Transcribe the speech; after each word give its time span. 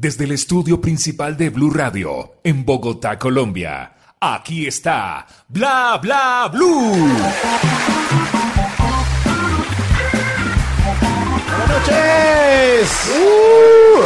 desde 0.00 0.24
el 0.24 0.32
estudio 0.32 0.80
principal 0.80 1.36
de 1.36 1.50
Blue 1.50 1.70
Radio, 1.70 2.32
en 2.42 2.64
Bogotá, 2.64 3.18
Colombia. 3.18 3.92
Aquí 4.18 4.66
está 4.66 5.26
Bla 5.46 5.98
Bla 6.00 6.48
Blue. 6.50 7.06
Buenas 11.46 11.68
noches. 11.68 13.10
Uh, 13.14 14.00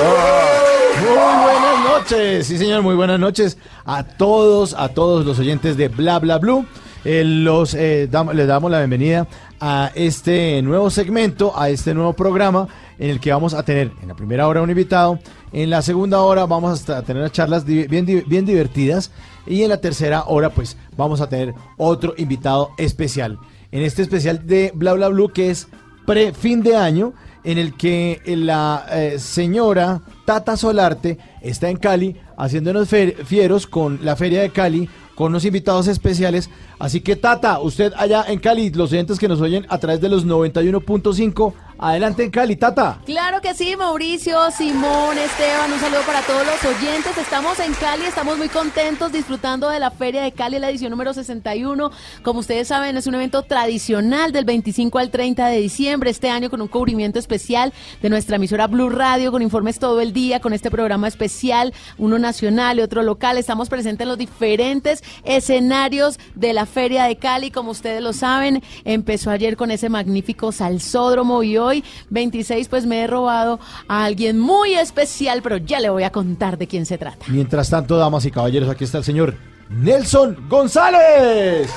muy 1.00 1.14
buenas 1.14 1.84
noches. 1.84 2.46
Sí, 2.48 2.58
señor, 2.58 2.82
muy 2.82 2.96
buenas 2.96 3.20
noches 3.20 3.56
a 3.84 4.02
todos, 4.02 4.74
a 4.74 4.88
todos 4.88 5.24
los 5.24 5.38
oyentes 5.38 5.76
de 5.76 5.86
Bla 5.86 6.18
Bla 6.18 6.38
Blue. 6.38 6.66
Eh, 7.04 7.22
los, 7.22 7.74
eh, 7.74 8.08
les 8.32 8.46
damos 8.46 8.70
la 8.70 8.78
bienvenida 8.78 9.28
a 9.60 9.90
este 9.94 10.62
nuevo 10.62 10.88
segmento, 10.88 11.52
a 11.58 11.68
este 11.68 11.92
nuevo 11.92 12.14
programa 12.14 12.66
en 12.98 13.10
el 13.10 13.20
que 13.20 13.30
vamos 13.30 13.52
a 13.52 13.62
tener 13.62 13.92
en 14.00 14.08
la 14.08 14.14
primera 14.14 14.48
hora 14.48 14.62
un 14.62 14.70
invitado, 14.70 15.18
en 15.52 15.68
la 15.68 15.82
segunda 15.82 16.22
hora 16.22 16.46
vamos 16.46 16.88
a 16.88 17.02
tener 17.02 17.30
charlas 17.30 17.66
bien, 17.66 18.06
divertidas 18.06 19.10
y 19.46 19.62
en 19.62 19.68
la 19.68 19.82
tercera 19.82 20.24
hora 20.28 20.48
pues 20.48 20.78
vamos 20.96 21.20
a 21.20 21.28
tener 21.28 21.54
otro 21.76 22.14
invitado 22.16 22.70
especial. 22.78 23.38
En 23.70 23.82
este 23.82 24.00
especial 24.00 24.46
de 24.46 24.72
Bla 24.74 24.94
Bla 24.94 25.08
Blue 25.08 25.28
que 25.28 25.50
es 25.50 25.68
pre 26.06 26.32
fin 26.32 26.62
de 26.62 26.74
año 26.74 27.12
en 27.44 27.58
el 27.58 27.74
que 27.74 28.22
la 28.24 28.86
eh, 28.90 29.18
señora 29.18 30.00
Tata 30.24 30.56
Solarte 30.56 31.18
está 31.42 31.68
en 31.68 31.76
Cali 31.76 32.16
haciéndonos 32.38 32.88
fieros 32.88 33.66
con 33.66 34.00
la 34.02 34.16
Feria 34.16 34.40
de 34.40 34.50
Cali, 34.50 34.88
con 35.14 35.28
unos 35.32 35.44
invitados 35.44 35.88
especiales. 35.88 36.50
Así 36.78 37.00
que 37.00 37.16
Tata, 37.16 37.60
usted 37.60 37.92
allá 37.96 38.24
en 38.28 38.38
Cali, 38.38 38.70
los 38.70 38.92
oyentes 38.92 39.18
que 39.18 39.28
nos 39.28 39.40
oyen 39.40 39.66
a 39.68 39.78
través 39.78 40.00
de 40.00 40.08
los 40.08 40.26
91.5 40.26 41.52
Adelante 41.84 42.24
en 42.24 42.30
Cali, 42.30 42.56
Tata. 42.56 42.98
Claro 43.04 43.42
que 43.42 43.52
sí, 43.52 43.76
Mauricio, 43.76 44.50
Simón, 44.52 45.18
Esteban, 45.18 45.70
un 45.70 45.78
saludo 45.78 46.00
para 46.06 46.22
todos 46.22 46.40
los 46.46 46.64
oyentes. 46.64 47.18
Estamos 47.18 47.60
en 47.60 47.74
Cali, 47.74 48.06
estamos 48.06 48.38
muy 48.38 48.48
contentos 48.48 49.12
disfrutando 49.12 49.68
de 49.68 49.78
la 49.78 49.90
Feria 49.90 50.22
de 50.22 50.32
Cali, 50.32 50.58
la 50.58 50.70
edición 50.70 50.92
número 50.92 51.12
61. 51.12 51.90
Como 52.22 52.40
ustedes 52.40 52.68
saben, 52.68 52.96
es 52.96 53.06
un 53.06 53.16
evento 53.16 53.42
tradicional 53.42 54.32
del 54.32 54.46
25 54.46 54.98
al 54.98 55.10
30 55.10 55.46
de 55.48 55.58
diciembre, 55.58 56.08
este 56.08 56.30
año 56.30 56.48
con 56.48 56.62
un 56.62 56.68
cubrimiento 56.68 57.18
especial 57.18 57.74
de 58.00 58.08
nuestra 58.08 58.36
emisora 58.36 58.66
Blue 58.66 58.88
Radio, 58.88 59.30
con 59.30 59.42
informes 59.42 59.78
todo 59.78 60.00
el 60.00 60.14
día, 60.14 60.40
con 60.40 60.54
este 60.54 60.70
programa 60.70 61.06
especial, 61.06 61.74
uno 61.98 62.18
nacional 62.18 62.78
y 62.78 62.80
otro 62.80 63.02
local. 63.02 63.36
Estamos 63.36 63.68
presentes 63.68 64.06
en 64.06 64.08
los 64.08 64.16
diferentes 64.16 65.04
escenarios 65.24 66.18
de 66.34 66.54
la 66.54 66.64
Feria 66.64 67.04
de 67.04 67.16
Cali, 67.16 67.50
como 67.50 67.72
ustedes 67.72 68.00
lo 68.00 68.14
saben, 68.14 68.62
empezó 68.86 69.30
ayer 69.30 69.58
con 69.58 69.70
ese 69.70 69.90
magnífico 69.90 70.50
salsódromo 70.50 71.42
y 71.42 71.58
hoy, 71.58 71.73
26, 72.10 72.68
pues 72.68 72.86
me 72.86 73.00
he 73.00 73.06
robado 73.06 73.58
a 73.88 74.04
alguien 74.04 74.38
muy 74.38 74.74
especial, 74.74 75.40
pero 75.42 75.56
ya 75.56 75.80
le 75.80 75.90
voy 75.90 76.04
a 76.04 76.10
contar 76.10 76.58
de 76.58 76.66
quién 76.66 76.86
se 76.86 76.98
trata. 76.98 77.24
Mientras 77.28 77.70
tanto, 77.70 77.96
damas 77.96 78.24
y 78.26 78.30
caballeros, 78.30 78.68
aquí 78.68 78.84
está 78.84 78.98
el 78.98 79.04
señor 79.04 79.34
Nelson 79.70 80.46
González. 80.48 81.70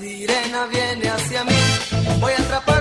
Sirena 0.00 0.66
viene 0.66 1.08
hacia 1.10 1.44
mí, 1.44 1.52
voy 2.20 2.32
a 2.32 2.42
atraparle 2.42 2.79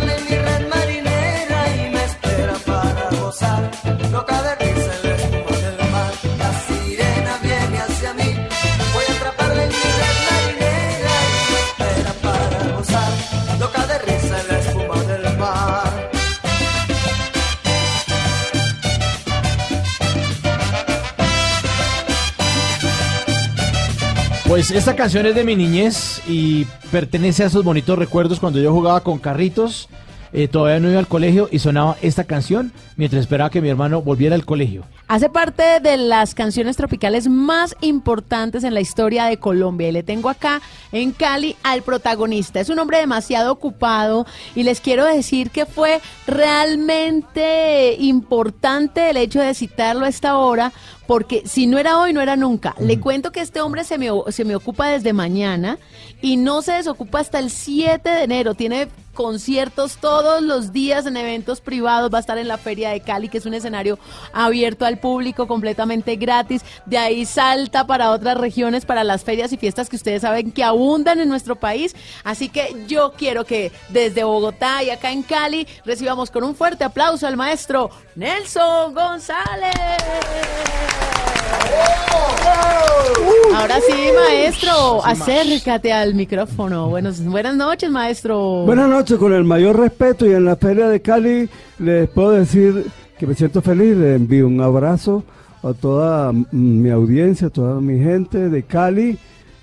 Pues 24.60 24.72
esta 24.72 24.94
canción 24.94 25.26
es 25.26 25.36
de 25.36 25.46
mi 25.46 25.56
niñez 25.56 26.22
y 26.28 26.66
pertenece 26.92 27.44
a 27.44 27.46
esos 27.46 27.64
bonitos 27.64 27.98
recuerdos 27.98 28.42
cuando 28.42 28.60
yo 28.60 28.74
jugaba 28.74 29.00
con 29.00 29.18
carritos, 29.18 29.88
eh, 30.34 30.48
todavía 30.48 30.80
no 30.80 30.90
iba 30.90 31.00
al 31.00 31.08
colegio 31.08 31.50
y 31.52 31.60
sonaba 31.60 31.98
esta 32.02 32.24
canción 32.24 32.72
mientras 32.96 33.22
esperaba 33.22 33.50
que 33.50 33.62
mi 33.62 33.70
hermano 33.70 34.02
volviera 34.02 34.36
al 34.36 34.46
colegio. 34.46 34.84
Hace 35.08 35.30
parte 35.30 35.80
de 35.80 35.98
las 35.98 36.36
canciones 36.36 36.78
tropicales 36.78 37.28
más 37.28 37.76
importantes 37.82 38.64
en 38.64 38.74
la 38.74 38.82
historia 38.82 39.26
de 39.26 39.38
Colombia 39.38 39.90
y 39.90 39.92
le 39.92 40.04
tengo 40.04 40.30
acá 40.30 40.62
en 40.92 41.12
Cali 41.12 41.56
al 41.64 41.82
protagonista. 41.82 42.60
Es 42.60 42.70
un 42.70 42.78
hombre 42.78 43.00
demasiado 43.00 43.52
ocupado 43.52 44.28
y 44.56 44.64
les 44.64 44.82
quiero 44.82 45.06
decir 45.06 45.50
que 45.50 45.66
fue 45.66 46.00
realmente 46.28 47.96
importante 48.00 49.10
el 49.10 49.18
hecho 49.18 49.42
de 49.42 49.56
citarlo 49.56 50.06
a 50.06 50.10
esta 50.10 50.38
hora 50.38 50.72
porque 51.08 51.42
si 51.48 51.66
no 51.66 51.80
era 51.80 52.00
hoy, 52.00 52.14
no 52.14 52.22
era 52.22 52.36
nunca. 52.36 52.76
Le 52.80 53.00
cuento 53.00 53.32
que 53.32 53.42
este 53.42 53.62
hombre 53.62 53.84
se 53.84 53.98
me, 53.98 54.10
se 54.28 54.46
me 54.46 54.56
ocupa 54.56 54.90
desde 54.90 55.12
mañana 55.12 55.80
y 56.22 56.38
no 56.38 56.62
se 56.62 56.74
desocupa 56.74 57.20
hasta 57.20 57.40
el 57.40 57.50
7 57.50 58.08
de 58.08 58.24
enero. 58.24 58.54
Tiene 58.54 58.90
conciertos 59.20 59.98
todos 59.98 60.42
los 60.42 60.72
días 60.72 61.06
en 61.06 61.18
eventos 61.18 61.60
privados. 61.60 62.10
Va 62.10 62.20
a 62.20 62.22
estar 62.22 62.38
en 62.38 62.48
la 62.48 62.58
Feria 62.58 62.92
de 62.92 63.02
Cali, 63.02 63.28
que 63.28 63.40
es 63.40 63.46
un 63.46 63.54
escenario 63.54 64.00
abierto 64.32 64.86
al 64.86 64.98
público, 64.98 65.46
completamente 65.46 66.16
gratis. 66.16 66.62
De 66.86 66.98
ahí 66.98 67.26
salta 67.26 67.86
para 67.86 68.12
otras 68.12 68.38
regiones, 68.38 68.86
para 68.86 69.04
las 69.04 69.26
ferias 69.26 69.52
y 69.52 69.58
fiestas 69.58 69.90
que 69.90 69.98
ustedes 69.98 70.22
saben 70.22 70.54
que 70.54 70.64
abundan 70.64 71.20
en 71.20 71.28
nuestro 71.28 71.58
país. 71.58 71.98
Así 72.24 72.48
que 72.48 72.86
yo 72.88 73.12
quiero 73.18 73.44
que 73.44 73.74
desde 73.90 74.24
Bogotá 74.24 74.84
y 74.84 74.90
acá 74.90 75.12
en 75.12 75.24
Cali 75.24 75.68
recibamos 75.84 76.32
con 76.32 76.46
un 76.46 76.56
fuerte 76.56 76.86
aplauso 76.86 77.28
al 77.28 77.36
maestro 77.36 77.90
Nelson 78.16 78.94
González. 78.94 79.76
Ahora 83.56 83.80
sí, 83.82 84.10
maestro, 84.16 85.04
acércate 85.04 85.92
al 85.92 86.14
micrófono. 86.14 86.88
Buenos, 86.88 87.24
buenas 87.24 87.56
noches, 87.56 87.90
maestro. 87.90 88.64
Buenas 88.66 88.88
noches, 88.88 89.09
con 89.18 89.34
el 89.34 89.44
mayor 89.44 89.80
respeto 89.80 90.28
y 90.28 90.34
en 90.34 90.46
la 90.46 90.56
Feria 90.56 90.88
de 90.88 91.02
Cali 91.02 91.50
les 91.80 92.08
puedo 92.10 92.32
decir 92.32 92.86
que 93.18 93.26
me 93.26 93.34
siento 93.34 93.62
feliz, 93.62 93.98
le 93.98 94.16
envío 94.16 94.46
un 94.46 94.62
abrazo 94.62 95.24
a 95.64 95.74
toda 95.74 96.32
mi 96.52 96.90
audiencia, 96.90 97.48
a 97.48 97.50
toda 97.50 97.82
mi 97.82 97.98
gente 98.00 98.50
de 98.50 98.64
Cali 98.64 99.18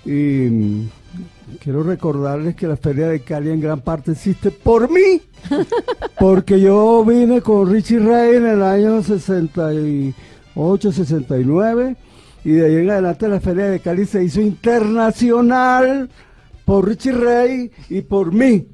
y 0.05 0.87
quiero 1.59 1.83
recordarles 1.83 2.55
que 2.55 2.67
la 2.67 2.75
Feria 2.75 3.07
de 3.07 3.21
Cali 3.21 3.51
en 3.51 3.61
gran 3.61 3.79
parte 3.79 4.11
existe 4.11 4.51
por 4.51 4.91
mí, 4.91 5.21
porque 6.19 6.59
yo 6.59 7.05
vine 7.05 7.41
con 7.41 7.71
Richie 7.71 7.99
Ray 7.99 8.35
en 8.35 8.47
el 8.47 8.61
año 8.61 9.01
68, 9.01 10.91
69 10.91 11.95
y 12.43 12.51
de 12.51 12.65
ahí 12.65 12.75
en 12.75 12.89
adelante 12.89 13.29
la 13.29 13.39
Feria 13.39 13.65
de 13.65 13.79
Cali 13.79 14.05
se 14.05 14.23
hizo 14.23 14.41
internacional 14.41 16.09
por 16.65 16.87
Richie 16.87 17.13
Ray 17.13 17.71
y 17.89 18.01
por 18.01 18.33
mí. 18.33 18.67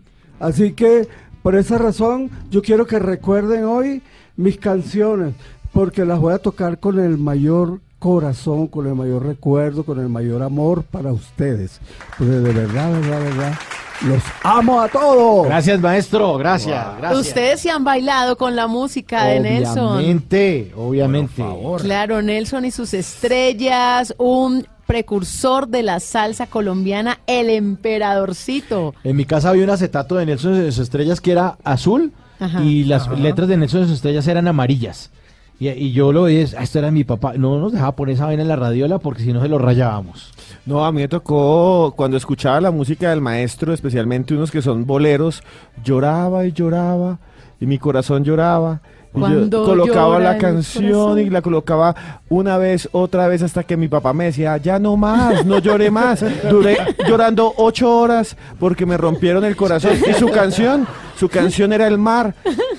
Así 0.44 0.74
que 0.74 1.08
por 1.42 1.56
esa 1.56 1.78
razón 1.78 2.30
yo 2.50 2.62
quiero 2.62 2.86
que 2.86 3.00
recuerden 3.00 3.64
hoy 3.64 4.02
mis 4.36 4.58
canciones, 4.58 5.36
porque 5.72 6.04
las 6.04 6.20
voy 6.20 6.34
a 6.34 6.40
tocar 6.40 6.80
con 6.80 7.00
el 7.00 7.18
mayor 7.18 7.80
corazón, 7.98 8.68
con 8.68 8.86
el 8.86 8.94
mayor 8.94 9.26
recuerdo, 9.26 9.86
con 9.86 10.02
el 10.02 10.10
mayor 10.10 10.44
amor 10.44 10.84
para 10.84 11.14
ustedes. 11.14 11.80
Porque 12.18 12.34
de 12.34 12.52
verdad, 12.52 12.92
verdad, 12.92 13.22
verdad, 13.22 13.54
los 14.02 14.22
amo 14.44 14.82
a 14.82 14.90
todos. 14.90 15.48
Gracias, 15.48 15.80
maestro. 15.80 16.38
Gracias. 16.38 16.98
gracias. 16.98 17.28
Ustedes 17.28 17.62
se 17.62 17.70
han 17.70 17.86
bailado 17.86 18.38
con 18.38 18.54
la 18.54 18.68
música 18.68 19.24
de 19.24 19.40
Nelson. 19.40 20.00
Obviamente, 20.00 20.74
obviamente. 20.76 21.46
Claro, 21.80 22.22
Nelson 22.22 22.66
y 22.66 22.72
sus 22.72 22.94
estrellas, 22.94 24.14
un 24.18 24.68
precursor 24.86 25.68
de 25.68 25.84
la 25.84 26.00
salsa 26.00 26.48
colombiana, 26.48 27.20
el 27.28 27.50
emperadorcito. 27.50 28.94
En 29.04 29.16
mi 29.16 29.26
casa 29.26 29.50
había 29.50 29.64
un 29.64 29.70
acetato 29.70 30.16
de 30.16 30.26
Nelson 30.26 30.54
de 30.56 30.72
sus 30.72 30.84
estrellas 30.84 31.22
que 31.22 31.32
era 31.32 31.58
azul 31.64 32.12
Ajá. 32.40 32.62
y 32.64 32.84
las 32.84 33.08
letras 33.20 33.48
de 33.48 33.58
Nelson 33.58 33.82
de 33.82 33.88
sus 33.88 33.96
estrellas 33.96 34.28
eran 34.28 34.48
amarillas. 34.48 35.12
Y, 35.60 35.70
y 35.70 35.92
yo 35.94 36.12
lo 36.12 36.24
veía, 36.24 36.44
esto 36.44 36.80
era 36.80 36.92
mi 36.92 37.04
papá. 37.04 37.34
No 37.38 37.60
nos 37.60 37.72
dejaba 37.72 37.96
poner 37.96 38.16
esa 38.16 38.26
vaina 38.26 38.42
en 38.42 38.48
la 38.48 38.56
radiola 38.56 39.00
porque 39.00 39.24
si 39.24 39.32
no 39.32 39.42
se 39.42 39.48
lo 39.48 39.58
rayábamos. 39.60 40.32
No, 40.66 40.86
a 40.86 40.92
mí 40.92 41.02
me 41.02 41.08
tocó, 41.08 41.94
cuando 41.96 42.18
escuchaba 42.18 42.60
la 42.62 42.72
música 42.72 43.10
del 43.10 43.22
maestro, 43.22 43.74
especialmente 43.74 44.34
unos 44.34 44.52
que 44.52 44.62
son 44.62 44.86
boleros, 44.86 45.44
lloraba 45.84 46.46
y 46.46 46.52
lloraba, 46.54 47.20
y 47.60 47.66
mi 47.66 47.78
corazón 47.78 48.24
lloraba. 48.24 48.82
Cuando 49.14 49.64
colocaba 49.64 50.20
la 50.20 50.38
canción 50.38 51.20
y 51.20 51.30
la 51.30 51.42
colocaba 51.42 51.96
una 52.30 52.58
vez, 52.58 52.90
otra 52.92 53.28
vez, 53.28 53.44
hasta 53.44 53.64
que 53.64 53.78
mi 53.78 53.88
papá 53.88 54.12
me 54.12 54.26
decía, 54.26 54.58
ya 54.58 54.80
no 54.80 54.98
más, 54.98 55.46
no 55.46 55.60
lloré 55.60 55.92
más. 55.92 56.26
Duré 56.50 56.78
llorando 57.08 57.54
ocho 57.58 57.96
horas 57.96 58.36
porque 58.60 58.86
me 58.86 58.98
rompieron 58.98 59.46
el 59.46 59.56
corazón. 59.56 59.92
Y 60.10 60.14
su 60.14 60.30
canción, 60.30 60.88
su 61.16 61.30
canción 61.30 61.74
era 61.74 61.88
el 61.88 61.98
mar, 61.98 62.34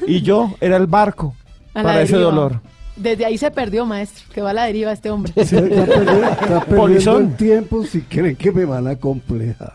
y 0.07 0.23
yo 0.23 0.53
era 0.61 0.77
el 0.77 0.87
barco 0.87 1.35
A 1.73 1.83
para 1.83 2.03
ese 2.03 2.15
deriva. 2.15 2.31
dolor. 2.31 2.61
Desde 2.97 3.25
ahí 3.25 3.37
se 3.39 3.51
perdió, 3.51 3.85
maestro, 3.87 4.23
que 4.33 4.41
va 4.41 4.51
a 4.51 4.55
la 4.55 4.65
deriva 4.67 4.93
este 4.93 5.11
hombre. 5.11 5.33
Sí, 5.45 5.57
Está 5.57 5.85
perdiendo, 5.87 6.31
está 6.31 6.61
perdiendo 6.61 7.19
el 7.19 7.37
tiempo 7.37 7.85
si 7.85 8.03
creen 8.03 8.37
que 8.37 8.53
me 8.53 8.65
van 8.65 8.87
a 8.87 8.95
complejar. 8.97 9.73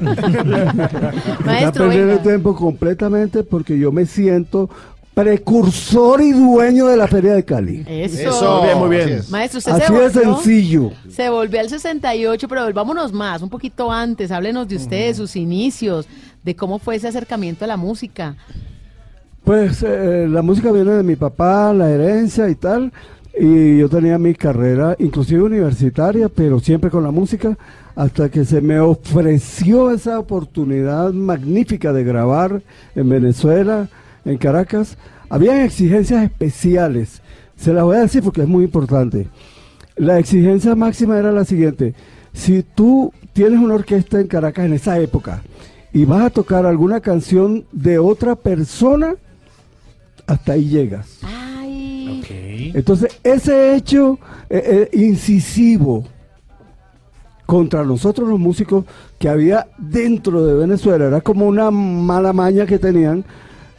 está 0.00 1.72
perdiendo 1.72 2.12
el 2.14 2.20
tiempo 2.20 2.54
completamente 2.54 3.42
porque 3.42 3.78
yo 3.78 3.90
me 3.92 4.04
siento 4.06 4.68
precursor 5.18 6.20
y 6.20 6.30
dueño 6.30 6.86
de 6.86 6.96
la 6.96 7.08
Feria 7.08 7.34
de 7.34 7.44
Cali. 7.44 7.84
Eso. 7.88 8.30
Eso, 8.30 8.62
bien, 8.62 8.78
muy 8.78 8.88
bien. 8.90 9.02
así 9.02 9.12
es. 9.14 9.30
Maestro, 9.30 9.58
usted 9.58 9.72
Así 9.72 9.86
se 9.86 9.92
de 9.92 9.98
volvió, 9.98 10.22
sencillo. 10.22 10.92
se 11.08 11.28
volvió 11.28 11.58
al 11.58 11.68
68, 11.68 12.46
pero 12.46 12.62
volvámonos 12.62 13.12
más, 13.12 13.42
un 13.42 13.50
poquito 13.50 13.90
antes. 13.90 14.30
Háblenos 14.30 14.68
de 14.68 14.76
usted, 14.76 15.08
de 15.08 15.14
sus 15.14 15.34
inicios, 15.34 16.06
de 16.44 16.54
cómo 16.54 16.78
fue 16.78 16.94
ese 16.94 17.08
acercamiento 17.08 17.64
a 17.64 17.68
la 17.68 17.76
música. 17.76 18.36
Pues 19.42 19.82
eh, 19.82 20.28
la 20.30 20.40
música 20.42 20.70
viene 20.70 20.92
de 20.92 21.02
mi 21.02 21.16
papá, 21.16 21.72
la 21.72 21.90
herencia 21.90 22.48
y 22.48 22.54
tal. 22.54 22.92
Y 23.36 23.78
yo 23.78 23.88
tenía 23.88 24.18
mi 24.18 24.36
carrera, 24.36 24.94
inclusive 25.00 25.42
universitaria, 25.42 26.28
pero 26.28 26.60
siempre 26.60 26.90
con 26.90 27.02
la 27.02 27.10
música, 27.10 27.58
hasta 27.96 28.28
que 28.28 28.44
se 28.44 28.60
me 28.60 28.78
ofreció 28.78 29.90
esa 29.90 30.20
oportunidad 30.20 31.12
magnífica 31.12 31.92
de 31.92 32.04
grabar 32.04 32.62
en 32.94 33.08
Venezuela, 33.08 33.88
en 34.28 34.38
Caracas. 34.38 34.96
Habían 35.28 35.60
exigencias 35.60 36.24
especiales. 36.24 37.22
Se 37.56 37.72
las 37.72 37.84
voy 37.84 37.96
a 37.96 38.00
decir 38.00 38.22
porque 38.22 38.42
es 38.42 38.48
muy 38.48 38.64
importante. 38.64 39.28
La 39.96 40.18
exigencia 40.18 40.74
máxima 40.74 41.18
era 41.18 41.32
la 41.32 41.44
siguiente. 41.44 41.94
Si 42.32 42.62
tú 42.62 43.12
tienes 43.32 43.58
una 43.58 43.74
orquesta 43.74 44.20
en 44.20 44.28
Caracas 44.28 44.66
en 44.66 44.74
esa 44.74 44.98
época 45.00 45.42
y 45.92 46.04
vas 46.04 46.22
a 46.22 46.30
tocar 46.30 46.66
alguna 46.66 47.00
canción 47.00 47.64
de 47.72 47.98
otra 47.98 48.36
persona, 48.36 49.16
hasta 50.26 50.52
ahí 50.52 50.68
llegas. 50.68 51.18
Ay, 51.22 52.72
Entonces, 52.74 53.18
ese 53.24 53.74
hecho 53.74 54.18
eh, 54.50 54.88
eh, 54.92 54.98
incisivo 54.98 56.04
contra 57.48 57.82
nosotros 57.82 58.28
los 58.28 58.38
músicos 58.38 58.84
que 59.18 59.26
había 59.26 59.68
dentro 59.78 60.44
de 60.44 60.52
Venezuela, 60.52 61.06
era 61.06 61.22
como 61.22 61.46
una 61.46 61.70
mala 61.70 62.34
maña 62.34 62.66
que 62.66 62.78
tenían, 62.78 63.24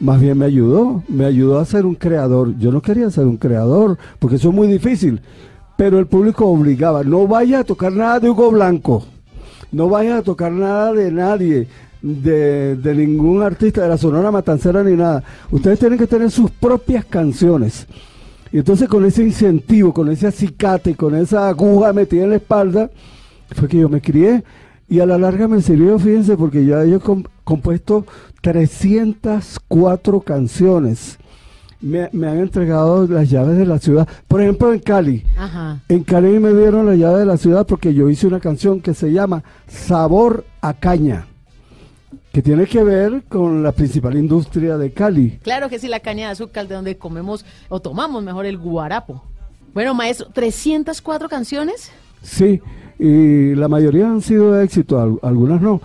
más 0.00 0.20
bien 0.20 0.38
me 0.38 0.46
ayudó, 0.46 1.02
me 1.08 1.26
ayudó 1.26 1.58
a 1.58 1.64
ser 1.64 1.86
un 1.86 1.94
creador. 1.94 2.56
Yo 2.58 2.72
no 2.72 2.80
quería 2.80 3.10
ser 3.10 3.26
un 3.26 3.36
creador, 3.36 3.98
porque 4.18 4.36
eso 4.36 4.48
es 4.48 4.54
muy 4.54 4.66
difícil, 4.68 5.20
pero 5.76 5.98
el 5.98 6.06
público 6.06 6.46
obligaba, 6.46 7.04
no 7.04 7.26
vaya 7.26 7.60
a 7.60 7.64
tocar 7.64 7.92
nada 7.92 8.18
de 8.18 8.30
Hugo 8.30 8.50
Blanco, 8.50 9.04
no 9.72 9.88
vaya 9.88 10.18
a 10.18 10.22
tocar 10.22 10.52
nada 10.52 10.92
de 10.92 11.12
nadie, 11.12 11.68
de, 12.02 12.76
de 12.76 12.94
ningún 12.94 13.42
artista 13.42 13.82
de 13.82 13.88
la 13.88 13.98
Sonora 13.98 14.30
Matancera 14.30 14.82
ni 14.82 14.96
nada. 14.96 15.22
Ustedes 15.50 15.78
tienen 15.78 15.98
que 15.98 16.06
tener 16.06 16.30
sus 16.30 16.50
propias 16.50 17.04
canciones. 17.04 17.86
Y 18.52 18.58
entonces 18.58 18.88
con 18.88 19.04
ese 19.04 19.22
incentivo, 19.22 19.92
con 19.92 20.10
ese 20.10 20.26
acicate, 20.26 20.96
con 20.96 21.14
esa 21.14 21.48
aguja 21.48 21.92
metida 21.92 22.24
en 22.24 22.30
la 22.30 22.36
espalda, 22.36 22.90
fue 23.54 23.68
que 23.68 23.78
yo 23.78 23.88
me 23.88 24.00
crié. 24.00 24.42
Y 24.88 24.98
a 24.98 25.06
la 25.06 25.18
larga 25.18 25.46
me 25.46 25.62
sirvió, 25.62 25.98
fíjense, 25.98 26.36
porque 26.36 26.64
ya 26.66 26.84
yo 26.84 26.98
compuesto 27.50 28.06
304 28.42 30.20
canciones. 30.20 31.18
Me, 31.80 32.10
me 32.12 32.28
han 32.28 32.38
entregado 32.38 33.06
las 33.06 33.30
llaves 33.30 33.56
de 33.56 33.64
la 33.66 33.78
ciudad. 33.78 34.06
Por 34.28 34.42
ejemplo, 34.42 34.72
en 34.72 34.80
Cali. 34.80 35.24
ajá. 35.36 35.80
En 35.88 36.04
Cali 36.04 36.38
me 36.38 36.52
dieron 36.52 36.86
la 36.86 36.94
llave 36.94 37.20
de 37.20 37.26
la 37.26 37.38
ciudad 37.38 37.66
porque 37.66 37.94
yo 37.94 38.08
hice 38.10 38.26
una 38.26 38.38
canción 38.38 38.80
que 38.80 38.92
se 38.94 39.12
llama 39.12 39.42
Sabor 39.66 40.44
a 40.60 40.74
Caña, 40.74 41.26
que 42.32 42.42
tiene 42.42 42.66
que 42.66 42.84
ver 42.84 43.22
con 43.28 43.62
la 43.62 43.72
principal 43.72 44.16
industria 44.16 44.76
de 44.76 44.92
Cali. 44.92 45.38
Claro 45.42 45.70
que 45.70 45.78
sí, 45.78 45.88
la 45.88 46.00
caña 46.00 46.26
de 46.26 46.32
azúcar 46.32 46.68
de 46.68 46.74
donde 46.74 46.98
comemos 46.98 47.46
o 47.70 47.80
tomamos 47.80 48.22
mejor 48.22 48.44
el 48.44 48.58
guarapo. 48.58 49.24
Bueno, 49.72 49.94
maestro, 49.94 50.28
304 50.34 51.28
canciones. 51.30 51.90
Sí, 52.22 52.60
y 52.98 53.54
la 53.54 53.68
mayoría 53.68 54.06
han 54.06 54.20
sido 54.20 54.52
de 54.52 54.64
éxito, 54.64 55.00
al- 55.00 55.18
algunas 55.22 55.62
no, 55.62 55.80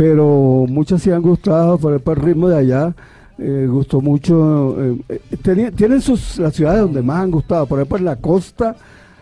pero 0.00 0.64
muchas 0.66 1.02
sí 1.02 1.10
han 1.10 1.20
gustado, 1.20 1.76
por 1.76 1.92
ejemplo, 1.92 2.14
el 2.14 2.20
ritmo 2.22 2.48
de 2.48 2.56
allá 2.56 2.94
eh, 3.36 3.66
gustó 3.68 4.00
mucho. 4.00 4.74
eh, 4.82 5.20
eh, 5.30 5.72
tienen 5.76 6.00
sus 6.00 6.38
las 6.38 6.54
ciudades 6.54 6.80
donde 6.80 7.02
más 7.02 7.22
han 7.22 7.30
gustado, 7.30 7.66
por 7.66 7.78
ejemplo, 7.78 7.98
en 7.98 8.04
la 8.06 8.16
costa, 8.16 8.76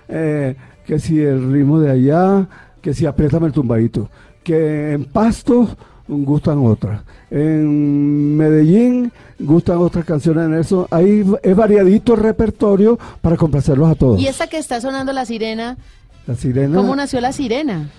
eh, 0.09 0.55
que 0.87 1.01
si 1.01 1.19
el 1.19 1.51
ritmo 1.53 1.81
de 1.81 1.91
allá, 1.91 2.47
que 2.81 2.95
si 2.95 3.07
apriétame 3.07 3.49
el 3.49 3.53
tumbadito, 3.53 4.09
que 4.45 4.93
en 4.93 5.05
Pasto 5.07 5.69
gustan 6.07 6.59
otras, 6.65 7.03
en 7.29 8.37
Medellín 8.37 9.11
gustan 9.41 9.79
otras 9.79 10.05
canciones 10.05 10.45
de 10.45 10.51
Nelson, 10.51 10.87
ahí 10.93 11.25
es 11.43 11.57
variadito 11.57 12.15
el 12.15 12.21
repertorio 12.21 12.97
para 13.21 13.37
complacerlos 13.37 13.91
a 13.91 13.97
todos. 13.97 14.21
Y 14.21 14.29
esta 14.29 14.47
que 14.47 14.59
está 14.59 14.81
sonando 14.81 15.13
la 15.13 15.25
sirena, 15.25 15.77
La 16.25 16.37
sirena 16.37 16.77
¿cómo 16.77 16.95
nació 16.95 17.21
la 17.21 17.33
sirena? 17.33 17.91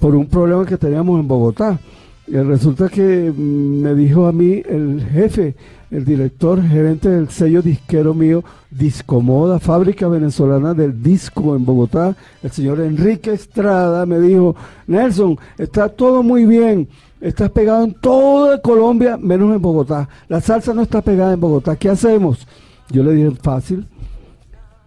por 0.00 0.16
un 0.16 0.26
problema 0.26 0.66
que 0.66 0.76
teníamos 0.76 1.20
en 1.20 1.28
Bogotá. 1.28 1.78
Y 2.26 2.36
resulta 2.36 2.88
que 2.88 3.30
mm, 3.30 3.82
me 3.82 3.94
dijo 3.94 4.26
a 4.26 4.32
mí 4.32 4.62
el 4.66 5.04
jefe, 5.12 5.54
el 5.90 6.04
director, 6.04 6.62
gerente 6.62 7.08
del 7.08 7.28
sello 7.28 7.62
disquero 7.62 8.14
mío, 8.14 8.42
Discomoda, 8.70 9.60
fábrica 9.60 10.08
venezolana 10.08 10.74
del 10.74 11.02
disco 11.02 11.54
en 11.54 11.64
Bogotá, 11.64 12.16
el 12.42 12.50
señor 12.50 12.80
Enrique 12.80 13.32
Estrada, 13.32 14.04
me 14.04 14.18
dijo, 14.18 14.56
Nelson, 14.86 15.38
está 15.58 15.88
todo 15.88 16.22
muy 16.22 16.44
bien, 16.44 16.88
estás 17.20 17.50
pegado 17.50 17.84
en 17.84 17.94
toda 17.94 18.60
Colombia, 18.60 19.16
menos 19.16 19.54
en 19.54 19.62
Bogotá. 19.62 20.08
La 20.28 20.40
salsa 20.40 20.74
no 20.74 20.82
está 20.82 21.02
pegada 21.02 21.34
en 21.34 21.40
Bogotá, 21.40 21.76
¿qué 21.76 21.90
hacemos? 21.90 22.48
Yo 22.90 23.04
le 23.04 23.14
dije, 23.14 23.30
fácil, 23.40 23.86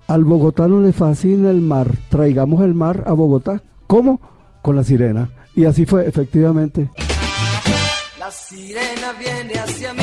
al 0.07 0.23
bogotano 0.23 0.81
le 0.81 0.93
fascina 0.93 1.49
el 1.49 1.61
mar. 1.61 1.91
Traigamos 2.09 2.63
el 2.63 2.73
mar 2.73 3.03
a 3.07 3.13
Bogotá. 3.13 3.61
¿Cómo? 3.87 4.21
Con 4.61 4.75
la 4.75 4.83
sirena. 4.83 5.29
Y 5.55 5.65
así 5.65 5.85
fue, 5.85 6.07
efectivamente. 6.07 6.89
La 8.27 8.31
sirena 8.31 9.13
viene 9.13 9.53
hacia 9.53 9.93
mí, 9.93 9.96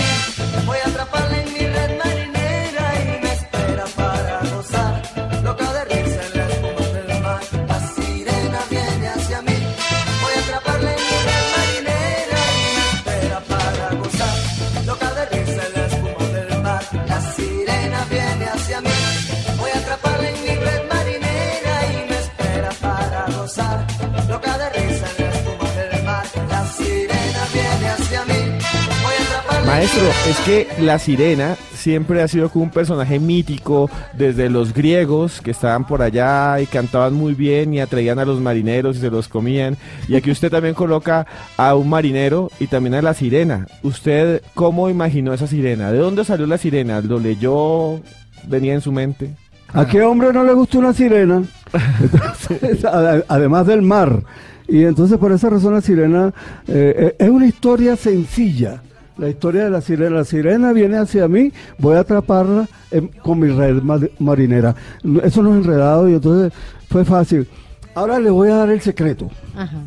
Maestro, 29.75 30.05
es 30.31 30.39
que 30.47 30.69
la 30.85 31.01
sirena 31.01 31.57
siempre 31.75 32.23
ha 32.23 32.29
sido 32.29 32.49
como 32.49 32.67
un 32.67 32.71
personaje 32.71 33.19
mítico 33.19 33.91
desde 34.13 34.49
los 34.49 34.73
griegos 34.73 35.41
que 35.41 35.51
estaban 35.51 35.85
por 35.85 36.01
allá 36.01 36.61
y 36.61 36.67
cantaban 36.67 37.15
muy 37.15 37.35
bien 37.35 37.75
y 37.75 37.81
atraían 37.81 38.21
a 38.21 38.25
los 38.25 38.41
marineros 38.41 38.97
y 38.97 39.01
se 39.01 39.11
los 39.11 39.27
comían. 39.27 39.77
Y 40.07 40.15
aquí 40.15 40.31
usted 40.31 40.49
también 40.49 40.75
coloca 40.75 41.27
a 41.57 41.75
un 41.75 41.89
marinero 41.89 42.53
y 42.61 42.69
también 42.69 42.95
a 42.95 43.03
la 43.03 43.15
sirena. 43.15 43.67
¿Usted 43.83 44.43
cómo 44.55 44.91
imaginó 44.91 45.35
esa 45.35 45.49
sirena? 45.49 45.91
¿De 45.91 45.99
dónde 45.99 46.25
salió 46.25 46.47
la 46.47 46.57
sirena? 46.57 47.01
¿Lo 47.01 47.19
leyó? 47.19 48.01
¿Venía 48.47 48.75
en 48.75 48.81
su 48.81 48.93
mente? 48.93 49.35
¿A 49.73 49.89
qué 49.89 50.03
hombre 50.03 50.33
no 50.33 50.45
le 50.45 50.53
gusta 50.53 50.79
una 50.79 50.93
sirena? 50.93 51.43
Entonces, 52.01 52.85
además 53.27 53.67
del 53.67 53.83
mar. 53.83 54.23
Y 54.69 54.85
entonces 54.85 55.19
por 55.19 55.33
esa 55.33 55.51
razón 55.51 55.75
la 55.75 55.81
sirena 55.81 56.33
eh, 56.69 56.95
eh, 56.97 57.17
es 57.19 57.29
una 57.29 57.47
historia 57.47 57.97
sencilla. 57.97 58.81
La 59.17 59.29
historia 59.29 59.65
de 59.65 59.71
la 59.71 59.81
sirena. 59.81 60.17
La 60.17 60.25
sirena 60.25 60.73
viene 60.73 60.97
hacia 60.99 61.29
mí, 61.29 61.53
voy 61.79 61.97
a 61.97 62.01
atraparla 62.01 62.69
eh, 62.91 63.09
con 63.23 63.39
mi 63.39 63.49
red 63.49 63.81
ma- 63.83 64.01
marinera. 64.19 64.75
Eso 65.23 65.43
no 65.43 65.53
es 65.53 65.65
enredado 65.65 66.09
y 66.09 66.15
entonces 66.15 66.53
fue 66.89 67.05
fácil. 67.05 67.47
Ahora 67.95 68.19
le 68.19 68.31
voy 68.31 68.49
a 68.51 68.57
dar 68.57 68.71
el 68.71 68.81
secreto. 68.81 69.31
Ajá. 69.57 69.79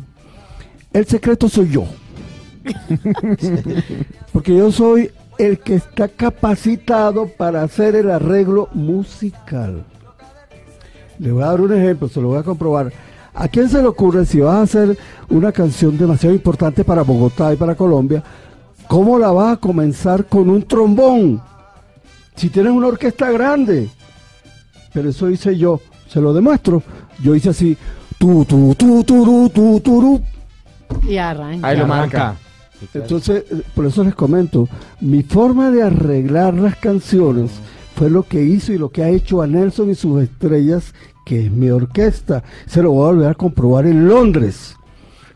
El 0.92 1.04
secreto 1.06 1.48
soy 1.48 1.68
yo. 1.68 1.84
Porque 4.32 4.56
yo 4.56 4.70
soy 4.72 5.10
el 5.38 5.58
que 5.58 5.74
está 5.76 6.08
capacitado 6.08 7.28
para 7.28 7.62
hacer 7.62 7.94
el 7.96 8.10
arreglo 8.10 8.68
musical. 8.72 9.84
Le 11.18 11.32
voy 11.32 11.42
a 11.42 11.46
dar 11.46 11.60
un 11.60 11.72
ejemplo, 11.74 12.08
se 12.08 12.20
lo 12.20 12.28
voy 12.28 12.38
a 12.38 12.42
comprobar. 12.42 12.92
¿A 13.34 13.48
quién 13.48 13.68
se 13.68 13.80
le 13.80 13.88
ocurre 13.88 14.24
si 14.26 14.40
vas 14.40 14.56
a 14.56 14.62
hacer 14.62 14.98
una 15.28 15.52
canción 15.52 15.96
demasiado 15.96 16.34
importante 16.34 16.82
para 16.84 17.02
Bogotá 17.02 17.52
y 17.52 17.56
para 17.56 17.74
Colombia, 17.74 18.22
cómo 18.88 19.18
la 19.18 19.30
vas 19.30 19.54
a 19.54 19.60
comenzar 19.60 20.26
con 20.26 20.50
un 20.50 20.62
trombón? 20.62 21.40
Si 22.34 22.48
tienes 22.50 22.72
una 22.72 22.88
orquesta 22.88 23.30
grande. 23.30 23.90
Pero 24.92 25.10
eso 25.10 25.30
hice 25.30 25.56
yo, 25.56 25.80
se 26.08 26.20
lo 26.20 26.32
demuestro. 26.32 26.82
Yo 27.22 27.34
hice 27.34 27.50
así, 27.50 27.76
tu 28.18 28.44
tu 28.44 28.74
tu 28.74 29.04
tu 29.04 29.24
tu 29.24 29.50
tu 29.50 29.80
tu. 29.80 30.22
Y 31.08 31.16
arranca. 31.18 31.68
Ahí 31.68 31.76
lo 31.76 31.86
marca. 31.86 32.36
Entonces, 32.94 33.44
eh, 33.50 33.62
por 33.74 33.86
eso 33.86 34.04
les 34.04 34.14
comento, 34.14 34.68
mi 35.00 35.22
forma 35.22 35.70
de 35.70 35.82
arreglar 35.82 36.54
las 36.54 36.76
canciones 36.76 37.50
fue 37.96 38.08
lo 38.08 38.22
que 38.22 38.42
hizo 38.42 38.72
y 38.72 38.78
lo 38.78 38.90
que 38.90 39.02
ha 39.02 39.08
hecho 39.08 39.42
a 39.42 39.46
Nelson 39.46 39.90
y 39.90 39.94
sus 39.96 40.22
estrellas, 40.22 40.94
que 41.26 41.46
es 41.46 41.50
mi 41.50 41.70
orquesta. 41.70 42.44
Se 42.66 42.82
lo 42.82 42.92
voy 42.92 43.04
a 43.04 43.12
volver 43.12 43.30
a 43.30 43.34
comprobar 43.34 43.86
en 43.86 44.08
Londres. 44.08 44.76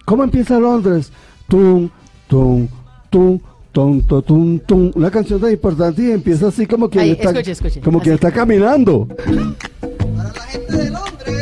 ¿Cómo 0.05 0.23
empieza 0.23 0.61
Londres? 0.61 1.13
Tum, 1.49 1.91
tum, 2.29 2.69
tum, 3.13 3.39
tum, 3.73 4.01
tum, 4.03 4.23
tum, 4.23 4.59
tum. 4.61 4.91
Una 4.95 5.11
canción 5.11 5.41
tan 5.41 5.53
importante 5.53 6.03
y 6.03 6.11
empieza 6.11 6.49
así 6.49 6.67
como 6.67 6.89
quien 6.89 7.05
Ahí, 7.05 7.11
está, 7.13 7.31
escuche, 7.31 7.53
escuche. 7.53 7.81
como 7.81 8.01
Así. 8.01 8.11
está 8.11 8.33
caminando. 8.33 9.07
Para 9.07 10.33
la 10.33 10.41
gente 10.51 10.77
de 10.77 10.91
Londres. 10.91 11.42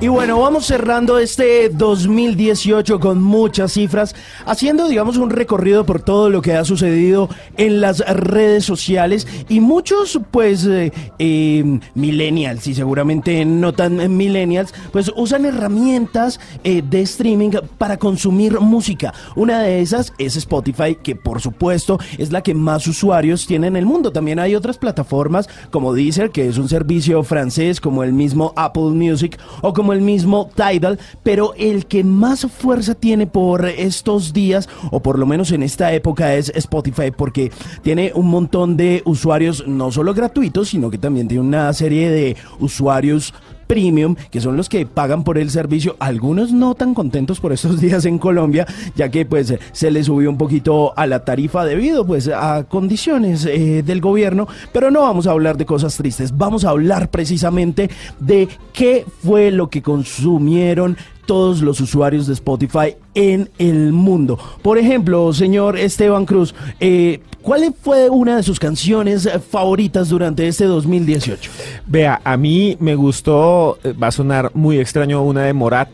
Y 0.00 0.06
bueno, 0.06 0.38
vamos 0.38 0.66
cerrando 0.66 1.18
este 1.18 1.70
2018 1.70 3.00
con 3.00 3.20
muchas 3.20 3.72
cifras, 3.72 4.14
haciendo, 4.46 4.86
digamos, 4.86 5.16
un 5.16 5.30
recorrido 5.30 5.84
por 5.84 6.00
todo 6.02 6.30
lo 6.30 6.40
que 6.40 6.54
ha 6.54 6.64
sucedido 6.64 7.28
en 7.56 7.80
las 7.80 7.98
redes 7.98 8.64
sociales 8.64 9.26
y 9.48 9.58
muchos, 9.58 10.20
pues, 10.30 10.64
eh, 10.66 10.92
eh, 11.18 11.80
millennials 11.96 12.68
y 12.68 12.74
seguramente 12.74 13.44
no 13.44 13.72
tan 13.74 14.16
millennials, 14.16 14.72
pues 14.92 15.10
usan 15.16 15.44
herramientas 15.46 16.38
eh, 16.62 16.80
de 16.88 17.00
streaming 17.00 17.50
para 17.76 17.96
consumir 17.96 18.60
música. 18.60 19.12
Una 19.34 19.62
de 19.62 19.80
esas 19.80 20.12
es 20.18 20.36
Spotify, 20.36 20.94
que 20.94 21.16
por 21.16 21.40
supuesto 21.40 21.98
es 22.18 22.30
la 22.30 22.42
que 22.42 22.54
más 22.54 22.86
usuarios 22.86 23.48
tiene 23.48 23.66
en 23.66 23.76
el 23.76 23.84
mundo. 23.84 24.12
También 24.12 24.38
hay 24.38 24.54
otras 24.54 24.78
plataformas 24.78 25.48
como 25.72 25.92
Deezer, 25.92 26.30
que 26.30 26.46
es 26.46 26.56
un 26.56 26.68
servicio 26.68 27.24
francés, 27.24 27.80
como 27.80 28.04
el 28.04 28.12
mismo 28.12 28.52
Apple 28.54 28.90
Music 28.90 29.36
o 29.62 29.72
como 29.72 29.92
el 29.92 30.00
mismo 30.00 30.50
Tidal, 30.54 30.98
pero 31.22 31.54
el 31.56 31.86
que 31.86 32.04
más 32.04 32.46
fuerza 32.46 32.94
tiene 32.94 33.26
por 33.26 33.66
estos 33.66 34.32
días, 34.32 34.68
o 34.90 35.00
por 35.00 35.18
lo 35.18 35.26
menos 35.26 35.52
en 35.52 35.62
esta 35.62 35.92
época, 35.92 36.34
es 36.34 36.52
Spotify, 36.54 37.10
porque 37.10 37.50
tiene 37.82 38.12
un 38.14 38.28
montón 38.28 38.76
de 38.76 39.02
usuarios, 39.04 39.66
no 39.66 39.90
solo 39.90 40.14
gratuitos, 40.14 40.68
sino 40.68 40.90
que 40.90 40.98
también 40.98 41.28
tiene 41.28 41.42
una 41.42 41.72
serie 41.72 42.10
de 42.10 42.36
usuarios 42.58 43.34
premium, 43.68 44.16
que 44.32 44.40
son 44.40 44.56
los 44.56 44.68
que 44.68 44.84
pagan 44.84 45.22
por 45.22 45.38
el 45.38 45.50
servicio, 45.50 45.94
algunos 46.00 46.52
no 46.52 46.74
tan 46.74 46.94
contentos 46.94 47.38
por 47.38 47.52
estos 47.52 47.80
días 47.80 48.04
en 48.04 48.18
Colombia, 48.18 48.66
ya 48.96 49.08
que 49.10 49.24
pues 49.24 49.54
se 49.70 49.90
les 49.92 50.06
subió 50.06 50.28
un 50.28 50.38
poquito 50.38 50.98
a 50.98 51.06
la 51.06 51.24
tarifa 51.24 51.64
debido 51.64 52.04
pues 52.04 52.26
a 52.26 52.64
condiciones 52.64 53.44
eh, 53.44 53.84
del 53.84 54.00
gobierno, 54.00 54.48
pero 54.72 54.90
no 54.90 55.02
vamos 55.02 55.28
a 55.28 55.30
hablar 55.30 55.56
de 55.56 55.66
cosas 55.66 55.96
tristes, 55.96 56.36
vamos 56.36 56.64
a 56.64 56.70
hablar 56.70 57.10
precisamente 57.10 57.90
de 58.18 58.48
qué 58.72 59.04
fue 59.22 59.52
lo 59.52 59.70
que 59.70 59.82
consumieron 59.82 60.96
todos 61.28 61.60
los 61.60 61.78
usuarios 61.82 62.26
de 62.26 62.32
Spotify 62.32 62.96
en 63.14 63.50
el 63.58 63.92
mundo. 63.92 64.38
Por 64.62 64.78
ejemplo, 64.78 65.30
señor 65.34 65.76
Esteban 65.76 66.24
Cruz, 66.24 66.54
eh, 66.80 67.20
¿cuál 67.42 67.74
fue 67.82 68.08
una 68.08 68.38
de 68.38 68.42
sus 68.42 68.58
canciones 68.58 69.26
eh, 69.26 69.38
favoritas 69.38 70.08
durante 70.08 70.48
este 70.48 70.64
2018? 70.64 71.50
Vea, 71.86 72.22
a 72.24 72.38
mí 72.38 72.78
me 72.80 72.94
gustó, 72.94 73.78
eh, 73.84 73.92
va 73.92 74.06
a 74.06 74.10
sonar 74.10 74.52
muy 74.54 74.78
extraño, 74.78 75.22
una 75.22 75.42
de 75.42 75.52
Morat. 75.52 75.90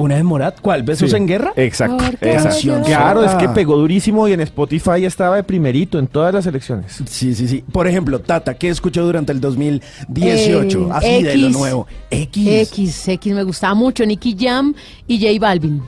¿Una 0.00 0.16
de 0.16 0.22
Morat? 0.22 0.58
¿Cuál? 0.62 0.82
¿Besos 0.82 1.10
Sí, 1.10 1.16
en 1.16 1.26
guerra? 1.26 1.52
Exacto. 1.56 2.02
Esa. 2.22 2.58
yo- 2.60 2.80
Claro, 2.82 3.22
es 3.22 3.32
que 3.34 3.44
Ah. 3.44 3.52
pegó 3.54 3.76
durísimo 3.76 4.26
y 4.28 4.32
en 4.32 4.40
Spotify 4.40 5.04
estaba 5.04 5.36
de 5.36 5.42
primerito 5.42 5.98
en 5.98 6.06
todas 6.06 6.32
las 6.32 6.46
elecciones. 6.46 7.02
Sí, 7.06 7.34
sí, 7.34 7.46
sí. 7.46 7.62
Por 7.70 7.86
ejemplo, 7.86 8.18
Tata, 8.20 8.54
¿qué 8.54 8.70
escuchó 8.70 9.04
durante 9.04 9.32
el 9.32 9.40
2018? 9.42 10.86
Eh, 10.86 10.88
Así 10.92 11.22
de 11.22 11.36
lo 11.36 11.46
X. 11.48 11.56
nuevo. 11.58 11.86
X. 12.10 12.48
X, 12.72 13.08
X 13.08 13.34
me 13.34 13.42
gustaba 13.44 13.74
mucho, 13.74 14.06
Nicky 14.06 14.34
Jam 14.38 14.74
y 15.06 15.20
J 15.20 15.38
Balvin. 15.38 15.82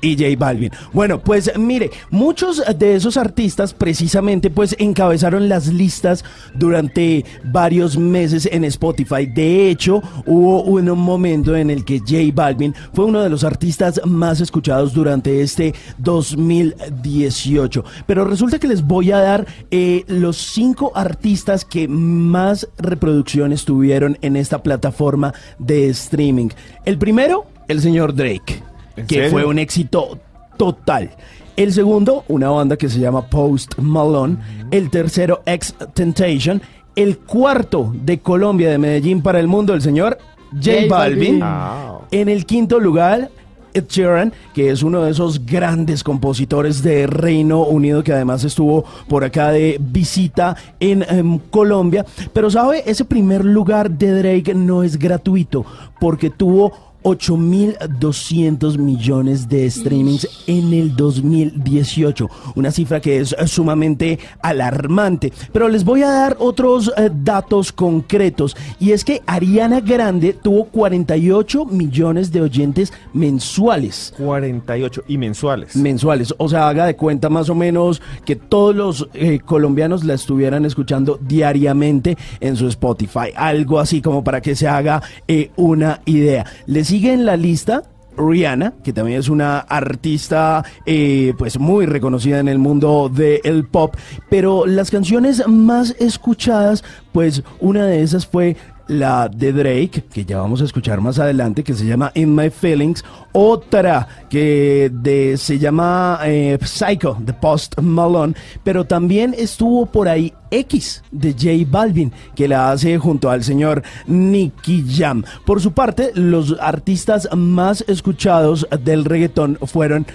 Y 0.00 0.16
J 0.16 0.36
Balvin. 0.38 0.70
Bueno, 0.92 1.20
pues 1.20 1.50
mire, 1.58 1.90
muchos 2.10 2.62
de 2.78 2.94
esos 2.94 3.16
artistas 3.16 3.74
precisamente 3.74 4.50
pues 4.50 4.76
encabezaron 4.78 5.48
las 5.48 5.68
listas 5.68 6.24
durante 6.54 7.24
varios 7.44 7.96
meses 7.96 8.48
en 8.50 8.64
Spotify. 8.64 9.26
De 9.26 9.70
hecho, 9.70 10.02
hubo 10.26 10.62
un 10.62 10.88
momento 10.98 11.56
en 11.56 11.70
el 11.70 11.84
que 11.84 11.98
J 12.00 12.32
Balvin 12.34 12.74
fue 12.92 13.04
uno 13.04 13.20
de 13.22 13.30
los 13.30 13.44
artistas 13.44 14.00
más 14.04 14.40
escuchados 14.40 14.92
durante 14.92 15.42
este 15.42 15.74
2018. 15.98 17.84
Pero 18.06 18.24
resulta 18.24 18.58
que 18.58 18.68
les 18.68 18.82
voy 18.82 19.12
a 19.12 19.18
dar 19.18 19.46
eh, 19.70 20.04
los 20.08 20.36
cinco 20.36 20.92
artistas 20.94 21.64
que 21.64 21.88
más 21.88 22.68
reproducciones 22.78 23.64
tuvieron 23.64 24.18
en 24.22 24.36
esta 24.36 24.62
plataforma 24.62 25.34
de 25.58 25.88
streaming. 25.88 26.48
El 26.84 26.98
primero, 26.98 27.46
el 27.68 27.80
señor 27.80 28.14
Drake 28.14 28.62
¿En 28.62 28.67
que 29.06 29.14
serio? 29.14 29.30
fue 29.30 29.44
un 29.44 29.58
éxito 29.58 30.18
total. 30.56 31.10
El 31.56 31.72
segundo, 31.72 32.24
una 32.28 32.50
banda 32.50 32.76
que 32.76 32.88
se 32.88 33.00
llama 33.00 33.26
Post 33.26 33.78
Malone. 33.78 34.36
El 34.70 34.90
tercero, 34.90 35.42
Ex 35.44 35.74
Temptation. 35.92 36.62
El 36.94 37.18
cuarto 37.18 37.92
de 37.94 38.18
Colombia, 38.18 38.70
de 38.70 38.78
Medellín 38.78 39.22
para 39.22 39.40
el 39.40 39.48
mundo, 39.48 39.74
el 39.74 39.82
señor 39.82 40.18
J 40.52 40.86
Balvin. 40.88 40.88
Balvin. 40.88 41.40
Ah. 41.42 41.98
En 42.10 42.28
el 42.28 42.46
quinto 42.46 42.78
lugar, 42.80 43.30
Ed 43.74 43.86
Sheeran, 43.88 44.32
que 44.54 44.70
es 44.70 44.82
uno 44.82 45.02
de 45.02 45.10
esos 45.10 45.44
grandes 45.44 46.02
compositores 46.02 46.82
de 46.82 47.06
Reino 47.06 47.62
Unido 47.62 48.02
que 48.02 48.12
además 48.12 48.44
estuvo 48.44 48.84
por 49.08 49.24
acá 49.24 49.50
de 49.50 49.78
visita 49.80 50.56
en 50.80 51.04
em, 51.08 51.38
Colombia. 51.38 52.04
Pero 52.32 52.50
sabe, 52.50 52.82
ese 52.86 53.04
primer 53.04 53.44
lugar 53.44 53.90
de 53.90 54.12
Drake 54.12 54.54
no 54.54 54.82
es 54.82 54.98
gratuito 54.98 55.64
porque 56.00 56.30
tuvo 56.30 56.87
8.200 57.02 58.78
millones 58.78 59.48
de 59.48 59.70
streamings 59.70 60.28
en 60.46 60.72
el 60.72 60.96
2018, 60.96 62.28
una 62.54 62.70
cifra 62.70 63.00
que 63.00 63.20
es 63.20 63.34
sumamente 63.46 64.18
alarmante. 64.42 65.32
Pero 65.52 65.68
les 65.68 65.84
voy 65.84 66.02
a 66.02 66.10
dar 66.10 66.36
otros 66.40 66.92
eh, 66.96 67.10
datos 67.12 67.72
concretos 67.72 68.56
y 68.80 68.92
es 68.92 69.04
que 69.04 69.22
Ariana 69.26 69.80
Grande 69.80 70.32
tuvo 70.32 70.64
48 70.64 71.66
millones 71.66 72.32
de 72.32 72.40
oyentes 72.40 72.92
mensuales. 73.12 74.14
48 74.18 75.04
y 75.08 75.18
mensuales. 75.18 75.76
Mensuales, 75.76 76.34
o 76.38 76.48
sea, 76.48 76.68
haga 76.68 76.86
de 76.86 76.96
cuenta 76.96 77.28
más 77.28 77.48
o 77.48 77.54
menos 77.54 78.02
que 78.24 78.36
todos 78.36 78.74
los 78.74 79.08
eh, 79.14 79.40
colombianos 79.44 80.04
la 80.04 80.14
estuvieran 80.14 80.64
escuchando 80.64 81.18
diariamente 81.20 82.16
en 82.40 82.56
su 82.56 82.68
Spotify, 82.68 83.32
algo 83.34 83.78
así 83.78 84.02
como 84.02 84.24
para 84.24 84.40
que 84.40 84.56
se 84.56 84.68
haga 84.68 85.02
eh, 85.26 85.50
una 85.56 86.00
idea. 86.04 86.46
Le 86.66 86.80
sigue 86.88 87.12
en 87.12 87.26
la 87.26 87.36
lista 87.36 87.82
Rihanna, 88.16 88.72
que 88.82 88.94
también 88.94 89.20
es 89.20 89.28
una 89.28 89.58
artista 89.58 90.64
eh, 90.86 91.34
pues 91.36 91.58
muy 91.58 91.84
reconocida 91.84 92.38
en 92.38 92.48
el 92.48 92.58
mundo 92.58 93.10
del 93.14 93.66
pop, 93.66 93.94
pero 94.30 94.64
las 94.64 94.90
canciones 94.90 95.46
más 95.46 95.94
escuchadas, 95.98 96.82
pues 97.12 97.42
una 97.60 97.84
de 97.84 98.02
esas 98.02 98.26
fue 98.26 98.56
la 98.88 99.28
de 99.28 99.52
Drake, 99.52 100.04
que 100.12 100.24
ya 100.24 100.38
vamos 100.38 100.60
a 100.60 100.64
escuchar 100.64 101.00
más 101.00 101.18
adelante, 101.18 101.62
que 101.62 101.74
se 101.74 101.86
llama 101.86 102.10
In 102.14 102.34
My 102.34 102.50
Feelings, 102.50 103.04
otra 103.32 104.08
que 104.28 105.36
se 105.38 105.58
llama 105.58 106.18
eh, 106.24 106.58
Psycho, 106.60 107.16
de 107.20 107.32
Post 107.32 107.78
Malone, 107.80 108.34
pero 108.64 108.84
también 108.84 109.34
estuvo 109.36 109.86
por 109.86 110.08
ahí 110.08 110.32
X 110.50 111.04
de 111.10 111.32
J 111.32 111.70
Balvin, 111.70 112.12
que 112.34 112.48
la 112.48 112.72
hace 112.72 112.98
junto 112.98 113.30
al 113.30 113.44
señor 113.44 113.82
Nicky 114.06 114.84
Jam. 114.88 115.22
Por 115.44 115.60
su 115.60 115.72
parte, 115.72 116.10
los 116.14 116.56
artistas 116.58 117.28
más 117.36 117.84
escuchados 117.86 118.66
del 118.82 119.04
reggaetón 119.04 119.58
fueron 119.62 120.06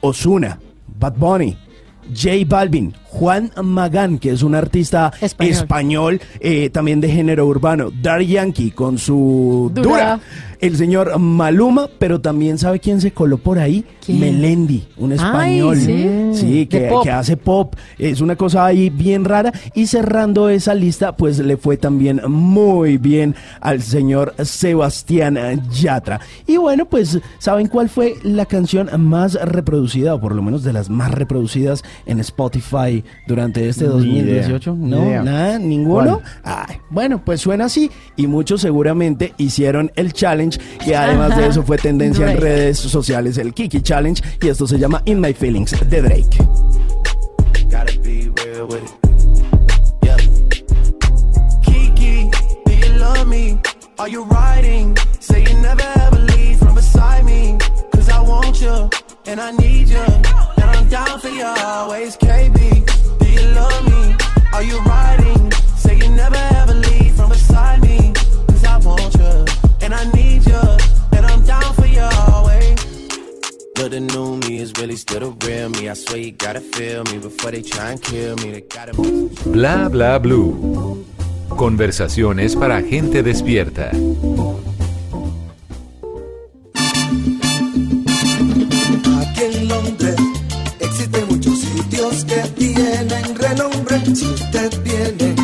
Osuna, 0.00 0.60
Bad 0.98 1.14
Bunny, 1.16 1.56
J 2.14 2.30
Balvin, 2.46 2.94
Juan 3.14 3.52
Magán, 3.62 4.18
que 4.18 4.30
es 4.30 4.42
un 4.42 4.56
artista 4.56 5.12
Español. 5.20 5.52
español, 5.52 6.20
eh, 6.40 6.68
también 6.70 7.00
de 7.00 7.08
género 7.08 7.46
urbano, 7.46 7.92
Dar 8.02 8.20
Yankee 8.22 8.72
con 8.72 8.98
su 8.98 9.70
Dura. 9.72 9.88
dura. 9.88 10.20
el 10.60 10.76
señor 10.76 11.16
Maluma, 11.18 11.88
pero 11.98 12.20
también 12.20 12.58
sabe 12.58 12.80
quién 12.80 13.00
se 13.00 13.12
coló 13.12 13.38
por 13.38 13.58
ahí, 13.60 13.84
¿Quién? 14.04 14.18
Melendi, 14.20 14.84
un 14.96 15.12
Ay, 15.12 15.16
español, 15.18 15.76
sí. 15.76 16.30
sí, 16.32 16.66
que, 16.66 16.88
pop. 16.88 17.04
que 17.04 17.10
hace 17.10 17.36
pop, 17.36 17.74
es 17.98 18.20
una 18.20 18.34
cosa 18.34 18.64
ahí 18.66 18.90
bien 18.90 19.24
rara 19.24 19.52
y 19.74 19.86
cerrando 19.86 20.48
esa 20.48 20.74
lista, 20.74 21.14
pues 21.16 21.38
le 21.38 21.56
fue 21.56 21.76
también 21.76 22.20
muy 22.26 22.96
bien 22.96 23.34
al 23.60 23.80
señor 23.82 24.34
Sebastián 24.42 25.38
Yatra. 25.70 26.20
Y 26.46 26.56
bueno, 26.56 26.86
pues 26.86 27.20
¿saben 27.38 27.68
cuál 27.68 27.88
fue 27.88 28.14
la 28.24 28.46
canción 28.46 28.88
más 28.98 29.34
reproducida 29.34 30.14
o 30.14 30.20
por 30.20 30.34
lo 30.34 30.42
menos 30.42 30.64
de 30.64 30.72
las 30.72 30.90
más 30.90 31.12
reproducidas 31.12 31.84
en 32.06 32.20
Spotify 32.20 33.03
durante 33.26 33.68
este 33.68 33.84
Ni 33.84 33.90
2018? 33.90 34.74
idea. 34.74 34.88
No, 34.88 35.22
nada, 35.24 35.58
ninguno. 35.58 36.20
Bueno, 36.90 37.22
pues 37.24 37.40
suena 37.40 37.66
así 37.66 37.90
y 38.16 38.26
muchos 38.26 38.60
seguramente 38.60 39.32
hicieron 39.38 39.90
el 39.96 40.12
challenge 40.12 40.58
y 40.86 40.92
además 40.92 41.36
de 41.36 41.46
eso 41.48 41.62
fue 41.62 41.76
tendencia 41.78 42.30
en 42.30 42.40
redes 42.40 42.78
sociales 42.78 43.38
el 43.38 43.52
Kiki 43.54 43.80
Challenge 43.82 44.22
y 44.40 44.48
esto 44.48 44.66
se 44.66 44.78
llama 44.78 45.02
In 45.04 45.20
My 45.20 45.32
Feelings 45.32 45.74
de 45.88 46.02
Drake. 46.02 46.38
Kiki, 51.62 52.30
do 52.64 52.72
you 52.72 52.92
love 52.98 53.26
me? 53.26 53.58
Are 53.98 54.08
you 54.08 54.24
riding? 54.24 54.96
Say 55.20 55.42
you 55.42 55.54
never 55.60 55.82
ever 55.96 56.18
leave 56.18 56.58
from 56.58 56.74
beside 56.74 57.24
me. 57.24 57.56
Cause 57.92 58.08
I 58.08 58.20
want 58.20 58.60
you 58.60 58.88
and 59.26 59.40
I 59.40 59.50
need 59.52 59.88
you. 59.88 60.04
I'm 60.84 60.90
down 60.90 61.18
for 61.18 61.28
you 61.28 61.44
always, 61.44 62.14
KB. 62.18 63.18
Do 63.18 63.26
you 63.26 63.48
love 63.54 63.84
me? 63.86 64.14
Are 64.52 64.62
you 64.62 64.78
riding? 64.80 65.50
Say 65.76 65.96
you 65.96 66.10
never 66.10 66.36
ever 66.36 66.74
leave 66.74 67.14
from 67.14 67.30
beside 67.30 67.80
me. 67.80 68.12
Cause 68.48 68.64
I 68.64 68.76
want 68.84 69.14
you 69.14 69.46
and 69.80 69.94
I 69.94 70.04
need 70.12 70.44
you. 70.44 70.60
And 71.16 71.24
I'm 71.24 71.42
down 71.46 71.72
for 71.72 71.86
you 71.86 72.02
always. 72.28 72.78
Look, 73.78 73.92
the 73.92 74.00
new 74.00 74.36
me 74.36 74.58
is 74.58 74.74
really 74.78 74.96
still 74.96 75.20
the 75.20 75.46
real 75.46 75.70
me. 75.70 75.88
I 75.88 75.94
swear 75.94 76.18
you 76.18 76.32
gotta 76.32 76.60
feel 76.60 77.02
me 77.04 77.16
before 77.16 77.50
they 77.50 77.62
try 77.62 77.92
and 77.92 78.02
kill 78.02 78.36
me. 78.36 78.50
They 78.50 78.60
gotta. 78.60 78.92
Bla 79.46 79.88
bla 79.88 80.18
blue. 80.18 81.02
Conversaciones 81.48 82.56
para 82.56 82.82
gente 82.82 83.22
despierta. 83.22 83.90
Sitios 92.14 92.24
que 92.24 92.40
tienen 92.50 93.36
renombre. 93.36 94.00
Si 94.14 94.26
usted 94.26 94.82
viene, 94.82 95.34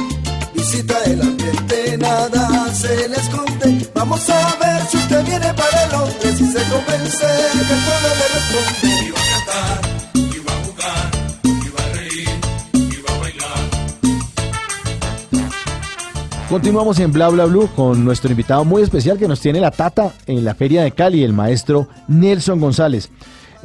visita 0.55 0.95
el 1.07 1.21
ambiente, 1.21 1.99
nada 1.99 2.73
se 2.73 3.09
le 3.09 3.17
esconde. 3.17 3.91
Vamos 3.95 4.29
a 4.31 4.57
ver 4.61 4.83
si 4.89 4.97
usted 4.97 5.25
viene 5.25 5.53
para 5.55 5.87
Londres 5.93 6.41
y 6.41 6.47
se 6.47 6.63
convence 6.71 7.27
que 7.53 7.61
el 7.61 7.67
pueblo 7.67 8.09
le 8.21 8.27
responde. 8.35 8.89
Y 9.07 9.11
va 9.11 9.21
a 9.21 9.23
cantar, 9.33 9.81
y 10.15 10.39
va 10.47 10.53
a 10.53 10.57
jugar, 10.65 11.11
y 11.45 11.69
va 11.71 11.83
a 11.83 11.93
reír, 11.95 12.29
y 12.75 13.03
va 13.03 13.13
a 13.15 13.19
bailar. 13.21 13.61
Continuamos 16.49 16.99
en 16.99 17.13
Bla 17.13 17.29
Bla 17.29 17.45
Blue 17.47 17.69
con 17.75 18.05
nuestro 18.05 18.31
invitado 18.31 18.65
muy 18.65 18.83
especial 18.83 19.19
que 19.19 19.29
nos 19.29 19.41
tiene 19.41 19.61
la 19.61 19.71
tata 19.71 20.13
en 20.27 20.45
la 20.45 20.55
Feria 20.55 20.83
de 20.83 20.93
Cali, 20.93 21.23
el 21.23 21.33
maestro 21.33 21.89
Nelson 22.09 22.61
González. 22.61 23.11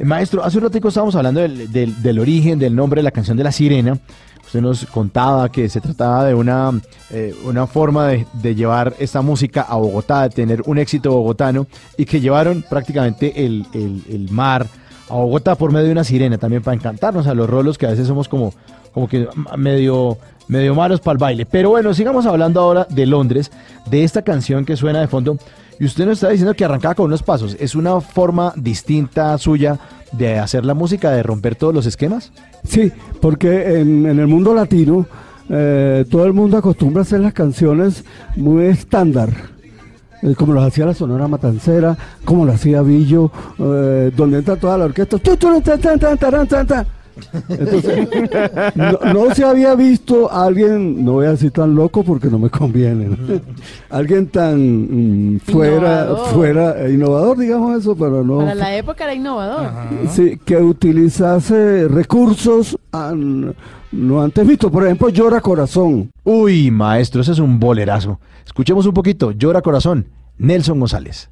Maestro, 0.04 0.44
hace 0.44 0.58
un 0.58 0.64
ratico 0.64 0.88
estábamos 0.88 1.14
hablando 1.14 1.40
del, 1.40 2.18
origen, 2.18 2.58
del 2.58 2.74
nombre 2.74 3.00
de 3.00 3.04
la 3.04 3.10
canción 3.10 3.36
de 3.36 3.44
la 3.44 3.52
sirena. 3.52 3.98
Usted 4.44 4.60
nos 4.60 4.86
contaba 4.86 5.48
que 5.50 5.68
se 5.68 5.80
trataba 5.80 6.24
de 6.24 6.34
una, 6.34 6.72
eh, 7.10 7.34
forma 7.72 8.08
de, 8.08 8.54
llevar 8.54 8.94
esta 8.98 9.22
música 9.22 9.62
a 9.62 9.76
Bogotá, 9.76 10.22
de 10.22 10.30
tener 10.30 10.62
un 10.66 10.78
éxito 10.78 11.10
bogotano 11.10 11.66
y 11.96 12.04
que 12.04 12.20
llevaron 12.20 12.64
prácticamente 12.68 13.44
el 13.44 14.28
mar 14.30 14.66
a 15.08 15.14
Bogotá 15.14 15.54
por 15.54 15.72
medio 15.72 15.86
de 15.86 15.92
una 15.92 16.04
sirena 16.04 16.38
también 16.38 16.62
para 16.62 16.74
encantarnos 16.74 17.26
a 17.26 17.34
los 17.34 17.48
rolos 17.48 17.78
que 17.78 17.86
a 17.86 17.90
veces 17.90 18.06
somos 18.06 18.28
como, 18.28 18.52
como 18.92 19.08
que 19.08 19.28
medio, 19.56 20.18
medio 20.48 20.74
malos 20.74 21.00
para 21.00 21.12
el 21.12 21.18
baile. 21.18 21.46
Pero 21.46 21.70
bueno, 21.70 21.94
sigamos 21.94 22.26
hablando 22.26 22.60
ahora 22.60 22.86
de 22.90 23.06
Londres, 23.06 23.52
de 23.88 24.04
esta 24.04 24.22
canción 24.22 24.64
que 24.64 24.76
suena 24.76 25.00
de 25.00 25.08
fondo. 25.08 25.38
Y 25.78 25.84
usted 25.84 26.06
nos 26.06 26.14
está 26.18 26.30
diciendo 26.30 26.54
que 26.54 26.64
arrancaba 26.64 26.94
con 26.94 27.06
unos 27.06 27.22
pasos. 27.22 27.56
¿Es 27.60 27.74
una 27.74 28.00
forma 28.00 28.52
distinta 28.56 29.36
suya 29.38 29.78
de 30.12 30.38
hacer 30.38 30.64
la 30.64 30.74
música, 30.74 31.10
de 31.10 31.22
romper 31.22 31.54
todos 31.56 31.74
los 31.74 31.86
esquemas? 31.86 32.32
Sí, 32.64 32.90
porque 33.20 33.80
en, 33.80 34.06
el 34.06 34.26
mundo 34.26 34.54
latino 34.54 35.06
eh, 35.48 36.04
todo 36.10 36.24
el 36.24 36.32
mundo 36.32 36.56
acostumbra 36.56 37.00
a 37.00 37.02
hacer 37.02 37.20
las 37.20 37.32
canciones 37.34 38.04
muy 38.36 38.64
estándar. 38.66 39.30
eh, 40.22 40.34
Como 40.34 40.54
lo 40.54 40.62
hacía 40.62 40.86
la 40.86 40.94
Sonora 40.94 41.28
Matancera, 41.28 41.96
como 42.24 42.46
lo 42.46 42.52
hacía 42.52 42.82
Billo, 42.82 43.30
eh, 43.58 44.10
donde 44.16 44.38
entra 44.38 44.56
toda 44.56 44.78
la 44.78 44.86
orquesta. 44.86 45.18
Entonces, 47.48 48.08
no, 48.74 49.12
no 49.12 49.34
se 49.34 49.44
había 49.44 49.74
visto 49.74 50.30
a 50.30 50.44
alguien, 50.44 51.04
no 51.04 51.12
voy 51.12 51.26
a 51.26 51.30
decir 51.30 51.50
tan 51.50 51.74
loco 51.74 52.02
porque 52.04 52.28
no 52.28 52.38
me 52.38 52.50
conviene, 52.50 53.06
¿no? 53.08 53.16
alguien 53.90 54.26
tan 54.28 55.34
mm, 55.34 55.40
fuera, 55.40 55.76
Innovador. 56.04 56.28
fuera, 56.34 56.84
eh, 56.86 56.92
innovador, 56.92 57.38
digamos 57.38 57.78
eso, 57.80 57.96
pero 57.96 58.22
no. 58.22 58.38
Para 58.38 58.54
la 58.54 58.76
época 58.76 59.04
era 59.04 59.14
innovador. 59.14 59.70
Sí, 60.10 60.38
que 60.44 60.56
utilizase 60.58 61.88
recursos 61.88 62.78
an- 62.92 63.54
no 63.92 64.22
antes 64.22 64.46
vistos. 64.46 64.70
Por 64.70 64.84
ejemplo, 64.84 65.08
Llora 65.08 65.40
Corazón. 65.40 66.10
Uy, 66.24 66.70
maestro, 66.70 67.20
ese 67.22 67.32
es 67.32 67.38
un 67.38 67.58
bolerazo. 67.58 68.20
Escuchemos 68.44 68.84
un 68.86 68.92
poquito. 68.94 69.30
Llora 69.32 69.62
corazón. 69.62 70.06
Nelson 70.38 70.78
González. 70.78 71.30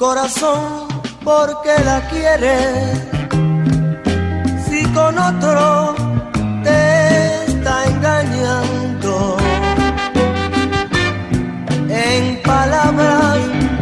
Corazón, 0.00 0.88
¿por 1.22 1.60
qué 1.60 1.84
la 1.84 2.00
quieres? 2.08 3.06
Si 4.66 4.82
con 4.94 5.18
otro 5.18 5.94
te 6.64 7.44
está 7.44 7.84
engañando. 7.84 9.36
En 11.90 12.42
palabras 12.42 13.40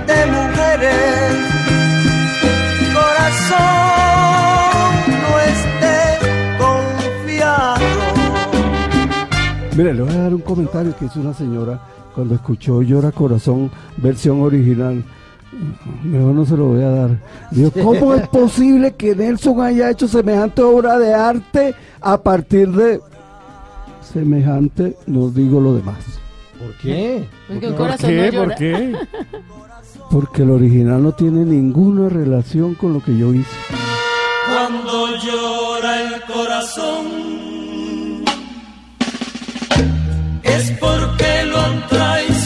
de 0.08 0.26
mujeres, 0.26 1.36
corazón, 2.98 3.60
no 5.22 5.38
estés 5.52 6.18
confiado. 6.58 7.86
Mire, 9.76 9.94
le 9.94 10.02
voy 10.02 10.14
a 10.14 10.22
dar 10.22 10.34
un 10.34 10.40
comentario 10.40 10.96
que 10.98 11.04
hizo 11.04 11.20
una 11.20 11.32
señora 11.32 11.78
cuando 12.12 12.34
escuchó 12.34 12.82
Llora 12.82 13.12
Corazón, 13.12 13.70
versión 13.98 14.42
original. 14.42 15.04
Mejor 16.04 16.34
no 16.34 16.44
se 16.46 16.56
lo 16.56 16.66
voy 16.66 16.82
a 16.82 16.88
dar. 16.90 17.10
Dijo, 17.50 17.70
¿cómo 17.72 18.14
es 18.14 18.28
posible 18.28 18.94
que 18.94 19.14
Nelson 19.14 19.60
haya 19.60 19.90
hecho 19.90 20.06
semejante 20.06 20.62
obra 20.62 20.98
de 20.98 21.12
arte 21.14 21.74
a 22.00 22.20
partir 22.22 22.68
de 22.70 23.00
semejante? 24.12 24.96
No 25.06 25.30
digo 25.30 25.60
lo 25.60 25.74
demás. 25.74 25.98
¿Por 26.58 26.72
qué? 26.78 27.24
Porque 27.48 27.66
¿Por 27.68 27.76
corazón 27.76 28.10
qué? 28.10 28.30
llora. 28.32 28.46
¿Por 28.46 28.54
qué? 28.56 28.96
Porque 30.10 30.42
el 30.42 30.50
original 30.50 31.02
no 31.02 31.12
tiene 31.12 31.44
ninguna 31.44 32.08
relación 32.08 32.74
con 32.74 32.94
lo 32.94 33.02
que 33.02 33.16
yo 33.16 33.34
hice. 33.34 33.50
Cuando 34.48 35.06
llora 35.18 36.02
el 36.02 36.22
corazón 36.22 37.06
es 40.42 40.70
porque 40.80 41.44
lo 41.50 41.60
han 41.60 41.86
traicionado. 41.88 42.37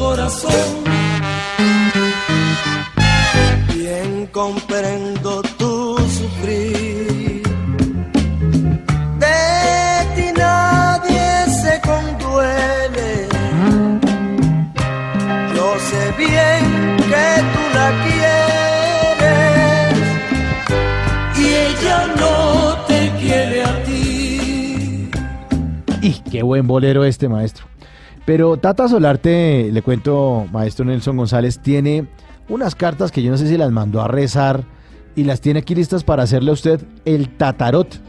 Corazón. 0.00 0.84
Bien 3.72 4.26
comprendo 4.32 5.42
tu 5.58 5.96
sufrir. 6.18 7.42
De 9.18 9.40
ti 10.16 10.26
nadie 10.36 11.26
se 11.62 11.80
conduele. 11.82 13.28
Yo 15.54 15.66
sé 15.88 16.02
bien 16.18 16.62
que 17.10 17.26
tú 17.52 17.62
la 17.78 17.88
quieres 18.06 19.30
y 21.38 21.44
ella 21.68 21.98
no 22.16 22.36
te 22.88 23.00
quiere 23.20 23.62
a 23.62 23.84
ti. 23.84 25.10
Y 26.02 26.12
qué 26.30 26.42
buen 26.42 26.66
bolero 26.66 27.04
este, 27.04 27.28
maestro. 27.28 27.70
Pero 28.30 28.56
Tata 28.58 28.86
Solarte, 28.86 29.70
le 29.72 29.82
cuento, 29.82 30.46
maestro 30.52 30.84
Nelson 30.84 31.16
González, 31.16 31.58
tiene 31.58 32.06
unas 32.48 32.76
cartas 32.76 33.10
que 33.10 33.24
yo 33.24 33.30
no 33.32 33.36
sé 33.36 33.48
si 33.48 33.56
las 33.56 33.72
mandó 33.72 34.00
a 34.00 34.06
rezar 34.06 34.62
y 35.16 35.24
las 35.24 35.40
tiene 35.40 35.58
aquí 35.58 35.74
listas 35.74 36.04
para 36.04 36.22
hacerle 36.22 36.50
a 36.50 36.52
usted 36.52 36.80
el 37.04 37.28
tatarot. 37.30 38.00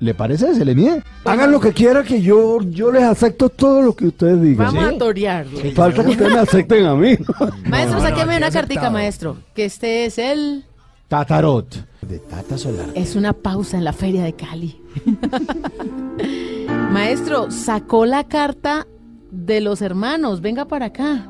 ¿Le 0.00 0.14
parece? 0.14 0.52
¿Se 0.56 0.64
le 0.64 0.74
mide? 0.74 1.04
Hagan 1.24 1.52
lo 1.52 1.60
que 1.60 1.72
quieran 1.72 2.04
que 2.04 2.20
yo, 2.20 2.60
yo 2.60 2.90
les 2.90 3.04
acepto 3.04 3.50
todo 3.50 3.80
lo 3.80 3.94
que 3.94 4.08
ustedes 4.08 4.42
digan. 4.42 4.74
Vamos 4.74 4.94
a 4.94 4.98
torearlo. 4.98 5.60
Falta 5.76 6.02
que 6.02 6.10
ustedes 6.10 6.32
me 6.32 6.40
acepten 6.40 6.84
a 6.84 6.96
mí. 6.96 7.16
Maestro, 7.66 7.98
No, 7.98 8.02
no, 8.02 8.08
sáqueme 8.08 8.32
aquí 8.34 8.42
una 8.42 8.50
cartica, 8.50 8.90
maestro. 8.90 9.36
Que 9.54 9.64
este 9.66 10.06
es 10.06 10.18
el... 10.18 10.64
Tatarot. 11.06 11.86
De 12.02 12.18
Tata 12.18 12.58
Solarte. 12.58 12.98
Es 12.98 13.14
una 13.14 13.32
pausa 13.32 13.78
en 13.78 13.84
la 13.84 13.92
feria 13.92 14.24
de 14.24 14.32
Cali. 14.32 14.82
Maestro, 16.90 17.52
sacó 17.52 18.06
la 18.06 18.24
carta 18.24 18.88
de 19.30 19.60
los 19.60 19.82
hermanos. 19.82 20.40
Venga 20.40 20.64
para 20.66 20.86
acá. 20.86 21.26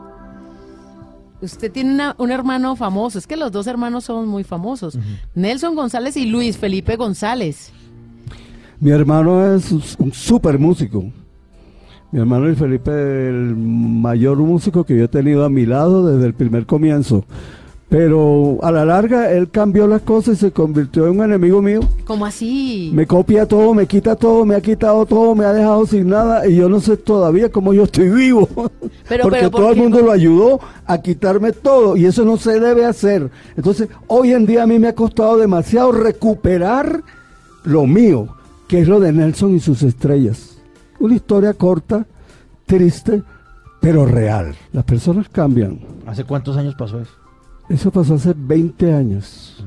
Usted 1.40 1.70
tiene 1.70 1.94
una- 1.94 2.14
un 2.18 2.30
hermano 2.30 2.74
famoso. 2.76 3.18
Es 3.18 3.26
que 3.26 3.36
los 3.36 3.52
dos 3.52 3.66
hermanos 3.66 4.04
son 4.04 4.26
muy 4.28 4.42
famosos. 4.44 4.98
Nelson 5.34 5.74
González 5.74 6.16
y 6.16 6.26
Luis 6.26 6.56
Felipe 6.58 6.96
González. 6.96 7.72
Mi 8.80 8.90
hermano 8.90 9.54
es 9.54 9.70
un 9.98 10.12
súper 10.12 10.58
músico. 10.58 11.04
Mi 12.10 12.20
hermano 12.20 12.46
Luis 12.46 12.58
Felipe 12.58 12.90
es 12.90 13.28
el 13.28 13.54
mayor 13.56 14.38
músico 14.38 14.82
que 14.84 14.96
yo 14.96 15.04
he 15.04 15.08
tenido 15.08 15.44
a 15.44 15.50
mi 15.50 15.66
lado 15.66 16.06
desde 16.06 16.26
el 16.26 16.34
primer 16.34 16.64
comienzo. 16.66 17.24
Pero 17.88 18.58
a 18.62 18.70
la 18.70 18.84
larga 18.84 19.32
él 19.32 19.48
cambió 19.50 19.86
las 19.86 20.02
cosas 20.02 20.34
y 20.36 20.40
se 20.40 20.52
convirtió 20.52 21.06
en 21.06 21.18
un 21.18 21.24
enemigo 21.24 21.62
mío. 21.62 21.80
¿Cómo 22.04 22.26
así? 22.26 22.90
Me 22.92 23.06
copia 23.06 23.46
todo, 23.46 23.72
me 23.72 23.86
quita 23.86 24.14
todo, 24.14 24.44
me 24.44 24.54
ha 24.56 24.60
quitado 24.60 25.06
todo, 25.06 25.34
me 25.34 25.46
ha 25.46 25.54
dejado 25.54 25.86
sin 25.86 26.08
nada 26.08 26.46
y 26.46 26.56
yo 26.56 26.68
no 26.68 26.80
sé 26.80 26.98
todavía 26.98 27.50
cómo 27.50 27.72
yo 27.72 27.84
estoy 27.84 28.10
vivo. 28.10 28.46
Pero- 29.08 29.22
Porque 29.22 29.38
pero, 29.38 29.50
¿por 29.50 29.60
todo 29.62 29.70
el 29.72 29.78
mundo 29.78 30.00
lo 30.02 30.12
ayudó 30.12 30.60
a 30.84 31.00
quitarme 31.00 31.52
todo 31.52 31.96
y 31.96 32.04
eso 32.04 32.26
no 32.26 32.36
se 32.36 32.60
debe 32.60 32.84
hacer. 32.84 33.30
Entonces, 33.56 33.88
hoy 34.06 34.32
en 34.32 34.44
día 34.44 34.64
a 34.64 34.66
mí 34.66 34.78
me 34.78 34.88
ha 34.88 34.94
costado 34.94 35.38
demasiado 35.38 35.90
recuperar 35.92 37.02
lo 37.64 37.86
mío, 37.86 38.28
que 38.68 38.80
es 38.80 38.88
lo 38.88 39.00
de 39.00 39.12
Nelson 39.12 39.54
y 39.56 39.60
sus 39.60 39.82
estrellas. 39.82 40.58
Una 41.00 41.14
historia 41.14 41.54
corta, 41.54 42.04
triste, 42.66 43.22
pero 43.80 44.04
real. 44.04 44.54
Las 44.72 44.84
personas 44.84 45.28
cambian. 45.30 45.80
¿Hace 46.06 46.24
cuántos 46.24 46.56
años 46.58 46.74
pasó 46.76 47.00
eso? 47.00 47.12
Eso 47.68 47.90
pasó 47.90 48.14
hace 48.14 48.34
20 48.36 48.92
años. 48.94 49.64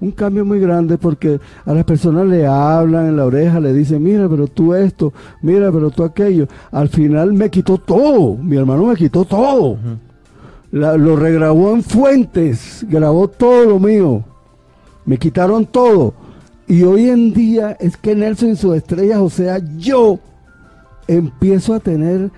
Un 0.00 0.10
cambio 0.10 0.44
muy 0.44 0.58
grande 0.60 0.98
porque 0.98 1.38
a 1.64 1.72
las 1.72 1.84
personas 1.84 2.26
le 2.26 2.46
hablan 2.46 3.06
en 3.06 3.16
la 3.16 3.24
oreja, 3.26 3.60
le 3.60 3.72
dicen, 3.72 4.02
mira, 4.02 4.28
pero 4.28 4.46
tú 4.48 4.74
esto, 4.74 5.12
mira, 5.42 5.70
pero 5.70 5.90
tú 5.90 6.02
aquello. 6.04 6.46
Al 6.72 6.88
final 6.88 7.32
me 7.32 7.50
quitó 7.50 7.78
todo, 7.78 8.36
mi 8.36 8.56
hermano 8.56 8.86
me 8.86 8.96
quitó 8.96 9.24
todo. 9.24 9.76
La- 10.72 10.96
lo 10.96 11.16
regrabó 11.16 11.72
en 11.74 11.82
fuentes, 11.82 12.84
grabó 12.88 13.28
todo 13.28 13.64
lo 13.66 13.78
mío. 13.78 14.24
Me 15.06 15.18
quitaron 15.18 15.66
todo. 15.66 16.14
Y 16.66 16.82
hoy 16.82 17.08
en 17.10 17.32
día 17.32 17.76
es 17.78 17.96
que 17.96 18.14
Nelson 18.14 18.50
y 18.50 18.56
sus 18.56 18.74
estrellas, 18.76 19.18
o 19.20 19.28
sea, 19.30 19.60
yo 19.78 20.18
empiezo 21.06 21.74
a 21.74 21.80
tener 21.80 22.30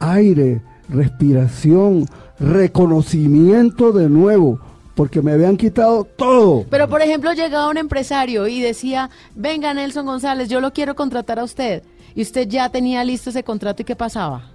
aire, 0.00 0.60
respiración, 0.88 2.06
reconocimiento 2.40 3.92
de 3.92 4.08
nuevo, 4.08 4.58
porque 4.94 5.22
me 5.22 5.32
habían 5.32 5.56
quitado 5.56 6.04
todo. 6.04 6.64
Pero, 6.70 6.88
por 6.88 7.02
ejemplo, 7.02 7.32
llegaba 7.32 7.68
un 7.68 7.78
empresario 7.78 8.46
y 8.46 8.60
decía, 8.60 9.10
venga 9.34 9.74
Nelson 9.74 10.06
González, 10.06 10.48
yo 10.48 10.60
lo 10.60 10.72
quiero 10.72 10.94
contratar 10.94 11.38
a 11.38 11.44
usted. 11.44 11.82
Y 12.14 12.22
usted 12.22 12.48
ya 12.48 12.68
tenía 12.68 13.04
listo 13.04 13.30
ese 13.30 13.44
contrato 13.44 13.82
y 13.82 13.84
¿qué 13.84 13.94
pasaba? 13.94 14.50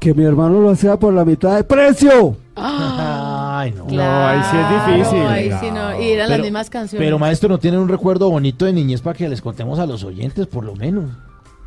Que 0.00 0.14
mi 0.14 0.24
hermano 0.24 0.60
lo 0.60 0.70
hacía 0.70 0.98
por 0.98 1.12
la 1.12 1.24
mitad 1.24 1.56
de 1.56 1.64
precio. 1.64 2.36
Ay, 2.56 3.72
no. 3.72 4.00
ahí 4.00 4.40
sí 4.50 4.56
es 4.56 4.86
difícil. 4.86 5.26
ahí 5.26 5.50
sí 5.60 5.70
no, 5.70 6.00
Y 6.00 6.10
eran 6.10 6.30
las 6.30 6.40
mismas 6.40 6.70
canciones. 6.70 7.04
Pero 7.04 7.18
maestro, 7.18 7.48
¿no 7.48 7.58
tienen 7.58 7.80
un 7.80 7.88
recuerdo 7.88 8.30
bonito 8.30 8.64
de 8.64 8.72
niñez 8.72 9.00
para 9.00 9.16
que 9.16 9.28
les 9.28 9.40
contemos 9.40 9.78
a 9.78 9.86
los 9.86 10.04
oyentes, 10.04 10.46
por 10.46 10.64
lo 10.64 10.74
menos? 10.74 11.10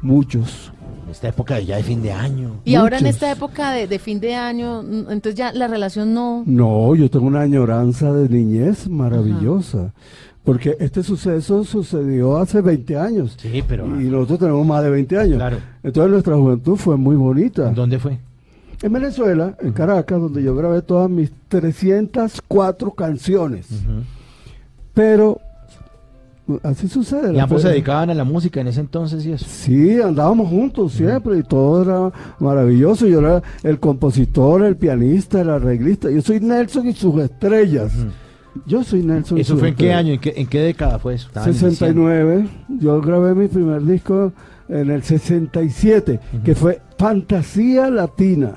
Muchos. 0.01 0.71
En 1.07 1.11
esta 1.11 1.29
época 1.29 1.55
de 1.55 1.65
ya 1.65 1.77
de 1.77 1.83
fin 1.83 2.01
de 2.01 2.11
año. 2.11 2.59
y 2.65 2.75
ahora 2.75 2.97
en 2.97 3.03
muchos. 3.05 3.15
esta 3.15 3.31
época 3.31 3.71
de, 3.71 3.87
de 3.87 3.97
fin 3.97 4.19
de 4.19 4.35
año, 4.35 4.83
mm, 4.83 5.09
entonces 5.09 5.35
ya 5.35 5.53
la 5.53 5.69
relación 5.69 6.13
no... 6.13 6.43
No, 6.45 6.95
yo 6.95 7.09
tengo 7.09 7.27
una 7.27 7.39
añoranza 7.39 8.11
de 8.11 8.27
niñez 8.27 8.89
maravillosa. 8.89 9.93
Porque 10.43 10.75
este 10.81 11.03
suceso 11.03 11.63
sucedió 11.63 12.35
hace 12.35 12.59
20 12.59 12.97
años. 12.97 13.37
Sí, 13.39 13.63
pero... 13.65 13.85
Y 13.85 14.09
nosotros 14.09 14.39
tenemos 14.39 14.67
más 14.67 14.83
de 14.83 14.89
20 14.89 15.17
años. 15.17 15.37
Claro. 15.37 15.57
Entonces 15.81 16.11
nuestra 16.11 16.35
juventud 16.35 16.75
fue 16.75 16.97
muy 16.97 17.15
bonita. 17.15 17.71
¿Dónde 17.71 17.99
fue? 17.99 18.17
En 18.81 18.91
Venezuela, 18.91 19.55
en 19.61 19.71
Caracas, 19.71 20.19
donde 20.19 20.43
yo 20.43 20.53
grabé 20.55 20.81
todas 20.81 21.09
mis 21.09 21.31
304 21.47 22.91
canciones. 22.91 23.67
Pero 24.93 25.39
así 26.63 26.87
sucede. 26.87 27.33
¿Y 27.33 27.39
ambos 27.39 27.61
se 27.61 27.69
dedicaban 27.69 28.09
a 28.09 28.13
la 28.13 28.23
música 28.23 28.61
en 28.61 28.67
ese 28.67 28.79
entonces 28.79 29.25
y 29.25 29.31
eso? 29.31 29.45
Sí, 29.47 30.01
andábamos 30.01 30.49
juntos 30.49 30.93
siempre 30.93 31.37
y 31.37 31.43
todo 31.43 31.81
era 31.83 32.11
maravilloso. 32.39 33.07
Yo 33.07 33.19
era 33.19 33.41
el 33.63 33.79
compositor, 33.79 34.63
el 34.63 34.75
pianista, 34.75 35.41
el 35.41 35.49
arreglista. 35.49 36.09
Yo 36.09 36.21
soy 36.21 36.39
Nelson 36.39 36.87
y 36.87 36.93
sus 36.93 37.19
estrellas. 37.21 37.93
Yo 38.65 38.83
soy 38.83 39.03
Nelson 39.03 39.37
y 39.37 39.41
¿Eso 39.41 39.57
fue 39.57 39.69
en 39.69 39.75
qué 39.75 39.93
año? 39.93 40.13
¿En 40.13 40.19
qué, 40.19 40.33
en 40.35 40.47
qué 40.47 40.61
década 40.61 40.99
fue 40.99 41.15
eso? 41.15 41.27
Estaban 41.27 41.53
69. 41.53 42.47
Yo 42.79 43.01
grabé 43.01 43.35
mi 43.35 43.47
primer 43.47 43.83
disco 43.83 44.31
en 44.69 44.91
el 44.91 45.03
67, 45.03 46.19
que 46.43 46.55
fue 46.55 46.81
Fantasía 46.97 47.89
Latina. 47.89 48.55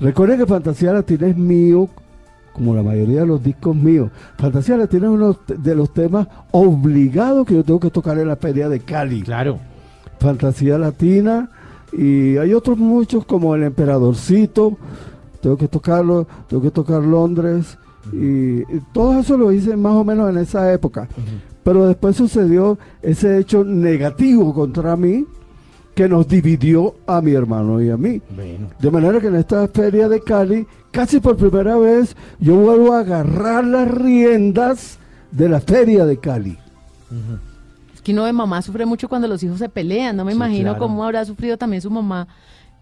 Recuerden 0.00 0.38
que 0.38 0.46
Fantasía 0.46 0.92
Latina 0.92 1.28
es 1.28 1.36
mío, 1.36 1.88
como 2.52 2.74
la 2.74 2.82
mayoría 2.82 3.20
de 3.20 3.26
los 3.26 3.42
discos 3.42 3.74
míos. 3.74 4.10
Fantasía 4.38 4.76
Latina 4.76 5.06
es 5.06 5.12
uno 5.12 5.38
de 5.46 5.74
los 5.74 5.92
temas 5.92 6.28
obligados 6.50 7.46
que 7.46 7.54
yo 7.54 7.64
tengo 7.64 7.80
que 7.80 7.90
tocar 7.90 8.18
en 8.18 8.28
la 8.28 8.36
feria 8.36 8.68
de 8.68 8.80
Cali. 8.80 9.22
Claro. 9.22 9.58
Fantasía 10.18 10.78
Latina 10.78 11.50
y 11.92 12.36
hay 12.36 12.54
otros 12.54 12.78
muchos 12.78 13.24
como 13.24 13.54
El 13.54 13.64
Emperadorcito, 13.64 14.76
tengo 15.40 15.56
que 15.56 15.68
tocarlo, 15.68 16.26
tengo 16.48 16.62
que 16.62 16.70
tocar 16.70 17.02
Londres 17.02 17.76
y, 18.12 18.60
y 18.60 18.82
todo 18.92 19.18
eso 19.18 19.36
lo 19.36 19.52
hice 19.52 19.76
más 19.76 19.92
o 19.92 20.04
menos 20.04 20.30
en 20.30 20.38
esa 20.38 20.72
época. 20.72 21.08
Pero 21.64 21.86
después 21.86 22.16
sucedió 22.16 22.78
ese 23.02 23.38
hecho 23.38 23.64
negativo 23.64 24.52
contra 24.52 24.96
mí 24.96 25.26
que 25.94 26.08
nos 26.08 26.26
dividió 26.26 26.94
a 27.06 27.20
mi 27.20 27.32
hermano 27.32 27.80
y 27.80 27.90
a 27.90 27.96
mí. 27.96 28.20
Bueno. 28.34 28.68
De 28.78 28.90
manera 28.90 29.20
que 29.20 29.26
en 29.26 29.36
esta 29.36 29.68
feria 29.68 30.08
de 30.08 30.20
Cali, 30.20 30.66
casi 30.92 31.18
por 31.20 31.36
primera 31.36 31.76
vez, 31.76 32.14
yo 32.38 32.54
vuelvo 32.56 32.92
a 32.92 33.00
agarrar 33.00 33.64
las 33.64 33.90
riendas 33.90 34.98
de 35.32 35.48
la 35.48 35.60
feria 35.60 36.04
de 36.04 36.18
Cali. 36.18 36.56
Es 37.94 38.00
que 38.02 38.12
uno 38.12 38.24
de 38.24 38.32
mamá 38.32 38.62
sufre 38.62 38.86
mucho 38.86 39.08
cuando 39.08 39.26
los 39.28 39.42
hijos 39.42 39.58
se 39.58 39.68
pelean. 39.68 40.16
No 40.16 40.24
me 40.24 40.32
Sí, 40.32 40.36
imagino 40.36 40.70
claro. 40.70 40.78
cómo 40.78 41.04
habrá 41.04 41.24
sufrido 41.24 41.56
también 41.58 41.82
su 41.82 41.90
mamá 41.90 42.28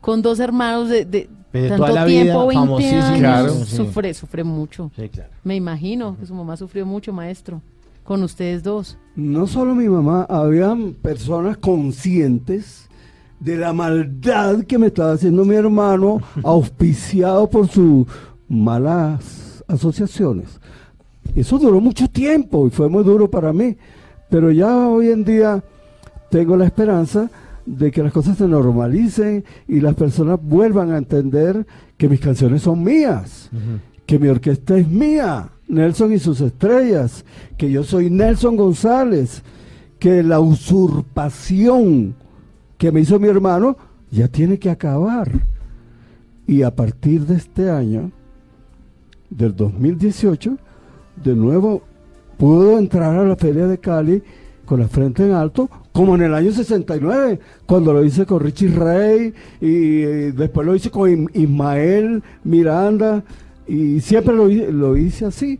con 0.00 0.22
dos 0.22 0.38
hermanos 0.40 0.88
de, 0.88 1.28
tanto 1.52 1.76
toda 1.76 1.90
la 1.92 2.06
tiempo, 2.06 2.46
vida, 2.46 2.46
20 2.46 2.54
famosísimos, 2.54 3.04
años. 3.04 3.18
claro, 3.18 3.54
sí. 3.54 3.76
Sufre, 3.76 4.14
sufre 4.14 4.44
mucho. 4.44 4.90
Sí, 4.96 5.08
claro. 5.08 5.30
Me 5.44 5.56
imagino 5.56 6.16
que 6.18 6.26
su 6.26 6.34
mamá 6.34 6.56
sufrió 6.56 6.86
mucho, 6.86 7.12
maestro, 7.12 7.60
con 8.04 8.22
ustedes 8.22 8.62
dos. 8.62 8.96
No 9.16 9.46
solo 9.46 9.74
mi 9.74 9.88
mamá, 9.88 10.26
habían 10.28 10.94
personas 10.94 11.56
conscientes 11.58 12.88
de 13.40 13.56
la 13.56 13.72
maldad 13.72 14.64
que 14.64 14.78
me 14.78 14.88
estaba 14.88 15.12
haciendo 15.12 15.44
mi 15.44 15.56
hermano, 15.56 16.20
auspiciado 16.44 17.48
por 17.48 17.68
sus 17.68 18.06
malas 18.48 19.64
asociaciones. 19.66 20.60
Eso 21.34 21.58
duró 21.58 21.80
mucho 21.80 22.08
tiempo 22.08 22.66
y 22.66 22.70
fue 22.70 22.88
muy 22.88 23.04
duro 23.04 23.30
para 23.30 23.52
mí, 23.52 23.76
pero 24.28 24.50
ya 24.50 24.88
hoy 24.88 25.10
en 25.10 25.24
día 25.24 25.62
tengo 26.30 26.56
la 26.56 26.66
esperanza 26.66 27.30
de 27.66 27.90
que 27.90 28.02
las 28.02 28.12
cosas 28.12 28.38
se 28.38 28.48
normalicen 28.48 29.44
y 29.68 29.80
las 29.80 29.94
personas 29.94 30.38
vuelvan 30.42 30.92
a 30.92 30.98
entender 30.98 31.66
que 31.96 32.08
mis 32.08 32.20
canciones 32.20 32.62
son 32.62 32.82
mías 32.82 33.50
que 34.10 34.18
mi 34.18 34.26
orquesta 34.26 34.76
es 34.76 34.88
mía, 34.88 35.50
Nelson 35.68 36.12
y 36.12 36.18
sus 36.18 36.40
estrellas, 36.40 37.24
que 37.56 37.70
yo 37.70 37.84
soy 37.84 38.10
Nelson 38.10 38.56
González, 38.56 39.44
que 40.00 40.24
la 40.24 40.40
usurpación 40.40 42.16
que 42.80 42.90
me 42.90 43.00
hizo 43.00 43.20
mi 43.20 43.28
hermano 43.28 43.76
ya 44.10 44.26
tiene 44.26 44.58
que 44.58 44.70
acabar. 44.70 45.30
Y 46.46 46.62
a 46.62 46.74
partir 46.74 47.26
de 47.26 47.36
este 47.36 47.70
año, 47.70 48.10
del 49.28 49.54
2018, 49.54 50.56
de 51.22 51.36
nuevo 51.36 51.82
pudo 52.38 52.78
entrar 52.78 53.18
a 53.18 53.24
la 53.24 53.36
Feria 53.36 53.66
de 53.66 53.76
Cali 53.76 54.22
con 54.64 54.80
la 54.80 54.88
frente 54.88 55.26
en 55.26 55.32
alto, 55.32 55.68
como 55.92 56.14
en 56.14 56.22
el 56.22 56.34
año 56.34 56.52
69, 56.52 57.38
cuando 57.66 57.92
lo 57.92 58.02
hice 58.02 58.24
con 58.24 58.40
Richie 58.40 58.68
Rey 58.68 59.34
y 59.60 60.02
eh, 60.02 60.32
después 60.32 60.66
lo 60.66 60.74
hice 60.74 60.90
con 60.90 61.28
Ismael 61.34 62.22
Miranda 62.44 63.22
y 63.68 64.00
siempre 64.00 64.34
lo, 64.34 64.46
lo 64.48 64.96
hice 64.96 65.26
así. 65.26 65.58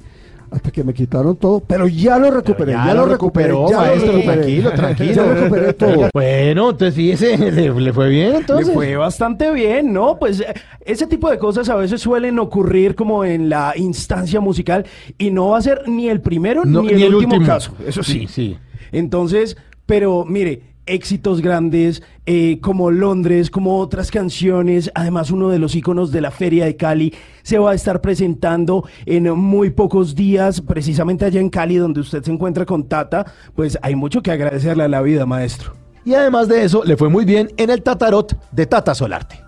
Hasta 0.50 0.72
que 0.72 0.82
me 0.82 0.92
quitaron 0.92 1.36
todo, 1.36 1.60
pero 1.60 1.86
ya 1.86 2.18
lo 2.18 2.30
recuperé, 2.30 2.72
ya 2.72 2.86
ya, 2.86 2.94
lo 2.94 3.06
lo 3.06 3.12
recuperé, 3.12 3.48
recuperó, 3.48 3.70
lo 3.70 3.78
maestro, 3.78 4.12
recuperé. 4.12 4.36
tranquilo, 4.36 4.72
tranquilo. 4.72 5.14
Ya 5.14 5.34
recuperé 5.34 5.72
todo. 5.74 6.10
Bueno, 6.12 6.70
entonces 6.70 6.94
fíjese, 6.94 7.38
le, 7.52 7.72
le 7.72 7.92
fue 7.92 8.08
bien 8.08 8.34
entonces. 8.34 8.66
Le 8.66 8.74
fue 8.74 8.96
bastante 8.96 9.52
bien, 9.52 9.92
¿no? 9.92 10.18
Pues 10.18 10.40
eh, 10.40 10.52
ese 10.84 11.06
tipo 11.06 11.30
de 11.30 11.38
cosas 11.38 11.68
a 11.68 11.76
veces 11.76 12.00
suelen 12.00 12.38
ocurrir 12.40 12.96
como 12.96 13.24
en 13.24 13.48
la 13.48 13.74
instancia 13.76 14.40
musical 14.40 14.86
y 15.18 15.30
no 15.30 15.50
va 15.50 15.58
a 15.58 15.62
ser 15.62 15.88
ni 15.88 16.08
el 16.08 16.20
primero 16.20 16.64
No, 16.64 16.82
ni, 16.82 17.02
el, 17.02 17.14
último, 17.14 17.46
caso. 17.46 17.72
Eso 17.86 18.02
sí. 18.02 18.26
Sí, 18.26 18.26
sí. 18.28 18.58
Entonces, 18.90 19.56
pero 19.86 20.24
mire, 20.24 20.62
éxitos 20.86 21.40
grandes 21.40 22.02
eh, 22.26 22.58
como 22.60 22.90
Londres, 22.90 23.50
como 23.50 23.78
otras 23.78 24.10
canciones, 24.10 24.90
además 24.94 25.30
uno 25.30 25.48
de 25.48 25.58
los 25.58 25.74
íconos 25.74 26.12
de 26.12 26.20
la 26.20 26.30
Feria 26.30 26.64
de 26.64 26.76
Cali 26.76 27.14
se 27.42 27.58
va 27.58 27.72
a 27.72 27.74
estar 27.74 28.00
presentando 28.00 28.84
en 29.06 29.30
muy 29.30 29.70
pocos 29.70 30.14
días, 30.14 30.60
precisamente 30.60 31.24
allá 31.24 31.40
en 31.40 31.50
Cali 31.50 31.76
donde 31.76 32.00
usted 32.00 32.22
se 32.22 32.32
encuentra 32.32 32.66
con 32.66 32.88
Tata, 32.88 33.24
pues 33.54 33.78
hay 33.82 33.94
mucho 33.94 34.22
que 34.22 34.30
agradecerle 34.30 34.84
a 34.84 34.88
la 34.88 35.02
vida, 35.02 35.26
maestro. 35.26 35.74
Y 36.04 36.14
además 36.14 36.48
de 36.48 36.64
eso, 36.64 36.82
le 36.84 36.96
fue 36.96 37.08
muy 37.08 37.24
bien 37.24 37.50
en 37.56 37.70
el 37.70 37.82
Tatarot 37.82 38.36
de 38.52 38.66
Tata 38.66 38.94
Solarte. 38.94 39.40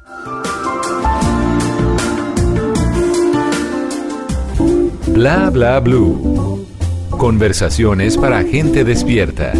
Bla 5.08 5.50
bla 5.50 5.80
blue. 5.80 6.66
Conversaciones 7.10 8.16
para 8.16 8.42
gente 8.42 8.82
despierta. 8.82 9.52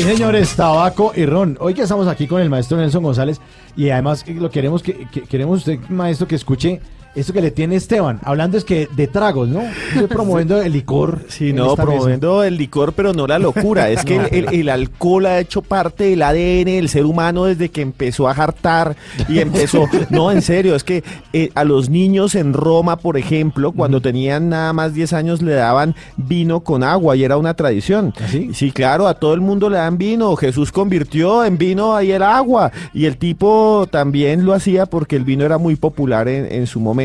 Sí, 0.00 0.06
señores, 0.06 0.56
tabaco 0.56 1.12
y 1.14 1.26
ron. 1.26 1.58
Hoy 1.60 1.74
que 1.74 1.82
estamos 1.82 2.08
aquí 2.08 2.26
con 2.26 2.40
el 2.40 2.48
maestro 2.48 2.78
Nelson 2.78 3.02
González 3.02 3.38
y 3.76 3.90
además 3.90 4.24
lo 4.26 4.48
queremos 4.50 4.82
que, 4.82 5.06
que- 5.12 5.22
queremos 5.22 5.58
usted, 5.58 5.78
maestro, 5.90 6.26
que 6.26 6.36
escuche 6.36 6.80
esto 7.14 7.32
que 7.32 7.40
le 7.42 7.50
tiene 7.50 7.76
Esteban. 7.76 8.20
Hablando 8.22 8.56
es 8.56 8.64
que 8.64 8.88
de 8.94 9.06
tragos, 9.06 9.48
¿no? 9.48 9.62
Estoy 9.62 10.06
promoviendo 10.08 10.60
el 10.60 10.72
licor. 10.72 11.20
Sí, 11.28 11.52
no, 11.52 11.70
mesa. 11.72 11.82
promoviendo 11.84 12.44
el 12.44 12.56
licor, 12.56 12.92
pero 12.92 13.12
no 13.12 13.26
la 13.26 13.38
locura. 13.38 13.90
Es 13.90 14.04
que 14.04 14.18
No. 14.18 14.26
el, 14.26 14.48
el- 14.48 14.60
el 14.60 14.68
alcohol 14.68 15.26
ha 15.26 15.38
hecho 15.40 15.62
parte 15.62 16.04
del 16.04 16.22
ADN 16.22 16.66
del 16.76 16.88
ser 16.88 17.04
humano 17.06 17.44
desde 17.44 17.68
que 17.70 17.80
empezó 17.82 18.28
a 18.28 18.34
jartar 18.34 18.96
y 19.28 19.38
empezó. 19.38 19.86
No, 20.10 20.30
en 20.32 20.42
serio, 20.42 20.74
es 20.74 20.82
que 20.84 21.02
eh, 21.32 21.50
a 21.54 21.64
los 21.64 21.88
niños 21.88 22.34
en 22.34 22.52
Roma, 22.52 22.96
por 22.96 23.16
ejemplo, 23.16 23.72
cuando 23.72 24.00
tenían 24.00 24.48
nada 24.48 24.72
más 24.72 24.92
10 24.94 25.12
años, 25.12 25.40
le 25.42 25.52
daban 25.54 25.94
vino 26.16 26.60
con 26.60 26.82
agua 26.82 27.16
y 27.16 27.24
era 27.24 27.36
una 27.36 27.54
tradición. 27.54 28.12
¿Así? 28.22 28.50
Sí, 28.54 28.70
claro, 28.72 29.06
a 29.08 29.14
todo 29.14 29.34
el 29.34 29.40
mundo 29.40 29.68
le 29.70 29.76
dan 29.76 29.98
vino. 29.98 30.34
Jesús 30.36 30.72
convirtió 30.72 31.44
en 31.44 31.58
vino 31.58 31.94
ahí 31.96 32.12
el 32.12 32.22
agua. 32.22 32.72
Y 32.92 33.04
el 33.06 33.16
tipo 33.18 33.86
también 33.90 34.44
lo 34.44 34.52
hacía 34.54 34.86
porque 34.86 35.16
el 35.16 35.24
vino 35.24 35.44
era 35.44 35.58
muy 35.58 35.76
popular 35.76 36.28
en, 36.28 36.50
en 36.50 36.66
su 36.66 36.80
momento, 36.80 36.99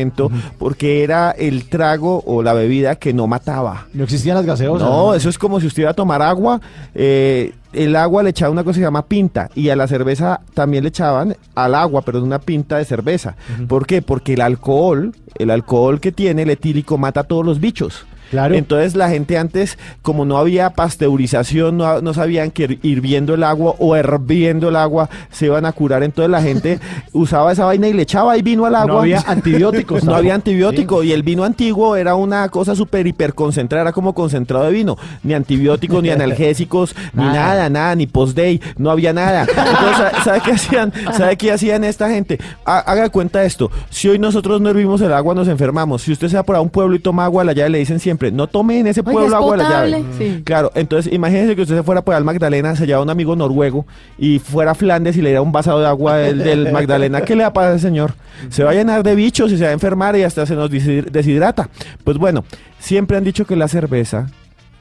porque 0.58 1.02
era 1.02 1.30
el 1.30 1.68
trago 1.68 2.22
o 2.26 2.42
la 2.42 2.52
bebida 2.52 2.96
que 2.96 3.12
no 3.12 3.26
mataba. 3.26 3.86
No 3.92 4.04
existían 4.04 4.36
las 4.36 4.46
gaseosas. 4.46 4.88
No, 4.88 5.14
eso 5.14 5.28
es 5.28 5.38
como 5.38 5.60
si 5.60 5.66
usted 5.66 5.82
iba 5.82 5.90
a 5.90 5.94
tomar 5.94 6.22
agua. 6.22 6.60
eh, 6.94 7.52
el 7.72 7.94
agua 7.94 8.22
le 8.22 8.30
echaba 8.30 8.50
una 8.50 8.64
cosa 8.64 8.74
que 8.76 8.80
se 8.80 8.86
llama 8.86 9.04
pinta 9.06 9.50
y 9.54 9.68
a 9.68 9.76
la 9.76 9.86
cerveza 9.86 10.40
también 10.54 10.82
le 10.84 10.88
echaban 10.88 11.36
al 11.54 11.74
agua, 11.74 12.00
pero 12.02 12.22
una 12.22 12.38
pinta 12.38 12.78
de 12.78 12.86
cerveza. 12.86 13.36
¿Por 13.68 13.86
qué? 13.86 14.00
Porque 14.00 14.32
el 14.32 14.40
alcohol, 14.40 15.12
el 15.38 15.50
alcohol 15.50 16.00
que 16.00 16.10
tiene 16.10 16.42
el 16.42 16.50
etílico 16.50 16.96
mata 16.96 17.20
a 17.20 17.24
todos 17.24 17.44
los 17.44 17.60
bichos. 17.60 18.06
Claro. 18.30 18.54
Entonces 18.54 18.94
la 18.96 19.08
gente 19.08 19.38
antes, 19.38 19.78
como 20.02 20.24
no 20.24 20.36
había 20.38 20.70
pasteurización, 20.70 21.76
no, 21.76 22.00
no 22.00 22.14
sabían 22.14 22.50
que 22.50 22.68
hir- 22.68 22.78
hirviendo 22.82 23.34
el 23.34 23.42
agua 23.44 23.74
o 23.78 23.94
herviendo 23.96 24.68
el 24.68 24.76
agua 24.76 25.08
se 25.30 25.46
iban 25.46 25.64
a 25.66 25.72
curar. 25.72 26.02
Entonces 26.02 26.30
la 26.30 26.42
gente 26.42 26.78
usaba 27.12 27.52
esa 27.52 27.64
vaina 27.64 27.88
y 27.88 27.92
le 27.92 28.02
echaba 28.02 28.32
ahí 28.32 28.42
vino 28.42 28.66
al 28.66 28.74
agua. 28.74 28.86
No 28.94 28.98
había 29.00 29.20
antibióticos. 29.26 30.04
No 30.04 30.14
había 30.14 30.34
antibiótico 30.34 31.02
y 31.02 31.12
el 31.12 31.22
vino 31.22 31.44
antiguo 31.44 31.96
era 31.96 32.14
una 32.14 32.48
cosa 32.48 32.74
súper 32.74 33.06
hiperconcentrada, 33.06 33.82
era 33.82 33.92
como 33.92 34.14
concentrado 34.14 34.64
de 34.64 34.72
vino. 34.72 34.96
Ni 35.22 35.34
antibióticos, 35.34 36.02
ni 36.02 36.10
analgésicos, 36.16 36.94
ni 37.12 37.24
Nada. 37.24 37.68
nada, 37.70 37.94
ni 37.94 38.06
post-day, 38.06 38.60
no 38.78 38.90
había 38.90 39.12
nada. 39.12 39.42
Entonces, 39.42 39.96
¿sabe- 39.96 40.22
¿sabe 40.24 40.40
qué 40.44 40.52
hacían? 40.52 40.92
¿Sabe 41.16 41.36
qué 41.36 41.52
hacían 41.52 41.84
esta 41.84 42.08
gente? 42.10 42.38
Ha- 42.64 42.78
Haga 42.86 43.08
cuenta 43.10 43.44
esto, 43.44 43.70
si 43.90 44.08
hoy 44.08 44.18
nosotros 44.18 44.60
no 44.60 44.70
hervimos 44.70 45.00
el 45.00 45.12
agua 45.12 45.34
nos 45.34 45.48
enfermamos. 45.48 46.02
Si 46.02 46.12
usted 46.12 46.28
se 46.28 46.36
va 46.36 46.42
por 46.42 46.56
a 46.56 46.60
un 46.60 46.70
pueblo 46.70 46.94
y 46.94 46.98
toma 46.98 47.24
agua 47.24 47.44
llave, 47.52 47.70
le 47.70 47.78
dicen 47.78 48.00
siempre, 48.00 48.15
no 48.32 48.46
tome 48.46 48.78
en 48.80 48.86
ese 48.86 49.02
pueblo 49.02 49.26
¿es 49.26 49.32
agua 49.32 49.56
de 49.56 49.62
la 49.62 49.68
llave. 49.68 50.04
Sí. 50.18 50.42
Claro, 50.44 50.70
entonces 50.74 51.12
imagínese 51.12 51.54
que 51.56 51.62
usted 51.62 51.76
se 51.76 51.82
fuera 51.82 52.02
por 52.02 52.14
al 52.14 52.24
Magdalena, 52.24 52.74
se 52.76 52.86
lleva 52.86 53.00
un 53.02 53.10
amigo 53.10 53.36
noruego 53.36 53.86
y 54.18 54.38
fuera 54.38 54.72
a 54.72 54.74
Flandes 54.74 55.16
y 55.16 55.22
le 55.22 55.30
diera 55.30 55.42
un 55.42 55.52
vasado 55.52 55.80
de 55.80 55.86
agua 55.86 56.16
del, 56.18 56.38
del 56.38 56.72
Magdalena. 56.72 57.20
¿Qué 57.22 57.34
le 57.36 57.42
va 57.42 57.48
a 57.48 57.52
pasar, 57.52 57.78
señor? 57.80 58.14
Se 58.50 58.64
va 58.64 58.70
a 58.70 58.74
llenar 58.74 59.02
de 59.02 59.14
bichos 59.14 59.52
y 59.52 59.58
se 59.58 59.64
va 59.64 59.70
a 59.70 59.72
enfermar 59.72 60.16
y 60.16 60.22
hasta 60.22 60.44
se 60.46 60.54
nos 60.54 60.70
deshid- 60.70 61.10
deshidrata. 61.10 61.68
Pues 62.04 62.18
bueno, 62.18 62.44
siempre 62.78 63.16
han 63.16 63.24
dicho 63.24 63.44
que 63.46 63.56
la 63.56 63.68
cerveza, 63.68 64.26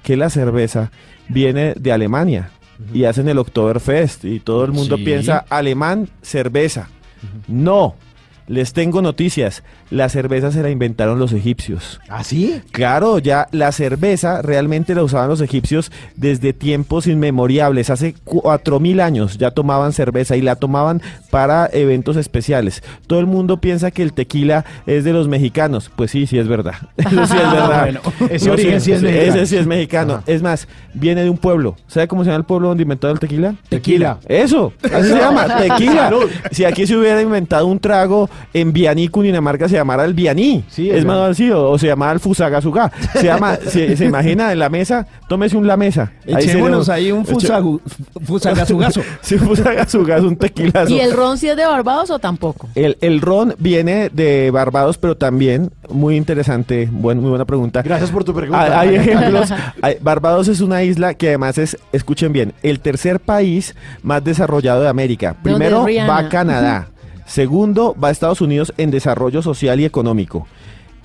que 0.04 0.18
la 0.18 0.30
cerveza 0.30 0.92
viene 1.30 1.74
de 1.78 1.92
Alemania 1.92 2.50
y 2.94 3.06
hacen 3.06 3.30
el 3.30 3.38
Oktoberfest 3.38 4.26
y 4.26 4.40
todo 4.40 4.66
el 4.66 4.72
mundo 4.74 4.98
Sí. 4.98 5.04
piensa 5.06 5.46
alemán, 5.50 6.10
cerveza. 6.22 6.90
No. 7.48 7.96
Les 8.48 8.74
tengo 8.74 9.02
noticias. 9.02 9.64
La 9.90 10.10
cerveza 10.10 10.52
se 10.52 10.62
la 10.62 10.70
inventaron 10.70 11.18
los 11.20 11.34
egipcios. 11.34 12.00
¿Ah, 12.10 12.24
sí? 12.24 12.62
Claro, 12.72 13.18
ya 13.20 13.48
la 13.52 13.72
cerveza 13.72 14.42
realmente 14.42 14.94
la 14.94 15.04
usaban 15.04 15.30
los 15.30 15.42
egipcios 15.42 15.92
desde 16.16 16.54
tiempos 16.54 17.08
inmemoriales. 17.08 17.90
Hace 17.90 18.16
cuatro 18.24 18.80
mil 18.80 19.00
años 19.00 19.38
ya 19.38 19.52
tomaban 19.52 19.94
cerveza 19.94 20.36
y 20.36 20.42
la 20.42 20.56
tomaban 20.56 21.02
para 21.32 21.70
eventos 21.74 22.18
especiales. 22.18 22.84
Todo 23.08 23.20
el 23.20 23.26
mundo 23.26 23.60
piensa 23.62 23.92
que 23.92 24.04
el 24.04 24.14
tequila 24.14 24.66
es 24.86 25.04
de 25.04 25.14
los 25.14 25.28
mexicanos. 25.28 25.92
Pues 25.96 26.12
sí, 26.12 26.28
sí 26.28 26.38
es 26.38 26.48
verdad. 26.48 26.76
Eso 26.98 27.26
sí 27.26 27.38
es 27.38 27.52
verdad. 27.52 27.82
Bueno, 27.82 28.02
ese 28.30 28.52
origen 28.52 28.82
sí 28.82 28.92
es 28.92 29.02
mexicano. 29.02 29.36
Ese 29.36 29.46
sí 29.48 29.58
es 29.58 29.68
mexicano. 29.68 30.24
Es 30.28 30.42
más, 30.42 30.68
viene 30.94 31.24
de 31.24 31.30
un 31.30 31.38
pueblo. 31.38 31.76
¿Sabe 31.88 32.08
cómo 32.08 32.24
se 32.24 32.30
llama 32.30 32.40
el 32.40 32.46
pueblo 32.46 32.70
donde 32.70 32.84
inventaron 32.84 33.16
el 33.16 33.20
tequila? 33.20 33.56
Tequila. 33.70 34.20
Eso, 34.28 34.74
así 34.84 35.10
se 35.10 35.18
llama, 35.18 35.48
tequila. 35.58 36.12
Si 36.52 36.66
aquí 36.66 36.86
se 36.86 36.96
hubiera 36.96 37.22
inventado 37.22 37.68
un 37.68 37.80
trago 37.80 38.30
en 38.54 38.74
Vianí, 38.74 39.08
Cundinamarca, 39.08 39.68
se 39.70 39.76
llamara 39.76 40.06
el 40.06 40.14
Vianí. 40.14 40.64
Sí, 40.68 40.90
es 40.90 41.06
más 41.06 41.18
así, 41.32 41.50
o, 41.52 41.70
o 41.72 41.78
se 41.78 41.88
llamaba 41.88 42.12
el 42.14 42.20
Fusagasugá. 42.20 42.92
Se 43.14 43.24
llama, 43.26 43.56
se, 43.68 43.96
se 43.98 44.06
imagina 44.06 44.52
en 44.52 44.60
la 44.60 44.70
mesa, 44.70 45.08
tómese 45.28 45.58
un 45.58 45.68
la 45.68 45.78
mesa. 45.78 46.12
Echémonos 46.26 46.90
ahí 46.90 47.12
un 47.12 47.26
fusagu- 47.26 47.82
fusagasugazo. 48.24 49.02
Sí, 49.22 49.38
Fusagasugá 49.38 50.18
es 50.18 50.24
un 50.24 50.36
tequilazo. 50.36 50.94
¿Y 50.94 51.00
el 51.00 51.12
ron 51.14 51.38
si 51.38 51.48
es 51.50 51.58
de 51.58 51.66
Barbados 51.66 52.10
o 52.12 52.20
tampoco? 52.20 52.70
El, 52.76 52.98
el 53.02 53.22
ron 53.22 53.56
viene 53.58 54.10
de 54.10 54.52
Barbados, 54.52 54.98
pero 54.98 55.16
también, 55.18 55.72
muy 55.90 56.16
interesante, 56.16 56.88
buen- 56.92 57.20
muy 57.20 57.30
buena 57.30 57.46
pregunta. 57.46 57.82
Gracias 57.82 58.12
por 58.12 58.24
tu 58.24 58.34
pregunta. 58.34 58.80
Hay, 58.80 58.90
hay 58.90 58.96
ejemplos. 58.96 59.52
Hay- 59.82 59.98
Barbados 60.02 60.48
es 60.48 60.62
una 60.62 60.84
isla 60.84 61.14
que 61.14 61.30
además 61.30 61.58
es, 61.58 61.78
escuchen 61.92 62.32
bien, 62.34 62.54
el 62.64 62.80
tercer 62.80 63.20
país 63.20 63.76
más 64.04 64.24
desarrollado 64.24 64.82
de 64.82 64.90
América. 64.90 65.36
¿Dónde 65.44 65.68
Primero 65.68 65.86
va 66.08 66.30
Canadá. 66.30 66.88
Segundo 67.26 67.96
va 68.02 68.12
Estados 68.12 68.42
Unidos 68.42 68.74
en 68.78 68.92
desarrollo 68.92 69.42
social 69.42 69.80
y 69.80 69.86
económico. 69.86 70.48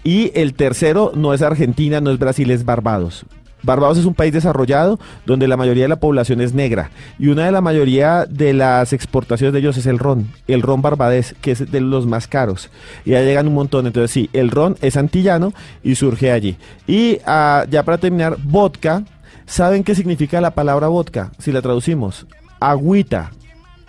Y 0.05 0.33
el 0.35 0.55
tercero 0.55 1.13
no 1.15 1.35
es 1.35 1.43
Argentina, 1.43 2.01
no 2.01 2.11
es 2.11 2.19
Brasil, 2.19 2.51
es 2.51 2.65
Barbados. 2.65 3.27
Barbados 3.63 3.99
es 3.99 4.07
un 4.07 4.15
país 4.15 4.33
desarrollado 4.33 4.99
donde 5.27 5.47
la 5.47 5.57
mayoría 5.57 5.85
de 5.85 5.89
la 5.89 6.01
población 6.01 6.41
es 6.41 6.55
negra 6.55 6.91
y 7.19 7.29
una 7.29 7.45
de 7.45 7.53
la 7.53 7.61
mayoría 7.61 8.25
de 8.25 8.55
las 8.55 8.93
exportaciones 8.93 9.53
de 9.53 9.59
ellos 9.59 9.77
es 9.77 9.87
el 9.87 9.99
ron, 9.99 10.29
el 10.47 10.63
ron 10.63 10.81
barbadés, 10.81 11.35
que 11.41 11.51
es 11.53 11.71
de 11.71 11.81
los 11.81 12.07
más 12.07 12.27
caros. 12.27 12.71
Y 13.05 13.11
ya 13.11 13.21
llegan 13.21 13.49
un 13.49 13.55
montón, 13.55 13.87
entonces 13.87 14.11
sí, 14.11 14.31
el 14.33 14.51
ron 14.51 14.77
es 14.81 14.97
antillano 14.97 15.53
y 15.83 15.95
surge 15.97 16.33
allí. 16.33 16.57
Y 16.87 17.19
ah, 17.27 17.67
ya 17.69 17.83
para 17.83 17.99
terminar, 17.99 18.39
vodka, 18.43 19.05
¿saben 19.47 19.85
qué 19.85 19.95
significa 19.95 20.41
la 20.41 20.53
palabra 20.53 20.89
vodka? 20.89 21.33
Si 21.39 21.53
la 21.53 21.61
traducimos, 21.61 22.27
agüita. 22.61 23.33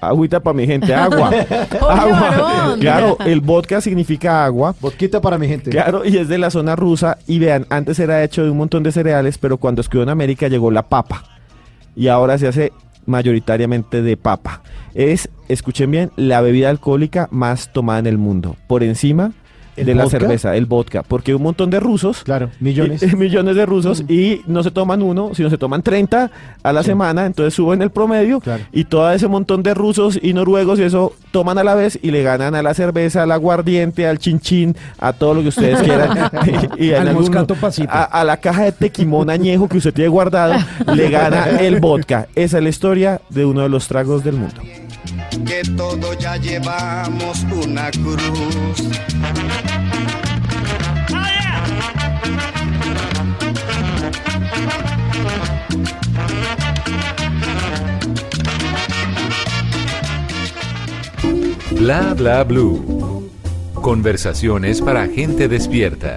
Agüita 0.01 0.39
para 0.39 0.55
mi 0.55 0.65
gente, 0.65 0.93
agua. 0.95 1.31
varón! 1.79 2.79
Claro, 2.79 3.17
el 3.25 3.39
vodka 3.39 3.79
significa 3.81 4.43
agua. 4.43 4.75
Vodquita 4.81 5.21
para 5.21 5.37
mi 5.37 5.47
gente. 5.47 5.69
Claro, 5.69 6.03
y 6.03 6.17
es 6.17 6.27
de 6.27 6.37
la 6.37 6.49
zona 6.49 6.75
rusa. 6.75 7.19
Y 7.27 7.39
vean, 7.39 7.67
antes 7.69 7.99
era 7.99 8.23
hecho 8.23 8.43
de 8.43 8.49
un 8.49 8.57
montón 8.57 8.83
de 8.83 8.91
cereales, 8.91 9.37
pero 9.37 9.57
cuando 9.57 9.81
escribió 9.81 10.03
en 10.03 10.09
América 10.09 10.47
llegó 10.47 10.71
la 10.71 10.83
papa. 10.83 11.23
Y 11.95 12.07
ahora 12.07 12.37
se 12.37 12.47
hace 12.47 12.73
mayoritariamente 13.05 14.01
de 14.01 14.17
papa. 14.17 14.61
Es, 14.93 15.29
escuchen 15.47 15.91
bien, 15.91 16.11
la 16.15 16.41
bebida 16.41 16.69
alcohólica 16.69 17.27
más 17.31 17.71
tomada 17.71 17.99
en 17.99 18.07
el 18.07 18.17
mundo. 18.17 18.55
Por 18.67 18.83
encima 18.83 19.31
¿El 19.77 19.85
de 19.85 19.95
la 19.95 20.07
cerveza, 20.07 20.55
el 20.55 20.65
vodka, 20.65 21.03
porque 21.03 21.33
un 21.33 21.43
montón 21.43 21.69
de 21.69 21.79
rusos, 21.79 22.23
Claro, 22.23 22.49
millones. 22.59 23.01
y- 23.03 23.15
millones 23.15 23.55
de 23.55 23.65
rusos, 23.65 24.03
y 24.09 24.41
no 24.47 24.63
se 24.63 24.71
toman 24.71 25.01
uno, 25.01 25.31
sino 25.33 25.49
se 25.49 25.57
toman 25.57 25.81
30 25.81 26.29
a 26.63 26.73
la 26.73 26.83
semana, 26.83 27.25
entonces 27.25 27.53
suben 27.53 27.81
el 27.81 27.89
promedio, 27.89 28.39
Claro. 28.41 28.63
y 28.71 28.83
todo 28.85 29.11
ese 29.11 29.27
montón 29.27 29.63
de 29.63 29.73
rusos 29.73 30.19
y 30.21 30.33
noruegos 30.33 30.79
y 30.79 30.83
eso 30.83 31.13
toman 31.31 31.57
a 31.57 31.63
la 31.63 31.75
vez 31.75 31.97
y 32.01 32.11
le 32.11 32.21
ganan 32.23 32.53
a 32.55 32.61
la 32.61 32.73
cerveza, 32.73 33.23
al 33.23 33.31
aguardiente, 33.31 34.07
al 34.07 34.19
chinchín, 34.19 34.75
a 34.99 35.13
todo 35.13 35.33
lo 35.35 35.41
que 35.41 35.47
ustedes 35.49 35.79
quieran. 35.83 36.29
y, 36.77 36.91
Al 36.93 37.15
pasito. 37.59 37.91
a, 37.91 38.03
a 38.03 38.23
la 38.23 38.37
caja 38.37 38.63
de 38.63 38.71
tequimón 38.73 39.29
añejo 39.29 39.67
que 39.69 39.77
usted 39.77 39.93
tiene 39.93 40.09
guardado, 40.09 40.53
le 40.93 41.09
gana 41.09 41.45
el 41.59 41.79
vodka. 41.79 42.27
Esa 42.35 42.57
es 42.57 42.63
la 42.63 42.69
historia 42.69 43.21
de 43.29 43.45
uno 43.45 43.61
de 43.61 43.69
los 43.69 43.87
tragos 43.87 44.23
del 44.23 44.35
mundo. 44.35 44.55
que 45.45 45.61
todo 45.77 46.13
ya 46.19 46.35
llevamos 46.37 47.45
una 47.65 47.89
cruz. 47.91 48.89
Bla 61.79 62.13
bla 62.13 62.43
blue. 62.43 63.29
Conversaciones 63.73 64.81
para 64.81 65.07
gente 65.07 65.47
despierta. 65.47 66.15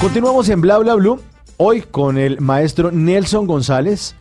Continuamos 0.00 0.48
en 0.48 0.60
Bla 0.60 0.78
Bla 0.78 0.94
Blue, 0.96 1.20
hoy 1.58 1.82
con 1.82 2.18
el 2.18 2.40
maestro 2.40 2.90
Nelson 2.90 3.46
González. 3.46 4.16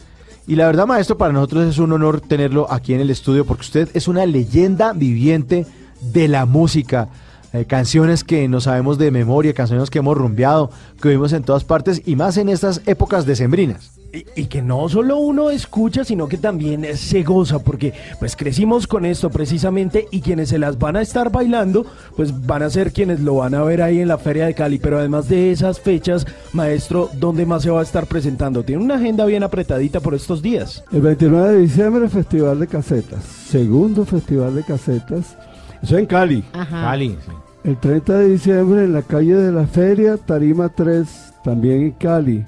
Y 0.47 0.55
la 0.55 0.67
verdad, 0.67 0.85
maestro, 0.85 1.17
para 1.17 1.33
nosotros 1.33 1.67
es 1.67 1.79
un 1.79 1.91
honor 1.91 2.21
tenerlo 2.21 2.67
aquí 2.69 2.93
en 2.93 3.01
el 3.01 3.09
estudio 3.09 3.45
porque 3.45 3.61
usted 3.61 3.89
es 3.93 4.07
una 4.07 4.25
leyenda 4.25 4.93
viviente 4.93 5.65
de 6.01 6.27
la 6.27 6.45
música. 6.45 7.09
Eh, 7.53 7.65
canciones 7.65 8.23
que 8.23 8.47
no 8.47 8.61
sabemos 8.61 8.97
de 8.97 9.11
memoria, 9.11 9.53
canciones 9.53 9.89
que 9.89 9.99
hemos 9.99 10.17
rumbeado, 10.17 10.71
que 11.01 11.09
vimos 11.09 11.33
en 11.33 11.43
todas 11.43 11.65
partes 11.65 12.01
y 12.05 12.15
más 12.15 12.37
en 12.37 12.47
estas 12.47 12.81
épocas 12.85 13.25
decembrinas. 13.25 13.91
Y, 14.13 14.41
y 14.41 14.45
que 14.45 14.61
no 14.61 14.87
solo 14.87 15.17
uno 15.17 15.49
escucha, 15.49 16.05
sino 16.05 16.29
que 16.29 16.37
también 16.37 16.85
se 16.95 17.23
goza, 17.23 17.59
porque 17.59 17.93
pues 18.19 18.37
crecimos 18.37 18.87
con 18.87 19.05
esto 19.05 19.29
precisamente 19.29 20.07
y 20.11 20.21
quienes 20.21 20.49
se 20.49 20.59
las 20.59 20.79
van 20.79 20.95
a 20.95 21.01
estar 21.01 21.29
bailando, 21.29 21.85
pues 22.15 22.45
van 22.45 22.63
a 22.63 22.69
ser 22.69 22.93
quienes 22.93 23.19
lo 23.19 23.35
van 23.35 23.53
a 23.53 23.63
ver 23.63 23.81
ahí 23.81 23.99
en 23.99 24.07
la 24.07 24.17
Feria 24.17 24.45
de 24.45 24.53
Cali. 24.53 24.79
Pero 24.79 24.99
además 24.99 25.27
de 25.27 25.51
esas 25.51 25.79
fechas, 25.79 26.25
maestro, 26.53 27.09
¿dónde 27.19 27.45
más 27.45 27.63
se 27.63 27.69
va 27.69 27.81
a 27.81 27.83
estar 27.83 28.05
presentando? 28.05 28.63
Tiene 28.63 28.81
una 28.81 28.95
agenda 28.95 29.25
bien 29.25 29.43
apretadita 29.43 29.99
por 29.99 30.13
estos 30.13 30.41
días. 30.41 30.85
El 30.93 31.01
29 31.01 31.51
de 31.51 31.59
diciembre, 31.59 32.07
Festival 32.07 32.59
de 32.61 32.67
Casetas. 32.67 33.23
Segundo 33.23 34.05
Festival 34.05 34.55
de 34.55 34.63
Casetas. 34.63 35.35
Eso 35.81 35.97
en 35.97 36.05
Cali. 36.05 36.43
Ajá. 36.53 36.81
Cali, 36.83 37.17
sí. 37.25 37.31
El 37.63 37.77
30 37.77 38.17
de 38.17 38.29
diciembre 38.29 38.83
en 38.85 38.93
la 38.93 39.01
calle 39.03 39.35
de 39.35 39.51
la 39.51 39.67
Feria, 39.67 40.17
Tarima 40.17 40.69
3, 40.69 41.33
también 41.43 41.81
en 41.81 41.91
Cali. 41.91 42.43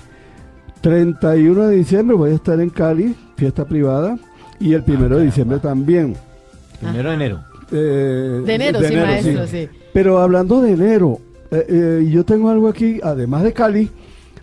31 0.81 1.67
de 1.67 1.75
diciembre 1.77 2.17
voy 2.17 2.31
a 2.31 2.35
estar 2.35 2.59
en 2.59 2.69
Cali, 2.69 3.15
fiesta 3.37 3.65
privada. 3.65 4.17
Y 4.59 4.73
el 4.73 4.83
1 4.85 5.17
de 5.17 5.25
diciembre 5.25 5.59
también. 5.59 6.15
Primero 6.79 7.09
de 7.09 7.15
enero. 7.15 7.39
Eh, 7.71 8.41
De 8.45 8.55
enero, 8.55 8.79
sí, 8.81 8.95
maestro, 8.95 9.47
sí. 9.47 9.69
Pero 9.93 10.19
hablando 10.19 10.61
de 10.61 10.71
enero, 10.71 11.19
eh, 11.51 11.65
eh, 11.67 12.09
yo 12.09 12.23
tengo 12.23 12.49
algo 12.49 12.67
aquí, 12.67 12.99
además 13.03 13.43
de 13.43 13.53
Cali, 13.53 13.89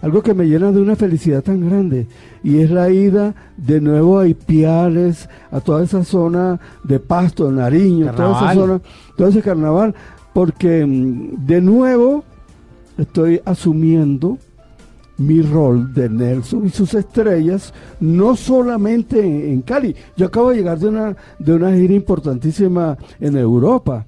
algo 0.02 0.22
que 0.22 0.34
me 0.34 0.46
llena 0.46 0.72
de 0.72 0.80
una 0.80 0.96
felicidad 0.96 1.42
tan 1.42 1.68
grande. 1.68 2.06
Y 2.42 2.58
es 2.60 2.70
la 2.70 2.90
ida 2.90 3.34
de 3.56 3.80
nuevo 3.80 4.18
a 4.18 4.26
Ipiales, 4.28 5.28
a 5.50 5.60
toda 5.60 5.82
esa 5.84 6.04
zona 6.04 6.58
de 6.84 6.98
Pasto, 7.00 7.50
Nariño, 7.50 8.06
toda 8.12 8.30
esa 8.30 8.40
Carnaval. 8.40 8.56
zona, 8.56 8.80
todo 9.16 9.28
ese 9.28 9.42
carnaval. 9.42 9.94
Porque 10.32 10.86
mm, 10.86 11.46
de 11.46 11.60
nuevo 11.60 12.24
estoy 12.98 13.40
asumiendo 13.44 14.38
mi 15.18 15.42
rol 15.42 15.92
de 15.92 16.08
Nelson 16.08 16.64
y 16.66 16.70
sus 16.70 16.94
estrellas, 16.94 17.74
no 18.00 18.36
solamente 18.36 19.20
en, 19.20 19.50
en 19.52 19.60
Cali. 19.62 19.94
Yo 20.16 20.26
acabo 20.26 20.48
de 20.48 20.56
llegar 20.56 20.78
de 20.78 20.88
una, 20.88 21.14
de 21.38 21.52
una 21.52 21.74
gira 21.74 21.92
importantísima 21.92 22.96
en 23.20 23.36
Europa. 23.36 24.06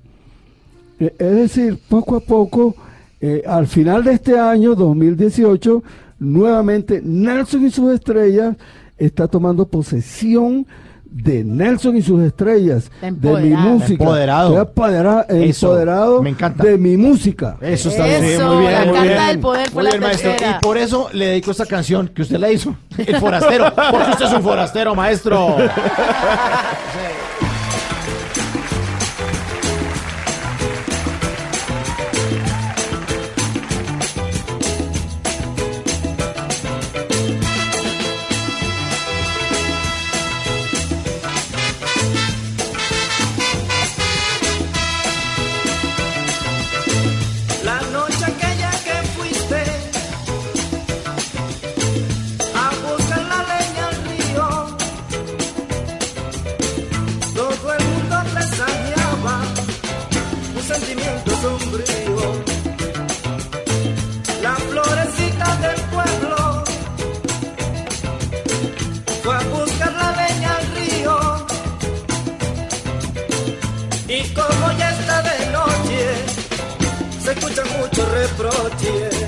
Eh, 0.99 1.15
Es 1.19 1.35
decir, 1.37 1.79
poco 1.87 2.17
a 2.17 2.21
poco, 2.21 2.75
eh, 3.23 3.43
al 3.47 3.67
final 3.67 4.05
de 4.05 4.13
este 4.15 4.39
año, 4.39 4.75
2018, 4.75 5.83
nuevamente 6.19 7.01
Nelson 7.03 7.65
y 7.67 7.71
sus 7.71 7.95
estrellas 7.95 8.57
está 8.99 9.27
tomando 9.29 9.67
posesión 9.67 10.67
de 11.05 11.45
Nelson 11.45 11.95
y 11.97 12.01
sus 12.03 12.23
estrellas, 12.23 12.91
de 13.03 13.11
mi 13.11 13.17
empoderado. 13.19 13.69
música. 13.69 14.03
Empoderado. 14.05 15.27
Eso, 15.29 15.67
empoderado 15.69 16.23
me 16.23 16.31
encanta. 16.31 16.65
de 16.65 16.79
mi 16.79 16.97
música. 16.97 17.59
Eso 17.61 17.91
está 17.91 18.09
Eso, 18.09 18.23
bien, 18.23 18.47
muy 18.49 18.59
bien, 18.61 18.73
la 18.73 18.85
muy 18.87 18.95
carta 18.95 19.03
bien. 19.13 19.27
del 19.27 19.39
poder 19.41 19.75
Muy 19.75 19.83
la 19.85 19.91
bien, 19.91 20.03
maestro. 20.03 20.31
Y 20.33 20.63
por 20.63 20.79
eso 20.79 21.09
le 21.13 21.27
dedico 21.27 21.51
esta 21.51 21.67
canción 21.67 22.09
que 22.09 22.23
usted 22.23 22.39
la 22.39 22.51
hizo. 22.51 22.75
El 22.97 23.17
forastero. 23.17 23.67
Porque 23.91 24.11
usted 24.11 24.25
es 24.25 24.33
un 24.33 24.43
forastero, 24.43 24.95
maestro. 24.95 25.57
La 25.59 25.73
muchos 78.31 79.22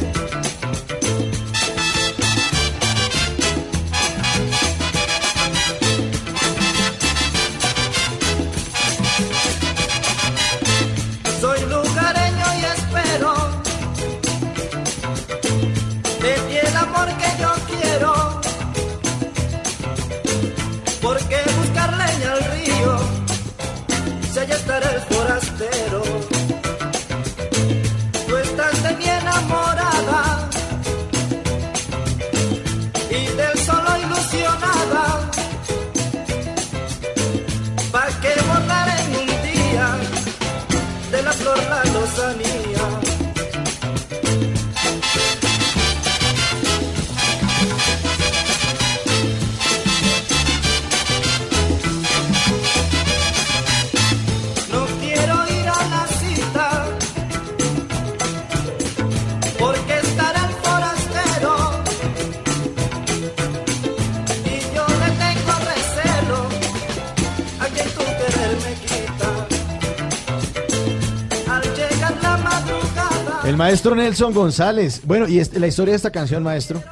maestro 73.64 73.94
Nelson 73.94 74.34
González. 74.34 75.00
Bueno, 75.06 75.26
y 75.26 75.38
este- 75.38 75.58
la 75.58 75.66
historia 75.66 75.92
de 75.92 75.96
esta 75.96 76.10
canción, 76.10 76.42
maestro, 76.42 76.82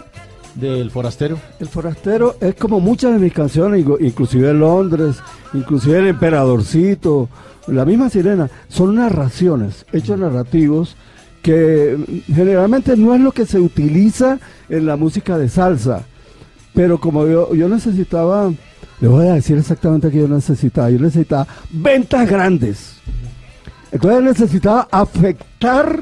del 0.54 0.90
forastero. 0.90 1.38
El 1.60 1.68
forastero 1.68 2.36
es 2.40 2.54
como 2.54 2.80
muchas 2.80 3.12
de 3.12 3.18
mis 3.18 3.34
canciones, 3.34 3.84
inclusive 4.00 4.54
Londres, 4.54 5.16
inclusive 5.52 5.98
El 5.98 6.06
Emperadorcito, 6.08 7.28
la 7.66 7.84
misma 7.84 8.08
Sirena, 8.08 8.48
son 8.68 8.94
narraciones, 8.94 9.84
hechos 9.92 10.18
narrativos 10.18 10.96
que 11.42 11.94
mm, 11.98 12.34
generalmente 12.34 12.96
no 12.96 13.14
es 13.14 13.20
lo 13.20 13.32
que 13.32 13.44
se 13.44 13.58
utiliza 13.58 14.38
en 14.70 14.86
la 14.86 14.96
música 14.96 15.36
de 15.36 15.50
salsa, 15.50 16.04
pero 16.72 16.98
como 16.98 17.26
yo, 17.26 17.54
yo 17.54 17.68
necesitaba, 17.68 18.50
le 18.98 19.08
voy 19.08 19.26
a 19.26 19.34
decir 19.34 19.58
exactamente 19.58 20.10
qué 20.10 20.20
yo 20.20 20.28
necesitaba, 20.28 20.88
yo 20.88 20.98
necesitaba 20.98 21.46
ventas 21.70 22.26
grandes. 22.26 22.94
Entonces 23.90 24.22
necesitaba 24.22 24.88
afectar 24.90 26.00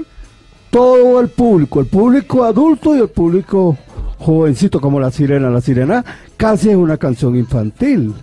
todo 0.70 1.20
el 1.20 1.28
público, 1.28 1.80
el 1.80 1.86
público 1.86 2.44
adulto 2.44 2.96
y 2.96 3.00
el 3.00 3.08
público 3.08 3.76
jovencito 4.18 4.80
como 4.80 5.00
la 5.00 5.10
sirena. 5.10 5.50
La 5.50 5.60
sirena 5.60 6.04
casi 6.36 6.70
es 6.70 6.76
una 6.76 6.96
canción 6.96 7.36
infantil. 7.36 8.14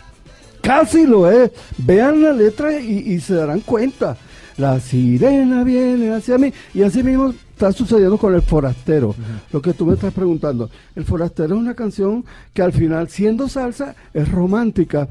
Casi 0.61 1.05
lo 1.05 1.29
es. 1.29 1.51
Vean 1.77 2.21
la 2.21 2.31
letra 2.31 2.79
y, 2.79 2.99
y 2.99 3.19
se 3.19 3.35
darán 3.35 3.61
cuenta. 3.61 4.17
La 4.57 4.79
sirena 4.79 5.63
viene 5.63 6.13
hacia 6.13 6.37
mí. 6.37 6.51
Y 6.73 6.81
así 6.81 7.03
mismo 7.03 7.33
está 7.51 7.71
sucediendo 7.71 8.17
con 8.17 8.33
el 8.33 8.41
forastero. 8.41 9.15
Lo 9.51 9.61
que 9.61 9.73
tú 9.73 9.85
me 9.85 9.93
estás 9.93 10.13
preguntando. 10.13 10.69
El 10.95 11.05
forastero 11.05 11.55
es 11.55 11.61
una 11.61 11.75
canción 11.75 12.25
que 12.53 12.61
al 12.61 12.73
final, 12.73 13.09
siendo 13.09 13.47
salsa, 13.47 13.95
es 14.13 14.31
romántica. 14.31 15.07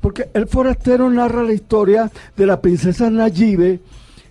Porque 0.00 0.28
el 0.34 0.46
forastero 0.46 1.10
narra 1.10 1.42
la 1.42 1.52
historia 1.52 2.10
de 2.36 2.46
la 2.46 2.60
princesa 2.60 3.10
Nayibe, 3.10 3.80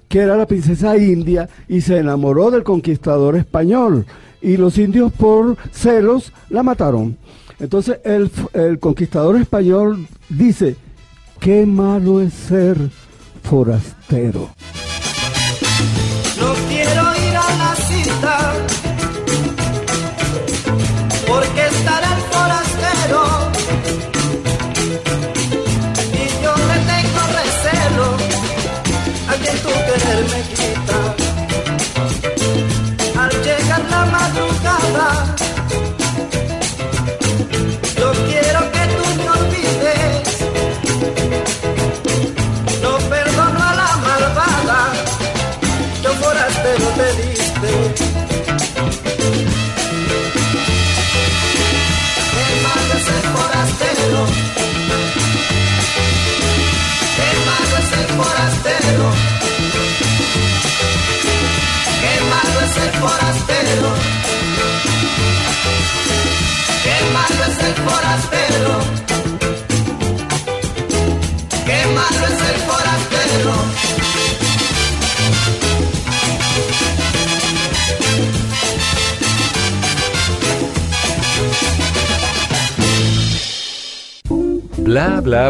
que 0.07 0.19
era 0.19 0.37
la 0.37 0.45
princesa 0.45 0.97
india 0.97 1.49
y 1.67 1.81
se 1.81 1.97
enamoró 1.97 2.51
del 2.51 2.63
conquistador 2.63 3.35
español. 3.35 4.05
Y 4.41 4.57
los 4.57 4.77
indios 4.77 5.11
por 5.11 5.57
celos 5.71 6.31
la 6.49 6.63
mataron. 6.63 7.17
Entonces 7.59 7.99
el, 8.03 8.29
el 8.53 8.79
conquistador 8.79 9.37
español 9.37 10.07
dice, 10.29 10.75
qué 11.39 11.65
malo 11.65 12.21
es 12.21 12.33
ser 12.33 12.77
forastero. 13.43 14.49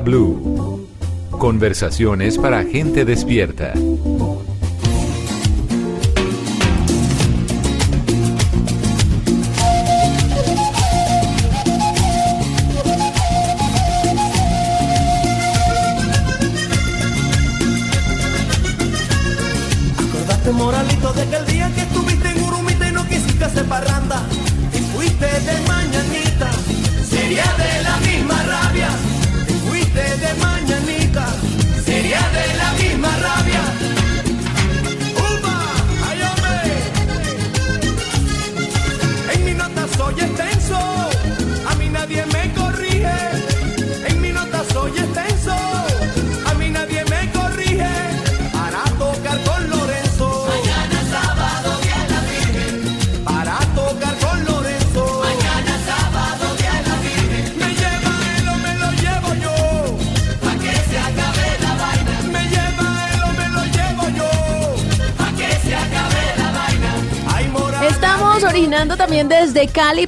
Blue. 0.02 0.88
Conversaciones 1.30 2.40
para 2.40 2.64
gente 2.64 3.06
despierta. 3.06 3.74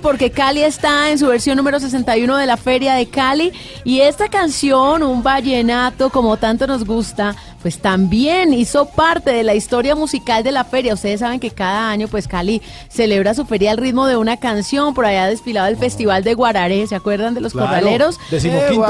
Porque 0.01 0.31
Cali 0.31 0.63
está 0.63 1.09
en 1.09 1.17
su 1.17 1.27
versión 1.27 1.57
número 1.57 1.79
61 1.79 2.37
de 2.37 2.45
la 2.45 2.57
Feria 2.57 2.93
de 2.93 3.07
Cali 3.07 3.51
y 3.83 4.01
esta 4.01 4.27
canción, 4.29 5.03
un 5.03 5.23
vallenato 5.23 6.09
como 6.09 6.37
tanto 6.37 6.67
nos 6.67 6.85
gusta, 6.85 7.35
pues 7.61 7.79
también 7.79 8.53
hizo 8.53 8.85
parte 8.85 9.31
de 9.31 9.43
la 9.43 9.55
historia 9.55 9.95
musical 9.95 10.43
de 10.43 10.51
la 10.51 10.63
feria. 10.63 10.93
Ustedes 10.93 11.19
saben 11.19 11.39
que 11.39 11.51
cada 11.51 11.89
año 11.89 12.07
pues 12.07 12.27
Cali 12.27 12.61
celebra 12.97 13.33
su 13.33 13.45
feria 13.45 13.71
al 13.71 13.77
ritmo 13.77 14.07
de 14.07 14.17
una 14.17 14.35
canción, 14.37 14.93
por 14.93 15.05
allá 15.05 15.27
desfilado 15.27 15.67
el 15.67 15.77
Festival 15.77 16.23
de 16.23 16.33
Guararé, 16.33 16.85
¿se 16.87 16.95
acuerdan 16.95 17.33
de 17.33 17.41
los 17.41 17.53
Claro, 17.53 17.67
corraleros? 17.69 18.19
decimoquinto. 18.29 18.85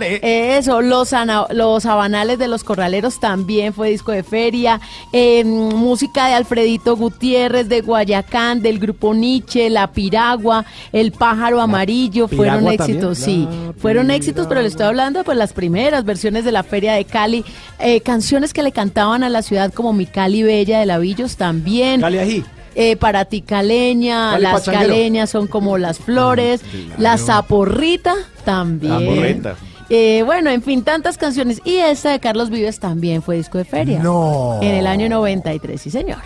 Eh. 0.00 0.56
Eso, 0.58 0.80
los, 0.80 1.12
ana- 1.12 1.46
los 1.50 1.84
habanales 1.84 2.38
de 2.38 2.48
los 2.48 2.64
corraleros 2.64 3.20
también 3.20 3.74
fue 3.74 3.90
disco 3.90 4.12
de 4.12 4.22
feria. 4.22 4.80
Eh, 5.12 5.44
música 5.44 6.28
de 6.28 6.34
Alfredito 6.34 6.96
Gutiérrez, 6.96 7.68
de 7.68 7.80
Guayacán, 7.82 8.62
del 8.62 8.78
grupo 8.78 9.12
Nietzsche, 9.14 9.68
La 9.70 9.88
Piragua, 9.92 10.64
El 10.92 11.12
Pájaro 11.12 11.60
Amarillo, 11.60 12.28
fueron 12.28 12.66
éxitos, 12.68 13.18
también. 13.20 13.48
sí. 13.50 13.72
Fueron 13.80 14.10
éxitos, 14.10 14.46
pero 14.46 14.62
le 14.62 14.68
estoy 14.68 14.86
hablando 14.86 15.18
de 15.18 15.24
pues, 15.24 15.36
las 15.36 15.52
primeras 15.52 16.04
versiones 16.04 16.44
de 16.44 16.52
la 16.52 16.62
Feria 16.62 16.94
de 16.94 17.04
Cali. 17.04 17.44
Eh, 17.80 18.00
canciones 18.02 18.52
que 18.52 18.62
le 18.62 18.72
cantaban 18.72 19.22
a 19.24 19.28
la 19.28 19.42
ciudad 19.42 19.72
como 19.72 19.92
Mi 19.92 20.06
Cali 20.06 20.42
Bella 20.44 20.78
de 20.80 20.86
Lavillos 20.86 21.36
también. 21.36 22.00
Cali 22.00 22.18
Ají. 22.18 22.44
Eh, 22.80 22.94
para 22.96 23.24
ti 23.24 23.42
caleña, 23.42 24.30
Cali 24.32 24.42
las 24.44 24.52
Pachanguero. 24.60 24.92
caleñas 24.92 25.30
son 25.30 25.48
como 25.48 25.78
las 25.78 25.98
flores, 25.98 26.60
la 26.96 27.18
zaporrita 27.18 28.14
también. 28.44 28.92
Zaporrita. 29.00 29.56
Eh, 29.90 30.22
bueno, 30.24 30.50
en 30.50 30.62
fin, 30.62 30.82
tantas 30.84 31.18
canciones. 31.18 31.60
Y 31.64 31.74
esta 31.76 32.10
de 32.12 32.20
Carlos 32.20 32.50
Vives 32.50 32.78
también 32.78 33.20
fue 33.22 33.36
disco 33.36 33.58
de 33.58 33.64
feria. 33.64 33.98
No. 34.00 34.60
En 34.62 34.74
el 34.76 34.86
año 34.86 35.08
93, 35.08 35.80
sí 35.80 35.90
señor. 35.90 36.18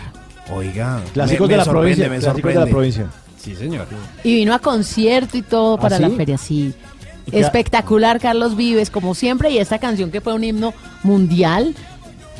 Oiga. 0.53 1.01
Clásicos 1.13 1.47
me- 1.47 1.53
de 1.53 1.57
la 1.57 1.65
provincia. 1.65 2.09
me 2.09 2.19
Clásicos 2.19 2.53
de 2.53 2.59
la 2.59 2.65
provincia. 2.67 3.07
Sí, 3.39 3.55
señor. 3.55 3.87
Y 4.23 4.35
vino 4.35 4.53
a 4.53 4.59
concierto 4.59 5.37
y 5.37 5.41
todo 5.41 5.75
¿Ah, 5.75 5.79
para 5.81 5.97
la 5.97 6.09
feria, 6.11 6.37
sí. 6.37 6.73
¿Y 7.25 7.31
qué- 7.31 7.39
Espectacular 7.39 8.19
Carlos 8.19 8.55
Vives, 8.55 8.89
como 8.91 9.15
siempre, 9.15 9.49
y 9.49 9.57
esta 9.57 9.79
canción 9.79 10.11
que 10.11 10.21
fue 10.21 10.33
un 10.33 10.43
himno 10.43 10.73
mundial. 11.03 11.73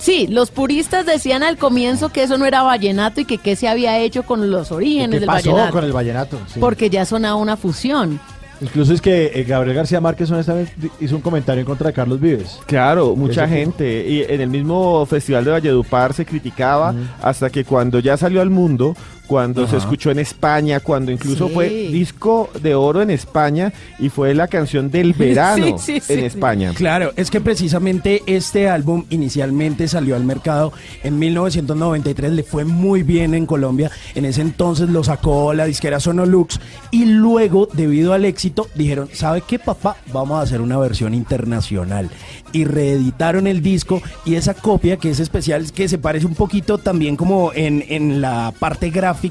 Sí, 0.04 0.28
los 0.28 0.51
puristas 0.51 1.06
decían 1.06 1.43
al 1.43 1.58
comienzo 1.58 2.10
que 2.10 2.24
eso 2.24 2.38
no 2.38 2.45
era 2.45 2.62
vallenato 2.62 3.22
y 3.22 3.26
que 3.26 3.38
qué 3.38 3.56
se 3.56 3.70
había 3.70 3.97
hecho 3.99 4.24
con 4.24 4.51
los 4.51 4.70
¿Y 4.70 4.74
orígenes 4.74 5.12
¿Qué 5.12 5.20
del 5.22 5.28
pasó 5.28 5.51
vallenato. 5.51 5.74
con 5.74 5.84
el 5.86 5.93
vallenato? 5.93 6.39
Sí. 6.54 6.60
Porque 6.60 6.89
ya 6.89 7.06
sonaba 7.06 7.36
una 7.36 7.56
fusión. 7.56 8.20
Incluso 8.60 8.93
es 8.93 8.99
que 9.01 9.32
eh, 9.34 9.43
Gabriel 9.45 9.78
García 9.78 10.01
Márquez 10.01 10.30
honestamente 10.30 10.74
hizo 10.99 11.16
un 11.16 11.22
comentario 11.22 11.62
en 11.62 11.66
contra 11.66 11.88
de 11.88 11.93
Carlos 11.93 12.20
Vives. 12.20 12.60
Claro, 12.66 13.16
mucha 13.16 13.47
gente. 13.47 14.06
Y 14.06 14.24
en 14.24 14.41
el 14.41 14.49
mismo 14.49 15.06
Festival 15.06 15.45
de 15.45 15.51
Valledupar 15.51 16.14
se 16.14 16.26
criticaba 16.26 16.93
hasta 17.22 17.49
que 17.49 17.64
cuando 17.64 17.99
ya 17.99 18.18
salió 18.18 18.41
al 18.41 18.49
mundo, 18.49 18.97
cuando 19.34 19.67
se 19.67 19.77
escuchó 19.77 20.11
en 20.11 20.19
España, 20.19 20.79
cuando 20.79 21.11
incluso 21.11 21.47
Sí. 21.47 21.53
fue 21.55 21.69
disco 21.69 22.51
de 22.61 22.75
oro 22.75 23.01
en 23.01 23.09
España 23.09 23.73
y 23.97 24.09
fue 24.09 24.36
la 24.36 24.47
canción 24.47 24.91
del 24.91 25.13
verano 25.17 25.79
Sí, 25.79 25.93
en 25.93 26.01
sí. 26.01 26.13
España. 26.19 26.71
Claro, 26.75 27.13
es 27.15 27.31
que 27.31 27.41
precisamente 27.41 28.21
este 28.27 28.69
álbum 28.69 29.05
inicialmente 29.09 29.88
salió 29.88 30.15
al 30.15 30.23
mercado 30.23 30.71
en 31.03 31.17
1993, 31.17 32.31
le 32.31 32.43
fue 32.43 32.63
muy 32.63 33.01
bien 33.01 33.34
en 33.34 33.47
Colombia, 33.47 33.89
en 34.13 34.25
ese 34.25 34.41
entonces 34.41 34.88
lo 34.89 35.03
sacó 35.03 35.51
la 35.55 35.65
disquera 35.65 35.99
Sonolux 35.99 36.59
y 36.91 37.05
luego, 37.05 37.67
debido 37.73 38.13
al 38.13 38.25
éxito, 38.25 38.67
dijeron, 38.75 39.09
¿sabe 39.13 39.41
qué 39.41 39.57
papá? 39.57 39.97
Vamos 40.13 40.38
a 40.38 40.41
hacer 40.43 40.61
una 40.61 40.77
versión 40.77 41.15
internacional 41.15 42.11
y 42.51 42.65
reeditaron 42.65 43.47
el 43.47 43.63
disco 43.63 43.99
y 44.25 44.36
esa 44.36 44.53
copia 44.53 44.97
que 44.97 45.09
es 45.09 45.19
especial, 45.19 45.71
que 45.71 45.88
se 45.89 45.97
parece 45.97 46.27
un 46.27 46.36
poquito 46.36 46.77
también 46.77 47.15
como 47.15 47.51
en, 47.55 47.84
en 47.89 48.21
la 48.21 48.53
parte 48.59 48.91
gráfica 48.91 49.22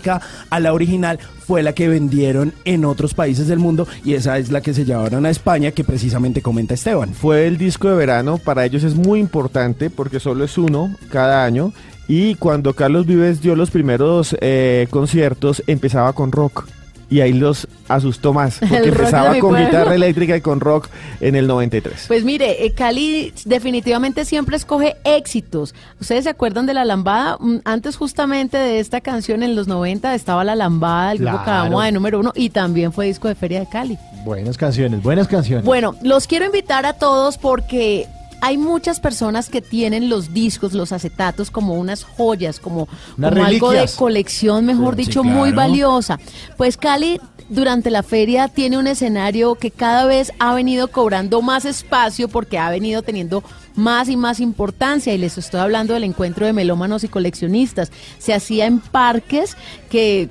a 0.51 0.61
la 0.61 0.72
original, 0.72 1.18
fue 1.47 1.62
la 1.62 1.74
que 1.74 1.88
vendieron 1.88 2.53
en 2.64 2.84
otros 2.84 3.14
países 3.14 3.49
del 3.49 3.59
mundo 3.59 3.86
y 4.05 4.14
esa 4.14 4.38
es 4.38 4.51
la 4.51 4.61
que 4.61 4.74
se 4.74 4.84
llevaron 4.84 5.26
a 5.26 5.30
España, 5.30 5.72
que 5.72 5.84
precisamente 5.84 6.40
comenta 6.40 6.74
Esteban. 6.74 7.12
Fue 7.12 7.47
el 7.47 7.59
disco 7.59 7.88
de 7.88 7.97
verano, 7.97 8.38
para 8.38 8.64
ellos 8.64 8.84
es 8.84 8.95
muy 8.95 9.20
importante 9.20 9.90
porque 9.90 10.20
solo 10.20 10.45
es 10.45 10.57
uno 10.57 10.95
cada 11.11 11.45
año. 11.45 11.72
Y 12.09 12.34
cuando 12.34 12.74
Carlos 12.74 13.07
Vives 13.07 13.40
dio 13.40 13.55
los 13.55 13.70
primeros 13.70 14.36
eh, 14.40 14.86
conciertos, 14.90 15.62
empezaba 15.66 16.12
con 16.12 16.32
rock. 16.32 16.66
Y 17.12 17.20
ahí 17.20 17.32
los 17.34 17.68
asustó 17.88 18.32
más, 18.32 18.58
porque 18.60 18.76
El 18.78 18.88
empezaba 18.88 19.30
con 19.38 19.50
pueblo. 19.50 19.66
guitarra 19.66 19.94
eléctrica 19.94 20.34
y 20.36 20.40
con 20.40 20.60
rock 20.60 20.88
en 21.20 21.34
el 21.36 21.46
93. 21.46 22.06
Pues 22.08 22.24
mire, 22.24 22.64
eh, 22.64 22.72
Cali 22.72 23.34
definitivamente 23.44 24.24
siempre 24.24 24.56
escoge 24.56 24.96
éxitos. 25.04 25.74
¿Ustedes 26.00 26.24
se 26.24 26.30
acuerdan 26.30 26.64
de 26.64 26.72
La 26.74 26.84
Lambada? 26.86 27.36
Mm, 27.38 27.58
Antes 27.64 27.96
justamente 27.96 28.56
de 28.56 28.80
esta 28.80 29.00
canción, 29.02 29.42
en 29.42 29.54
los 29.54 29.68
90, 29.68 30.14
estaba 30.14 30.42
La 30.42 30.54
Lambada, 30.54 31.12
el 31.12 31.18
grupo 31.18 31.32
Claro. 31.32 31.44
Cabamoa 31.44 31.84
de 31.86 31.92
número 31.92 32.18
uno, 32.20 32.32
y 32.34 32.48
también 32.50 32.92
fue 32.92 33.06
disco 33.06 33.28
de 33.28 33.34
Feria 33.34 33.60
de 33.60 33.68
Cali. 33.68 33.98
Buenas 34.24 34.56
canciones, 34.56 35.02
buenas 35.02 35.28
canciones. 35.28 35.64
Bueno, 35.64 35.94
los 36.02 36.26
quiero 36.26 36.46
invitar 36.46 36.86
a 36.86 36.94
todos 36.94 37.36
porque 37.36 38.06
hay 38.43 38.59
muchas 38.59 38.99
personas 38.99 39.49
que 39.49 39.62
tienen 39.62 40.09
los 40.09 40.34
discos, 40.34 40.72
los 40.72 40.90
acetatos 40.90 41.53
como 41.53 41.74
unas 41.74 42.03
joyas, 42.03 42.59
como, 42.59 42.88
Unas 43.16 43.30
como 43.30 43.45
algo 43.45 43.70
de 43.70 43.88
colección, 43.97 44.66
mejor 44.66 44.97
Sí, 44.97 45.05
dicho, 45.05 45.22
claro. 45.22 45.38
muy 45.38 45.53
valiosa. 45.53 46.18
Pues 46.57 46.76
Cali 46.76 47.20
durante 47.49 47.88
la 47.88 48.03
feria 48.03 48.49
tiene 48.49 48.78
un 48.78 48.88
escenario 48.88 49.55
que 49.55 49.70
cada 49.70 50.07
vez 50.07 50.32
ha 50.40 50.55
venido 50.55 50.88
cobrando 50.88 51.40
más 51.40 51.64
espacio 51.64 52.26
porque 52.26 52.59
ha 52.59 52.68
venido 52.68 53.03
teniendo 53.03 53.45
más 53.76 54.09
y 54.09 54.16
más 54.16 54.40
importancia 54.40 55.14
y 55.14 55.18
les 55.18 55.38
estoy 55.38 55.61
hablando 55.61 55.95
del 55.95 56.03
encuentro 56.03 56.45
de 56.45 56.53
melómanos 56.53 57.05
y 57.05 57.09
coleccionistas. 57.09 57.93
Se 58.18 58.34
hacía 58.34 58.66
en 58.66 58.80
parques 58.80 59.57
que 59.88 60.28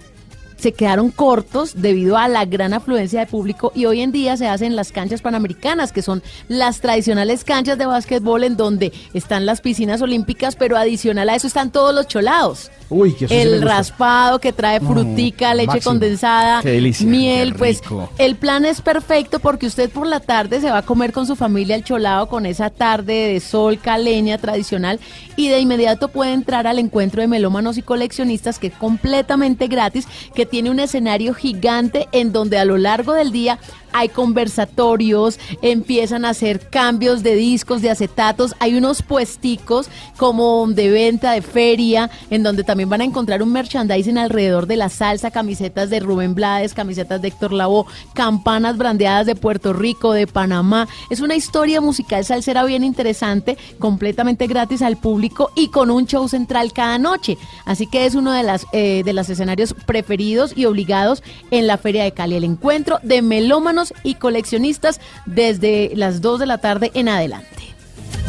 se 0.62 0.74
quedaron 0.74 1.10
cortos 1.10 1.74
debido 1.82 2.18
a 2.18 2.28
la 2.28 2.46
gran 2.46 2.74
afluencia 2.74 3.20
de 3.22 3.26
público 3.26 3.72
y 3.74 3.86
hoy 3.86 4.02
en 4.02 4.12
día 4.12 4.38
se 4.38 4.48
hacen 4.48 4.76
las 4.76 4.92
canchas 4.92 5.22
panamericanas, 5.24 5.92
que 5.92 6.04
son 6.04 6.22
las 6.48 6.82
tradicionales 6.82 7.44
canchas 7.44 7.80
de 7.80 7.88
básquetbol 7.88 8.44
en 8.44 8.58
donde 8.58 8.94
están 9.16 9.48
las 9.48 9.60
piscinas 9.62 10.02
olímpicas, 10.04 10.56
pero 10.56 10.78
adicional 10.78 11.30
a 11.30 11.36
eso 11.36 11.48
están 11.48 11.72
todos 11.72 11.96
los 11.96 12.08
cholados. 12.08 12.70
Uy, 12.90 13.14
que 13.14 13.26
eso 13.26 13.34
El 13.34 13.62
raspado 13.62 14.40
que 14.40 14.52
trae 14.52 14.82
frutica, 14.82 15.54
leche 15.56 15.68
máximo. 15.68 15.92
condensada, 15.92 16.62
Qué 16.62 16.72
delicia. 16.72 17.08
miel, 17.08 17.54
Qué 17.54 17.58
pues 17.58 17.82
el 18.18 18.36
plan 18.36 18.66
es 18.66 18.82
perfecto 18.82 19.40
porque 19.40 19.66
usted 19.66 19.90
por 19.90 20.06
la 20.06 20.20
tarde 20.20 20.60
se 20.60 20.70
va 20.70 20.80
a 20.80 20.82
comer 20.82 21.14
con 21.14 21.26
su 21.26 21.36
familia 21.38 21.76
el 21.76 21.86
cholado 21.86 22.28
con 22.28 22.46
esa 22.46 22.70
tarde 22.70 23.14
de 23.34 23.40
sol 23.40 23.80
caleña 23.80 24.38
tradicional 24.38 25.00
y 25.38 25.48
de 25.48 25.60
inmediato 25.60 26.10
puede 26.10 26.34
entrar 26.34 26.68
al 26.68 26.80
encuentro 26.80 27.22
de 27.22 27.28
melómanos 27.30 27.78
y 27.78 27.82
coleccionistas 27.82 28.60
que 28.60 28.68
es 28.68 28.74
completamente 28.74 29.68
gratis, 29.68 30.06
que 30.36 30.46
tiene 30.52 30.70
un 30.70 30.80
escenario 30.80 31.34
gigante 31.34 32.10
en 32.12 32.34
donde 32.34 32.60
a 32.60 32.66
lo 32.66 32.78
largo 32.78 33.14
del 33.14 33.32
día 33.32 33.58
hay 33.94 34.10
conversatorios, 34.10 35.40
empiezan 35.62 36.26
a 36.26 36.30
hacer 36.30 36.70
cambios 36.70 37.24
de 37.24 37.36
discos, 37.36 37.82
de 37.82 37.90
acetatos, 37.90 38.56
hay 38.60 38.76
unos 38.76 39.02
puesticos 39.02 39.90
como 40.18 40.68
de 40.68 40.90
venta, 40.90 41.32
de 41.32 41.42
feria, 41.42 42.10
en 42.30 42.44
donde 42.44 42.64
también 42.64 42.90
van 42.90 43.02
a 43.02 43.06
encontrar 43.06 43.42
un 43.44 43.52
merchandising 43.52 44.18
alrededor 44.18 44.68
de 44.68 44.78
la 44.78 44.90
salsa, 44.90 45.32
camisetas 45.32 45.90
de 45.90 46.00
Rubén 46.00 46.36
Blades, 46.36 46.74
camisetas 46.74 47.22
de 47.22 47.30
Héctor 47.30 47.54
Lavoe, 47.54 47.86
campanas 48.14 48.78
brandeadas 48.78 49.26
de 49.26 49.36
Puerto 49.36 49.74
Rico, 49.74 50.14
de 50.14 50.28
Panamá. 50.28 50.88
Es 51.10 51.20
una 51.20 51.36
historia 51.36 51.82
musical 51.82 52.26
salsera 52.26 52.64
bien 52.64 52.84
interesante, 52.84 53.58
completamente 53.80 54.48
gratis 54.48 54.82
al 54.82 54.98
público 54.98 55.52
y 55.56 55.70
con 55.70 55.92
un 55.92 56.06
show 56.06 56.28
central 56.28 56.74
cada 56.74 56.98
noche. 56.98 57.38
Así 57.66 57.88
que 57.88 58.06
es 58.06 58.16
uno 58.16 58.32
de 58.32 58.44
las 58.44 58.66
eh, 58.74 59.04
de 59.04 59.14
los 59.14 59.30
escenarios 59.30 59.74
preferidos 59.86 60.54
y 60.56 60.66
obligados 60.66 61.24
en 61.50 61.68
la 61.68 61.78
Feria 61.78 62.04
de 62.04 62.14
Cali, 62.14 62.36
el 62.36 62.44
encuentro 62.44 63.00
de 63.04 63.22
melómanos 63.22 63.81
y 64.04 64.16
coleccionistas 64.16 65.00
desde 65.26 65.92
las 65.96 66.22
2 66.22 66.40
de 66.40 66.46
la 66.46 66.58
tarde 66.60 66.92
en 66.94 67.10
adelante. 67.10 67.76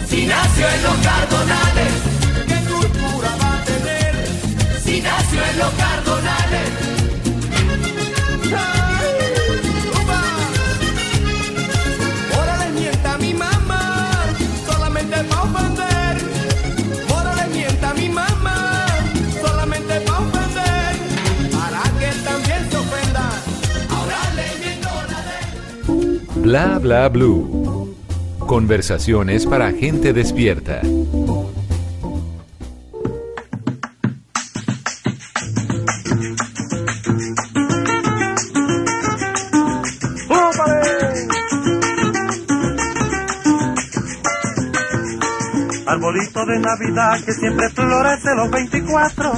Si 0.09 0.27
nació 0.27 0.69
en 0.69 0.83
los 0.83 0.97
cardonales, 0.97 1.93
¿qué 2.47 2.71
cultura 2.71 3.37
va 3.41 3.59
a 3.59 3.65
tener? 3.65 4.29
Si 4.83 5.01
nació 5.01 5.45
en 5.45 5.59
los 5.59 5.71
cardonales. 5.71 6.82
Bla 26.43 26.81
bla 26.81 27.09
blue. 27.09 27.95
Conversaciones 28.41 29.47
para 29.47 29.71
gente 29.71 30.13
despierta. 30.13 30.81
Arbolito 45.87 46.45
de 46.47 46.59
Navidad 46.59 47.25
que 47.25 47.33
siempre 47.35 47.71
florece 47.71 48.35
los 48.35 48.51
24. 48.51 49.33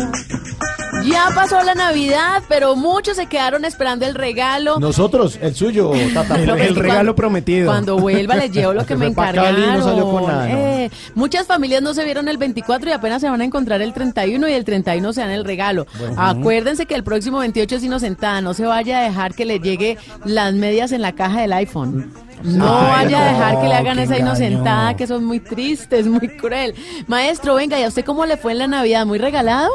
Ya 1.05 1.29
pasó 1.35 1.63
la 1.63 1.75
Navidad, 1.75 2.43
pero 2.49 2.77
muchos 2.77 3.17
se 3.17 3.27
quedaron 3.27 3.65
esperando 3.65 4.07
el 4.07 4.15
regalo. 4.15 4.79
Nosotros, 4.79 5.39
el 5.41 5.55
suyo, 5.55 5.93
Tata. 6.13 6.37
El, 6.37 6.75
regalo 6.77 7.15
prometido. 7.15 7.67
Cuando 7.67 7.99
vuelva 7.99 8.37
les 8.37 8.51
llevo 8.51 8.73
lo 8.73 8.87
que 8.87 8.97
me 8.97 9.07
encargaron. 9.07 9.79
no 9.79 9.85
salió 9.85 10.11
con 10.11 10.27
nada, 10.27 10.49
¿no? 10.49 10.57
Eh, 10.57 10.91
muchas 11.15 11.47
familias 11.47 11.83
no 11.83 11.93
se 11.95 12.05
vieron 12.05 12.29
el 12.29 12.39
24 12.39 12.89
y 12.89 12.93
apenas 12.93 13.21
se 13.21 13.29
van 13.29 13.41
a 13.41 13.45
encontrar 13.45 13.83
el 13.83 13.93
31 13.93 14.49
y 14.49 14.53
el 14.53 14.65
31 14.65 15.13
se 15.13 15.21
dan 15.21 15.31
el 15.31 15.45
regalo. 15.45 15.87
Acuérdense 16.17 16.87
que 16.87 16.95
el 16.95 17.05
próximo 17.05 17.39
28 17.39 17.77
es 17.77 17.85
inocentada, 17.85 18.41
no 18.41 18.55
se 18.55 18.65
vaya 18.65 19.01
a 19.01 19.03
dejar 19.03 19.35
que 19.35 19.45
le 19.45 19.61
llegue 19.61 19.99
las 20.25 20.55
medias 20.55 20.93
en 20.93 21.03
la 21.03 21.13
caja 21.13 21.43
del 21.43 21.53
iPhone. 21.53 22.13
No 22.43 22.67
Ay, 22.67 23.05
vaya 23.07 23.23
a 23.23 23.33
no, 23.33 23.39
dejar 23.39 23.61
que 23.61 23.69
le 23.69 23.75
hagan 23.75 23.99
esa 23.99 24.17
engaño. 24.17 24.37
inocentada, 24.37 24.97
que 24.97 25.07
son 25.07 25.25
muy 25.25 25.41
tristes, 25.41 26.07
muy 26.07 26.29
cruel. 26.29 26.75
Maestro, 27.07 27.55
venga, 27.55 27.79
¿y 27.79 27.85
a 27.85 27.89
usted 27.89 28.05
cómo 28.05 28.27
le 28.27 28.37
fue 28.37 28.53
en 28.53 28.59
la 28.59 28.67
Navidad? 28.67 29.07
¿Muy 29.07 29.19
regalado? 29.19 29.71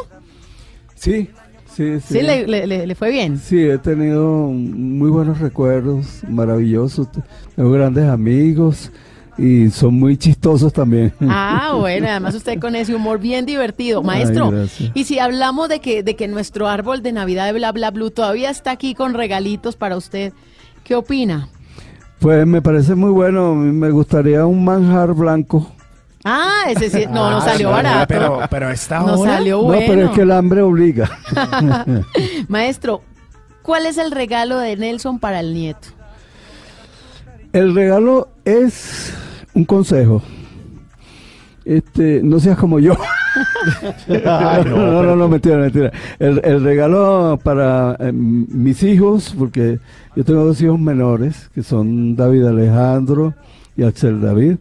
Sí, 0.99 1.29
sí, 1.75 1.99
sí. 2.01 2.13
Sí, 2.15 2.21
le, 2.21 2.45
le- 2.45 2.85
le- 2.87 2.95
fue 2.95 3.09
bien. 3.09 3.37
Sí, 3.39 3.57
he 3.57 3.77
tenido 3.77 4.47
muy 4.49 5.09
buenos 5.09 5.39
recuerdos, 5.39 6.21
maravillosos. 6.27 7.07
Tengo 7.55 7.71
grandes 7.71 8.05
amigos 8.09 8.91
y 9.37 9.69
son 9.69 9.93
muy 9.93 10.17
chistosos 10.17 10.73
también. 10.73 11.13
Ah, 11.21 11.75
bueno, 11.79 12.07
además 12.09 12.35
usted 12.35 12.59
con 12.59 12.75
ese 12.75 12.93
humor 12.93 13.19
bien 13.19 13.45
divertido. 13.45 14.03
Maestro, 14.03 14.51
y 14.93 15.05
si 15.05 15.19
hablamos 15.19 15.69
de 15.69 15.79
que, 15.79 16.03
de 16.03 16.15
que 16.17 16.27
nuestro 16.27 16.67
árbol 16.67 17.01
de 17.01 17.13
Navidad 17.13 17.45
de 17.45 17.53
Bla 17.53 17.71
Bla 17.71 17.91
Blue 17.91 18.11
todavía 18.11 18.49
está 18.49 18.71
aquí 18.71 18.93
con 18.93 19.13
regalitos 19.13 19.77
para 19.77 19.95
usted, 19.95 20.33
¿qué 20.83 20.95
opina? 20.95 21.47
Pues 22.19 22.45
me 22.45 22.61
parece 22.61 22.95
muy 22.95 23.11
bueno. 23.11 23.55
Me 23.55 23.89
gustaría 23.91 24.45
un 24.45 24.65
manjar 24.65 25.13
blanco. 25.13 25.71
Ah, 26.31 26.65
ese 26.69 26.89
sí, 26.91 27.05
no, 27.09 27.31
nos 27.31 27.43
Ah, 27.43 27.49
salió 27.51 27.71
barato. 27.71 28.05
Pero, 28.07 28.39
pero 28.51 28.69
esta 28.69 29.03
hora. 29.03 29.33
salió 29.35 29.57
No, 29.57 29.63
bueno. 29.63 29.83
pero 29.87 30.05
es 30.05 30.11
que 30.11 30.21
el 30.21 30.31
hambre 30.31 30.61
obliga. 30.61 31.09
Maestro, 32.47 33.01
¿cuál 33.63 33.87
es 33.87 33.97
el 33.97 34.11
regalo 34.11 34.59
de 34.59 34.77
Nelson 34.77 35.17
para 35.19 35.39
el 35.39 35.53
nieto? 35.55 35.87
El 37.51 37.73
regalo 37.73 38.29
es 38.45 39.11
un 39.55 39.65
consejo. 39.65 40.21
Este, 41.65 42.21
no 42.23 42.39
seas 42.39 42.57
como 42.57 42.79
yo. 42.79 42.93
no, 44.07 44.63
no, 44.63 45.03
no, 45.03 45.15
no, 45.15 45.27
mentira, 45.27 45.57
mentira. 45.57 45.91
El, 46.19 46.41
el 46.43 46.63
regalo 46.63 47.39
para 47.43 47.95
eh, 47.99 48.11
mis 48.11 48.81
hijos, 48.83 49.35
porque 49.37 49.79
yo 50.15 50.23
tengo 50.23 50.45
dos 50.45 50.61
hijos 50.61 50.79
menores, 50.79 51.49
que 51.53 51.63
son 51.63 52.15
David 52.15 52.45
Alejandro 52.45 53.33
y 53.77 53.83
Axel 53.83 54.21
David. 54.21 54.57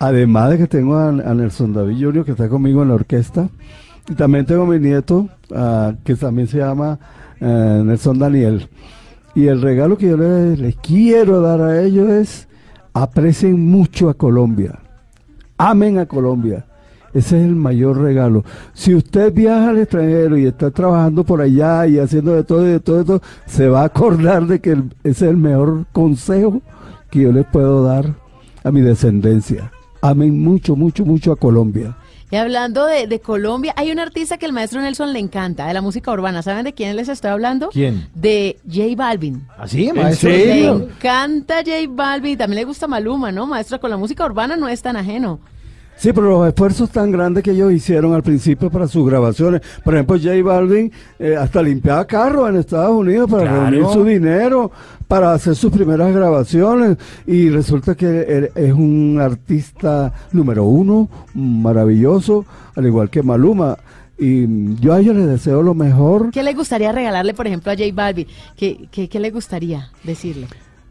Además 0.00 0.48
de 0.48 0.56
que 0.56 0.66
tengo 0.66 0.96
a, 0.96 1.12
Nelson 1.12 1.74
David 1.74 2.02
Jr., 2.02 2.24
que 2.24 2.30
está 2.30 2.48
conmigo 2.48 2.82
en 2.82 2.88
la 2.88 2.94
orquesta. 2.94 3.50
Y 4.08 4.14
también 4.14 4.46
tengo 4.46 4.62
a 4.62 4.66
mi 4.66 4.78
nieto, 4.78 5.28
que 6.04 6.16
también 6.16 6.48
se 6.48 6.56
llama 6.56 6.98
eh, 7.38 7.82
Nelson 7.84 8.18
Daniel. 8.18 8.66
Y 9.34 9.46
el 9.48 9.60
regalo 9.60 9.98
que 9.98 10.08
yo 10.08 10.16
les, 10.16 10.74
quiero 10.76 11.42
dar 11.42 11.60
a 11.60 11.82
ellos 11.82 12.08
es 12.08 12.48
aprecien 12.94 13.68
mucho 13.68 14.08
a 14.08 14.14
Colombia. 14.14 14.78
Amen 15.58 15.98
a 15.98 16.06
Colombia. 16.06 16.64
Ese 17.12 17.38
es 17.38 17.44
el 17.44 17.54
mayor 17.54 17.98
regalo. 17.98 18.42
Si 18.72 18.94
usted 18.94 19.34
viaja 19.34 19.68
al 19.68 19.80
extranjero 19.80 20.38
y 20.38 20.46
está 20.46 20.70
trabajando 20.70 21.24
por 21.24 21.42
allá 21.42 21.86
y 21.86 21.98
haciendo 21.98 22.32
de 22.32 22.44
todo 22.44 22.66
y 22.66 22.70
de 22.70 22.80
todo, 22.80 22.96
de 22.98 23.04
todo, 23.04 23.22
se 23.44 23.68
va 23.68 23.82
a 23.82 23.84
acordar 23.84 24.46
de 24.46 24.60
que 24.60 24.72
ese 25.04 25.26
es 25.26 25.30
el 25.30 25.36
mejor 25.36 25.84
consejo 25.92 26.62
que 27.10 27.20
yo 27.20 27.32
les 27.32 27.44
puedo 27.44 27.84
dar 27.84 28.14
a 28.64 28.70
mi 28.70 28.80
descendencia. 28.80 29.70
Amen 30.02 30.42
mucho, 30.42 30.76
mucho, 30.76 31.04
mucho 31.04 31.32
a 31.32 31.36
Colombia. 31.36 31.96
Y 32.30 32.36
hablando 32.36 32.86
de, 32.86 33.08
de 33.08 33.20
Colombia, 33.20 33.74
hay 33.76 33.90
un 33.90 33.98
artista 33.98 34.38
que 34.38 34.46
el 34.46 34.52
maestro 34.52 34.80
Nelson 34.80 35.12
le 35.12 35.18
encanta, 35.18 35.66
de 35.66 35.74
la 35.74 35.82
música 35.82 36.12
urbana. 36.12 36.42
¿Saben 36.42 36.64
de 36.64 36.72
quién 36.72 36.94
les 36.94 37.08
estoy 37.08 37.32
hablando? 37.32 37.70
¿Quién? 37.70 38.08
De 38.14 38.56
J 38.64 38.94
Balvin. 38.96 39.48
¿Así, 39.58 39.92
maestro? 39.92 40.30
Le 40.30 40.66
encanta 40.66 41.56
J 41.56 41.72
Balvin 41.88 42.32
y 42.32 42.36
también 42.36 42.60
le 42.60 42.64
gusta 42.64 42.86
Maluma, 42.86 43.32
¿no? 43.32 43.46
Maestro, 43.46 43.80
con 43.80 43.90
la 43.90 43.96
música 43.96 44.24
urbana 44.24 44.56
no 44.56 44.68
es 44.68 44.80
tan 44.80 44.96
ajeno. 44.96 45.40
Sí, 46.00 46.14
pero 46.14 46.30
los 46.30 46.48
esfuerzos 46.48 46.88
tan 46.88 47.10
grandes 47.12 47.42
que 47.42 47.50
ellos 47.50 47.70
hicieron 47.72 48.14
al 48.14 48.22
principio 48.22 48.70
para 48.70 48.88
sus 48.88 49.06
grabaciones. 49.06 49.60
Por 49.84 49.92
ejemplo, 49.94 50.16
J 50.16 50.30
Balvin 50.42 50.90
eh, 51.18 51.36
hasta 51.36 51.62
limpiaba 51.62 52.06
carros 52.06 52.48
en 52.48 52.56
Estados 52.56 52.92
Unidos 52.92 53.30
para 53.30 53.42
Claro. 53.42 53.70
reunir 53.70 53.84
su 53.92 54.02
dinero, 54.06 54.70
para 55.06 55.34
hacer 55.34 55.54
sus 55.54 55.70
primeras 55.70 56.14
grabaciones. 56.14 56.96
Y 57.26 57.50
resulta 57.50 57.94
que 57.94 58.22
él 58.22 58.50
es 58.54 58.72
un 58.72 59.18
artista 59.20 60.10
número 60.32 60.64
uno, 60.64 61.06
maravilloso, 61.34 62.46
al 62.76 62.86
igual 62.86 63.10
que 63.10 63.22
Maluma. 63.22 63.76
Y 64.18 64.74
yo 64.76 64.94
a 64.94 65.00
ellos 65.00 65.14
les 65.16 65.26
deseo 65.26 65.62
lo 65.62 65.74
mejor. 65.74 66.30
¿Qué 66.30 66.42
le 66.42 66.54
gustaría 66.54 66.92
regalarle, 66.92 67.34
por 67.34 67.46
ejemplo, 67.46 67.70
a 67.72 67.74
J 67.74 67.84
Balvin? 67.92 68.26
¿Qué, 68.56 68.88
qué, 68.90 69.06
qué 69.10 69.20
le 69.20 69.30
gustaría 69.30 69.90
decirle? 70.02 70.46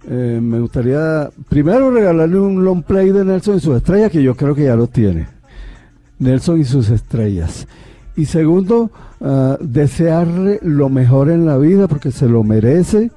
Eh, 0.07 0.39
me 0.41 0.59
gustaría 0.59 1.29
primero 1.49 1.91
regalarle 1.91 2.39
un 2.39 2.63
long 2.63 2.83
play 2.83 3.11
de 3.11 3.25
Nelson 3.25 3.57
y 3.57 3.59
sus 3.59 3.75
estrellas, 3.75 4.11
que 4.11 4.23
yo 4.23 4.35
creo 4.35 4.55
que 4.55 4.63
ya 4.63 4.75
lo 4.75 4.87
tiene. 4.87 5.27
Nelson 6.19 6.59
y 6.59 6.65
sus 6.65 6.89
estrellas. 6.89 7.67
Y 8.15 8.25
segundo, 8.25 8.91
ah, 9.21 9.57
desearle 9.59 10.59
lo 10.63 10.89
mejor 10.89 11.29
en 11.29 11.45
la 11.45 11.57
vida 11.57 11.87
porque 11.87 12.11
se 12.11 12.27
lo 12.27 12.43
merece. 12.43 13.11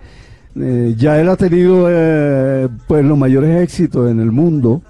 Eh, 0.54 0.94
ya 0.96 1.20
él 1.20 1.28
ha 1.28 1.36
tenido 1.36 1.86
eh, 1.88 2.68
pues 2.86 3.04
los 3.04 3.16
mayores 3.16 3.62
éxitos 3.62 4.10
en 4.10 4.20
el 4.20 4.32
mundo, 4.32 4.82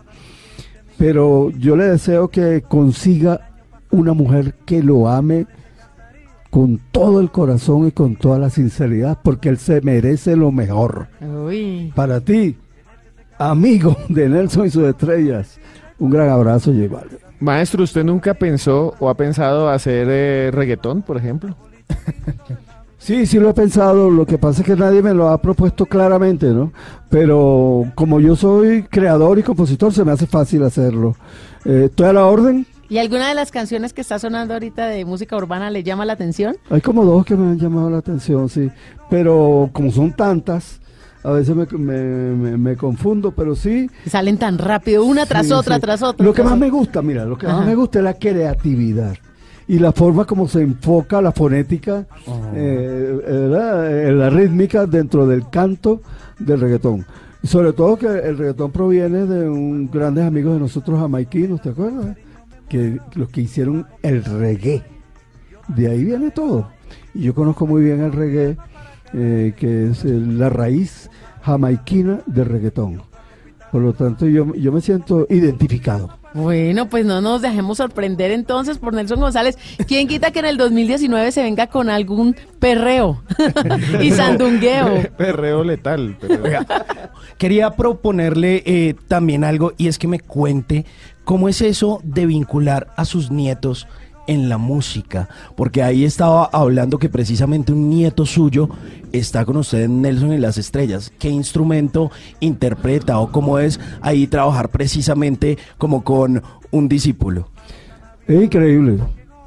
pero 0.98 1.50
yo 1.50 1.76
le 1.76 1.84
deseo 1.84 2.28
que 2.28 2.62
consiga 2.62 3.48
una 3.90 4.12
mujer 4.12 4.54
que 4.64 4.82
lo 4.82 5.08
ame 5.08 5.46
con 6.52 6.78
todo 6.92 7.20
el 7.20 7.30
corazón 7.30 7.88
y 7.88 7.92
con 7.92 8.14
toda 8.14 8.38
la 8.38 8.50
sinceridad, 8.50 9.18
porque 9.22 9.48
él 9.48 9.56
se 9.56 9.80
merece 9.80 10.36
lo 10.36 10.52
mejor. 10.52 11.08
Uy. 11.22 11.90
Para 11.96 12.20
ti, 12.20 12.58
amigo 13.38 13.96
de 14.10 14.28
Nelson 14.28 14.66
y 14.66 14.70
sus 14.70 14.84
estrellas, 14.84 15.58
un 15.98 16.10
gran 16.10 16.28
abrazo, 16.28 16.70
J 16.70 16.94
Balvin. 16.94 17.18
Maestro, 17.40 17.82
¿usted 17.82 18.04
nunca 18.04 18.34
pensó 18.34 18.94
o 18.98 19.08
ha 19.08 19.16
pensado 19.16 19.70
hacer 19.70 20.06
eh, 20.10 20.50
reggaetón, 20.52 21.00
por 21.00 21.16
ejemplo? 21.16 21.56
Sí, 22.98 23.26
sí 23.26 23.40
lo 23.40 23.50
he 23.50 23.52
pensado, 23.54 24.10
lo 24.10 24.24
que 24.24 24.38
pasa 24.38 24.60
es 24.60 24.66
que 24.66 24.76
nadie 24.76 25.02
me 25.02 25.12
lo 25.12 25.30
ha 25.30 25.42
propuesto 25.42 25.86
claramente, 25.86 26.46
¿no? 26.50 26.72
Pero 27.10 27.86
como 27.96 28.20
yo 28.20 28.36
soy 28.36 28.84
creador 28.84 29.40
y 29.40 29.42
compositor, 29.42 29.92
se 29.92 30.04
me 30.04 30.12
hace 30.12 30.28
fácil 30.28 30.62
hacerlo. 30.62 31.16
Eh, 31.64 31.86
¿Estoy 31.86 32.06
a 32.06 32.12
la 32.12 32.26
orden? 32.26 32.64
¿Y 32.92 32.98
alguna 32.98 33.26
de 33.30 33.34
las 33.34 33.50
canciones 33.50 33.94
que 33.94 34.02
está 34.02 34.18
sonando 34.18 34.52
ahorita 34.52 34.86
de 34.86 35.06
música 35.06 35.34
urbana 35.34 35.70
le 35.70 35.82
llama 35.82 36.04
la 36.04 36.12
atención? 36.12 36.56
Hay 36.68 36.82
como 36.82 37.06
dos 37.06 37.24
que 37.24 37.34
me 37.34 37.46
han 37.52 37.58
llamado 37.58 37.88
la 37.88 37.96
atención, 37.96 38.50
sí. 38.50 38.70
Pero 39.08 39.70
como 39.72 39.90
son 39.90 40.12
tantas, 40.12 40.78
a 41.24 41.30
veces 41.30 41.56
me, 41.56 41.64
me- 41.78 42.34
me- 42.36 42.56
me 42.58 42.76
confundo, 42.76 43.30
pero 43.32 43.56
sí. 43.56 43.88
Salen 44.06 44.36
tan 44.36 44.58
rápido, 44.58 45.06
una 45.06 45.24
tras 45.24 45.46
Sí, 45.46 45.52
otra, 45.54 45.76
sí. 45.76 45.80
tras 45.80 46.02
otra. 46.02 46.22
Lo 46.22 46.34
que 46.34 46.42
más 46.42 46.58
me 46.58 46.68
gusta, 46.68 47.00
mira, 47.00 47.24
lo 47.24 47.38
que 47.38 47.46
Ajá. 47.46 47.56
más 47.60 47.66
me 47.66 47.74
gusta 47.74 48.00
es 48.00 48.04
la 48.04 48.12
creatividad. 48.12 49.14
Y 49.66 49.78
la 49.78 49.92
forma 49.92 50.26
como 50.26 50.46
se 50.46 50.60
enfoca 50.60 51.22
la 51.22 51.32
fonética, 51.32 52.04
eh, 52.54 53.20
eh, 53.26 53.30
¿verdad? 53.48 53.90
Eh, 53.90 54.12
la 54.12 54.28
rítmica 54.28 54.84
dentro 54.84 55.26
del 55.26 55.48
canto 55.48 56.02
del 56.38 56.60
reggaetón. 56.60 57.06
Sobre 57.42 57.72
todo 57.72 57.96
que 57.96 58.06
el 58.06 58.36
reggaetón 58.36 58.70
proviene 58.70 59.24
de 59.24 59.48
un 59.48 59.90
grandes 59.90 60.26
amigos 60.26 60.52
de 60.52 60.60
nosotros 60.60 61.00
jamaiquinos, 61.00 61.62
¿te 61.62 61.70
acuerdas? 61.70 62.18
Que 62.72 62.98
los 63.16 63.28
que 63.28 63.42
hicieron 63.42 63.86
el 64.02 64.24
reggae. 64.24 64.82
De 65.68 65.90
ahí 65.90 66.04
viene 66.04 66.30
todo. 66.30 66.70
Y 67.12 67.20
yo 67.24 67.34
conozco 67.34 67.66
muy 67.66 67.82
bien 67.82 68.00
el 68.00 68.12
reggae, 68.12 68.56
eh, 69.12 69.52
que 69.54 69.90
es 69.90 70.04
la 70.06 70.48
raíz 70.48 71.10
jamaiquina 71.42 72.20
del 72.24 72.46
reggaetón. 72.46 73.02
Por 73.70 73.82
lo 73.82 73.92
tanto, 73.92 74.26
yo, 74.26 74.54
yo 74.54 74.72
me 74.72 74.80
siento 74.80 75.26
identificado. 75.28 76.18
Bueno, 76.34 76.88
pues 76.88 77.04
no 77.04 77.20
nos 77.20 77.42
dejemos 77.42 77.76
sorprender 77.76 78.30
entonces 78.30 78.78
por 78.78 78.94
Nelson 78.94 79.20
González. 79.20 79.58
¿Quién 79.86 80.08
quita 80.08 80.30
que 80.30 80.38
en 80.38 80.46
el 80.46 80.56
2019 80.56 81.30
se 81.30 81.42
venga 81.42 81.66
con 81.66 81.90
algún 81.90 82.34
perreo 82.58 83.22
y 84.00 84.10
sandungueo? 84.12 85.10
Perreo 85.18 85.62
letal. 85.62 86.16
perreo. 86.18 86.64
Quería 87.36 87.70
proponerle 87.72 88.62
eh, 88.64 88.94
también 89.08 89.44
algo 89.44 89.72
y 89.76 89.88
es 89.88 89.98
que 89.98 90.08
me 90.08 90.20
cuente 90.20 90.86
cómo 91.24 91.48
es 91.48 91.62
eso 91.62 92.00
de 92.04 92.26
vincular 92.26 92.88
a 92.96 93.04
sus 93.04 93.30
nietos 93.30 93.86
en 94.26 94.48
la 94.48 94.58
música, 94.58 95.28
porque 95.56 95.82
ahí 95.82 96.04
estaba 96.04 96.44
hablando 96.52 96.98
que 96.98 97.08
precisamente 97.08 97.72
un 97.72 97.88
nieto 97.88 98.24
suyo 98.24 98.68
está 99.12 99.44
con 99.44 99.56
usted 99.56 99.82
en 99.82 100.00
Nelson 100.02 100.32
y 100.32 100.38
las 100.38 100.58
Estrellas. 100.58 101.12
¿Qué 101.18 101.28
instrumento 101.28 102.10
interpreta 102.40 103.18
o 103.18 103.32
cómo 103.32 103.58
es 103.58 103.80
ahí 104.00 104.26
trabajar 104.26 104.68
precisamente 104.68 105.58
como 105.78 106.04
con 106.04 106.42
un 106.70 106.88
discípulo? 106.88 107.48
Es 108.26 108.42
increíble. 108.42 108.98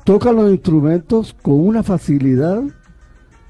Toca 0.03 0.31
los 0.31 0.51
instrumentos 0.51 1.35
con 1.41 1.55
una 1.55 1.81
facilidad 1.81 2.61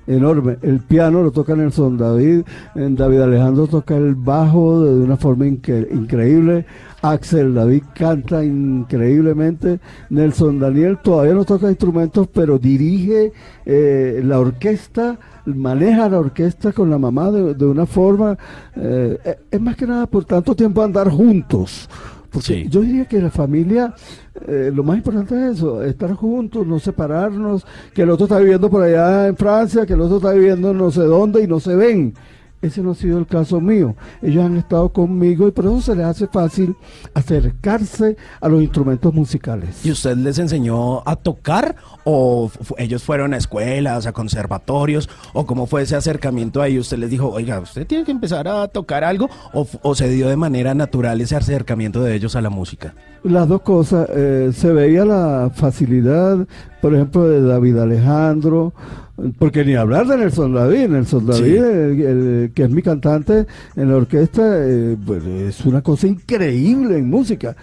enorme. 0.08 0.58
El 0.62 0.80
piano 0.80 1.22
lo 1.24 1.32
toca 1.32 1.56
Nelson 1.56 1.97
David, 1.97 2.41
David 2.76 3.20
Alejandro 3.22 3.68
toca 3.68 3.95
el 3.97 4.16
bajo 4.16 4.84
de 4.84 5.03
una 5.03 5.18
forma 5.18 5.45
incre- 5.45 5.88
increíble. 5.91 6.66
Axel 7.01 7.53
David 7.53 7.84
canta 7.93 8.43
increíblemente. 8.43 9.80
Nelson 10.10 10.60
Daniel 10.60 10.97
todavía 11.03 11.34
no 11.34 11.45
toca 11.45 11.70
instrumentos, 11.70 12.28
pero 12.34 12.58
dirige 12.58 13.32
eh, 13.66 14.22
la 14.24 14.39
orquesta, 14.39 15.18
maneja 15.45 16.10
la 16.10 16.20
orquesta 16.20 16.72
con 16.74 16.89
la 16.89 16.97
mamá 16.97 17.32
de, 17.32 17.53
de 17.53 17.66
una 17.66 17.86
forma. 17.86 18.38
eh, 18.76 19.18
eh, 19.24 19.38
es 19.51 19.62
más 19.62 19.76
que 19.76 19.86
nada 19.86 20.08
por 20.08 20.26
tanto 20.26 20.56
tiempo 20.56 20.82
andar 20.82 21.10
juntos. 21.10 21.88
Porque 22.36 22.63
Sí. 22.63 22.67
yo 22.69 22.81
diría 22.81 23.05
que 23.05 23.21
la 23.21 23.29
familia, 23.31 23.93
eh, 24.45 24.69
lo 24.73 24.83
más 24.83 24.97
importante 24.97 25.33
es 25.36 25.55
eso, 25.55 25.81
estar 25.81 26.11
juntos, 26.15 26.67
no 26.67 26.79
separarnos, 26.79 27.65
que 27.93 28.01
el 28.01 28.09
otro 28.09 28.25
está 28.25 28.39
viviendo 28.39 28.69
por 28.69 28.83
allá 28.83 29.27
en 29.27 29.38
Francia, 29.38 29.86
que 29.86 29.93
el 29.93 30.01
otro 30.01 30.17
está 30.17 30.33
viviendo 30.33 30.73
no 30.73 30.91
sé 30.91 31.03
dónde 31.03 31.41
y 31.43 31.47
no 31.47 31.61
se 31.61 31.75
ven. 31.77 32.13
Ese 32.62 32.82
no 32.82 32.91
ha 32.91 32.95
sido 32.95 33.20
el 33.20 33.28
caso 33.28 33.62
mío. 33.62 33.95
Ellos 34.22 34.43
han 34.43 34.58
estado 34.58 34.89
conmigo 34.89 35.47
y 35.47 35.51
por 35.51 35.66
eso 35.66 35.82
se 35.82 35.95
les 35.95 36.06
hace 36.06 36.28
fácil 36.28 36.76
acercarse 37.14 38.18
a 38.41 38.47
los 38.47 38.62
instrumentos 38.62 39.14
musicales. 39.14 39.86
¿Y 39.86 39.91
usted 39.91 40.18
les 40.18 40.39
enseñó 40.39 41.08
a 41.08 41.16
tocar 41.16 41.76
o 42.03 42.49
ellos 42.78 43.03
fueron 43.03 43.34
a 43.34 43.38
escuelas, 43.38 44.08
a 44.08 44.14
conservatorios 44.14 45.10
o 45.34 45.45
cómo 45.45 45.68
fue 45.68 45.84
ese 45.84 45.95
acercamiento 45.95 46.62
ahí? 46.62 46.80
¿Usted 46.80 46.97
les 46.97 47.10
dijo, 47.10 47.30
oiga, 47.30 47.60
usted 47.60 47.86
tiene 47.86 48.03
que 48.03 48.12
empezar 48.12 48.47
a 48.47 48.68
tocar 48.68 49.03
algo 49.03 49.30
o, 49.53 49.68
o 49.82 49.95
se 49.95 50.10
dio 50.10 50.28
de 50.28 50.38
manera 50.38 50.74
natural 50.74 51.22
ese 51.22 51.36
acercamiento 51.36 52.01
de 52.01 52.16
ellos 52.16 52.36
a 52.36 52.41
la 52.41 52.49
música? 52.49 52.95
Las 53.24 53.47
dos 53.47 53.62
cosas, 53.62 54.08
eh, 54.12 54.51
se 54.53 54.72
veía 54.72 55.03
la 55.03 55.51
facilidad, 55.53 56.47
por 56.86 56.93
ejemplo, 56.93 57.27
de 57.27 57.41
David 57.41 57.77
Alejandro, 57.79 58.71
porque 59.39 59.65
ni 59.65 59.73
hablar 59.73 60.05
de 60.05 60.17
Nelson 60.17 60.53
David, 60.53 60.88
Nelson 60.89 61.21
Sí. 61.21 61.25
David, 61.55 61.63
el- 61.63 62.01
el- 62.01 62.51
que 62.53 62.61
es 62.65 62.69
mi 62.69 62.83
cantante 62.83 63.47
en 63.75 63.89
la 63.89 63.95
orquesta, 63.95 64.43
eh, 64.63 64.95
pues, 65.03 65.25
es 65.25 65.65
una 65.65 65.81
cosa 65.81 66.05
increíble 66.05 66.99
en 66.99 67.09
música. 67.09 67.55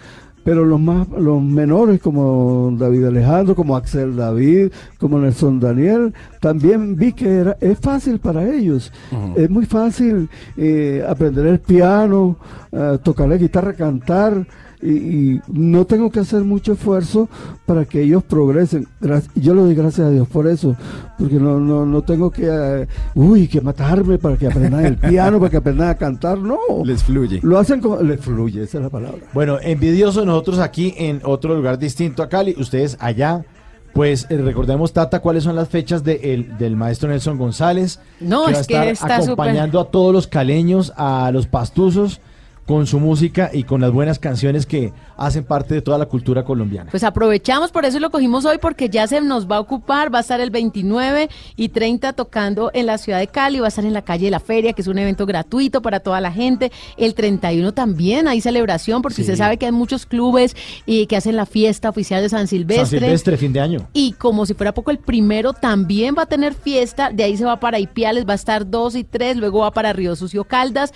Pero 0.43 0.65
los 0.65 0.77
más, 0.77 1.07
los 1.07 1.41
menores 1.41 2.01
como 2.01 2.75
David 2.77 3.05
Alejandro, 3.05 3.55
como 3.55 3.77
Axel 3.77 4.13
David, 4.17 4.71
como 4.99 5.17
Nelson 5.17 5.57
Daniel, 5.61 6.13
también 6.41 6.97
vi 6.97 7.13
que 7.13 7.29
era, 7.29 7.55
es 7.61 7.79
fácil 7.79 8.19
para 8.19 8.43
ellos. 8.53 8.91
Es 9.37 9.49
muy 9.49 9.65
fácil 9.65 10.27
eh, 10.57 11.01
aprender 11.07 11.45
el 11.47 11.59
piano, 11.59 12.35
eh, 12.73 12.97
tocar 13.01 13.29
la 13.29 13.37
guitarra, 13.37 13.71
cantar, 13.71 14.45
y, 14.83 14.91
y 15.35 15.41
no 15.47 15.85
tengo 15.85 16.09
que 16.11 16.19
hacer 16.19 16.43
mucho 16.43 16.73
esfuerzo 16.73 17.29
para 17.65 17.85
que 17.85 18.01
ellos 18.01 18.23
progresen. 18.23 18.87
Yo 19.35 19.53
le 19.55 19.61
doy 19.61 19.75
gracias 19.75 20.07
a 20.07 20.09
Dios 20.09 20.27
por 20.27 20.47
eso, 20.47 20.75
porque 21.17 21.35
no, 21.35 21.59
no, 21.59 21.85
no 21.85 22.01
tengo 22.01 22.29
que, 22.31 22.47
eh, 22.49 22.87
uy, 23.15 23.47
que 23.47 23.61
matarme 23.61 24.17
para 24.17 24.35
que 24.37 24.47
aprendan 24.47 24.85
el 24.85 24.97
piano, 24.97 25.39
para 25.39 25.49
que 25.51 25.57
aprendan 25.57 25.89
a 25.89 25.95
cantar, 25.95 26.37
no. 26.37 26.57
Les 26.83 27.03
fluye. 27.03 27.39
Lo 27.43 27.57
hacen 27.59 27.79
como, 27.79 28.01
les 28.01 28.19
fluye, 28.19 28.63
esa 28.63 28.79
es 28.79 28.83
la 28.83 28.89
palabra. 28.89 29.19
Bueno, 29.33 29.57
envidiosos 29.61 30.25
nosotros 30.25 30.59
aquí 30.59 30.93
en 30.97 31.21
otro 31.23 31.55
lugar 31.55 31.79
distinto 31.79 32.21
a 32.23 32.29
Cali, 32.29 32.55
ustedes 32.59 32.97
allá. 32.99 33.45
Pues 33.93 34.25
eh, 34.31 34.37
recordemos, 34.37 34.91
Tata, 34.91 35.19
cuáles 35.19 35.43
son 35.43 35.55
las 35.55 35.69
fechas 35.69 36.03
de 36.03 36.15
el- 36.33 36.57
del 36.57 36.75
maestro 36.75 37.09
Nelson 37.09 37.37
González. 37.37 37.99
No, 38.19 38.45
va 38.45 38.49
es 38.51 38.57
a 38.57 38.63
que 38.65 38.73
estar 38.73 38.87
está 38.87 39.15
acompañando 39.17 39.79
a 39.79 39.91
todos 39.91 40.11
los 40.11 40.25
caleños, 40.25 40.91
a 40.97 41.29
los 41.31 41.45
pastuzos, 41.45 42.19
con 42.65 42.87
su 42.87 42.99
música 42.99 43.49
y 43.51 43.63
con 43.63 43.81
las 43.81 43.91
buenas 43.91 44.19
canciones 44.19 44.65
que 44.65 44.93
hacen 45.17 45.43
parte 45.43 45.73
de 45.73 45.81
toda 45.81 45.97
la 45.97 46.05
cultura 46.05 46.43
colombiana. 46.45 46.89
Pues 46.91 47.03
aprovechamos, 47.03 47.71
por 47.71 47.83
eso 47.85 47.99
lo 47.99 48.09
cogimos 48.09 48.45
hoy, 48.45 48.57
porque 48.57 48.89
ya 48.89 49.05
se 49.07 49.19
nos 49.21 49.49
va 49.49 49.57
a 49.57 49.59
ocupar, 49.59 50.13
va 50.13 50.19
a 50.19 50.21
estar 50.21 50.39
el 50.39 50.49
29 50.49 51.29
y 51.57 51.69
30 51.69 52.13
tocando 52.13 52.71
en 52.73 52.85
la 52.85 52.97
ciudad 52.97 53.19
de 53.19 53.27
Cali, 53.27 53.59
va 53.59 53.65
a 53.65 53.69
estar 53.69 53.83
en 53.85 53.93
la 53.93 54.01
calle 54.03 54.25
de 54.25 54.31
la 54.31 54.39
feria, 54.39 54.73
que 54.73 54.81
es 54.81 54.87
un 54.87 54.97
evento 54.97 55.25
gratuito 55.25 55.81
para 55.81 55.99
toda 55.99 56.21
la 56.21 56.31
gente. 56.31 56.71
El 56.97 57.13
31 57.15 57.73
también 57.73 58.27
hay 58.27 58.39
celebración, 58.41 59.01
porque 59.01 59.15
Sí. 59.17 59.21
usted 59.23 59.35
sabe 59.37 59.57
que 59.57 59.65
hay 59.65 59.71
muchos 59.71 60.05
clubes 60.05 60.55
y 60.85 61.05
que 61.07 61.17
hacen 61.17 61.35
la 61.35 61.45
fiesta 61.45 61.89
oficial 61.89 62.21
de 62.21 62.29
San 62.29 62.47
Silvestre. 62.47 62.85
San 62.99 62.99
Silvestre, 62.99 63.37
fin 63.37 63.51
de 63.53 63.59
año. 63.59 63.87
Y 63.93 64.13
como 64.13 64.45
si 64.45 64.53
fuera 64.53 64.73
poco, 64.73 64.91
el 64.91 64.99
primero 64.99 65.53
también 65.53 66.15
va 66.17 66.23
a 66.23 66.27
tener 66.27 66.53
fiesta, 66.53 67.09
de 67.11 67.23
ahí 67.23 67.35
se 67.37 67.45
va 67.45 67.59
para 67.59 67.79
Ipiales, 67.79 68.25
va 68.27 68.33
a 68.33 68.35
estar 68.35 68.69
2 68.69 68.95
y 68.95 69.03
3, 69.03 69.37
luego 69.37 69.59
va 69.59 69.71
para 69.71 69.91
Río 69.93 70.15
Sucio 70.15 70.43
Caldas, 70.45 70.93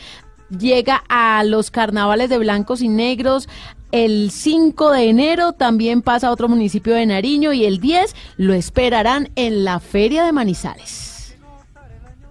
llega 0.50 1.04
a 1.10 1.44
los 1.44 1.72
carnavales 1.72 2.30
de 2.30 2.38
blancos 2.38 2.82
y 2.82 2.90
negros. 2.90 3.48
El 3.92 4.32
5 4.32 4.92
de 4.92 5.10
enero 5.10 5.54
también 5.54 6.02
pasa 6.02 6.28
a 6.28 6.32
otro 6.32 6.50
municipio 6.50 6.94
de 6.94 7.06
Nariño 7.06 7.54
y 7.54 7.66
el 7.66 7.80
10 7.80 8.16
lo 8.38 8.54
esperarán 8.54 9.30
en 9.36 9.64
la 9.64 9.80
Feria 9.80 10.26
de 10.26 10.34
Manizales. 10.34 11.38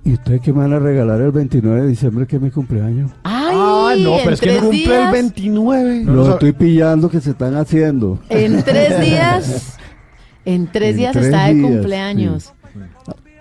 ¿Y 0.05 0.13
ustedes 0.13 0.41
qué 0.41 0.53
me 0.53 0.61
van 0.61 0.73
a 0.73 0.79
regalar 0.79 1.21
el 1.21 1.33
29 1.33 1.83
de 1.83 1.89
diciembre, 1.89 2.27
que 2.29 2.37
es 2.37 2.43
mi 2.43 2.53
cumpleaños? 2.53 3.11
¡Ay! 3.25 3.57
Ah, 3.59 3.95
no, 3.99 4.19
pero 4.19 4.35
es 4.35 4.41
que 4.41 4.59
Cumple 4.59 4.69
el 4.69 4.85
días, 4.85 5.13
29. 5.13 6.01
No 6.05 6.13
lo 6.13 6.31
estoy 6.35 6.53
pillando 6.53 7.09
que 7.11 7.21
se 7.21 7.31
están 7.31 7.57
haciendo. 7.57 8.21
En 8.29 8.63
tres 8.63 9.01
días. 9.05 9.79
En 10.45 10.69
tres 10.69 10.91
En 10.91 10.97
días 10.99 11.13
tres 11.13 11.25
está 11.25 11.47
de 11.47 11.55
días, 11.55 11.69
cumpleaños. 11.69 12.53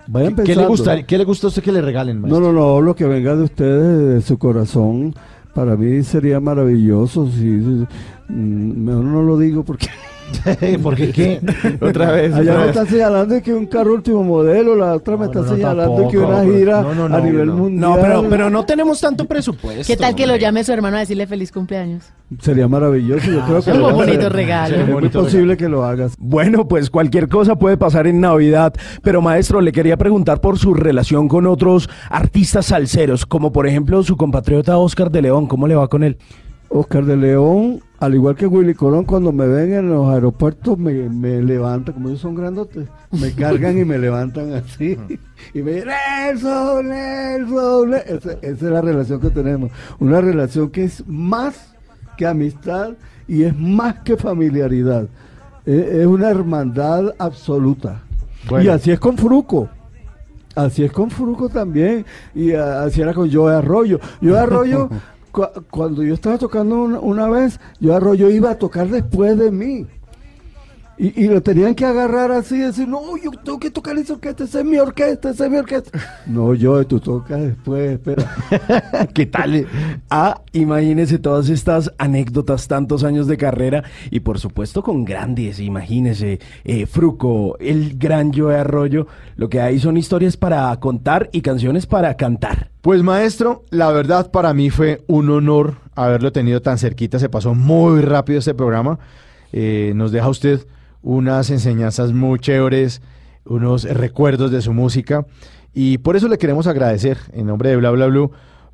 Vayan 0.07 0.35
¿Qué 0.35 0.55
le, 0.55 0.65
gusta, 0.67 1.03
¿Qué 1.03 1.17
le 1.17 1.23
gusta 1.23 1.47
a 1.47 1.49
usted 1.49 1.63
que 1.63 1.71
le 1.71 1.81
regalen, 1.81 2.21
No, 2.21 2.27
maestro? 2.27 2.51
no, 2.51 2.53
no, 2.53 2.81
lo 2.81 2.95
que 2.95 3.05
venga 3.05 3.35
de 3.35 3.43
ustedes, 3.43 4.15
de 4.15 4.21
su 4.21 4.37
corazón, 4.37 5.13
para 5.53 5.75
mí 5.75 6.03
sería 6.03 6.39
maravilloso. 6.39 7.27
Si, 7.31 7.45
mm, 7.45 7.85
mejor 8.85 9.03
no 9.03 9.21
lo 9.23 9.37
digo 9.37 9.63
porque 9.63 9.87
Porque 10.84 11.11
qué? 11.11 11.39
Otra 11.82 12.11
vez. 12.11 12.34
allá 12.34 12.51
otra 12.51 12.53
me 12.53 12.59
vez. 12.59 12.69
están 12.69 12.88
señalando 12.88 13.41
que 13.41 13.53
un 13.53 13.65
carro 13.67 13.93
último 13.93 14.23
modelo, 14.23 14.76
la 14.76 14.93
otra 14.95 15.17
me 15.17 15.26
está 15.26 15.39
no, 15.39 15.45
no, 15.45 15.55
señalando 15.55 16.07
que 16.07 16.17
una 16.17 16.43
gira 16.43 16.82
No, 16.82 16.95
no, 16.95 17.09
no, 17.09 17.15
a 17.15 17.21
nivel 17.21 17.47
no. 17.47 17.55
mundial. 17.55 17.82
No, 17.82 17.95
pero, 18.01 18.30
pero 18.30 18.49
no 18.49 18.65
tenemos 18.65 18.99
tanto 18.99 19.26
presupuesto. 19.26 19.84
¿Qué 19.86 19.97
tal 19.97 20.15
que 20.15 20.28
lo 20.28 20.36
llame 20.36 20.63
su 20.63 20.71
hermano 20.71 20.97
a 20.97 21.01
decirle 21.01 21.28
feliz 21.28 21.51
cumpleaños? 21.51 22.05
Sería 22.41 22.67
maravilloso. 22.67 23.32
Yo 23.32 23.41
creo 23.45 23.61
que 23.61 23.71
un 23.71 23.93
bonito 23.93 24.30
regalo. 24.30 24.76
Es 24.76 24.88
muy 24.88 25.09
posible 25.09 25.57
que 25.57 25.69
lo 25.69 25.84
hagas. 25.86 26.15
Bueno, 26.17 26.67
pues 26.67 26.89
cualquier 26.89 27.28
cosa 27.30 27.55
puede 27.55 27.78
pasar 27.78 28.07
en 28.07 28.19
Navidad, 28.19 28.73
pero 29.03 29.21
maestro, 29.21 29.61
le 29.61 29.71
quería 29.71 29.97
preguntar 29.97 30.41
por 30.41 30.57
su 30.57 30.73
relación 30.73 31.28
con 31.28 31.45
otros 31.45 31.89
artistas 32.09 32.67
salseros, 32.67 33.26
como 33.26 33.51
por 33.51 33.67
ejemplo 33.67 34.01
su 34.03 34.17
compatriota 34.17 34.78
Oscar 34.78 35.11
de 35.11 35.21
León, 35.21 35.47
¿cómo 35.47 35.67
le 35.67 35.76
va 35.76 35.88
con 35.88 36.03
él? 36.03 36.17
Oscar 36.76 37.05
de 37.05 37.15
León, 37.15 37.82
al 37.99 38.15
igual 38.15 38.36
que 38.36 38.47
Willy 38.47 38.73
Colón, 38.73 39.05
cuando 39.05 39.32
me 39.32 39.47
ven 39.47 39.73
en 39.73 39.89
los 39.89 40.09
aeropuertos 40.09 40.78
me, 40.78 41.07
me 41.09 41.41
levantan, 41.41 41.93
como 41.93 42.09
ellos 42.09 42.19
son 42.19 42.36
grandotes, 42.36 42.89
me 43.11 43.32
cargan 43.32 43.80
y 43.80 43.86
me 43.86 43.97
levantan 43.97 44.51
así. 44.51 44.97
Y 45.53 45.61
me 45.61 45.71
dicen, 45.71 45.88
Nelson, 45.88 46.89
Nelson, 46.89 47.89
Nelson". 47.91 48.17
Esa, 48.17 48.32
esa 48.41 48.65
es 48.65 48.71
la 48.71 48.82
relación 48.82 49.21
que 49.21 49.30
tenemos. 49.30 49.71
Una 49.99 50.19
relación 50.19 50.69
que 50.69 50.84
es 50.84 51.07
más 51.07 51.73
que 52.17 52.28
amistad 52.28 52.95
y 53.26 53.43
es 53.43 53.57
más 53.57 54.01
que 54.01 54.17
familiaridad. 54.17 55.07
Es, 55.65 55.82
es 55.82 56.05
una 56.05 56.30
hermandad 56.30 57.13
absoluta. 57.17 58.01
Bueno. 58.49 58.65
Y 58.65 58.67
así 58.67 58.91
es 58.91 58.99
con 58.99 59.17
Fruco. 59.17 59.69
Así 60.55 60.84
es 60.84 60.91
con 60.91 61.09
Fruco 61.09 61.49
también. 61.49 62.05
Y 62.34 62.53
así 62.53 63.01
era 63.01 63.13
con 63.13 63.32
Joe 63.32 63.53
Arroyo. 63.53 63.99
Joe 64.21 64.38
Arroyo, 64.38 64.89
cuando 65.69 66.03
yo 66.03 66.13
estaba 66.13 66.38
tocando 66.38 66.83
una, 66.83 67.29
vez, 67.29 67.59
Joe 67.81 67.95
Arroyo 67.95 68.29
iba 68.29 68.51
a 68.51 68.57
tocar 68.57 68.89
después 68.89 69.38
de 69.38 69.51
mí. 69.51 69.86
Y, 70.97 71.27
lo 71.27 71.41
tenían 71.41 71.75
que 71.75 71.83
agarrar 71.83 72.31
así 72.31 72.57
decir, 72.57 72.87
no, 72.87 73.01
yo 73.17 73.29
tengo 73.43 73.59
que 73.59 73.69
tocar 73.69 73.97
esa 73.97 74.13
orquesta, 74.13 74.45
esa 74.45 74.59
es 74.59 74.65
mi 74.65 74.77
orquesta, 74.77 75.31
esa 75.31 75.45
es 75.45 75.51
mi 75.51 75.57
orquesta. 75.57 75.99
No, 76.25 76.53
yo, 76.53 76.87
tú 76.87 77.01
tocas 77.01 77.41
después, 77.41 77.91
espera. 77.91 79.07
¿Qué 79.13 79.25
tal? 79.25 79.67
Ah, 80.09 80.41
imagínese 80.53 81.19
todas 81.19 81.49
estas 81.49 81.91
anécdotas, 81.97 82.69
tantos 82.69 83.03
años 83.03 83.27
de 83.27 83.35
carrera 83.35 83.83
y 84.09 84.21
por 84.21 84.39
supuesto 84.39 84.83
con 84.83 85.03
grandes, 85.03 85.59
imagínese, 85.59 86.39
eh, 86.63 86.85
Fruco, 86.85 87.57
el 87.59 87.97
gran 87.97 88.31
Joe 88.33 88.55
Arroyo, 88.55 89.05
lo 89.35 89.49
que 89.49 89.59
hay 89.59 89.79
son 89.79 89.97
historias 89.97 90.37
para 90.37 90.73
contar 90.79 91.29
y 91.33 91.41
canciones 91.41 91.85
para 91.87 92.15
cantar. 92.15 92.69
Pues 92.79 93.03
maestro, 93.03 93.65
la 93.69 93.91
verdad 93.91 94.31
para 94.31 94.53
mí 94.53 94.69
fue 94.69 95.03
un 95.07 95.29
honor 95.29 95.75
haberlo 95.93 96.31
tenido 96.31 96.61
tan 96.61 96.77
cerquita, 96.77 97.19
se 97.19 97.27
pasó 97.27 97.53
muy 97.53 98.01
rápido 98.01 98.39
este 98.39 98.53
programa, 98.53 98.97
Eh, 99.57 99.93
nos 99.95 100.11
deja 100.11 100.27
usted 100.27 100.65
unas 101.05 101.51
enseñanzas 101.51 102.13
muy 102.13 102.39
chéveres, 102.39 102.99
unos 103.45 103.83
recuerdos 103.83 104.49
de 104.49 104.61
su 104.61 104.73
música. 104.73 105.25
Y 105.71 105.99
por 105.99 106.15
eso 106.15 106.27
le 106.27 106.39
queremos 106.39 106.65
agradecer 106.65 107.19
en 107.31 107.45
nombre 107.45 107.69
de 107.69 107.75
Bla 107.77 107.91
Bla 107.91 108.07
Blue 108.07 108.31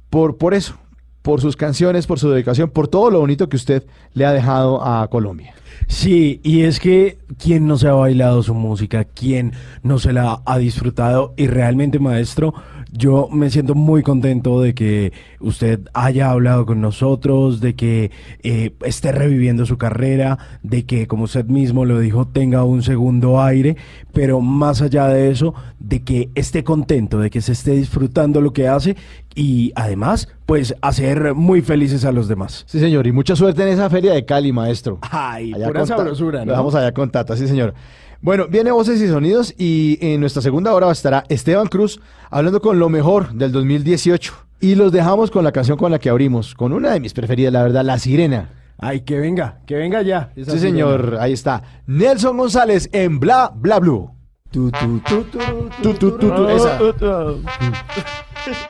por, 0.09 0.37
por 0.37 0.53
eso, 0.53 0.75
por 1.21 1.41
sus 1.41 1.55
canciones, 1.55 2.07
por 2.07 2.19
su 2.19 2.29
dedicación, 2.29 2.69
por 2.69 2.87
todo 2.87 3.11
lo 3.11 3.19
bonito 3.19 3.49
que 3.49 3.57
usted 3.57 3.83
le 4.13 4.25
ha 4.25 4.31
dejado 4.31 4.83
a 4.83 5.07
Colombia. 5.07 5.53
Sí, 5.87 6.39
y 6.43 6.61
es 6.61 6.79
que 6.79 7.17
quién 7.37 7.67
no 7.67 7.77
se 7.77 7.87
ha 7.87 7.93
bailado 7.93 8.43
su 8.43 8.53
música, 8.53 9.03
quién 9.03 9.53
no 9.83 9.99
se 9.99 10.13
la 10.13 10.41
ha 10.45 10.57
disfrutado 10.57 11.33
y 11.37 11.47
realmente 11.47 11.99
maestro, 11.99 12.53
yo 12.91 13.29
me 13.31 13.49
siento 13.49 13.73
muy 13.73 14.03
contento 14.03 14.61
de 14.61 14.73
que 14.73 15.13
usted 15.39 15.79
haya 15.93 16.29
hablado 16.29 16.65
con 16.65 16.81
nosotros, 16.81 17.61
de 17.61 17.73
que 17.73 18.11
eh, 18.43 18.73
esté 18.83 19.11
reviviendo 19.13 19.65
su 19.65 19.77
carrera, 19.77 20.37
de 20.61 20.83
que 20.83 21.07
como 21.07 21.23
usted 21.23 21.45
mismo 21.45 21.85
lo 21.85 21.99
dijo 21.99 22.27
tenga 22.27 22.63
un 22.65 22.83
segundo 22.83 23.41
aire, 23.41 23.77
pero 24.13 24.41
más 24.41 24.81
allá 24.81 25.07
de 25.07 25.31
eso, 25.31 25.53
de 25.79 26.03
que 26.03 26.29
esté 26.35 26.63
contento, 26.63 27.19
de 27.19 27.29
que 27.29 27.41
se 27.41 27.53
esté 27.53 27.71
disfrutando 27.71 28.41
lo 28.41 28.51
que 28.51 28.67
hace 28.67 28.97
y 29.35 29.71
además 29.75 30.27
pues 30.45 30.75
hacer 30.81 31.33
muy 31.33 31.61
felices 31.61 32.03
a 32.05 32.11
los 32.11 32.27
demás. 32.27 32.63
Sí, 32.67 32.79
señor, 32.79 33.07
y 33.07 33.11
mucha 33.11 33.35
suerte 33.35 33.61
en 33.63 33.69
esa 33.69 33.89
feria 33.89 34.13
de 34.13 34.25
Cali, 34.25 34.51
maestro. 34.51 34.99
Ay, 35.01 35.53
Allá 35.53 35.67
pura 35.67 35.85
sabrosura, 35.85 36.39
Lo 36.39 36.45
¿no? 36.45 36.51
dejamos 36.51 36.75
allá 36.75 36.93
con 36.93 37.09
Tata, 37.09 37.35
sí, 37.37 37.47
señor. 37.47 37.73
Bueno, 38.21 38.47
viene 38.47 38.69
Voces 38.71 39.01
y 39.01 39.07
Sonidos 39.07 39.53
y 39.57 39.97
en 40.01 40.19
nuestra 40.19 40.41
segunda 40.43 40.73
hora 40.73 40.91
estará 40.91 41.23
Esteban 41.29 41.67
Cruz 41.67 41.99
hablando 42.29 42.61
con 42.61 42.77
lo 42.77 42.87
mejor 42.89 43.33
del 43.33 43.51
2018. 43.51 44.33
Y 44.59 44.75
los 44.75 44.91
dejamos 44.91 45.31
con 45.31 45.43
la 45.43 45.51
canción 45.51 45.75
con 45.75 45.91
la 45.91 45.97
que 45.97 46.09
abrimos, 46.09 46.53
con 46.53 46.71
una 46.71 46.91
de 46.91 46.99
mis 46.99 47.13
preferidas, 47.13 47.51
la 47.51 47.63
verdad, 47.63 47.83
La 47.83 47.97
Sirena. 47.97 48.49
Ay, 48.77 49.01
que 49.01 49.17
venga, 49.19 49.59
que 49.65 49.75
venga 49.75 50.03
ya. 50.03 50.31
Sí, 50.35 50.43
sirena. 50.43 50.61
señor, 50.61 51.17
ahí 51.19 51.33
está. 51.33 51.63
Nelson 51.87 52.37
González 52.37 52.87
en 52.91 53.19
Bla 53.19 53.51
Bla 53.55 53.79
Blue. 53.79 54.11
Tu, 54.51 54.69
tu, 54.69 54.99
tu, 54.99 55.23
tu, 55.23 55.39
Tu, 55.81 55.93
tu, 55.95 56.11
tu, 56.17 56.29
tu, 56.29 56.47
esa. 56.49 56.77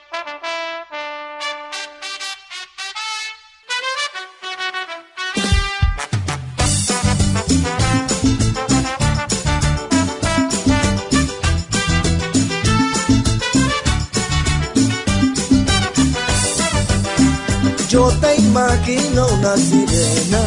Yo 17.91 18.07
te 18.21 18.35
imagino 18.37 19.27
una 19.27 19.57
sirena 19.57 20.43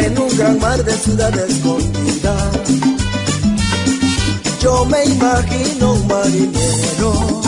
en 0.00 0.18
un 0.18 0.36
gran 0.36 0.58
mar 0.60 0.84
de 0.84 0.92
ciudad 0.92 1.34
escondida. 1.38 2.36
Yo 4.60 4.84
me 4.84 5.02
imagino 5.06 5.94
un 5.94 6.06
marinero 6.08 7.40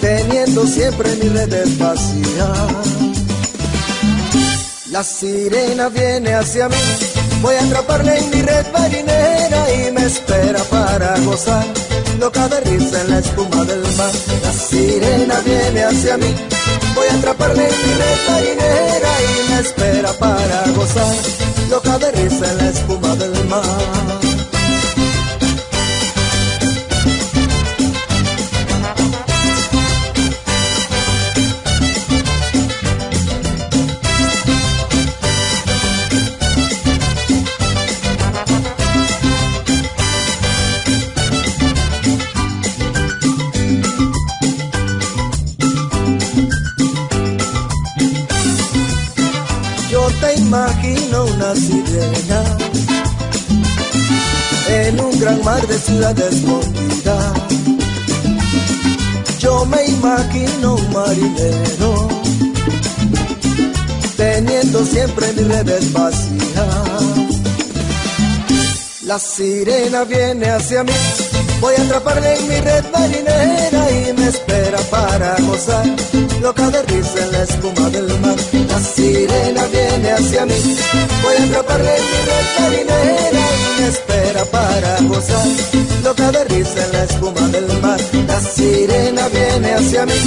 teniendo 0.00 0.64
siempre 0.64 1.16
mi 1.16 1.28
red 1.30 1.68
vacía. 1.76 2.52
La 4.92 5.02
sirena 5.02 5.88
viene 5.88 6.34
hacia 6.34 6.68
mí, 6.68 6.76
voy 7.42 7.56
a 7.56 7.64
atraparla 7.64 8.16
en 8.16 8.30
mi 8.30 8.42
red 8.42 8.66
marinera 8.72 9.74
y 9.74 9.90
me 9.90 10.06
espera 10.06 10.62
para 10.70 11.18
gozar. 11.18 11.93
Loca 12.18 12.48
de 12.48 12.60
risa 12.60 13.00
en 13.02 13.10
la 13.10 13.18
espuma 13.18 13.64
del 13.64 13.82
mar. 13.96 14.12
La 14.42 14.52
sirena 14.52 15.40
viene 15.40 15.84
hacia 15.84 16.16
mí, 16.16 16.34
voy 16.94 17.06
a 17.10 17.14
atraparle 17.14 17.68
en 17.68 17.76
mi 17.86 17.94
red 17.94 18.18
marinera 18.28 19.12
y 19.22 19.50
me 19.50 19.60
espera 19.60 20.12
para 20.14 20.64
gozar, 20.74 21.16
loca 21.70 21.98
de 21.98 22.12
risa 22.12 22.50
en 22.50 22.58
la 22.58 22.68
espuma 22.70 23.16
del 23.16 23.44
mar. 23.46 24.23
Sirena 51.54 52.42
en 54.68 55.00
un 55.00 55.20
gran 55.20 55.42
mar 55.44 55.66
de 55.66 55.78
ciudad 55.78 56.18
escondida. 56.18 57.34
Yo 59.38 59.64
me 59.66 59.84
imagino 59.86 60.74
un 60.74 60.92
marinero 60.92 62.08
teniendo 64.16 64.84
siempre 64.84 65.32
mis 65.34 65.48
redes 65.48 65.92
vacías. 65.92 67.34
La 69.02 69.18
sirena 69.18 70.04
viene 70.04 70.48
hacia 70.48 70.82
mí, 70.82 70.92
voy 71.64 71.74
a 71.78 71.82
atraparle 71.82 72.34
en 72.36 72.48
mi 72.48 72.60
red 72.60 72.84
marinera 72.92 73.90
y 73.90 74.12
me 74.12 74.28
espera 74.28 74.78
para 74.90 75.34
gozar, 75.48 75.86
loca 76.42 76.68
de 76.68 76.82
risa 76.82 77.18
en 77.24 77.32
la 77.32 77.42
espuma 77.42 77.88
del 77.88 78.08
mar. 78.20 78.36
La 78.68 78.78
sirena 78.80 79.62
viene 79.72 80.10
hacia 80.12 80.44
mí, 80.44 80.60
voy 81.22 81.36
a 81.40 81.44
atraparle 81.44 81.92
en 81.96 82.04
mi 82.10 82.20
red 82.30 82.46
marinera 82.60 83.44
y 83.56 83.80
me 83.80 83.88
espera 83.88 84.44
para 84.56 85.00
gozar, 85.08 85.46
loca 86.04 86.32
de 86.32 86.44
risa 86.44 86.84
en 86.84 86.92
la 86.92 87.04
espuma 87.04 87.48
del 87.48 87.80
mar. 87.80 88.00
La 88.28 88.40
sirena 88.40 89.28
viene 89.28 89.72
hacia 89.72 90.04
mí, 90.04 90.20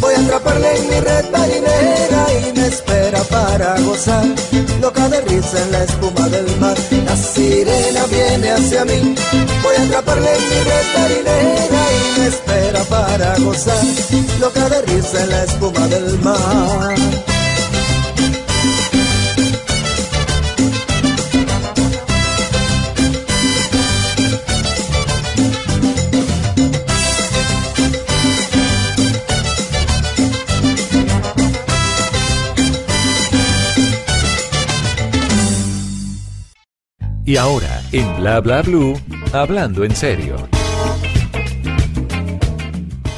voy 0.00 0.14
a 0.14 0.20
atraparle 0.20 0.76
en 0.78 0.88
mi 0.88 1.00
red 1.00 1.24
marinera 1.30 2.26
y 2.40 2.58
me 2.58 2.66
espera 2.66 3.22
para 3.30 3.78
gozar, 3.82 4.24
loca 4.82 5.08
de 5.08 5.20
risa 5.22 5.62
en 5.62 5.72
la 5.72 5.84
espuma 5.84 6.28
del 6.28 6.56
mar. 6.58 6.76
La 7.06 7.16
sirena 7.16 8.04
viene 8.06 8.50
hacia 8.50 8.84
mí, 8.84 9.14
voy 9.62 9.76
a 9.78 9.82
atraparle 9.86 10.30
mi 10.48 10.58
red 10.68 10.86
marinera 10.94 11.82
y 11.96 12.20
me 12.20 12.26
espera 12.26 12.82
para 12.84 13.38
gozar, 13.38 13.84
loca 14.40 14.68
de 14.68 14.82
risa 14.82 15.22
en 15.22 15.30
la 15.30 15.44
espuma 15.44 15.86
del 15.86 16.18
mar. 16.18 17.31
Y 37.24 37.36
ahora, 37.36 37.80
en 37.92 38.16
Bla 38.16 38.40
Bla 38.40 38.62
Blue, 38.62 39.00
hablando 39.32 39.84
en 39.84 39.94
serio. 39.94 40.34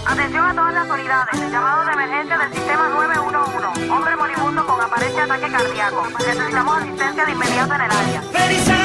Atención 0.06 0.44
a 0.44 0.54
todas 0.54 0.74
las 0.74 0.90
unidades. 0.90 1.50
Llamado 1.50 1.86
de 1.86 1.92
emergencia 1.92 2.38
del 2.38 2.52
sistema 2.52 2.88
911. 2.90 3.90
Hombre 3.90 4.16
moribundo 4.16 4.66
con 4.66 4.80
aparente 4.82 5.20
ataque 5.20 5.50
cardíaco. 5.50 6.06
Necesitamos 6.18 6.78
asistencia 6.82 7.24
de 7.24 7.32
inmediato 7.32 7.74
en 7.74 7.80
el 7.80 7.90
área. 7.90 8.83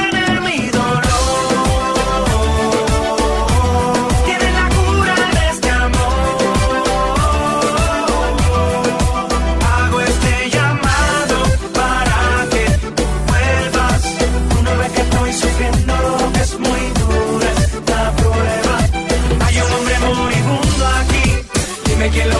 Lo 22.11 22.38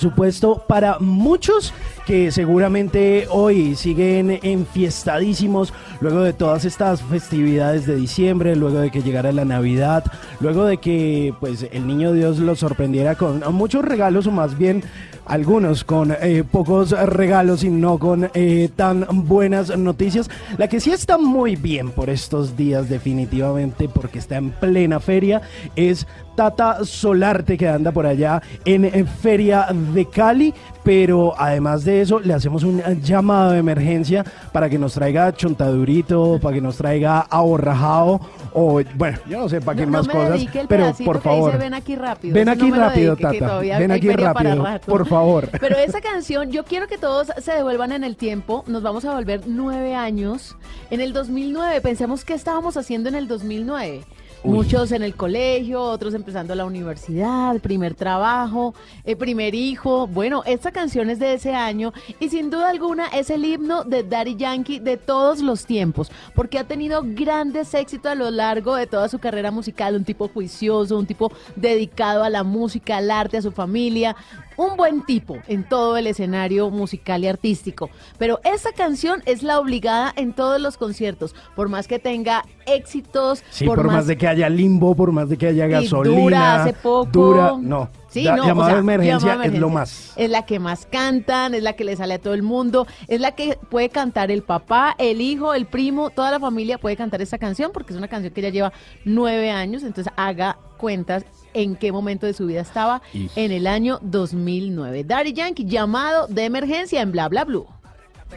supuesto, 0.00 0.64
para 0.66 0.98
muchos 0.98 1.72
que 2.06 2.32
seguramente 2.32 3.26
hoy 3.30 3.76
siguen 3.76 4.40
enfiestadísimos 4.42 5.72
luego 6.00 6.22
de 6.22 6.32
todas 6.32 6.64
estas 6.64 7.02
festividades 7.02 7.86
de 7.86 7.94
diciembre, 7.94 8.56
luego 8.56 8.80
de 8.80 8.90
que 8.90 9.02
llegara 9.02 9.30
la 9.30 9.44
Navidad, 9.44 10.04
luego 10.40 10.64
de 10.64 10.78
que 10.78 11.34
pues 11.38 11.66
el 11.70 11.86
niño 11.86 12.12
Dios 12.12 12.38
los 12.38 12.58
sorprendiera 12.58 13.14
con 13.14 13.42
muchos 13.54 13.84
regalos 13.84 14.26
o 14.26 14.32
más 14.32 14.58
bien 14.58 14.82
algunos 15.30 15.84
con 15.84 16.10
eh, 16.20 16.42
pocos 16.50 16.90
regalos 16.90 17.62
y 17.62 17.70
no 17.70 17.98
con 17.98 18.28
eh, 18.34 18.68
tan 18.74 19.06
buenas 19.28 19.76
noticias. 19.78 20.28
La 20.58 20.66
que 20.68 20.80
sí 20.80 20.90
está 20.90 21.18
muy 21.18 21.54
bien 21.54 21.90
por 21.92 22.10
estos 22.10 22.56
días 22.56 22.88
definitivamente 22.88 23.88
porque 23.88 24.18
está 24.18 24.36
en 24.36 24.50
plena 24.50 24.98
feria 24.98 25.40
es 25.76 26.06
Tata 26.34 26.84
Solarte 26.84 27.56
que 27.56 27.68
anda 27.68 27.92
por 27.92 28.06
allá 28.06 28.42
en, 28.64 28.84
en 28.86 29.06
Feria 29.06 29.66
de 29.94 30.06
Cali, 30.06 30.54
pero 30.82 31.34
además 31.38 31.84
de 31.84 32.00
eso 32.00 32.18
le 32.18 32.32
hacemos 32.34 32.62
un 32.64 32.80
llamado 33.02 33.52
de 33.52 33.58
emergencia 33.58 34.24
para 34.52 34.68
que 34.68 34.78
nos 34.78 34.94
traiga 34.94 35.32
chontadurito, 35.32 36.38
para 36.40 36.54
que 36.54 36.60
nos 36.62 36.76
traiga 36.76 37.20
ahorrajao 37.20 38.20
o 38.54 38.80
bueno, 38.96 39.18
yo 39.28 39.38
no 39.40 39.48
sé 39.48 39.60
para 39.60 39.78
qué 39.78 39.86
No, 39.86 39.92
más 39.92 40.08
no 40.08 40.14
me 40.14 40.20
cosas, 40.20 40.66
pero 40.68 40.92
por 41.04 41.16
dice, 41.18 41.20
favor. 41.28 41.58
ven 41.58 41.74
aquí 41.74 41.94
rápido. 41.94 42.34
Ven 42.34 42.48
aquí 42.48 42.70
no 42.70 42.76
rápido, 42.76 43.16
Tata. 43.16 43.58
Ven 43.58 43.90
aquí 43.92 44.08
rápido, 44.10 44.64
por 44.86 45.06
favor. 45.06 45.19
Pero 45.60 45.76
esa 45.76 46.00
canción, 46.00 46.50
yo 46.50 46.64
quiero 46.64 46.86
que 46.86 46.98
todos 46.98 47.28
se 47.40 47.52
devuelvan 47.52 47.92
en 47.92 48.04
el 48.04 48.16
tiempo. 48.16 48.64
Nos 48.66 48.82
vamos 48.82 49.04
a 49.04 49.14
volver 49.14 49.42
nueve 49.46 49.94
años. 49.94 50.56
En 50.90 51.00
el 51.00 51.12
2009, 51.12 51.80
pensemos 51.80 52.24
qué 52.24 52.34
estábamos 52.34 52.76
haciendo 52.76 53.08
en 53.08 53.14
el 53.14 53.28
2009. 53.28 54.04
Uy. 54.42 54.52
Muchos 54.56 54.92
en 54.92 55.02
el 55.02 55.14
colegio, 55.16 55.82
otros 55.82 56.14
empezando 56.14 56.54
la 56.54 56.64
universidad, 56.64 57.60
primer 57.60 57.94
trabajo, 57.94 58.74
eh, 59.04 59.14
primer 59.14 59.54
hijo. 59.54 60.06
Bueno, 60.06 60.42
esta 60.46 60.72
canción 60.72 61.10
es 61.10 61.18
de 61.18 61.34
ese 61.34 61.52
año 61.52 61.92
y 62.20 62.30
sin 62.30 62.48
duda 62.48 62.70
alguna 62.70 63.08
es 63.08 63.28
el 63.28 63.44
himno 63.44 63.84
de 63.84 64.02
Daddy 64.02 64.36
Yankee 64.36 64.78
de 64.78 64.96
todos 64.96 65.40
los 65.40 65.66
tiempos, 65.66 66.10
porque 66.34 66.58
ha 66.58 66.64
tenido 66.64 67.02
grandes 67.04 67.74
éxitos 67.74 68.12
a 68.12 68.14
lo 68.14 68.30
largo 68.30 68.76
de 68.76 68.86
toda 68.86 69.08
su 69.08 69.18
carrera 69.18 69.50
musical. 69.50 69.94
Un 69.94 70.04
tipo 70.04 70.28
juicioso, 70.28 70.98
un 70.98 71.06
tipo 71.06 71.30
dedicado 71.56 72.24
a 72.24 72.30
la 72.30 72.42
música, 72.42 72.96
al 72.96 73.10
arte, 73.10 73.36
a 73.36 73.42
su 73.42 73.52
familia. 73.52 74.16
Un 74.56 74.76
buen 74.76 75.06
tipo 75.06 75.38
en 75.48 75.66
todo 75.66 75.96
el 75.96 76.06
escenario 76.06 76.70
musical 76.70 77.24
y 77.24 77.28
artístico. 77.28 77.88
Pero 78.18 78.40
esta 78.44 78.72
canción 78.72 79.22
es 79.24 79.42
la 79.42 79.58
obligada 79.58 80.12
en 80.16 80.34
todos 80.34 80.60
los 80.60 80.76
conciertos, 80.76 81.34
por 81.56 81.68
más 81.70 81.88
que 81.88 81.98
tenga 81.98 82.44
éxitos, 82.66 83.42
Sí, 83.50 83.64
por, 83.64 83.82
más 83.84 84.06
de 84.06 84.18
que 84.18 84.29
haya 84.30 84.48
limbo, 84.48 84.94
por 84.94 85.12
más 85.12 85.28
de 85.28 85.36
que 85.36 85.48
haya 85.48 85.66
y 85.66 85.70
gasolina. 85.70 86.16
dura 86.20 86.62
hace 86.62 86.72
poco. 86.72 87.10
Dura, 87.10 87.54
no. 87.60 87.88
Sí, 88.08 88.24
Da- 88.24 88.34
no, 88.34 88.44
llamado 88.44 88.62
o 88.62 88.64
sea, 88.66 88.74
de 88.74 88.80
emergencia 88.80 89.38
es 89.44 89.54
lo 89.58 89.68
más. 89.70 90.12
Es 90.16 90.28
la 90.30 90.44
que 90.44 90.58
más 90.58 90.84
cantan, 90.90 91.54
es 91.54 91.62
la 91.62 91.74
que 91.74 91.84
le 91.84 91.94
sale 91.94 92.14
a 92.14 92.18
todo 92.18 92.34
el 92.34 92.42
mundo, 92.42 92.88
es 93.06 93.20
la 93.20 93.32
que 93.36 93.56
puede 93.68 93.88
cantar 93.88 94.32
el 94.32 94.42
papá, 94.42 94.96
el 94.98 95.20
hijo, 95.20 95.54
el 95.54 95.66
primo, 95.66 96.10
toda 96.10 96.32
la 96.32 96.40
familia 96.40 96.78
puede 96.78 96.96
cantar 96.96 97.22
esta 97.22 97.38
canción 97.38 97.70
porque 97.72 97.92
es 97.92 97.96
una 97.98 98.08
canción 98.08 98.34
que 98.34 98.42
ya 98.42 98.48
lleva 98.48 98.72
nueve 99.04 99.52
años, 99.52 99.84
entonces 99.84 100.12
haga 100.16 100.58
cuentas 100.76 101.24
en 101.54 101.76
qué 101.76 101.92
momento 101.92 102.26
de 102.26 102.32
su 102.32 102.46
vida 102.46 102.62
estaba 102.62 103.00
en 103.14 103.52
el 103.52 103.68
año 103.68 104.00
2009. 104.02 105.04
Daddy 105.04 105.32
Yankee, 105.32 105.66
llamado 105.66 106.26
de 106.26 106.46
emergencia 106.46 107.02
en 107.02 107.12
Bla 107.12 107.28
Bla 107.28 107.44
Blue. 107.44 107.66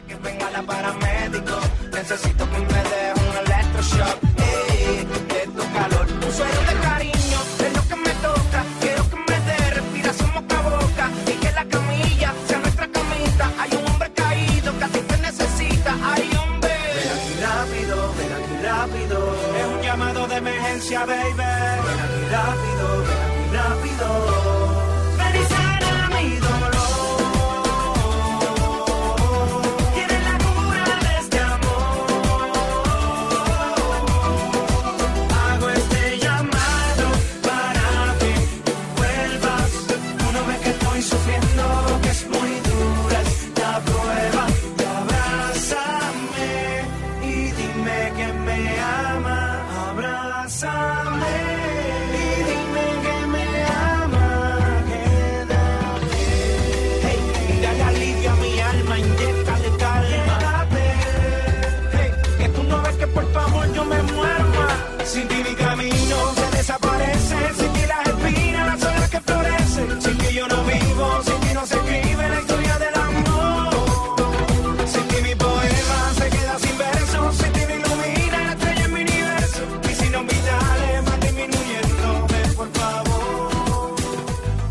que 0.06 0.14
venga 0.16 0.50
la 0.52 0.62
paramédico. 0.62 1.54
Necesito 1.92 2.44
que 2.48 2.58
me 2.58 2.64
dé 2.66 3.12
un 3.16 3.36
electroshock. 3.44 5.23
De 20.34 20.38
emergencia, 20.38 21.06
baby. 21.06 21.34
Ven 21.36 22.00
aquí 22.04 22.22
rápido, 22.30 23.04
ven 23.06 23.13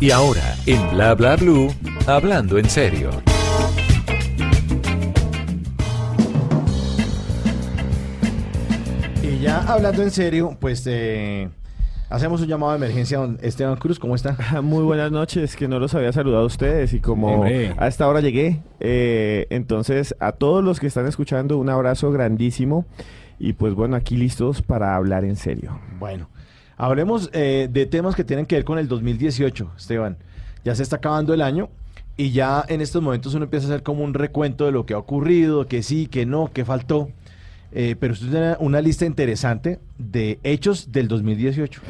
Y 0.04 0.10
ahora, 0.10 0.54
en 0.66 0.90
Bla 0.90 1.14
Bla 1.14 1.34
Blue, 1.34 1.68
hablando 2.06 2.58
en 2.58 2.68
serio. 2.68 3.08
Y 9.22 9.38
ya 9.38 9.62
hablando 9.62 10.02
en 10.02 10.10
serio, 10.10 10.58
pues 10.60 10.86
eh, 10.86 11.48
hacemos 12.10 12.42
un 12.42 12.48
llamado 12.48 12.72
de 12.72 12.76
emergencia 12.76 13.16
don 13.16 13.38
Esteban 13.40 13.76
Cruz. 13.76 13.98
¿Cómo 13.98 14.14
está? 14.14 14.36
Muy 14.62 14.82
buenas 14.82 15.10
noches, 15.10 15.56
que 15.56 15.68
no 15.68 15.78
los 15.78 15.94
había 15.94 16.12
saludado 16.12 16.42
a 16.42 16.46
ustedes 16.48 16.92
y 16.92 17.00
como 17.00 17.36
Hombre. 17.36 17.74
a 17.78 17.88
esta 17.88 18.06
hora 18.06 18.20
llegué, 18.20 18.60
eh, 18.80 19.46
entonces 19.48 20.14
a 20.20 20.32
todos 20.32 20.62
los 20.62 20.80
que 20.80 20.86
están 20.86 21.06
escuchando 21.06 21.56
un 21.56 21.70
abrazo 21.70 22.12
grandísimo 22.12 22.84
y 23.38 23.54
pues 23.54 23.72
bueno, 23.72 23.96
aquí 23.96 24.18
listos 24.18 24.60
para 24.60 24.96
hablar 24.96 25.24
en 25.24 25.36
serio. 25.36 25.80
Bueno, 25.98 26.28
hablemos 26.76 27.30
eh, 27.32 27.68
de 27.70 27.86
temas 27.86 28.14
que 28.14 28.24
tienen 28.24 28.46
que 28.46 28.56
ver 28.56 28.64
con 28.64 28.78
el 28.78 28.88
2018, 28.88 29.72
Esteban. 29.76 30.16
Ya 30.64 30.74
se 30.74 30.82
está 30.82 30.96
acabando 30.96 31.34
el 31.34 31.42
año 31.42 31.68
y 32.16 32.30
ya 32.30 32.64
en 32.68 32.80
estos 32.80 33.02
momentos 33.02 33.34
uno 33.34 33.44
empieza 33.44 33.66
a 33.66 33.70
hacer 33.70 33.82
como 33.82 34.04
un 34.04 34.14
recuento 34.14 34.66
de 34.66 34.72
lo 34.72 34.86
que 34.86 34.94
ha 34.94 34.98
ocurrido, 34.98 35.66
que 35.66 35.82
sí, 35.82 36.06
que 36.06 36.26
no, 36.26 36.52
que 36.52 36.64
faltó. 36.64 37.10
Eh, 37.72 37.96
pero 37.98 38.12
usted 38.12 38.30
tiene 38.30 38.56
una 38.60 38.80
lista 38.80 39.04
interesante 39.04 39.80
de 39.98 40.38
hechos 40.44 40.92
del 40.92 41.08
2018. 41.08 41.80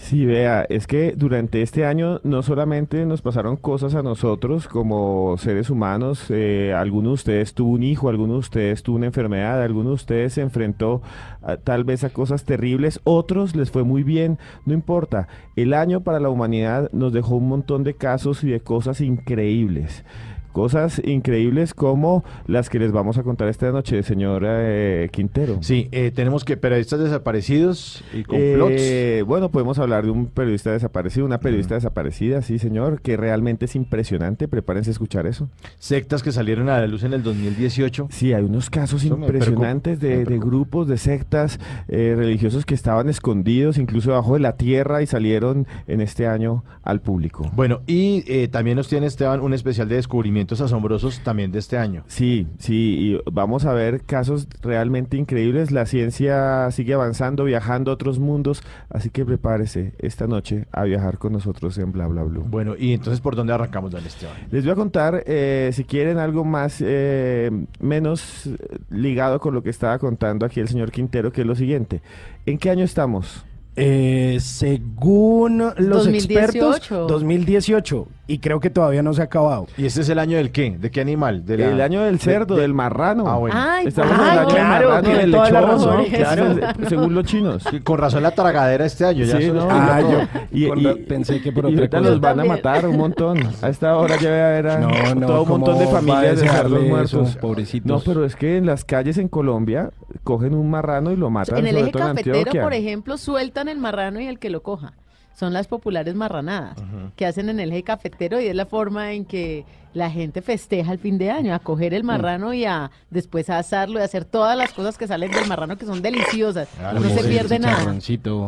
Sí, 0.00 0.24
vea, 0.24 0.62
es 0.68 0.86
que 0.86 1.12
durante 1.16 1.60
este 1.60 1.84
año 1.84 2.20
no 2.22 2.42
solamente 2.42 3.04
nos 3.04 3.20
pasaron 3.20 3.56
cosas 3.56 3.96
a 3.96 4.02
nosotros 4.02 4.68
como 4.68 5.36
seres 5.38 5.70
humanos, 5.70 6.26
eh, 6.30 6.72
alguno 6.74 7.08
de 7.08 7.14
ustedes 7.14 7.52
tuvo 7.52 7.72
un 7.72 7.82
hijo, 7.82 8.08
alguno 8.08 8.34
de 8.34 8.38
ustedes 8.38 8.84
tuvo 8.84 8.96
una 8.96 9.06
enfermedad, 9.06 9.60
alguno 9.60 9.88
de 9.90 9.94
ustedes 9.96 10.34
se 10.34 10.40
enfrentó 10.40 11.02
a- 11.42 11.56
tal 11.56 11.82
vez 11.82 12.04
a 12.04 12.10
cosas 12.10 12.44
terribles, 12.44 13.00
otros 13.02 13.56
les 13.56 13.72
fue 13.72 13.82
muy 13.82 14.04
bien, 14.04 14.38
no 14.66 14.72
importa. 14.72 15.26
El 15.56 15.74
año 15.74 16.00
para 16.00 16.20
la 16.20 16.30
humanidad 16.30 16.88
nos 16.92 17.12
dejó 17.12 17.34
un 17.34 17.48
montón 17.48 17.82
de 17.82 17.94
casos 17.94 18.44
y 18.44 18.50
de 18.50 18.60
cosas 18.60 19.00
increíbles. 19.00 20.04
Cosas 20.52 21.00
increíbles 21.04 21.74
como 21.74 22.24
las 22.46 22.68
que 22.70 22.78
les 22.78 22.92
vamos 22.92 23.18
a 23.18 23.22
contar 23.22 23.48
esta 23.48 23.70
noche, 23.70 24.02
señor 24.02 24.44
eh, 24.46 25.08
Quintero. 25.12 25.58
Sí, 25.62 25.88
eh, 25.92 26.10
tenemos 26.14 26.44
que 26.44 26.56
periodistas 26.56 27.00
desaparecidos 27.00 28.04
y 28.12 28.24
complots. 28.24 28.74
Eh, 28.76 29.24
bueno, 29.26 29.50
podemos 29.50 29.78
hablar 29.78 30.04
de 30.04 30.10
un 30.10 30.26
periodista 30.26 30.72
desaparecido, 30.72 31.26
una 31.26 31.40
periodista 31.40 31.74
desaparecida, 31.74 32.42
sí, 32.42 32.58
señor, 32.58 33.00
que 33.00 33.16
realmente 33.16 33.66
es 33.66 33.76
impresionante. 33.76 34.48
Prepárense 34.48 34.90
a 34.90 34.92
escuchar 34.92 35.26
eso. 35.26 35.48
Sectas 35.78 36.22
que 36.22 36.32
salieron 36.32 36.68
a 36.68 36.80
la 36.80 36.86
luz 36.86 37.02
en 37.02 37.12
el 37.12 37.22
2018. 37.22 38.08
Sí, 38.10 38.32
hay 38.32 38.42
unos 38.42 38.70
casos 38.70 39.04
Eso 39.04 39.14
impresionantes 39.14 40.00
de, 40.00 40.24
grupos, 40.38 40.88
de 40.88 40.98
sectas 40.98 41.58
eh, 41.88 42.14
religiosos 42.16 42.64
que 42.64 42.74
estaban 42.74 43.08
escondidos, 43.08 43.78
incluso 43.78 44.10
debajo 44.10 44.34
de 44.34 44.40
la 44.40 44.56
tierra, 44.56 45.02
y 45.02 45.06
salieron 45.06 45.66
en 45.86 46.00
este 46.00 46.26
año 46.26 46.64
al 46.82 47.00
público. 47.00 47.50
Bueno, 47.54 47.80
y 47.86 48.24
eh, 48.26 48.48
también 48.48 48.76
nos 48.76 48.88
tiene 48.88 49.06
Esteban 49.06 49.40
un 49.40 49.52
especial 49.52 49.88
de 49.88 49.98
asombrosos 50.46 51.20
también 51.20 51.52
de 51.52 51.58
este 51.58 51.78
año. 51.78 52.04
Sí, 52.06 52.46
sí, 52.58 52.96
y 52.98 53.30
vamos 53.30 53.64
a 53.64 53.72
ver 53.72 54.02
casos 54.02 54.48
realmente 54.62 55.16
increíbles. 55.16 55.70
La 55.70 55.86
ciencia 55.86 56.70
sigue 56.70 56.94
avanzando, 56.94 57.44
viajando 57.44 57.90
a 57.90 57.94
otros 57.94 58.18
mundos, 58.18 58.62
así 58.90 59.10
que 59.10 59.24
prepárese 59.24 59.94
esta 59.98 60.26
noche 60.26 60.66
a 60.72 60.84
viajar 60.84 61.18
con 61.18 61.32
nosotros 61.32 61.78
en 61.78 61.92
Bla 61.92 62.06
Bla 62.06 62.22
Blue. 62.22 62.44
Bueno, 62.48 62.74
y 62.78 62.92
entonces, 62.92 63.20
¿por 63.20 63.36
dónde 63.36 63.52
arrancamos, 63.52 63.90
don 63.90 64.04
Esteban? 64.04 64.36
Les 64.50 64.64
voy 64.64 64.72
a 64.72 64.76
contar, 64.76 65.22
eh, 65.26 65.70
si 65.72 65.84
quieren 65.84 66.18
algo 66.18 66.44
más, 66.44 66.82
eh, 66.84 67.50
menos 67.80 68.46
eh, 68.46 68.56
ligado 68.90 69.40
con 69.40 69.54
lo 69.54 69.62
que 69.62 69.70
estaba 69.70 69.98
contando 69.98 70.46
aquí 70.46 70.60
el 70.60 70.68
señor 70.68 70.90
Quintero, 70.90 71.32
que 71.32 71.42
es 71.42 71.46
lo 71.46 71.54
siguiente. 71.54 72.02
¿En 72.46 72.58
qué 72.58 72.70
año 72.70 72.84
estamos? 72.84 73.44
Eh, 73.80 74.38
según 74.40 75.58
los 75.76 76.04
2018. 76.04 76.74
expertos, 76.74 77.08
2018. 77.08 78.08
Y 78.30 78.40
creo 78.40 78.60
que 78.60 78.68
todavía 78.68 79.02
no 79.02 79.14
se 79.14 79.22
ha 79.22 79.24
acabado. 79.24 79.66
¿Y 79.78 79.86
este 79.86 80.02
es 80.02 80.08
el 80.10 80.18
año 80.18 80.36
del 80.36 80.50
qué? 80.52 80.76
¿De 80.78 80.90
qué 80.90 81.00
animal? 81.00 81.46
De 81.46 81.56
la- 81.56 81.68
El 81.70 81.80
año 81.80 82.02
del 82.02 82.18
cerdo, 82.20 82.56
de- 82.56 82.60
del 82.60 82.74
marrano. 82.74 83.26
Ah, 83.26 83.36
bueno. 83.38 83.56
Ay, 83.58 83.86
Estamos 83.86 84.12
ay, 84.12 84.18
en 84.18 84.26
el 84.26 84.28
año 84.28 84.46
del 84.48 84.54
claro, 84.54 84.88
marrano, 84.90 85.02
tiene 85.08 85.18
del 85.20 85.32
razón, 85.32 85.96
¿no? 85.96 86.04
claro. 86.04 86.54
Según 86.90 87.14
los 87.14 87.24
chinos. 87.24 87.64
Con 87.84 87.98
razón 87.98 88.22
la 88.22 88.32
tragadera 88.32 88.84
este 88.84 89.06
año. 89.06 89.24
Ya 89.24 89.38
Sí, 89.38 89.44
eso- 89.44 89.54
no, 89.54 89.66
Ah, 89.70 90.00
no. 90.02 90.10
yo 90.10 90.18
Y, 90.52 90.66
y- 90.66 90.94
pensé 91.08 91.40
que 91.40 91.52
por 91.52 91.64
otra 91.64 91.88
cosa. 91.88 92.00
los 92.02 92.20
van 92.20 92.40
a 92.40 92.44
matar 92.44 92.86
un 92.86 92.98
montón. 92.98 93.38
A 93.62 93.70
esta 93.70 93.96
hora 93.96 94.16
ya 94.18 94.58
a- 94.58 94.78
No, 94.78 95.14
no, 95.14 95.26
todo 95.26 95.42
un 95.44 95.48
¿cómo 95.48 95.58
montón 95.64 95.78
de 95.78 95.86
familias 95.86 96.40
de 96.40 96.46
eso, 96.46 96.68
muertos. 96.80 97.36
pobrecitos? 97.38 97.90
No, 97.90 98.00
pero 98.12 98.26
es 98.26 98.36
que 98.36 98.58
en 98.58 98.66
las 98.66 98.84
calles 98.84 99.16
en 99.16 99.28
Colombia 99.28 99.90
cogen 100.22 100.54
un 100.54 100.68
marrano 100.68 101.12
y 101.12 101.16
lo 101.16 101.30
matan. 101.30 101.60
En 101.60 101.66
el 101.68 101.78
eje 101.78 101.92
cafetero, 101.92 102.52
por 102.62 102.74
ejemplo, 102.74 103.16
sueltan 103.16 103.67
el 103.68 103.78
marrano 103.78 104.20
y 104.20 104.26
el 104.26 104.38
que 104.38 104.50
lo 104.50 104.62
coja. 104.62 104.92
Son 105.34 105.52
las 105.52 105.68
populares 105.68 106.16
marranadas 106.16 106.76
que 107.14 107.24
hacen 107.24 107.48
en 107.48 107.60
el 107.60 107.70
eje 107.70 107.84
cafetero 107.84 108.40
y 108.40 108.46
es 108.48 108.56
la 108.56 108.66
forma 108.66 109.12
en 109.12 109.24
que 109.24 109.64
la 109.94 110.10
gente 110.10 110.42
festeja 110.42 110.92
el 110.92 110.98
fin 110.98 111.16
de 111.16 111.30
año, 111.30 111.54
a 111.54 111.60
coger 111.60 111.92
Mm. 111.92 111.96
el 111.96 112.04
marrano 112.04 112.52
y 112.54 112.64
a 112.64 112.90
después 113.10 113.48
a 113.48 113.58
asarlo 113.58 114.00
y 114.00 114.02
a 114.02 114.04
hacer 114.04 114.24
todas 114.24 114.56
las 114.58 114.72
cosas 114.72 114.98
que 114.98 115.06
salen 115.06 115.30
del 115.30 115.46
marrano 115.46 115.76
que 115.78 115.86
son 115.86 116.02
deliciosas. 116.02 116.68
Ah, 116.82 116.92
no 116.92 117.00
se 117.08 117.22
pierde 117.28 117.58
nada. 117.60 117.96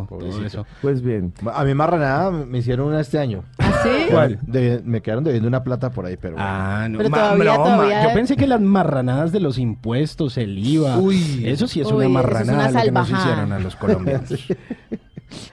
Todo 0.08 0.44
eso. 0.44 0.66
Pues 0.82 1.00
bien. 1.00 1.32
A 1.54 1.62
mi 1.64 1.74
marranada 1.74 2.30
me 2.32 2.58
hicieron 2.58 2.88
una 2.88 3.00
este 3.00 3.20
año. 3.20 3.44
¿Ah, 3.58 3.72
sí? 3.84 4.36
Me 4.84 5.00
quedaron 5.00 5.22
debiendo 5.22 5.48
una 5.48 5.62
plata 5.62 5.90
por 5.90 6.06
ahí, 6.06 6.16
pero... 6.16 6.34
Ah, 6.40 6.88
no. 6.90 6.98
Pero 6.98 7.10
todavía- 7.10 7.44
no, 7.56 7.58
ma- 7.58 7.64
todavía- 7.76 8.02
Yo 8.08 8.14
pensé 8.14 8.36
que 8.36 8.48
las 8.48 8.60
marranadas 8.60 9.30
de 9.30 9.38
los 9.40 9.58
impuestos, 9.58 10.36
el 10.38 10.58
IVA, 10.58 10.98
Uy. 10.98 11.42
eso 11.46 11.68
sí 11.68 11.80
es 11.80 11.86
Uy, 11.86 11.92
una 11.94 12.04
es 12.06 12.10
marranada 12.10 12.68
una 12.68 12.78
lo 12.80 12.84
que 12.84 12.90
nos 12.92 13.10
hicieron 13.10 13.52
a 13.52 13.58
los 13.60 13.76
colombianos. 13.76 14.44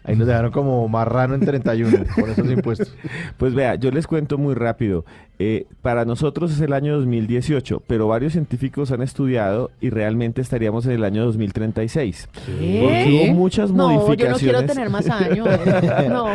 Ahí 0.04 0.16
nos 0.16 0.28
dejaron 0.28 0.52
como 0.52 0.88
marrano 0.88 1.36
en 1.36 1.42
31 1.42 2.06
por 2.20 2.30
esos 2.30 2.50
impuestos. 2.52 2.96
Pues 3.38 3.54
vea, 3.54 3.76
yo 3.76 3.92
les 3.92 4.08
cuento 4.08 4.38
muy 4.38 4.56
rápido. 4.56 5.06
Eh, 5.40 5.68
para 5.84 6.04
nosotros 6.06 6.52
es 6.52 6.60
el 6.62 6.74
año 6.74 6.96
2018, 6.98 7.84
pero 7.86 8.08
varios 8.08 8.34
científicos 8.34 8.92
han 8.92 9.04
estudiado 9.04 9.70
y 9.80 9.92
realmente 9.92 10.42
estaríamos 10.42 10.86
en 10.88 10.94
el 10.94 11.04
año 11.04 11.24
2036. 11.26 12.28
¿Qué? 12.46 12.80
Porque 12.82 13.26
hubo 13.30 13.34
muchas 13.36 13.72
No, 13.72 13.90
yo 13.92 13.94
no 14.00 14.02
modificaciones. 14.06 14.40
quiero 14.42 14.66
tener 14.66 14.90
más 14.90 15.08
años. 15.10 15.48
No. 16.10 16.26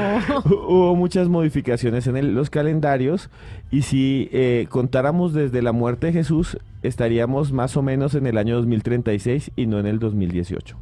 Hubo 0.44 0.94
muchas 0.96 1.28
modificaciones 1.28 2.06
en 2.06 2.16
el- 2.16 2.34
los 2.34 2.50
calendarios 2.50 3.28
y 3.72 3.82
si 3.82 4.28
eh, 4.32 4.66
contáramos 4.68 5.32
desde 5.32 5.62
la 5.62 5.72
muerte 5.72 6.06
de 6.08 6.12
Jesús, 6.12 6.58
estaríamos 6.82 7.52
más 7.52 7.76
o 7.76 7.82
menos 7.82 8.14
en 8.14 8.26
el 8.26 8.38
año 8.38 8.56
2036 8.56 9.50
y 9.56 9.66
no 9.66 9.78
en 9.80 9.86
el 9.86 9.98
2018. 9.98 10.76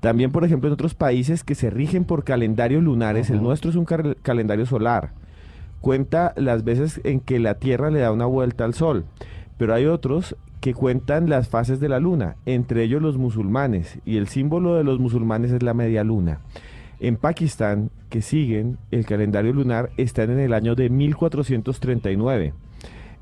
También, 0.00 0.30
por 0.30 0.44
ejemplo, 0.44 0.68
en 0.68 0.74
otros 0.74 0.94
países 0.94 1.42
que 1.42 1.54
se 1.56 1.70
rigen 1.70 2.04
por 2.04 2.22
calendarios 2.24 2.82
lunares, 2.82 3.30
el 3.30 3.42
nuestro 3.42 3.70
es 3.70 3.76
un 3.76 3.84
cal- 3.84 4.16
calendario 4.22 4.64
solar. 4.64 5.10
Cuenta 5.80 6.32
las 6.36 6.64
veces 6.64 7.00
en 7.04 7.20
que 7.20 7.38
la 7.38 7.54
Tierra 7.54 7.90
le 7.90 8.00
da 8.00 8.12
una 8.12 8.26
vuelta 8.26 8.64
al 8.64 8.74
Sol, 8.74 9.04
pero 9.56 9.74
hay 9.74 9.86
otros 9.86 10.36
que 10.60 10.74
cuentan 10.74 11.28
las 11.28 11.48
fases 11.48 11.78
de 11.80 11.88
la 11.88 12.00
luna, 12.00 12.36
entre 12.46 12.82
ellos 12.82 13.00
los 13.02 13.16
musulmanes, 13.16 13.98
y 14.04 14.16
el 14.16 14.26
símbolo 14.28 14.74
de 14.74 14.84
los 14.84 14.98
musulmanes 14.98 15.52
es 15.52 15.62
la 15.62 15.74
media 15.74 16.02
luna. 16.04 16.40
En 17.00 17.16
Pakistán, 17.16 17.90
que 18.08 18.22
siguen 18.22 18.76
el 18.90 19.04
calendario 19.06 19.52
lunar, 19.52 19.90
están 19.96 20.30
en 20.30 20.40
el 20.40 20.52
año 20.52 20.74
de 20.74 20.90
1439. 20.90 22.54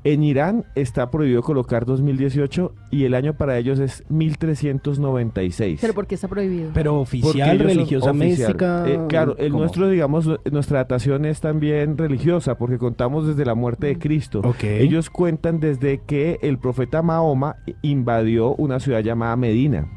En 0.09 0.23
Irán 0.23 0.63
está 0.73 1.11
prohibido 1.11 1.41
colocar 1.41 1.85
2018 1.85 2.73
y 2.91 3.03
el 3.03 3.13
año 3.13 3.33
para 3.33 3.57
ellos 3.57 3.77
es 3.77 4.05
1396. 4.07 5.79
Pero 5.81 5.93
¿por 5.93 6.07
qué 6.07 6.15
está 6.15 6.29
prohibido? 6.29 6.71
Pero 6.73 6.93
Porque 6.93 7.17
oficial, 7.17 7.59
religiosa, 7.59 8.13
mística. 8.13 8.87
Eh, 8.87 9.01
claro, 9.09 9.35
el 9.37 9.51
¿cómo? 9.51 9.63
nuestro, 9.63 9.89
digamos, 9.89 10.29
nuestra 10.49 10.77
datación 10.77 11.25
es 11.25 11.41
también 11.41 11.97
religiosa, 11.97 12.57
porque 12.57 12.77
contamos 12.77 13.27
desde 13.27 13.43
la 13.43 13.53
muerte 13.53 13.87
de 13.87 13.99
Cristo. 13.99 14.39
Ok. 14.45 14.63
Ellos 14.63 15.09
cuentan 15.09 15.59
desde 15.59 15.99
que 15.99 16.39
el 16.41 16.57
profeta 16.57 17.01
Mahoma 17.01 17.57
invadió 17.81 18.55
una 18.55 18.79
ciudad 18.79 19.01
llamada 19.01 19.35
Medina. 19.35 19.89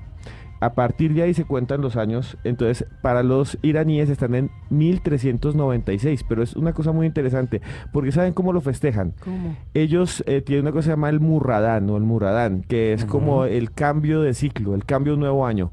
A 0.61 0.75
partir 0.75 1.15
de 1.15 1.23
ahí 1.23 1.33
se 1.35 1.45
cuentan 1.47 1.81
los 1.81 1.97
años, 1.97 2.37
entonces 2.45 2.85
para 3.01 3.23
los 3.23 3.57
iraníes 3.63 4.11
están 4.11 4.35
en 4.35 4.51
1396, 4.69 6.25
pero 6.29 6.43
es 6.43 6.55
una 6.55 6.73
cosa 6.73 6.93
muy 6.93 7.07
interesante, 7.07 7.61
porque 7.93 8.13
¿saben 8.13 8.33
cómo 8.33 8.53
lo 8.53 8.61
festejan? 8.61 9.15
¿Cómo? 9.25 9.57
Ellos 9.75 10.23
eh, 10.27 10.43
tienen 10.43 10.65
una 10.65 10.73
cosa 10.73 10.81
que 10.81 10.85
se 10.85 10.91
llama 10.91 11.09
el 11.09 11.21
Murradán 11.21 11.89
o 11.91 11.97
el 11.97 12.03
Muradán, 12.03 12.63
que 12.69 12.93
es 12.93 13.05
como 13.05 13.45
el 13.45 13.73
cambio 13.73 14.21
de 14.21 14.35
ciclo, 14.35 14.75
el 14.75 14.85
cambio 14.85 15.13
de 15.13 15.15
un 15.15 15.21
nuevo 15.21 15.47
año. 15.47 15.73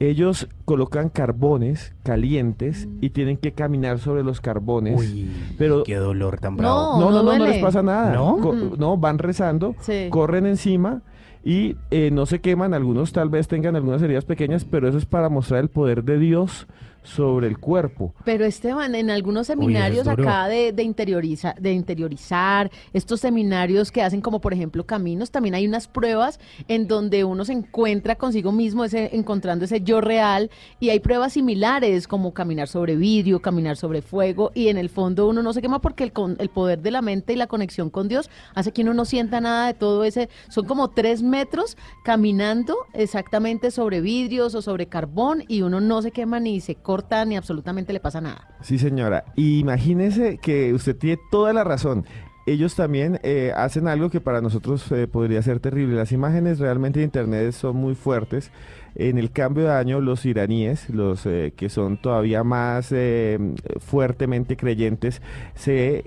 Ellos 0.00 0.48
colocan 0.64 1.10
carbones 1.10 1.94
calientes 2.02 2.88
y 3.00 3.10
tienen 3.10 3.36
que 3.36 3.52
caminar 3.52 4.00
sobre 4.00 4.24
los 4.24 4.40
carbones. 4.40 4.98
Uy, 4.98 5.30
pero 5.58 5.84
qué 5.84 5.94
dolor 5.94 6.40
tan 6.40 6.56
No, 6.56 6.58
bravo. 6.58 7.00
no, 7.00 7.10
no, 7.12 7.22
no, 7.22 7.38
no 7.38 7.44
les 7.46 7.62
pasa 7.62 7.82
nada. 7.84 8.12
¿No? 8.12 8.38
Co- 8.38 8.52
Mm. 8.52 8.72
no, 8.78 8.96
van 8.96 9.18
rezando, 9.18 9.76
Sí. 9.80 10.08
corren 10.10 10.46
encima 10.46 11.02
y 11.44 11.76
eh, 11.90 12.10
no 12.12 12.26
se 12.26 12.40
queman. 12.40 12.74
Algunos 12.74 13.12
tal 13.12 13.28
vez 13.28 13.48
tengan 13.48 13.76
algunas 13.76 14.02
heridas 14.02 14.24
pequeñas, 14.24 14.64
pero 14.64 14.88
eso 14.88 14.98
es 14.98 15.06
para 15.06 15.28
mostrar 15.28 15.60
el 15.60 15.68
poder 15.68 16.04
de 16.04 16.18
Dios 16.18 16.66
sobre 17.02 17.48
el 17.48 17.58
cuerpo. 17.58 18.14
Pero 18.24 18.44
Esteban, 18.44 18.94
en 18.94 19.10
algunos 19.10 19.48
seminarios 19.48 20.04
duro. 20.04 20.22
acá 20.22 20.48
de, 20.48 20.72
de, 20.72 20.84
interioriza- 20.84 21.54
de 21.60 21.72
interiorizar, 21.72 22.70
estos 22.92 23.20
seminarios 23.20 23.90
que 23.90 24.02
hacen 24.02 24.20
como 24.20 24.40
por 24.40 24.52
ejemplo 24.52 24.86
caminos, 24.86 25.30
también 25.30 25.54
hay 25.54 25.66
unas 25.66 25.88
pruebas 25.88 26.38
en 26.68 26.86
donde 26.86 27.24
uno 27.24 27.44
se 27.44 27.52
encuentra 27.52 28.14
consigo 28.16 28.52
mismo, 28.52 28.84
ese, 28.84 29.10
encontrando 29.16 29.64
ese 29.64 29.80
yo 29.80 30.00
real, 30.00 30.50
y 30.80 30.90
hay 30.90 31.00
pruebas 31.00 31.32
similares 31.32 32.06
como 32.06 32.32
caminar 32.34 32.68
sobre 32.68 32.96
vidrio, 32.96 33.40
caminar 33.42 33.76
sobre 33.76 34.02
fuego, 34.02 34.52
y 34.54 34.68
en 34.68 34.76
el 34.78 34.88
fondo 34.88 35.26
uno 35.28 35.42
no 35.42 35.52
se 35.52 35.60
quema 35.62 35.80
porque 35.80 36.04
el, 36.04 36.12
con- 36.12 36.36
el 36.38 36.48
poder 36.50 36.82
de 36.82 36.90
la 36.92 37.02
mente 37.02 37.32
y 37.32 37.36
la 37.36 37.46
conexión 37.46 37.90
con 37.90 38.08
Dios 38.08 38.30
hace 38.54 38.72
que 38.72 38.82
uno 38.82 38.94
no 38.94 39.04
sienta 39.04 39.40
nada 39.40 39.66
de 39.66 39.74
todo 39.74 40.04
ese, 40.04 40.28
son 40.48 40.66
como 40.66 40.88
tres 40.90 41.22
metros 41.22 41.76
caminando 42.04 42.76
exactamente 42.92 43.70
sobre 43.70 44.00
vidrios 44.00 44.54
o 44.54 44.62
sobre 44.62 44.86
carbón 44.86 45.44
y 45.48 45.62
uno 45.62 45.80
no 45.80 46.02
se 46.02 46.10
quema 46.10 46.38
ni 46.40 46.60
se 46.60 46.74
corta 46.92 47.24
ni 47.24 47.36
absolutamente 47.36 47.92
le 47.94 48.00
pasa 48.00 48.20
nada. 48.20 48.48
Sí, 48.60 48.78
señora. 48.78 49.24
Imagínese 49.36 50.36
que 50.38 50.74
usted 50.74 50.94
tiene 50.96 51.18
toda 51.30 51.52
la 51.54 51.64
razón. 51.64 52.04
Ellos 52.44 52.74
también 52.74 53.18
eh, 53.22 53.52
hacen 53.56 53.88
algo 53.88 54.10
que 54.10 54.20
para 54.20 54.40
nosotros 54.40 54.90
eh, 54.92 55.06
podría 55.06 55.40
ser 55.42 55.58
terrible. 55.60 55.94
Las 55.96 56.12
imágenes 56.12 56.58
realmente 56.58 56.98
de 56.98 57.04
Internet 57.06 57.52
son 57.52 57.76
muy 57.76 57.94
fuertes. 57.94 58.50
En 58.94 59.16
el 59.16 59.30
cambio 59.30 59.64
de 59.64 59.72
año, 59.72 60.00
los 60.00 60.26
iraníes, 60.26 60.90
los 60.90 61.24
eh, 61.24 61.54
que 61.56 61.68
son 61.70 61.96
todavía 61.96 62.44
más 62.44 62.90
eh, 62.92 63.38
fuertemente 63.78 64.56
creyentes, 64.56 65.22
se, 65.54 66.04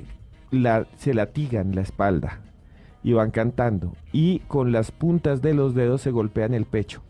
la- 0.51 0.85
se 0.97 1.13
latigan 1.15 1.73
la 1.73 1.81
espalda 1.81 2.41
y 3.01 3.13
van 3.13 3.31
cantando. 3.31 3.93
Y 4.11 4.39
con 4.47 4.71
las 4.71 4.91
puntas 4.91 5.41
de 5.41 5.53
los 5.55 5.73
dedos 5.73 6.01
se 6.01 6.11
golpean 6.11 6.53
el 6.53 6.65
pecho 6.65 7.01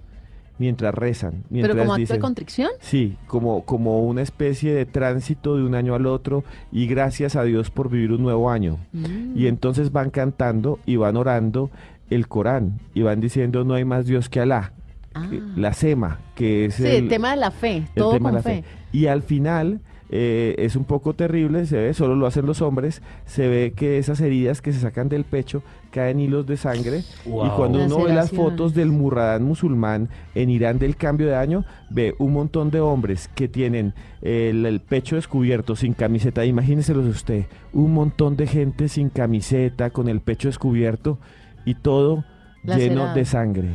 mientras 0.57 0.93
rezan. 0.93 1.43
Mientras 1.49 1.73
Pero 1.73 1.83
como 1.83 1.93
acto 1.93 1.99
de 1.99 2.01
dicen, 2.01 2.21
contrición. 2.21 2.69
Sí, 2.79 3.17
como, 3.27 3.65
como 3.65 4.03
una 4.03 4.21
especie 4.21 4.73
de 4.73 4.85
tránsito 4.85 5.57
de 5.57 5.63
un 5.63 5.75
año 5.75 5.95
al 5.95 6.05
otro 6.05 6.43
y 6.71 6.87
gracias 6.87 7.35
a 7.35 7.43
Dios 7.43 7.69
por 7.71 7.89
vivir 7.89 8.11
un 8.11 8.23
nuevo 8.23 8.49
año. 8.49 8.77
Mm. 8.93 9.37
Y 9.37 9.47
entonces 9.47 9.91
van 9.91 10.09
cantando 10.09 10.79
y 10.85 10.95
van 10.95 11.17
orando 11.17 11.69
el 12.09 12.27
Corán 12.27 12.79
y 12.93 13.01
van 13.01 13.19
diciendo 13.19 13.63
no 13.63 13.73
hay 13.73 13.85
más 13.85 14.05
Dios 14.05 14.29
que 14.29 14.39
Alá. 14.39 14.73
Ah. 15.13 15.29
La 15.55 15.73
Sema, 15.73 16.19
que 16.35 16.65
es 16.65 16.75
Sí, 16.75 16.85
el 16.85 17.07
tema 17.07 17.31
de 17.31 17.37
la 17.37 17.51
fe, 17.51 17.77
el 17.77 17.87
todo 17.95 18.11
tema 18.11 18.29
de 18.29 18.33
con 18.33 18.35
la 18.35 18.41
fe. 18.41 18.63
Y 18.91 19.07
al 19.07 19.21
final 19.21 19.79
eh, 20.09 20.55
es 20.59 20.75
un 20.75 20.85
poco 20.85 21.13
terrible, 21.13 21.65
se 21.65 21.77
ve, 21.77 21.93
solo 21.93 22.15
lo 22.15 22.27
hacen 22.27 22.45
los 22.45 22.61
hombres, 22.61 23.01
se 23.25 23.47
ve 23.47 23.73
que 23.75 23.97
esas 23.97 24.21
heridas 24.21 24.61
que 24.61 24.71
se 24.71 24.79
sacan 24.79 25.09
del 25.09 25.23
pecho 25.23 25.63
caen 25.91 26.19
hilos 26.19 26.45
de 26.45 26.57
sangre 26.57 27.03
y 27.25 27.49
cuando 27.55 27.83
uno 27.83 28.03
ve 28.03 28.13
las 28.13 28.31
fotos 28.31 28.73
del 28.73 28.91
Murradán 28.91 29.43
musulmán 29.43 30.09
en 30.35 30.49
Irán 30.49 30.77
del 30.77 30.95
cambio 30.95 31.27
de 31.27 31.35
año, 31.35 31.65
ve 31.89 32.13
un 32.19 32.33
montón 32.33 32.69
de 32.69 32.81
hombres 32.81 33.29
que 33.33 33.47
tienen 33.47 33.93
el, 34.21 34.65
el 34.65 34.79
pecho 34.79 35.15
descubierto 35.15 35.75
sin 35.75 35.93
camiseta, 35.93 36.45
imagínenselos 36.45 37.05
usted, 37.05 37.45
un 37.73 37.93
montón 37.93 38.35
de 38.35 38.47
gente 38.47 38.89
sin 38.89 39.09
camiseta, 39.09 39.89
con 39.89 40.07
el 40.07 40.21
pecho 40.21 40.49
descubierto 40.49 41.17
y 41.65 41.75
todo 41.75 42.25
lleno 42.63 43.13
de 43.13 43.25
sangre. 43.25 43.69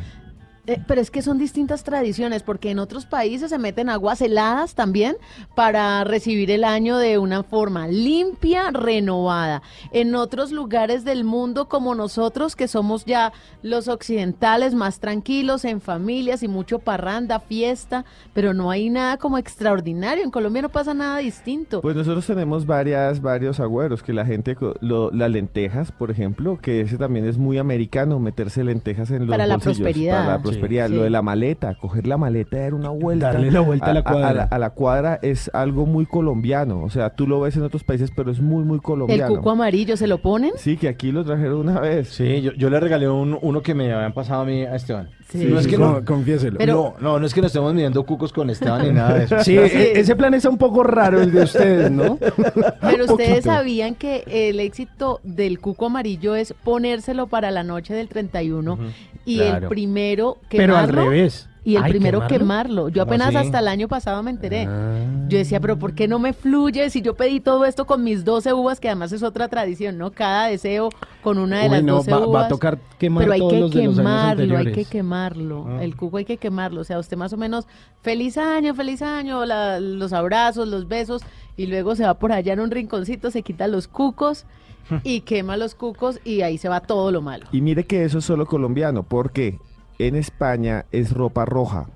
Eh, 0.70 0.80
pero 0.86 1.00
es 1.00 1.10
que 1.10 1.20
son 1.20 1.36
distintas 1.36 1.82
tradiciones, 1.82 2.44
porque 2.44 2.70
en 2.70 2.78
otros 2.78 3.04
países 3.04 3.50
se 3.50 3.58
meten 3.58 3.88
aguas 3.88 4.20
heladas 4.22 4.76
también 4.76 5.16
para 5.56 6.04
recibir 6.04 6.48
el 6.52 6.62
año 6.62 6.96
de 6.96 7.18
una 7.18 7.42
forma 7.42 7.88
limpia, 7.88 8.70
renovada. 8.70 9.62
En 9.90 10.14
otros 10.14 10.52
lugares 10.52 11.04
del 11.04 11.24
mundo, 11.24 11.68
como 11.68 11.96
nosotros, 11.96 12.54
que 12.54 12.68
somos 12.68 13.04
ya 13.04 13.32
los 13.62 13.88
occidentales 13.88 14.72
más 14.74 15.00
tranquilos, 15.00 15.64
en 15.64 15.80
familias 15.80 16.44
y 16.44 16.48
mucho 16.48 16.78
parranda, 16.78 17.40
fiesta, 17.40 18.04
pero 18.32 18.54
no 18.54 18.70
hay 18.70 18.90
nada 18.90 19.16
como 19.16 19.38
extraordinario. 19.38 20.22
En 20.22 20.30
Colombia 20.30 20.62
no 20.62 20.68
pasa 20.68 20.94
nada 20.94 21.18
distinto. 21.18 21.80
Pues 21.80 21.96
nosotros 21.96 22.24
tenemos 22.26 22.64
varias, 22.64 23.20
varios 23.20 23.58
agüeros, 23.58 24.04
que 24.04 24.12
la 24.12 24.24
gente, 24.24 24.56
lo- 24.80 25.10
las 25.10 25.30
lentejas, 25.32 25.90
por 25.90 26.12
ejemplo, 26.12 26.60
que 26.62 26.82
ese 26.82 26.96
también 26.96 27.26
es 27.26 27.38
muy 27.38 27.58
americano, 27.58 28.20
meterse 28.20 28.62
lentejas 28.62 29.10
en 29.10 29.20
los 29.26 29.30
Para 29.30 29.46
la 29.46 29.54
bolsillos, 29.56 29.78
prosperidad. 29.80 30.12
Para 30.26 30.36
la 30.36 30.42
Sí. 30.42 30.59
Sí. 30.88 30.94
Lo 30.94 31.02
de 31.02 31.10
la 31.10 31.22
maleta, 31.22 31.74
coger 31.74 32.06
la 32.06 32.16
maleta 32.16 32.58
era 32.58 32.74
una 32.76 32.90
vuelta. 32.90 33.32
Darle 33.32 33.50
la 33.50 33.60
vuelta 33.60 33.86
a 33.86 33.94
la 33.94 34.02
cuadra. 34.02 34.28
A, 34.28 34.34
la, 34.34 34.42
a 34.44 34.58
la 34.58 34.70
cuadra 34.70 35.18
es 35.22 35.50
algo 35.54 35.86
muy 35.86 36.06
colombiano. 36.06 36.82
O 36.82 36.90
sea, 36.90 37.10
tú 37.10 37.26
lo 37.26 37.40
ves 37.40 37.56
en 37.56 37.62
otros 37.62 37.84
países, 37.84 38.10
pero 38.14 38.30
es 38.30 38.40
muy, 38.40 38.64
muy 38.64 38.76
El 38.76 38.82
colombiano. 38.82 39.36
cuco 39.36 39.50
amarillo, 39.50 39.96
¿se 39.96 40.06
lo 40.06 40.18
ponen? 40.22 40.52
Sí, 40.56 40.76
que 40.76 40.88
aquí 40.88 41.12
lo 41.12 41.24
trajeron 41.24 41.58
una 41.60 41.80
vez. 41.80 42.08
Sí, 42.08 42.40
yo, 42.42 42.52
yo 42.52 42.70
le 42.70 42.78
regalé 42.80 43.08
un- 43.08 43.38
uno 43.40 43.62
que 43.62 43.74
me 43.74 43.92
habían 43.92 44.12
pasado 44.12 44.42
a 44.42 44.44
mí 44.44 44.62
a 44.62 44.74
Esteban. 44.76 45.08
Sí. 45.30 45.44
no 45.46 45.60
es 45.60 45.66
que 45.66 45.78
no, 45.78 46.04
confiéselo. 46.04 46.58
Pero- 46.58 46.94
no, 47.00 47.08
no, 47.12 47.20
no 47.20 47.26
es 47.26 47.32
que 47.34 47.40
nos 47.40 47.50
estemos 47.50 47.72
midiendo 47.72 48.04
cucos 48.04 48.32
con 48.32 48.50
Esteban 48.50 48.82
ni 48.82 48.92
nada 48.92 49.14
de 49.14 49.24
eso. 49.24 49.40
Sí, 49.44 49.56
e- 49.58 49.98
ese 50.00 50.16
plan 50.16 50.34
está 50.34 50.48
un 50.48 50.58
poco 50.58 50.82
raro 50.82 51.20
el 51.20 51.30
de 51.30 51.42
ustedes, 51.42 51.90
¿no? 51.90 52.18
Pero 52.80 53.04
ustedes 53.04 53.44
sabían 53.44 53.94
que 53.94 54.24
el 54.26 54.58
éxito 54.60 55.20
del 55.22 55.60
cuco 55.60 55.86
amarillo 55.86 56.34
es 56.34 56.52
ponérselo 56.64 57.26
para 57.26 57.50
la 57.50 57.62
noche 57.62 57.94
del 57.94 58.08
31 58.08 58.78
y 59.24 59.40
el 59.40 59.68
primero 59.68 60.38
Pero 60.48 60.76
al 60.76 60.88
revés. 60.88 61.48
Y 61.62 61.76
el 61.76 61.82
Ay, 61.84 61.90
primero 61.90 62.20
¿quemarlo? 62.20 62.38
quemarlo. 62.38 62.88
Yo 62.88 63.02
¿Cómo 63.02 63.10
apenas 63.12 63.28
así? 63.28 63.46
hasta 63.46 63.58
el 63.58 63.68
año 63.68 63.86
pasado 63.86 64.22
me 64.22 64.30
enteré. 64.30 64.66
Ah. 64.66 65.26
Yo 65.28 65.36
decía, 65.36 65.60
pero 65.60 65.78
¿por 65.78 65.94
qué 65.94 66.08
no 66.08 66.18
me 66.18 66.32
fluye 66.32 66.88
si 66.88 67.02
yo 67.02 67.14
pedí 67.14 67.38
todo 67.40 67.64
esto 67.66 67.86
con 67.86 68.02
mis 68.02 68.24
12 68.24 68.54
uvas, 68.54 68.80
que 68.80 68.88
además 68.88 69.12
es 69.12 69.22
otra 69.22 69.48
tradición, 69.48 69.98
¿no? 69.98 70.10
Cada 70.10 70.46
deseo 70.46 70.88
con 71.22 71.38
una 71.38 71.58
de 71.60 71.66
Uy, 71.66 71.70
las 71.72 71.82
no, 71.84 71.94
12 71.96 72.10
va, 72.12 72.18
va 72.20 72.26
uvas. 72.26 72.44
a 72.46 72.48
tocar 72.48 72.78
quemar 72.98 73.22
pero 73.24 73.32
hay 73.34 73.40
todos 73.40 73.52
que 73.52 73.60
los 73.60 73.70
de 73.72 73.76
los 73.84 73.86
años 73.86 73.96
quemarlo, 73.98 74.56
hay 74.58 74.72
que 74.72 74.84
quemarlo. 74.86 75.66
Ah. 75.68 75.84
El 75.84 75.96
cuco 75.96 76.16
hay 76.16 76.24
que 76.24 76.38
quemarlo. 76.38 76.80
O 76.80 76.84
sea, 76.84 76.98
usted 76.98 77.16
más 77.18 77.32
o 77.32 77.36
menos, 77.36 77.66
feliz 78.00 78.38
año, 78.38 78.74
feliz 78.74 79.02
año, 79.02 79.44
la- 79.44 79.80
los 79.80 80.12
abrazos, 80.14 80.66
los 80.66 80.88
besos, 80.88 81.22
y 81.58 81.66
luego 81.66 81.94
se 81.94 82.04
va 82.04 82.14
por 82.14 82.32
allá 82.32 82.54
en 82.54 82.60
un 82.60 82.70
rinconcito, 82.70 83.30
se 83.30 83.42
quita 83.42 83.66
los 83.68 83.86
cucos 83.86 84.46
y 85.04 85.20
quema 85.20 85.58
los 85.58 85.74
cucos 85.74 86.20
y 86.24 86.40
ahí 86.40 86.56
se 86.56 86.70
va 86.70 86.80
todo 86.80 87.12
lo 87.12 87.20
malo. 87.20 87.46
Y 87.52 87.60
mire 87.60 87.84
que 87.84 88.04
eso 88.04 88.18
es 88.18 88.24
solo 88.24 88.46
colombiano, 88.46 89.02
porque 89.02 89.58
en 90.06 90.16
España 90.16 90.86
es 90.92 91.12
ropa 91.12 91.44
roja. 91.44 91.86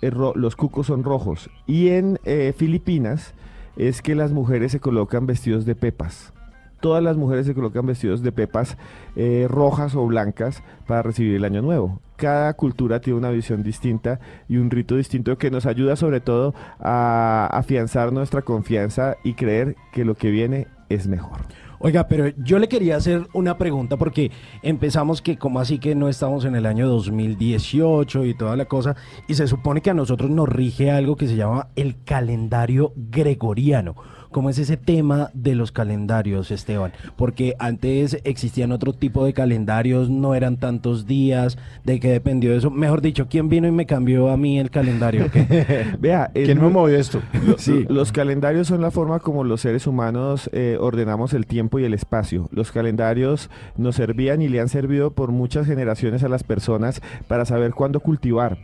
Los 0.00 0.56
cucos 0.56 0.86
son 0.86 1.04
rojos. 1.04 1.50
Y 1.66 1.88
en 1.88 2.18
eh, 2.24 2.54
Filipinas 2.56 3.34
es 3.76 4.02
que 4.02 4.14
las 4.14 4.32
mujeres 4.32 4.72
se 4.72 4.80
colocan 4.80 5.26
vestidos 5.26 5.64
de 5.64 5.74
pepas. 5.74 6.32
Todas 6.80 7.02
las 7.02 7.16
mujeres 7.16 7.46
se 7.46 7.54
colocan 7.54 7.84
vestidos 7.86 8.22
de 8.22 8.32
pepas 8.32 8.78
eh, 9.14 9.46
rojas 9.50 9.94
o 9.94 10.06
blancas 10.06 10.62
para 10.86 11.02
recibir 11.02 11.36
el 11.36 11.44
año 11.44 11.60
nuevo. 11.60 12.00
Cada 12.16 12.54
cultura 12.54 13.00
tiene 13.00 13.18
una 13.18 13.30
visión 13.30 13.62
distinta 13.62 14.18
y 14.48 14.56
un 14.56 14.70
rito 14.70 14.96
distinto 14.96 15.36
que 15.36 15.50
nos 15.50 15.66
ayuda 15.66 15.96
sobre 15.96 16.20
todo 16.20 16.54
a 16.78 17.48
afianzar 17.52 18.12
nuestra 18.12 18.42
confianza 18.42 19.16
y 19.24 19.34
creer 19.34 19.76
que 19.92 20.06
lo 20.06 20.14
que 20.14 20.30
viene 20.30 20.68
es 20.88 21.06
mejor. 21.06 21.40
Oiga, 21.82 22.08
pero 22.08 22.28
yo 22.36 22.58
le 22.58 22.68
quería 22.68 22.96
hacer 22.96 23.26
una 23.32 23.56
pregunta 23.56 23.96
porque 23.96 24.30
empezamos 24.62 25.22
que 25.22 25.38
como 25.38 25.60
así 25.60 25.78
que 25.78 25.94
no 25.94 26.10
estamos 26.10 26.44
en 26.44 26.54
el 26.54 26.66
año 26.66 26.86
2018 26.86 28.26
y 28.26 28.34
toda 28.34 28.54
la 28.54 28.66
cosa 28.66 28.96
y 29.26 29.32
se 29.32 29.46
supone 29.46 29.80
que 29.80 29.88
a 29.88 29.94
nosotros 29.94 30.30
nos 30.30 30.46
rige 30.46 30.90
algo 30.90 31.16
que 31.16 31.26
se 31.26 31.36
llama 31.36 31.68
el 31.76 32.04
calendario 32.04 32.92
gregoriano. 32.96 33.94
¿Cómo 34.30 34.48
es 34.50 34.58
ese 34.58 34.76
tema 34.76 35.30
de 35.34 35.54
los 35.56 35.72
calendarios, 35.72 36.50
Esteban? 36.50 36.92
Porque 37.16 37.56
antes 37.58 38.18
existían 38.24 38.70
otro 38.70 38.92
tipo 38.92 39.24
de 39.24 39.32
calendarios, 39.32 40.08
no 40.08 40.34
eran 40.34 40.56
tantos 40.56 41.06
días, 41.06 41.58
¿de 41.84 41.98
qué 41.98 42.10
dependió 42.12 42.54
eso? 42.54 42.70
Mejor 42.70 43.00
dicho, 43.00 43.26
¿quién 43.28 43.48
vino 43.48 43.66
y 43.66 43.72
me 43.72 43.86
cambió 43.86 44.30
a 44.30 44.36
mí 44.36 44.58
el 44.60 44.70
calendario? 44.70 45.26
Vea, 45.98 46.30
¿Quién 46.32 46.60
me 46.60 46.68
movió 46.68 46.96
esto? 46.96 47.20
Lo- 47.46 47.58
Sí. 47.58 47.84
Los 47.88 48.12
calendarios 48.12 48.68
son 48.68 48.80
la 48.80 48.90
forma 48.90 49.18
como 49.18 49.42
los 49.44 49.60
seres 49.62 49.86
humanos 49.86 50.48
eh, 50.52 50.76
ordenamos 50.80 51.34
el 51.34 51.46
tiempo 51.46 51.78
y 51.78 51.84
el 51.84 51.92
espacio. 51.94 52.48
Los 52.52 52.70
calendarios 52.72 53.50
nos 53.76 53.96
servían 53.96 54.42
y 54.42 54.48
le 54.48 54.60
han 54.60 54.68
servido 54.68 55.10
por 55.10 55.32
muchas 55.32 55.66
generaciones 55.66 56.22
a 56.22 56.28
las 56.28 56.44
personas 56.44 57.02
para 57.28 57.44
saber 57.44 57.72
cuándo 57.74 58.00
cultivar, 58.00 58.58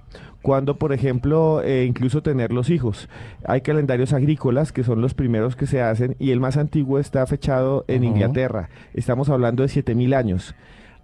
cuándo, 0.46 0.78
por 0.78 0.92
ejemplo, 0.92 1.60
eh, 1.64 1.86
incluso 1.86 2.22
tener 2.22 2.52
los 2.52 2.70
hijos. 2.70 3.08
Hay 3.44 3.62
calendarios 3.62 4.12
agrícolas 4.12 4.70
que 4.70 4.84
son 4.84 5.00
los 5.00 5.12
primeros 5.12 5.56
que 5.56 5.66
se 5.66 5.82
hacen 5.82 6.14
y 6.20 6.30
el 6.30 6.38
más 6.38 6.56
antiguo 6.56 7.00
está 7.00 7.26
fechado 7.26 7.84
en. 7.88 8.04
Inglaterra. 8.04 8.68
Estamos 8.94 9.28
hablando 9.28 9.64
de 9.64 9.68
7000 9.68 10.14
años. 10.14 10.54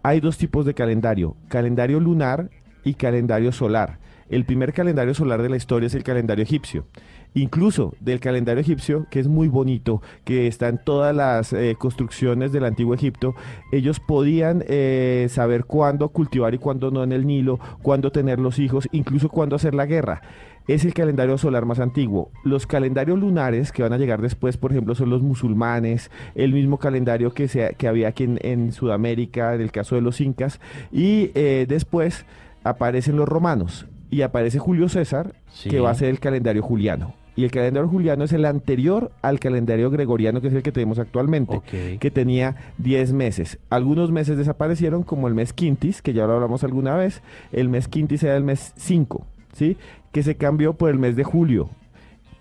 Hay 0.04 0.20
dos 0.20 0.38
tipos 0.38 0.64
de 0.64 0.74
calendario, 0.74 1.34
calendario 1.48 1.98
lunar 1.98 2.50
y 2.84 2.94
calendario 2.94 3.50
solar. 3.50 3.98
El 4.28 4.44
primer 4.44 4.72
calendario 4.72 5.12
solar 5.12 5.42
de 5.42 5.48
la 5.48 5.56
historia 5.56 5.88
es 5.88 5.96
el 5.96 6.04
calendario 6.04 6.44
egipcio. 6.44 6.86
Incluso 7.34 7.94
del 8.00 8.20
calendario 8.20 8.60
egipcio, 8.60 9.06
que 9.10 9.18
es 9.18 9.26
muy 9.28 9.48
bonito, 9.48 10.02
que 10.24 10.46
está 10.46 10.68
en 10.68 10.78
todas 10.78 11.14
las 11.16 11.52
eh, 11.52 11.76
construcciones 11.78 12.52
del 12.52 12.64
antiguo 12.64 12.94
Egipto, 12.94 13.34
ellos 13.72 14.00
podían 14.00 14.62
eh, 14.68 15.28
saber 15.30 15.64
cuándo 15.64 16.10
cultivar 16.10 16.52
y 16.54 16.58
cuándo 16.58 16.90
no 16.90 17.02
en 17.02 17.12
el 17.12 17.26
Nilo, 17.26 17.58
cuándo 17.82 18.12
tener 18.12 18.38
los 18.38 18.58
hijos, 18.58 18.88
incluso 18.92 19.28
cuándo 19.30 19.56
hacer 19.56 19.74
la 19.74 19.86
guerra. 19.86 20.20
Es 20.68 20.84
el 20.84 20.94
calendario 20.94 21.38
solar 21.38 21.64
más 21.64 21.80
antiguo. 21.80 22.30
Los 22.44 22.66
calendarios 22.68 23.18
lunares 23.18 23.72
que 23.72 23.82
van 23.82 23.92
a 23.92 23.98
llegar 23.98 24.20
después, 24.20 24.56
por 24.56 24.70
ejemplo, 24.70 24.94
son 24.94 25.10
los 25.10 25.20
musulmanes, 25.22 26.10
el 26.36 26.52
mismo 26.52 26.78
calendario 26.78 27.32
que, 27.34 27.48
se, 27.48 27.74
que 27.78 27.88
había 27.88 28.08
aquí 28.08 28.24
en, 28.24 28.38
en 28.42 28.72
Sudamérica, 28.72 29.54
en 29.54 29.60
el 29.62 29.72
caso 29.72 29.96
de 29.96 30.02
los 30.02 30.20
incas, 30.20 30.60
y 30.92 31.30
eh, 31.34 31.66
después 31.68 32.26
aparecen 32.62 33.16
los 33.16 33.28
romanos 33.28 33.86
y 34.10 34.20
aparece 34.22 34.58
Julio 34.58 34.88
César, 34.88 35.32
Sí. 35.48 35.68
que 35.68 35.80
va 35.80 35.90
a 35.90 35.94
ser 35.94 36.10
el 36.10 36.20
calendario 36.20 36.62
juliano. 36.62 37.14
Y 37.34 37.44
el 37.44 37.50
calendario 37.50 37.88
juliano 37.88 38.24
es 38.24 38.32
el 38.32 38.44
anterior 38.44 39.10
al 39.22 39.40
calendario 39.40 39.90
gregoriano, 39.90 40.40
que 40.40 40.48
es 40.48 40.54
el 40.54 40.62
que 40.62 40.72
tenemos 40.72 40.98
actualmente, 40.98 41.60
que 41.98 42.10
tenía 42.10 42.56
10 42.78 43.12
meses. 43.14 43.58
Algunos 43.70 44.10
meses 44.10 44.36
desaparecieron, 44.36 45.02
como 45.02 45.28
el 45.28 45.34
mes 45.34 45.52
quintis, 45.52 46.02
que 46.02 46.12
ya 46.12 46.26
lo 46.26 46.34
hablamos 46.34 46.62
alguna 46.62 46.94
vez. 46.96 47.22
El 47.52 47.68
mes 47.68 47.88
quintis 47.88 48.22
era 48.22 48.36
el 48.36 48.44
mes 48.44 48.74
5, 48.76 49.26
¿sí? 49.54 49.76
Que 50.12 50.22
se 50.22 50.36
cambió 50.36 50.74
por 50.74 50.90
el 50.90 50.98
mes 50.98 51.16
de 51.16 51.24
julio. 51.24 51.70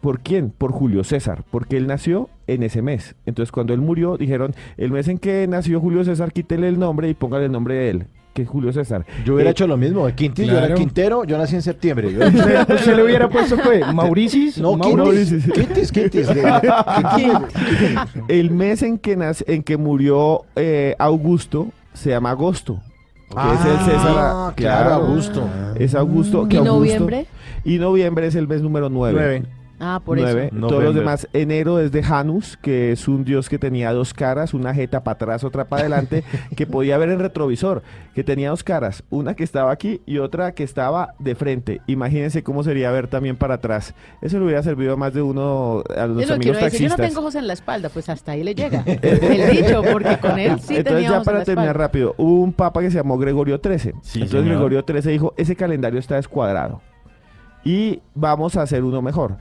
¿Por 0.02 0.20
quién? 0.20 0.50
Por 0.50 0.72
Julio 0.72 1.04
César, 1.04 1.44
porque 1.52 1.78
él 1.78 1.86
nació 1.86 2.28
en 2.48 2.64
ese 2.64 2.82
mes. 2.82 3.16
Entonces, 3.28 3.52
cuando 3.52 3.74
él 3.74 3.82
murió, 3.82 4.18
dijeron, 4.18 4.56
el 4.78 4.92
mes 4.92 5.08
en 5.08 5.20
que 5.20 5.48
nació 5.48 5.80
Julio 5.80 6.04
César, 6.04 6.34
quítele 6.34 6.68
el 6.68 6.80
nombre 6.80 7.08
y 7.08 7.14
póngale 7.14 7.46
el 7.46 7.52
nombre 7.52 7.76
de 7.76 7.90
él, 7.92 8.08
que 8.34 8.46
Julio 8.46 8.72
César. 8.72 9.06
Yo 9.26 9.34
hubiera 9.36 9.50
Eh, 9.50 9.52
hecho 9.52 9.68
lo 9.68 9.76
mismo. 9.78 10.06
De 10.06 10.16
Quintis, 10.16 10.46
yo 10.48 10.54
era 10.54 10.62
claro. 10.68 10.76
Quintero, 10.76 11.24
yo 11.26 11.38
nací 11.38 11.56
en 11.56 11.62
septiembre. 11.62 12.14
Yo- 12.14 12.26
¿Usted, 12.28 12.70
usted 12.76 12.96
le 12.96 13.04
hubiera 13.04 13.30
puesto 13.30 13.58
fue 13.58 13.82
Mauricis? 13.94 14.58
no, 14.58 14.76
Mauricis. 14.78 15.44
Quintis, 15.52 15.92
Quintis, 15.92 16.28
Quintis. 16.28 16.28
de- 16.28 18.22
El 18.28 18.52
mes 18.52 18.84
en 18.84 18.98
que, 18.98 19.16
nace- 19.18 19.44
en 19.48 19.64
que 19.64 19.78
murió 19.78 20.42
eh, 20.56 20.96
Augusto 21.00 21.68
se 21.94 22.10
llama 22.12 22.32
agosto. 22.32 22.80
que 23.30 23.36
es 23.54 23.66
el 23.66 23.86
César. 23.86 24.16
Ah, 24.18 24.54
claro, 24.56 24.94
Augusto. 24.96 25.48
Es 25.76 25.96
Augusto. 25.96 26.48
que 26.48 26.56
¿Y 26.56 26.60
Augusto- 26.60 26.76
noviembre? 26.78 27.26
Y 27.64 27.78
noviembre 27.80 28.28
es 28.28 28.36
el 28.36 28.48
mes 28.48 28.62
número 28.62 28.90
9. 28.90 29.14
Nueve. 29.18 29.44
Ah, 29.84 30.00
por 30.06 30.20
Nueve. 30.20 30.48
eso. 30.48 30.56
Todos 30.56 30.72
los 30.72 30.82
November. 30.94 31.00
demás. 31.00 31.28
Enero 31.34 31.80
es 31.80 31.92
de 31.92 32.04
Janus, 32.04 32.56
que 32.62 32.92
es 32.92 33.08
un 33.08 33.24
dios 33.26 33.50
que 33.50 33.58
tenía 33.58 33.92
dos 33.94 34.14
caras, 34.14 34.54
una 34.54 34.76
jeta 34.76 35.04
para 35.04 35.16
atrás, 35.16 35.44
otra 35.44 35.66
para 35.66 35.82
adelante, 35.82 36.24
que 36.56 36.68
podía 36.68 37.00
ver 37.00 37.10
en 37.10 37.18
retrovisor, 37.18 37.82
que 38.14 38.24
tenía 38.24 38.52
dos 38.52 38.64
caras, 38.64 39.04
una 39.10 39.34
que 39.34 39.44
estaba 39.44 39.72
aquí 39.72 40.00
y 40.06 40.20
otra 40.20 40.52
que 40.54 40.64
estaba 40.64 41.16
de 41.18 41.34
frente. 41.34 41.82
Imagínense 41.88 42.44
cómo 42.44 42.64
sería 42.64 42.92
ver 42.92 43.08
también 43.08 43.38
para 43.38 43.56
atrás. 43.56 43.96
Eso 44.22 44.38
le 44.38 44.46
hubiera 44.46 44.62
servido 44.62 44.94
a 44.94 44.98
más 44.98 45.16
de 45.16 45.24
uno 45.24 45.84
a 45.98 46.06
los 46.06 46.26
que 46.28 46.34
amigos 46.34 46.36
uno 46.36 46.36
dice, 46.36 46.44
yo 46.46 46.54
no 46.54 46.60
taxistas. 46.60 47.08
tengo 47.08 47.20
ojos 47.22 47.34
en 47.34 47.48
la 47.48 47.54
espalda, 47.54 47.90
pues 47.90 48.08
hasta 48.08 48.34
ahí 48.34 48.44
le 48.44 48.54
llega. 48.54 48.84
El 48.86 49.50
dicho, 49.50 49.82
porque 49.92 50.18
con 50.20 50.38
él 50.38 50.60
sí 50.60 50.76
Entonces 50.76 51.10
ya 51.10 51.18
en 51.18 51.24
para 51.24 51.40
la 51.40 51.44
terminar 51.46 51.70
espalda. 51.72 51.88
rápido, 51.88 52.14
hubo 52.18 52.42
un 52.44 52.54
papa 52.54 52.82
que 52.82 52.92
se 52.92 52.98
llamó 52.98 53.18
Gregorio 53.18 53.60
XIII. 53.64 53.94
Sí, 54.04 54.20
Entonces 54.22 54.30
señor. 54.30 54.46
Gregorio 54.46 54.86
XIII 54.88 55.12
dijo, 55.12 55.34
ese 55.38 55.56
calendario 55.56 56.00
está 56.00 56.18
descuadrado 56.18 56.82
y 57.64 58.02
vamos 58.16 58.58
a 58.58 58.64
hacer 58.64 58.84
uno 58.84 59.02
mejor. 59.02 59.38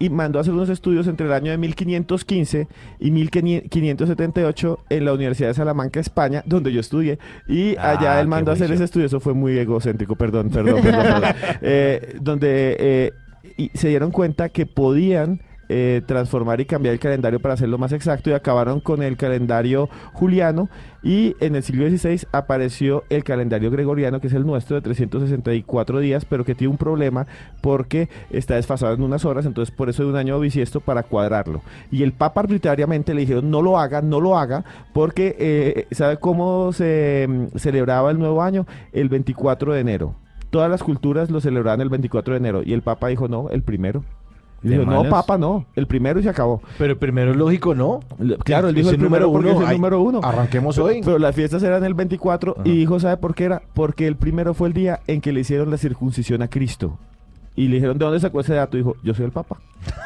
Y 0.00 0.10
mandó 0.10 0.38
a 0.38 0.42
hacer 0.42 0.52
unos 0.52 0.68
estudios 0.68 1.06
entre 1.06 1.26
el 1.26 1.32
año 1.32 1.52
de 1.52 1.58
1515 1.58 2.66
y 2.98 3.10
1578 3.12 4.78
en 4.88 5.04
la 5.04 5.12
Universidad 5.12 5.48
de 5.48 5.54
Salamanca, 5.54 6.00
España, 6.00 6.42
donde 6.46 6.72
yo 6.72 6.80
estudié. 6.80 7.18
Y 7.46 7.76
Ah, 7.76 7.90
allá 7.92 8.20
él 8.20 8.26
mandó 8.26 8.50
a 8.50 8.54
hacer 8.54 8.72
ese 8.72 8.84
estudio, 8.84 9.06
eso 9.06 9.20
fue 9.20 9.34
muy 9.34 9.56
egocéntrico, 9.58 10.16
perdón, 10.16 10.50
perdón, 10.50 10.82
perdón. 10.82 11.02
perdón. 11.02 11.34
Eh, 11.62 12.16
donde 12.20 12.76
eh, 12.78 13.12
y 13.56 13.70
se 13.74 13.88
dieron 13.88 14.10
cuenta 14.10 14.48
que 14.48 14.66
podían 14.66 15.42
eh, 15.72 16.02
transformar 16.04 16.60
y 16.60 16.64
cambiar 16.64 16.94
el 16.94 16.98
calendario 16.98 17.38
para 17.38 17.54
hacerlo 17.54 17.78
más 17.78 17.92
exacto 17.92 18.28
y 18.28 18.32
acabaron 18.32 18.80
con 18.80 19.04
el 19.04 19.16
calendario 19.16 19.88
juliano 20.12 20.68
y 21.00 21.36
en 21.38 21.54
el 21.54 21.62
siglo 21.62 21.88
XVI 21.88 22.26
apareció 22.32 23.04
el 23.08 23.22
calendario 23.22 23.70
gregoriano 23.70 24.20
que 24.20 24.26
es 24.26 24.32
el 24.32 24.44
nuestro 24.44 24.74
de 24.74 24.82
364 24.82 26.00
días 26.00 26.24
pero 26.24 26.44
que 26.44 26.56
tiene 26.56 26.72
un 26.72 26.76
problema 26.76 27.28
porque 27.60 28.08
está 28.30 28.56
desfasado 28.56 28.94
en 28.94 29.02
unas 29.04 29.24
horas 29.24 29.46
entonces 29.46 29.72
por 29.72 29.88
eso 29.88 30.02
de 30.02 30.10
un 30.10 30.16
año 30.16 30.40
bisiesto 30.40 30.80
para 30.80 31.04
cuadrarlo. 31.04 31.62
Y 31.92 32.02
el 32.02 32.14
papa 32.14 32.40
arbitrariamente 32.40 33.14
le 33.14 33.20
dijeron 33.20 33.48
no 33.48 33.62
lo 33.62 33.78
haga 33.78 34.02
no 34.02 34.20
lo 34.20 34.36
haga 34.36 34.64
porque 34.92 35.36
eh, 35.38 35.86
sabe 35.92 36.16
cómo 36.16 36.72
se 36.72 37.28
mm, 37.28 37.58
celebraba 37.58 38.10
el 38.10 38.18
nuevo 38.18 38.42
año 38.42 38.66
el 38.92 39.08
24 39.08 39.72
de 39.72 39.80
enero. 39.80 40.16
Todas 40.50 40.68
las 40.68 40.82
culturas 40.82 41.30
lo 41.30 41.40
celebraban 41.40 41.80
el 41.80 41.90
24 41.90 42.34
de 42.34 42.38
enero 42.38 42.62
y 42.64 42.72
el 42.72 42.82
Papa 42.82 43.06
dijo 43.06 43.28
no, 43.28 43.50
el 43.50 43.62
primero. 43.62 44.02
Y 44.62 44.68
¿De 44.68 44.78
dijo, 44.78 44.90
no, 44.90 45.08
papa, 45.08 45.38
no. 45.38 45.64
El 45.74 45.86
primero 45.86 46.20
y 46.20 46.22
se 46.22 46.28
acabó. 46.28 46.60
Pero 46.76 46.98
primero 46.98 47.32
lógico, 47.34 47.74
¿no? 47.74 48.00
Claro, 48.44 48.68
él 48.68 48.74
dijo 48.74 48.90
el 48.90 49.00
número 49.00 49.28
uno. 49.30 49.48
Es 49.50 49.56
el 49.60 49.66
Ay, 49.66 49.76
número 49.76 50.02
uno. 50.02 50.20
Arranquemos 50.22 50.76
Pero- 50.76 50.86
hoy. 50.86 51.00
Pero 51.04 51.18
las 51.18 51.34
fiestas 51.34 51.62
eran 51.62 51.82
el 51.84 51.94
24 51.94 52.56
y 52.64 52.70
dijo, 52.76 53.00
¿sabe 53.00 53.16
por 53.16 53.34
qué 53.34 53.44
era? 53.44 53.62
Porque 53.72 54.06
el 54.06 54.16
primero 54.16 54.52
fue 54.52 54.68
el 54.68 54.74
día 54.74 55.00
en 55.06 55.20
que 55.22 55.32
le 55.32 55.40
hicieron 55.40 55.70
la 55.70 55.78
circuncisión 55.78 56.42
a 56.42 56.48
Cristo. 56.48 56.98
Y 57.56 57.68
le 57.68 57.74
dijeron, 57.76 57.98
¿de 57.98 58.04
dónde 58.04 58.20
sacó 58.20 58.40
ese 58.40 58.54
dato? 58.54 58.76
Dijo, 58.76 58.96
yo 59.02 59.12
soy 59.12 59.26
el 59.26 59.32
Papa. 59.32 59.58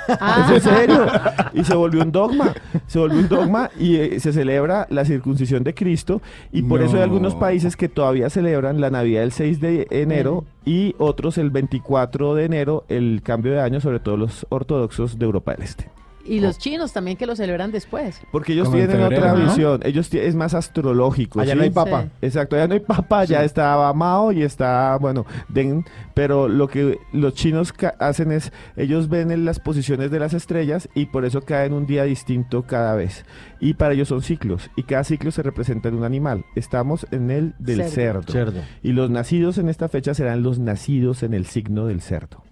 Ah. 0.08 0.46
¿Es 0.54 0.64
en 0.66 0.74
serio? 0.74 1.06
Y 1.52 1.64
se 1.64 1.74
volvió 1.74 2.02
un 2.02 2.10
dogma. 2.12 2.52
Se 2.86 2.98
volvió 2.98 3.18
un 3.18 3.28
dogma 3.28 3.70
y 3.78 3.96
eh, 3.96 4.20
se 4.20 4.32
celebra 4.32 4.86
la 4.90 5.04
circuncisión 5.04 5.62
de 5.64 5.74
Cristo. 5.74 6.20
Y 6.52 6.62
por 6.62 6.80
eso 6.82 6.92
hay 6.94 6.98
No. 6.98 7.04
algunos 7.04 7.34
países 7.34 7.76
que 7.76 7.88
todavía 7.88 8.30
celebran 8.30 8.80
la 8.80 8.90
Navidad 8.90 9.22
el 9.24 9.32
6 9.32 9.60
de 9.60 9.86
enero 9.90 10.44
y 10.64 10.94
otros 10.98 11.38
el 11.38 11.50
24 11.50 12.34
de 12.34 12.44
enero, 12.44 12.84
el 12.88 13.20
cambio 13.22 13.52
de 13.52 13.60
año, 13.60 13.80
sobre 13.80 14.00
todo 14.00 14.16
los 14.16 14.46
ortodoxos 14.48 15.18
de 15.18 15.24
Europa 15.24 15.52
del 15.52 15.62
Este. 15.62 15.88
Y 16.26 16.40
los 16.40 16.58
chinos 16.58 16.92
también 16.92 17.16
que 17.16 17.26
lo 17.26 17.36
celebran 17.36 17.70
después. 17.70 18.20
Porque 18.32 18.54
ellos 18.54 18.66
Como 18.68 18.78
en 18.78 18.86
tienen 18.88 19.02
febrero, 19.08 19.22
otra 19.32 19.38
¿no? 19.38 19.44
visión. 19.46 19.80
Ellos 19.84 20.08
ti- 20.08 20.18
es 20.18 20.34
más 20.34 20.54
astrológico. 20.54 21.40
Allá 21.40 21.52
¿sí? 21.52 21.58
no 21.58 21.64
hay 21.64 21.70
papa. 21.70 22.02
Sí. 22.04 22.08
Exacto, 22.22 22.56
allá 22.56 22.66
no 22.66 22.74
hay 22.74 22.80
papa, 22.80 23.24
ya 23.24 23.44
estaba 23.44 23.92
Mao 23.92 24.32
y 24.32 24.42
está, 24.42 24.96
bueno, 24.98 25.26
Deng, 25.48 25.84
pero 26.14 26.48
lo 26.48 26.68
que 26.68 26.98
los 27.12 27.34
chinos 27.34 27.72
ca- 27.72 27.94
hacen 27.98 28.32
es, 28.32 28.52
ellos 28.76 29.08
ven 29.08 29.30
en 29.30 29.44
las 29.44 29.60
posiciones 29.60 30.10
de 30.10 30.18
las 30.18 30.32
estrellas 30.34 30.88
y 30.94 31.06
por 31.06 31.24
eso 31.24 31.42
caen 31.42 31.72
un 31.74 31.86
día 31.86 32.04
distinto 32.04 32.62
cada 32.62 32.94
vez. 32.94 33.24
Y 33.60 33.74
para 33.74 33.94
ellos 33.94 34.08
son 34.08 34.22
ciclos, 34.22 34.70
y 34.76 34.82
cada 34.84 35.04
ciclo 35.04 35.30
se 35.30 35.42
representa 35.42 35.88
en 35.88 35.94
un 35.96 36.04
animal. 36.04 36.44
Estamos 36.54 37.06
en 37.10 37.30
el 37.30 37.54
del 37.58 37.84
Cerdo. 37.88 38.22
cerdo. 38.22 38.32
Cerdo. 38.32 38.60
Y 38.82 38.92
los 38.92 39.10
nacidos 39.10 39.58
en 39.58 39.68
esta 39.68 39.88
fecha 39.88 40.14
serán 40.14 40.42
los 40.42 40.58
nacidos 40.58 41.22
en 41.22 41.34
el 41.34 41.46
signo 41.46 41.86
del 41.86 42.00
cerdo. 42.00 42.42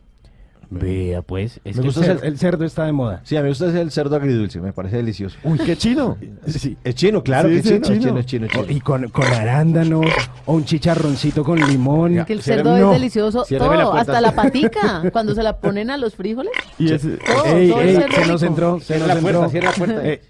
Vea, 0.74 1.22
pues. 1.22 1.60
Es 1.64 1.64
Me 1.64 1.72
que 1.72 1.78
el, 1.80 1.84
gusta 1.84 2.00
cer- 2.00 2.16
ese- 2.16 2.26
el 2.26 2.38
cerdo 2.38 2.64
está 2.64 2.84
de 2.86 2.92
moda. 2.92 3.20
Sí, 3.24 3.36
a 3.36 3.40
mí 3.40 3.44
me 3.44 3.48
gusta 3.50 3.66
el 3.80 3.90
cerdo 3.90 4.16
agridulce, 4.16 4.60
me 4.60 4.72
parece 4.72 4.96
delicioso. 4.96 5.36
Uy, 5.44 5.58
qué 5.58 5.76
chino. 5.76 6.16
Sí, 6.46 6.76
es 6.82 6.94
chino, 6.96 7.22
claro 7.22 7.48
Sí, 7.48 7.54
que 7.54 7.60
es 7.60 7.64
sí, 7.66 7.70
chino, 7.74 7.82
es 7.82 7.88
chino. 7.88 8.00
chino, 8.02 8.18
es 8.20 8.26
chino, 8.26 8.46
es 8.46 8.52
chino. 8.52 8.64
Y 8.68 8.80
con, 8.80 9.08
con 9.10 9.24
arándanos 9.26 10.06
o 10.46 10.54
un 10.54 10.64
chicharroncito 10.64 11.44
con 11.44 11.60
limón. 11.60 12.14
Ya. 12.14 12.24
Que 12.24 12.32
el 12.32 12.42
cerdo 12.42 12.76
no. 12.76 12.92
es 12.92 12.98
delicioso, 12.98 13.44
Ciérreme 13.44 13.76
la 13.76 13.82
todo, 13.82 13.92
puerta. 13.92 14.12
hasta 14.12 14.20
la 14.20 14.34
patica, 14.34 15.02
cuando 15.12 15.34
se 15.34 15.42
la 15.42 15.56
ponen 15.58 15.90
a 15.90 15.96
los 15.96 16.14
frijoles. 16.16 16.52
Y 16.78 16.92
es- 16.92 17.02
Todo, 17.02 17.44
Ey, 17.56 17.68
todo 17.70 17.80
el 17.80 17.88
ey, 17.90 17.96
cerdo 17.96 18.14
se 18.16 18.26
nos 18.26 18.42
entró, 18.42 18.80
se 18.80 18.86
Cierra 18.86 19.06
nos 19.06 19.14
la 19.14 19.20
puerta, 19.20 19.38
entró. 19.44 19.50
cierra 19.50 19.70
la 19.70 19.76
puerta. 19.76 20.08
Eh, 20.08 20.20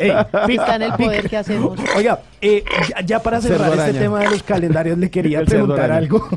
ey, 0.48 0.56
Está 0.56 0.76
en 0.76 0.82
el 0.82 0.92
poder 0.94 1.28
que 1.28 1.36
hacemos. 1.36 1.78
Oiga, 1.96 2.20
eh, 2.40 2.64
ya, 2.88 3.00
ya 3.04 3.22
para 3.22 3.40
cerrar 3.40 3.58
Cerdo 3.70 3.72
este 3.72 3.82
araña. 3.84 4.00
tema 4.00 4.18
de 4.20 4.30
los 4.30 4.42
calendarios 4.42 4.98
le 4.98 5.10
quería 5.10 5.40
El 5.40 5.48
cerdo 5.48 5.66
preguntar 5.66 5.92
algo, 5.92 6.28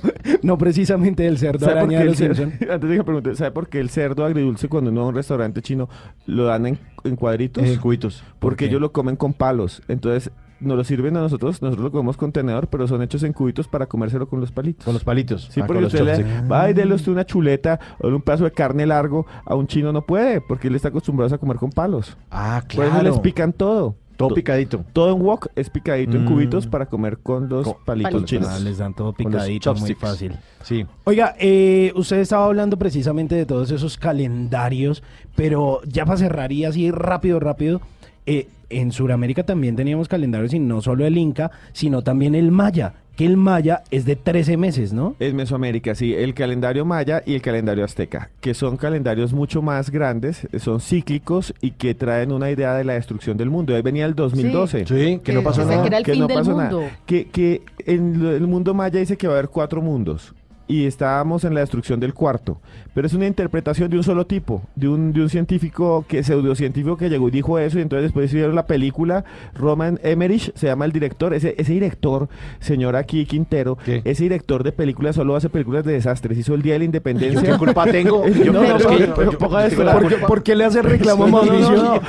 no 0.42 0.58
precisamente 0.58 1.24
del 1.24 1.38
cerdo 1.38 1.60
¿Sabe 1.60 1.72
por 1.74 1.78
araña 1.80 1.98
de 2.00 2.04
el 2.04 2.10
los 2.10 2.18
Simpson. 2.18 2.54
Antes 2.70 2.90
de 2.90 2.96
que 2.98 3.04
pregunte, 3.04 3.35
¿sabe 3.36 3.52
por 3.52 3.68
qué 3.70 3.80
el 3.80 3.90
cerdo 3.90 4.26
agridulce 4.26 4.68
cuando 4.70 4.92
uno 4.92 5.02
va 5.02 5.06
a 5.08 5.10
un 5.10 5.16
restaurante 5.16 5.62
chino 5.62 5.90
lo 6.26 6.46
dan 6.46 6.66
en, 6.68 6.80
en 7.04 7.16
cuadritos? 7.16 7.64
En 7.64 7.78
cubitos. 7.78 8.24
Porque 8.40 8.66
ellos 8.66 8.82
lo 8.82 8.92
comen 8.92 9.16
con 9.16 9.34
palos. 9.34 9.82
Entonces 9.88 10.32
nos 10.62 10.78
lo 10.78 10.84
sirven 10.86 11.18
a 11.18 11.20
nosotros, 11.20 11.62
nosotros 11.62 11.84
lo 11.84 11.92
comemos 11.92 12.16
con 12.16 12.32
tenedor, 12.32 12.68
pero 12.70 12.88
son 12.88 13.02
hechos 13.02 13.24
en 13.24 13.34
cubitos 13.34 13.68
para 13.68 13.88
comérselo 13.88 14.28
con 14.30 14.40
los 14.40 14.52
palitos. 14.54 14.86
Con 14.86 14.94
los 14.94 15.04
palitos. 15.04 15.50
Sí, 15.52 15.60
Ah, 15.62 15.66
porque 15.68 15.84
usted 15.86 16.02
le 16.06 16.48
va 16.48 16.70
y 16.70 16.74
dele 16.74 16.96
usted 16.96 17.12
una 17.12 17.26
chuleta 17.26 17.78
o 18.00 18.08
un 18.08 18.22
pedazo 18.22 18.46
de 18.46 18.52
carne 18.52 18.86
largo 18.86 19.26
a 19.46 19.54
un 19.56 19.68
chino 19.68 19.92
no 19.92 20.02
puede, 20.04 20.40
porque 20.42 20.70
él 20.70 20.76
está 20.76 20.88
acostumbrado 20.88 21.36
a 21.36 21.38
comer 21.38 21.58
con 21.58 21.72
palos. 21.72 22.18
Ah, 22.32 22.64
Por 22.74 22.86
eso 22.86 22.94
les 22.96 23.02
claro. 23.04 23.22
pican 23.22 23.52
todo. 23.52 23.96
Todo 24.18 24.30
To- 24.30 24.36
picadito. 24.36 24.86
Todo 24.94 25.14
en 25.16 25.22
wok 25.22 25.48
es 25.56 25.70
picadito 25.70 26.18
en 26.18 26.24
Mm. 26.24 26.28
cubitos 26.28 26.68
para 26.68 26.86
comer 26.86 27.18
con 27.20 27.50
los 27.50 27.66
Con 27.66 27.76
palitos 27.86 28.12
palitos. 28.12 28.30
chinos. 28.30 28.48
Ah, 28.50 28.60
les 28.60 28.78
dan 28.78 28.94
todo 28.94 29.12
picadito, 29.14 29.74
muy 29.76 29.94
fácil. 29.96 30.34
Sí. 30.64 30.86
Oiga, 31.04 31.36
eh, 31.40 31.92
usted 31.96 32.18
estaba 32.20 32.46
hablando 32.46 32.78
precisamente 32.78 33.36
de 33.36 33.46
todos 33.46 33.72
esos 33.72 33.98
calendarios, 33.98 35.04
pero 35.36 35.82
ya 35.86 36.06
para 36.06 36.18
cerrar 36.18 36.52
y 36.52 36.66
así 36.66 36.92
rápido, 36.92 37.40
rápido, 37.40 37.82
eh, 38.26 38.48
en 38.70 38.92
Sudamérica 38.92 39.44
también 39.44 39.76
teníamos 39.76 40.08
calendarios 40.08 40.54
y 40.54 40.60
no 40.60 40.82
solo 40.82 41.06
el 41.06 41.18
Inca, 41.18 41.52
sino 41.74 42.04
también 42.04 42.36
el 42.36 42.52
Maya, 42.52 42.94
que 43.16 43.26
el 43.26 43.38
Maya 43.38 43.84
es 43.92 44.06
de 44.06 44.16
13 44.16 44.58
meses, 44.58 44.92
¿no? 44.92 45.16
Es 45.20 45.34
Mesoamérica, 45.34 45.96
sí, 45.96 46.14
el 46.14 46.34
calendario 46.34 46.86
maya 46.86 47.24
y 47.26 47.36
el 47.36 47.42
calendario 47.42 47.86
azteca, 47.86 48.30
que 48.42 48.54
son 48.54 48.78
calendarios 48.78 49.34
mucho 49.34 49.62
más 49.62 49.90
grandes, 49.90 50.48
son 50.60 50.82
cíclicos 50.82 51.54
y 51.62 51.72
que 51.72 51.96
traen 51.96 52.32
una 52.32 52.52
idea 52.52 52.74
de 52.76 52.84
la 52.84 52.94
destrucción 52.94 53.38
del 53.38 53.50
mundo. 53.50 53.76
Ahí 53.76 53.82
venía 53.82 54.06
el 54.06 54.16
2012. 54.16 54.86
Sí, 54.86 55.22
que 55.24 55.34
no 55.34 55.44
pasó 55.44 55.64
nada. 55.66 56.04
que 56.04 56.16
no 56.16 56.28
del 56.28 56.38
pasó 56.38 56.52
mundo. 56.52 56.82
nada. 56.82 57.00
Que, 57.06 57.28
que 57.28 57.62
en 57.86 58.26
el 58.26 58.48
mundo 58.48 58.74
maya 58.74 59.00
dice 59.00 59.18
que 59.18 59.28
va 59.28 59.36
a 59.36 59.38
haber 59.38 59.50
cuatro 59.50 59.82
mundos. 59.82 60.34
Y 60.68 60.86
estábamos 60.86 61.44
en 61.44 61.54
la 61.54 61.60
destrucción 61.60 62.00
del 62.00 62.14
cuarto. 62.14 62.60
Pero 62.96 63.06
es 63.06 63.14
una 63.14 63.28
interpretación 63.28 63.90
de 63.90 63.98
un 63.98 64.04
solo 64.04 64.26
tipo, 64.26 64.64
de 64.76 64.88
un, 64.88 65.14
de 65.14 65.22
un 65.22 65.30
científico, 65.30 66.06
que 66.08 66.24
pseudocientífico 66.24 66.98
que 66.98 67.10
llegó 67.10 67.28
y 67.28 67.32
dijo 67.32 67.60
eso, 67.60 67.78
y 67.78 67.82
entonces 67.84 68.04
después 68.04 68.26
hicieron 68.32 68.56
la 68.56 68.66
película, 68.66 69.26
Roman 69.54 70.00
Emmerich, 70.02 70.52
se 70.56 70.68
llama 70.68 70.86
el 70.86 70.92
director, 70.92 71.34
ese, 71.34 71.54
ese 71.58 71.74
director, 71.74 72.30
señor 72.60 72.96
aquí 72.96 73.26
Quintero, 73.26 73.78
¿Qué? 73.84 74.02
ese 74.06 74.24
director 74.24 74.64
de 74.64 74.72
películas 74.72 75.16
solo 75.16 75.36
hace 75.36 75.50
películas 75.50 75.84
de 75.86 75.94
desastres, 75.94 76.38
hizo 76.38 76.56
el 76.56 76.62
Día 76.62 76.74
de 76.74 76.80
la 76.80 76.86
Independencia. 76.86 77.42
¿Yo 77.42 77.52
qué 77.54 77.58
culpa 77.60 77.86
tengo? 77.86 78.26
Yo 78.30 78.52
No, 78.54 78.62
no, 78.64 78.78
que- 78.78 79.00
yo- 79.00 79.32
yo 79.32 79.38
¿Por 79.38 80.08
qué, 80.08 80.16
por 80.28 80.44
qué 80.44 80.56
le 80.56 80.66
hace 80.66 80.82
reclamo 80.82 81.26
a 81.26 81.28
Mauricio? 81.28 81.76
no. 81.76 82.02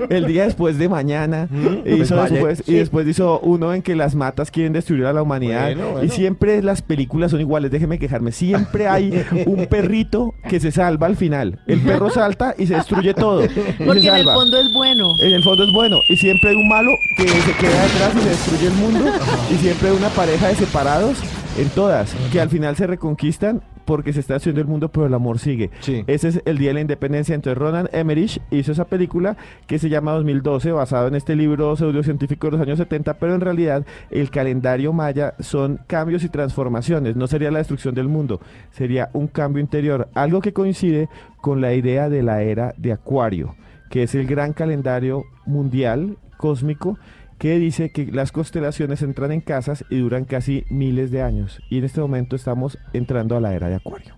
El 0.10 0.26
día 0.26 0.44
después 0.44 0.78
de 0.78 0.88
mañana 0.88 1.48
pues 1.84 2.00
hizo 2.00 2.16
vaya, 2.16 2.34
después, 2.34 2.62
sí. 2.64 2.72
y 2.72 2.74
después 2.76 3.06
hizo 3.06 3.40
uno 3.40 3.74
en 3.74 3.82
que 3.82 3.94
las 3.96 4.14
matas 4.14 4.50
quieren 4.50 4.72
destruir 4.72 5.04
a 5.06 5.12
la 5.12 5.22
humanidad 5.22 5.66
Bueno, 5.74 5.90
bueno. 5.92 6.04
y 6.04 6.08
siempre 6.08 6.62
las 6.62 6.82
películas 6.82 7.30
son 7.30 7.40
iguales 7.40 7.70
déjeme 7.70 7.89
quejarme. 7.98 8.32
Siempre 8.32 8.88
hay 8.88 9.24
un 9.46 9.66
perrito 9.66 10.34
que 10.48 10.60
se 10.60 10.70
salva 10.70 11.06
al 11.06 11.16
final. 11.16 11.60
El 11.66 11.80
perro 11.80 12.10
salta 12.10 12.54
y 12.58 12.66
se 12.66 12.74
destruye 12.74 13.14
todo 13.14 13.42
Porque 13.84 14.08
en 14.08 14.14
el 14.16 14.24
fondo 14.24 14.60
es 14.60 14.72
bueno. 14.72 15.08
En 15.20 15.32
el 15.32 15.42
fondo 15.42 15.64
es 15.64 15.72
bueno. 15.72 15.96
Y 16.08 16.16
siempre 16.16 16.50
hay 16.50 16.56
un 16.56 16.68
malo 16.68 16.90
que 17.16 17.28
se 17.28 17.52
queda 17.54 17.82
detrás 17.82 18.16
y 18.16 18.20
se 18.20 18.28
destruye 18.28 18.66
el 18.66 18.74
mundo. 18.74 19.12
Y 19.50 19.54
siempre 19.56 19.88
hay 19.88 19.96
una 19.96 20.08
pareja 20.10 20.48
de 20.48 20.54
separados 20.54 21.18
en 21.58 21.68
todas 21.70 22.14
que 22.32 22.40
al 22.40 22.48
final 22.48 22.76
se 22.76 22.86
reconquistan 22.86 23.62
porque 23.84 24.12
se 24.12 24.20
está 24.20 24.36
haciendo 24.36 24.60
el 24.60 24.66
mundo 24.66 24.88
pero 24.88 25.06
el 25.06 25.14
amor 25.14 25.38
sigue. 25.38 25.70
Sí. 25.80 26.04
Ese 26.06 26.28
es 26.28 26.42
el 26.44 26.58
Día 26.58 26.70
de 26.70 26.74
la 26.74 26.80
Independencia. 26.80 27.34
Entonces 27.34 27.58
Ronan 27.58 27.88
Emmerich 27.92 28.40
hizo 28.50 28.72
esa 28.72 28.84
película 28.84 29.36
que 29.66 29.78
se 29.78 29.88
llama 29.88 30.12
2012 30.12 30.72
basado 30.72 31.08
en 31.08 31.14
este 31.14 31.36
libro 31.36 31.76
pseudocientífico 31.76 32.46
de 32.48 32.52
los 32.52 32.60
años 32.60 32.78
70 32.78 33.14
pero 33.14 33.34
en 33.34 33.40
realidad 33.40 33.86
el 34.10 34.30
calendario 34.30 34.92
maya 34.92 35.34
son 35.40 35.80
cambios 35.86 36.24
y 36.24 36.28
transformaciones. 36.28 37.16
No 37.16 37.26
sería 37.26 37.50
la 37.50 37.58
destrucción 37.58 37.94
del 37.94 38.08
mundo, 38.08 38.40
sería 38.70 39.10
un 39.12 39.26
cambio 39.26 39.60
interior. 39.60 40.08
Algo 40.14 40.40
que 40.40 40.52
coincide 40.52 41.08
con 41.40 41.60
la 41.60 41.74
idea 41.74 42.08
de 42.08 42.22
la 42.22 42.42
era 42.42 42.74
de 42.76 42.92
Acuario 42.92 43.54
que 43.90 44.04
es 44.04 44.14
el 44.14 44.26
gran 44.26 44.54
calendario 44.54 45.24
mundial 45.44 46.16
cósmico 46.38 46.96
que 47.40 47.58
dice 47.58 47.90
que 47.90 48.04
las 48.12 48.32
constelaciones 48.32 49.00
entran 49.00 49.32
en 49.32 49.40
casas 49.40 49.86
y 49.88 49.98
duran 49.98 50.26
casi 50.26 50.66
miles 50.68 51.10
de 51.10 51.22
años. 51.22 51.60
Y 51.70 51.78
en 51.78 51.84
este 51.84 51.98
momento 51.98 52.36
estamos 52.36 52.76
entrando 52.92 53.34
a 53.34 53.40
la 53.40 53.54
era 53.54 53.70
de 53.70 53.76
Acuario. 53.76 54.14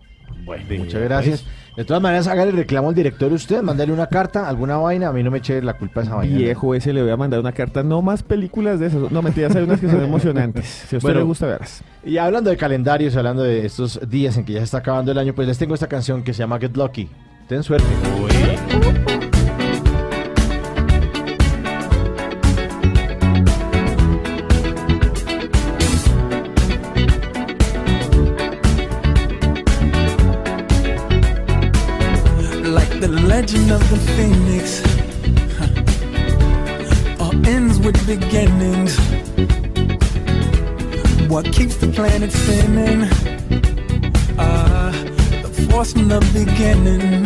Muchas 0.77 1.01
gracias. 1.01 1.47
De 1.77 1.85
todas 1.85 2.03
maneras, 2.03 2.27
hágale 2.27 2.51
reclamo 2.51 2.89
al 2.89 2.97
director 2.97 3.32
usted, 3.32 3.62
mándale 3.62 3.93
una 3.93 4.09
carta, 4.09 4.49
alguna 4.49 4.77
vaina, 4.77 5.09
a 5.09 5.12
mí 5.12 5.23
no 5.23 5.31
me 5.31 5.39
eche 5.39 5.62
la 5.62 5.74
culpa 5.74 6.01
de 6.01 6.07
esa 6.07 6.16
vaina. 6.16 6.36
Viejo 6.36 6.74
ese, 6.74 6.93
le 6.93 7.01
voy 7.01 7.12
a 7.12 7.16
mandar 7.16 7.39
una 7.39 7.53
carta. 7.53 7.85
No 7.85 8.03
más 8.03 8.24
películas 8.24 8.81
de 8.81 8.89
esas. 8.89 9.12
No, 9.12 9.23
mentiras, 9.23 9.55
hay 9.55 9.62
unas 9.62 9.78
que 9.78 9.89
son 9.89 10.03
emocionantes. 10.03 10.66
Si 10.66 10.97
a 10.97 10.99
usted 10.99 11.01
Bueno. 11.01 11.20
le 11.20 11.24
gusta 11.24 11.47
verlas. 11.47 11.85
Y 12.05 12.16
hablando 12.19 12.51
de 12.51 12.57
calendarios, 12.57 13.15
hablando 13.15 13.44
de 13.44 13.65
estos 13.65 14.01
días 14.11 14.36
en 14.36 14.44
que 14.44 14.55
ya 14.55 14.59
se 14.59 14.65
está 14.65 14.78
acabando 14.78 15.12
el 15.12 15.19
año, 15.19 15.32
pues 15.32 15.47
les 15.47 15.59
tengo 15.59 15.74
esta 15.74 15.86
canción 15.86 16.24
que 16.24 16.32
se 16.35 16.40
llama 16.40 16.59
Get 16.59 16.77
Lucky. 16.77 17.09
Ten 17.47 17.62
suerte. 17.62 17.86
The 42.23 42.28
planet 42.28 42.32
spinning? 42.32 43.09
Ah, 44.39 44.93
the 45.43 45.69
force 45.70 45.93
from 45.93 46.09
the 46.09 46.20
beginning. 46.32 47.22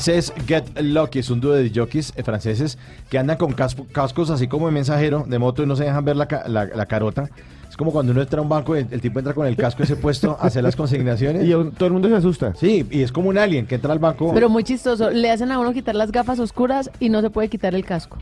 Francés 0.00 0.32
Get 0.46 0.80
Lucky 0.80 1.18
es 1.18 1.28
un 1.30 1.40
dúo 1.40 1.52
de 1.52 1.70
jockeys 1.74 2.12
eh, 2.16 2.22
franceses 2.22 2.78
que 3.10 3.18
andan 3.18 3.36
con 3.36 3.52
casco- 3.52 3.86
cascos 3.92 4.30
así 4.30 4.48
como 4.48 4.66
de 4.66 4.72
mensajero 4.72 5.24
de 5.28 5.38
moto 5.38 5.62
y 5.62 5.66
no 5.66 5.76
se 5.76 5.84
dejan 5.84 6.04
ver 6.04 6.16
la, 6.16 6.26
ca- 6.26 6.44
la- 6.48 6.64
la 6.64 6.86
carota. 6.86 7.28
Es 7.68 7.76
como 7.76 7.92
cuando 7.92 8.12
uno 8.12 8.22
entra 8.22 8.38
a 8.40 8.42
un 8.42 8.48
banco 8.48 8.74
y 8.76 8.80
el, 8.80 8.86
el 8.90 9.00
tipo 9.02 9.18
entra 9.18 9.34
con 9.34 9.46
el 9.46 9.56
casco 9.56 9.82
ese 9.82 9.96
puesto 9.96 10.36
a 10.40 10.46
hacer 10.46 10.62
las 10.62 10.74
consignaciones. 10.74 11.44
Y 11.46 11.50
todo 11.76 11.86
el 11.86 11.92
mundo 11.92 12.08
se 12.08 12.16
asusta. 12.16 12.54
Sí, 12.58 12.86
y 12.90 13.02
es 13.02 13.12
como 13.12 13.28
un 13.28 13.36
alien 13.38 13.66
que 13.66 13.74
entra 13.74 13.92
al 13.92 13.98
banco. 13.98 14.32
Pero 14.32 14.48
muy 14.48 14.64
chistoso. 14.64 15.10
Le 15.10 15.30
hacen 15.30 15.52
a 15.52 15.58
uno 15.58 15.72
quitar 15.74 15.94
las 15.94 16.10
gafas 16.10 16.40
oscuras 16.40 16.90
y 16.98 17.10
no 17.10 17.20
se 17.20 17.28
puede 17.30 17.48
quitar 17.48 17.74
el 17.74 17.84
casco. 17.84 18.16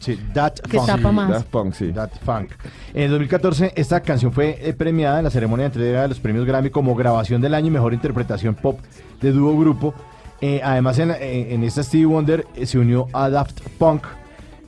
Sí, 0.00 0.18
That 0.34 0.54
Que 0.54 0.78
tapa 0.78 1.12
más. 1.12 1.30
Daft 1.30 1.46
Punk, 1.50 1.74
sí. 1.74 1.92
That 1.92 2.10
Funk. 2.24 2.50
En 2.94 3.02
el 3.04 3.10
2014, 3.10 3.72
esta 3.76 4.00
canción 4.00 4.32
fue 4.32 4.58
eh, 4.60 4.72
premiada 4.72 5.18
en 5.18 5.24
la 5.24 5.30
ceremonia 5.30 5.64
de 5.68 5.74
entrega 5.78 6.02
de 6.02 6.08
los 6.08 6.18
premios 6.18 6.44
Grammy 6.46 6.70
como 6.70 6.94
grabación 6.96 7.40
del 7.40 7.54
año 7.54 7.68
y 7.68 7.70
mejor 7.70 7.94
interpretación 7.94 8.54
pop 8.56 8.80
de 9.20 9.30
dúo 9.30 9.56
grupo. 9.58 9.94
Eh, 10.40 10.60
además, 10.64 10.98
en, 10.98 11.10
en- 11.10 11.52
en 11.52 11.64
esta 11.64 11.82
Stevie 11.82 12.06
Wonder 12.06 12.46
eh, 12.54 12.66
se 12.66 12.78
unió 12.78 13.06
a 13.12 13.28
Daft 13.28 13.60
Punk 13.78 14.04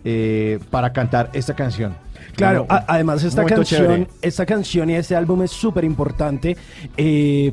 eh, 0.05 0.59
para 0.71 0.93
cantar 0.93 1.31
esta 1.33 1.55
canción. 1.55 1.95
Claro, 2.37 2.65
Bueno, 2.67 2.85
a- 2.87 2.95
además 2.95 3.25
esta 3.25 3.45
canción, 3.45 3.83
chévere. 3.83 4.09
esta 4.21 4.47
canción 4.47 4.91
y 4.91 4.95
este 4.95 5.17
álbum 5.17 5.43
es 5.43 5.51
súper 5.51 5.85
importante 5.85 6.57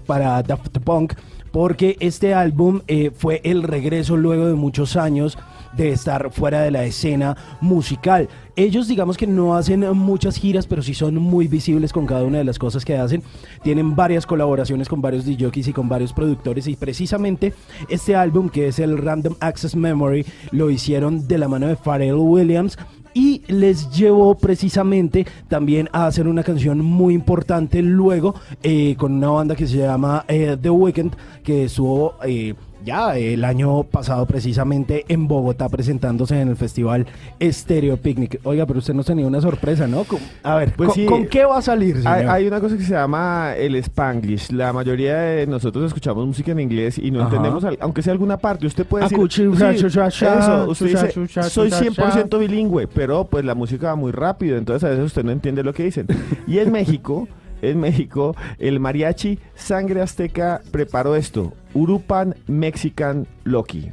para 0.06 0.42
Daft 0.44 0.78
Punk 0.80 1.14
porque 1.52 1.98
este 2.00 2.34
álbum 2.34 2.82
fue 3.18 3.42
el 3.44 3.64
regreso 3.64 4.16
luego 4.18 4.48
de 4.48 4.54
muchos 4.54 4.96
años 4.96 5.38
de 5.74 5.92
estar 5.92 6.32
fuera 6.32 6.62
de 6.62 6.72
la 6.72 6.84
escena 6.86 7.38
musical. 7.62 8.30
Ellos 8.56 8.88
digamos 8.88 9.18
que 9.18 9.28
no 9.28 9.56
hacen 9.56 9.82
muchas 9.96 10.38
giras, 10.38 10.68
pero 10.68 10.82
sí 10.82 10.94
son 10.94 11.16
muy 11.16 11.48
visibles 11.48 11.94
con 11.94 12.06
cada 12.06 12.24
una 12.24 12.40
de 12.40 12.44
las 12.44 12.60
cosas 12.60 12.84
que 12.84 12.98
hacen. 12.98 13.24
Tienen 13.64 13.96
varias 13.96 14.26
colaboraciones 14.26 14.90
con 14.90 15.02
varios 15.02 15.26
DJs 15.26 15.70
y 15.70 15.74
con 15.74 15.88
varios 15.88 16.14
productores 16.14 16.68
y 16.68 16.76
precisamente 16.76 17.54
este 17.88 18.16
álbum 18.16 18.50
que 18.50 18.68
es 18.68 18.80
el 18.80 18.98
Random 18.98 19.36
Access 19.40 19.76
Memory 19.76 20.26
lo 20.52 20.70
hicieron 20.70 21.28
de 21.28 21.38
la 21.38 21.48
mano 21.48 21.68
de 21.68 21.76
Pharrell 21.76 22.16
Williams 22.16 22.78
y 23.14 23.42
les 23.48 23.90
llevó 23.92 24.36
precisamente 24.36 25.26
también 25.48 25.90
a 25.92 26.06
hacer 26.06 26.28
una 26.28 26.44
canción 26.44 26.80
muy 26.80 27.14
importante 27.14 27.82
luego 27.82 28.36
eh, 28.64 28.96
con 28.98 29.14
una 29.14 29.30
banda 29.30 29.56
que 29.56 29.68
se 29.68 29.78
llama 29.78 30.26
eh, 30.28 30.58
The 30.62 30.70
Weeknd 30.70 31.14
que 31.44 31.66
estuvo 31.66 32.16
eh, 32.24 32.54
ya 32.84 33.18
el 33.18 33.44
año 33.46 33.84
pasado 33.84 34.26
precisamente 34.26 35.06
en 35.08 35.28
Bogotá 35.28 35.70
presentándose 35.70 36.40
en 36.42 36.50
el 36.50 36.56
festival 36.56 37.06
Stereo 37.42 37.98
Picnic. 37.98 38.40
Oiga, 38.44 38.66
pero 38.66 38.80
usted 38.80 38.94
nos 38.94 39.06
tenía 39.06 39.28
una 39.28 39.42
sorpresa, 39.42 39.88
¿no? 39.88 40.06
A 40.44 40.56
ver, 40.56 40.74
Pues 40.76 40.88
¿con, 40.90 40.96
sí. 40.96 41.06
con 41.06 41.28
qué 41.28 41.46
va 41.46 41.58
a 41.58 41.62
salir, 41.62 41.98
señor? 41.98 42.14
Hay, 42.14 42.26
hay 42.26 42.48
una 42.48 42.60
cosa 42.60 42.78
que 42.78 42.84
se 42.84 42.94
llama 42.94 43.54
el 43.58 43.76
Spanglish. 43.76 44.52
La 44.52 44.72
mayoría 44.74 45.18
de 45.18 45.48
nosotros 45.48 45.86
escuchamos 45.86 46.26
música 46.26 46.52
en 46.52 46.60
inglés 46.60 46.98
y 46.98 47.12
no 47.12 47.20
Ajá. 47.22 47.28
entendemos, 47.36 47.66
aunque 47.80 48.02
sea 48.02 48.14
alguna 48.14 48.38
parte. 48.38 48.66
Usted 48.68 48.86
puede 48.86 49.04
decir, 49.04 49.18
Acuchi, 49.18 49.44
sí, 49.44 49.66
eso, 49.66 50.66
usted 50.70 50.86
dice, 50.88 51.12
soy 51.12 51.28
cha, 51.28 51.42
cha. 51.42 51.50
100% 51.50 52.40
bilingüe, 52.40 52.88
pero 52.88 53.26
pues 53.26 53.44
la 53.46 53.56
música 53.56 53.88
va 53.88 53.96
muy 53.96 54.12
rápido, 54.12 54.58
entonces 54.58 54.84
a 54.86 54.90
veces 54.90 55.06
usted 55.06 55.24
no 55.24 55.32
entiende 55.32 55.64
lo 55.64 55.74
que 55.74 55.84
dicen. 55.84 56.08
Y 56.48 56.60
en 56.60 56.72
México, 56.72 57.28
en 57.62 57.80
México, 57.80 58.36
el 58.58 58.80
mariachi 58.80 59.40
Sangre 59.56 60.02
Azteca 60.02 60.62
preparó 60.72 61.16
esto, 61.16 61.54
Urupan 61.74 62.36
Mexican 62.48 63.28
Loki. 63.44 63.92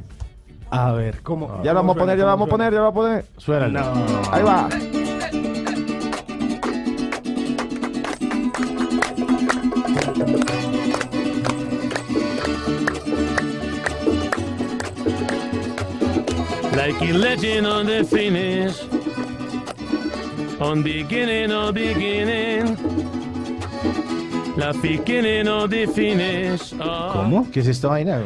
A 0.69 0.91
ver, 0.91 1.21
¿cómo? 1.23 1.61
Ya 1.63 1.73
lo 1.73 1.79
vamos 1.79 1.95
a 1.95 1.99
poner, 1.99 2.17
ya 2.17 2.23
lo 2.23 2.29
vamos 2.29 2.47
a 2.47 2.51
poner, 2.51 2.73
ya 2.73 2.79
lo 2.79 2.91
vamos 2.91 3.05
a 3.05 3.07
poner. 3.07 3.25
Suena. 3.37 3.93
Ahí 4.31 4.43
va. 4.43 4.69
Like 16.75 17.01
a 17.01 17.13
legend 17.13 17.65
on 17.65 17.85
the 17.85 18.03
finish, 18.03 18.79
on 20.61 20.83
beginning 20.83 21.51
of 21.51 21.73
beginning, 21.73 22.77
la 24.57 24.73
beginning 24.73 25.47
of 25.47 25.69
the 25.69 25.87
finish. 25.87 26.73
ah. 26.79 27.11
¿Cómo? 27.13 27.47
¿Qué 27.51 27.59
es 27.61 27.67
esta 27.67 27.87
vaina? 27.89 28.19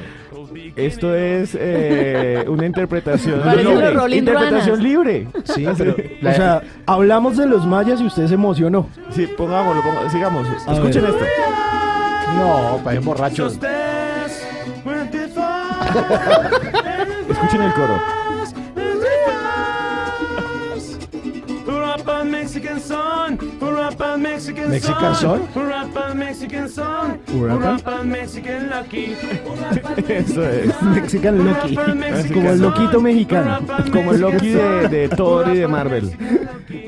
Esto 0.75 1.15
es 1.15 1.55
eh, 1.59 2.43
una 2.47 2.65
interpretación 2.65 3.39
los 3.45 3.55
libre. 3.55 3.91
Rolling 3.91 4.17
Interpretación 4.19 4.83
libre. 4.83 5.27
Sí, 5.43 5.65
pero... 5.77 5.95
O 5.95 6.33
sea, 6.33 6.61
hablamos 6.85 7.37
de 7.37 7.45
los 7.45 7.65
mayas 7.65 8.01
y 8.01 8.05
usted 8.07 8.27
se 8.27 8.33
emocionó. 8.33 8.87
Sí, 9.11 9.27
pongámoslo, 9.37 9.81
ponga- 9.81 10.09
sigamos. 10.09 10.47
A 10.67 10.73
Escuchen 10.73 11.01
ver. 11.03 11.11
esto. 11.11 11.25
No, 12.37 12.79
parecen 12.83 13.05
borrachos. 13.05 13.59
Escuchen 17.29 17.61
el 17.61 17.73
coro. 17.73 18.20
Mexican 22.41 22.79
son, 22.81 23.37
Urapa 23.61 24.17
Mexican 24.17 24.69
¿Mexican 24.71 25.15
son? 25.15 25.41
Urapa 25.55 26.13
Mexican 26.15 26.67
son, 26.69 27.19
Urapa. 27.39 28.01
Mexican 28.03 28.67
lucky. 28.69 29.13
Eso 30.11 30.43
es. 30.49 30.81
Mexican 30.81 31.37
Loki. 31.37 31.77
Mexican 31.95 32.33
Como 32.33 32.49
el 32.49 32.61
loquito 32.61 32.99
mexicano. 33.01 33.59
Como 33.91 34.11
el 34.13 34.21
Loki 34.21 34.49
de, 34.49 34.87
de 34.87 35.09
Thor 35.09 35.49
y 35.53 35.57
de 35.59 35.67
Marvel. 35.67 36.11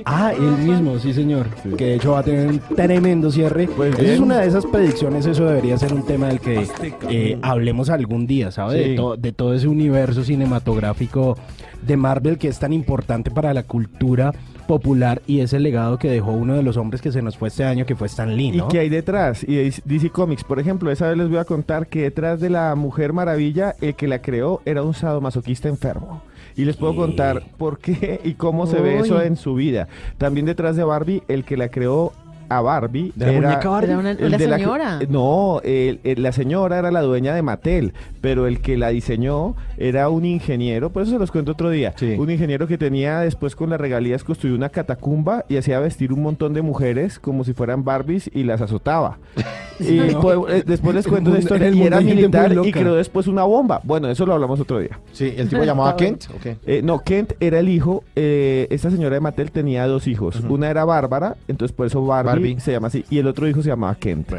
Ah, 0.06 0.32
él 0.36 0.58
mismo, 0.58 0.98
sí 0.98 1.14
señor. 1.14 1.46
Que 1.78 1.86
de 1.86 1.96
hecho 1.96 2.14
va 2.14 2.20
a 2.20 2.24
tener 2.24 2.48
un 2.48 2.60
tremendo 2.76 3.30
cierre. 3.32 3.68
Pues 3.68 3.98
es 4.00 4.20
una 4.20 4.40
de 4.40 4.48
esas 4.48 4.66
predicciones, 4.66 5.28
eso 5.28 5.46
debería 5.46 5.78
ser 5.78 5.94
un 5.94 6.04
tema 6.06 6.28
del 6.30 6.40
que 6.40 6.68
eh, 7.10 7.38
hablemos 7.44 7.92
algún 7.92 8.26
día, 8.26 8.50
¿sabe? 8.52 8.84
Sí. 8.84 8.90
De, 8.90 8.96
to- 8.96 9.18
de 9.18 9.32
todo 9.34 9.54
ese 9.54 9.68
universo 9.68 10.24
cinematográfico 10.24 11.38
de 11.86 11.96
Marvel 11.96 12.38
que 12.40 12.48
es 12.48 12.58
tan 12.60 12.74
importante 12.74 13.30
para 13.30 13.54
la 13.54 13.64
cultura 13.64 14.34
popular 14.68 15.22
y 15.28 15.40
ese 15.40 15.60
legado 15.60 15.98
que 15.98 16.10
dejó 16.10 16.32
uno 16.32 16.56
de 16.56 16.64
los 16.64 16.78
hombres 16.78 17.02
que 17.02 17.12
se 17.12 17.22
nos 17.22 17.38
fue 17.38 17.50
este 17.50 17.64
año, 17.64 17.86
que 17.86 17.96
fue 17.96 18.08
Stan 18.08 18.36
Lee, 18.36 18.50
¿Y 18.54 18.58
¿no? 18.58 18.68
qué 18.68 18.80
hay 18.80 18.90
detrás? 18.90 19.44
Y 19.44 19.56
DC 19.86 20.10
Comics, 20.10 20.44
por 20.44 20.60
ejemplo, 20.60 20.92
esa 20.92 21.08
vez 21.08 21.18
les 21.18 21.30
voy 21.30 21.38
a 21.38 21.46
contar 21.46 21.88
que 21.88 22.04
detrás 22.04 22.40
de 22.40 22.50
la 22.50 22.76
Mujer 22.76 23.14
Maravilla, 23.14 23.76
el 23.82 23.96
que 23.96 24.08
la 24.08 24.22
creó 24.22 24.62
era 24.66 24.84
un 24.84 24.94
sadomasoquista 24.94 25.70
enfermo. 25.70 26.22
Y 26.56 26.66
les 26.66 26.78
puedo 26.78 26.96
contar 26.96 27.44
por 27.58 27.80
qué 27.80 28.22
y 28.24 28.34
cómo 28.34 28.68
se 28.68 28.80
ve 28.80 29.00
eso 29.00 29.22
en 29.22 29.38
su 29.38 29.56
vida. 29.56 29.88
También 30.18 30.46
detrás 30.46 30.76
de 30.76 30.84
Barbie, 30.84 31.24
el 31.28 31.46
que 31.46 31.58
la 31.58 31.70
creó 31.70 32.14
a 32.50 32.62
Barbie 32.62 33.12
¿De 33.16 33.26
la 33.26 33.32
era, 33.34 33.50
muñeca 33.50 33.70
Barbie? 33.70 33.90
Era 33.92 34.00
una- 34.00 34.12
el 34.12 34.26
una 34.26 34.38
de 34.38 34.48
la- 34.48 34.58
señora. 34.58 35.00
no, 35.10 35.62
el- 35.64 36.00
el- 36.04 36.22
la 36.24 36.32
señora 36.32 36.80
era 36.80 36.92
la 36.92 37.02
dueña 37.02 37.34
de 37.36 37.42
Mattel, 37.42 37.94
pero 38.22 38.48
el 38.48 38.62
que 38.62 38.78
la 38.78 38.90
diseñó 38.90 39.56
era 39.78 40.10
un 40.10 40.26
ingeniero, 40.26 40.90
por 40.92 41.04
eso 41.04 41.12
se 41.12 41.20
los 41.20 41.32
cuento 41.32 41.52
otro 41.54 41.70
día. 41.70 41.94
Sí. 41.98 42.16
Un 42.18 42.30
ingeniero 42.30 42.68
que 42.68 42.78
tenía 42.78 43.20
después 43.20 43.56
con 43.56 43.70
las 43.70 43.80
regalías 43.80 44.24
construyó 44.24 44.56
una 44.56 44.70
catacumba 44.70 45.46
y 45.50 45.58
hacía 45.58 45.80
vestir 45.80 46.14
un 46.14 46.22
montón 46.22 46.54
de 46.54 46.62
mujeres 46.62 47.20
como 47.20 47.44
si 47.44 47.54
fueran 47.54 47.84
Barbies 47.84 48.30
y 48.34 48.44
las 48.44 48.62
azotaba. 48.62 49.18
y 49.80 50.14
No. 50.14 50.22
po- 50.22 50.50
eh, 50.50 50.64
después 50.66 50.96
les 50.96 51.08
cuento 51.08 51.30
una 51.32 51.40
historia 51.40 51.70
y 51.70 51.82
era 51.82 52.00
militar 52.02 52.52
y 52.64 52.72
creó 52.72 52.96
después 52.96 53.28
una 53.28 53.44
bomba. 53.44 53.82
Bueno, 53.84 54.08
eso 54.10 54.26
lo 54.26 54.34
hablamos 54.34 54.60
otro 54.60 54.80
día. 54.80 55.00
Sí, 55.12 55.34
el 55.36 55.50
tipo 55.50 55.64
llamaba 55.64 55.96
Kent. 55.96 56.26
Eh, 56.66 56.82
no, 56.84 57.00
Kent 57.00 57.34
era 57.40 57.60
el 57.60 57.70
hijo. 57.70 58.04
eh, 58.16 58.68
esta 58.70 58.90
señora 58.92 59.16
de 59.16 59.22
Mattel 59.22 59.52
tenía 59.52 59.86
dos 59.88 60.08
hijos. 60.08 60.40
Una 60.48 60.70
era 60.70 60.86
Bárbara, 60.86 61.36
entonces 61.48 61.76
por 61.76 61.88
eso 61.88 62.06
Barbie, 62.06 62.28
Barbie. 62.32 62.43
Se 62.60 62.72
llama 62.72 62.88
así. 62.88 63.06
Y 63.10 63.20
el 63.20 63.28
otro 63.28 63.48
hijo 63.48 63.62
se 63.62 63.70
llamaba 63.70 63.96
Kent. 63.96 64.32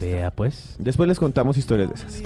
Vea, 0.00 0.30
pues. 0.30 0.74
Después 0.78 1.08
les 1.08 1.18
contamos 1.18 1.56
historias 1.56 1.88
de 1.88 1.94
esas. 1.94 2.22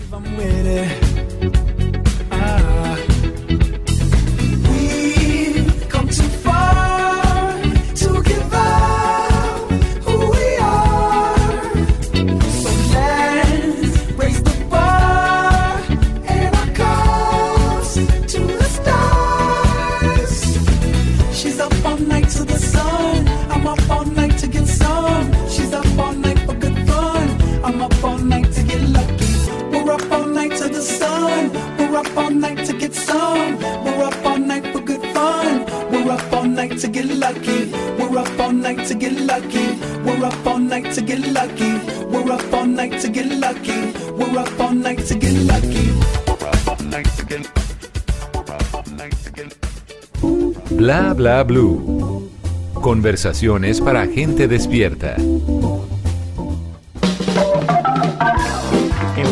Up 32.01 32.17
all 32.17 32.31
night 32.31 32.65
to 32.67 32.73
get 32.73 32.95
some. 32.95 33.59
We're 33.85 34.05
up 34.05 34.25
all 34.25 34.39
night 34.39 34.67
for 34.73 34.81
good 34.81 35.03
fun. 35.15 35.67
We're 35.91 36.11
up 36.11 36.33
all 36.33 36.45
night 36.45 36.79
to 36.79 36.89
get 36.89 37.07
lucky. 37.07 37.71
We're 37.99 38.19
up 38.19 38.41
all 38.41 38.53
night 38.53 38.87
to 38.89 38.95
get 38.95 39.13
lucky. 39.13 39.67
We're 40.05 40.25
up 40.25 40.47
all 40.47 40.59
night 40.59 40.93
to 40.95 41.03
get 41.03 41.21
lucky. 41.39 41.73
We're 42.13 42.33
up 42.33 42.53
all 42.55 42.67
night 42.67 42.99
to 43.01 43.09
get 43.09 43.27
lucky. 43.45 43.93
We're 44.19 44.39
up 44.39 44.61
all 44.61 44.75
night 44.75 45.07
to 45.09 45.15
get 45.15 45.35
lucky. 45.47 45.91
Bla 50.71 51.15
bla 51.15 51.45
blue. 51.45 52.31
Conversaciones 52.75 53.81
para 53.81 54.07
gente 54.07 54.49
despierta. 54.49 55.17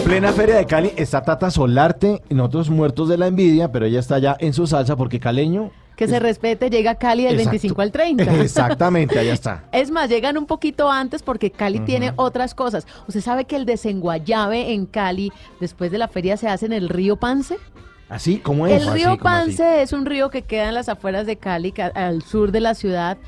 Plena 0.08 0.32
feria 0.32 0.56
de 0.56 0.64
Cali 0.64 0.90
está 0.96 1.20
Tata 1.20 1.50
Solarte 1.50 2.22
nosotros 2.30 2.70
muertos 2.70 3.10
de 3.10 3.18
la 3.18 3.26
envidia, 3.26 3.70
pero 3.70 3.84
ella 3.84 4.00
está 4.00 4.18
ya 4.18 4.38
en 4.40 4.54
su 4.54 4.66
salsa 4.66 4.96
porque 4.96 5.20
caleño. 5.20 5.70
Que 5.96 6.08
se 6.08 6.18
respete, 6.18 6.70
llega 6.70 6.94
Cali 6.94 7.24
del 7.24 7.34
Exacto. 7.34 7.50
25 7.50 7.82
al 7.82 7.92
30. 7.92 8.34
Exactamente, 8.42 9.18
allá 9.18 9.34
está. 9.34 9.64
Es 9.72 9.90
más, 9.90 10.08
llegan 10.08 10.38
un 10.38 10.46
poquito 10.46 10.90
antes 10.90 11.22
porque 11.22 11.50
Cali 11.50 11.80
tiene 11.80 12.14
otras 12.16 12.54
cosas. 12.54 12.86
¿Usted 13.06 13.20
sabe 13.20 13.44
que 13.44 13.56
el 13.56 13.66
desenguayabe 13.66 14.72
en 14.72 14.86
Cali, 14.86 15.30
después 15.60 15.90
de 15.90 15.98
la 15.98 16.08
feria, 16.08 16.38
se 16.38 16.48
hace 16.48 16.64
en 16.64 16.72
el 16.72 16.88
río 16.88 17.16
Pance? 17.16 17.58
¿Así? 18.08 18.38
¿Cómo 18.38 18.66
es? 18.66 18.82
El 18.82 18.92
río 18.92 19.18
¿cómo 19.18 19.28
así? 19.28 19.46
Pance 19.56 19.82
es 19.82 19.92
un 19.92 20.06
río 20.06 20.30
que 20.30 20.42
queda 20.42 20.68
en 20.68 20.74
las 20.74 20.88
afueras 20.88 21.26
de 21.26 21.36
Cali, 21.36 21.72
ca- 21.72 21.92
al 21.94 22.22
sur 22.22 22.52
de 22.52 22.60
la 22.60 22.74
ciudad. 22.74 23.18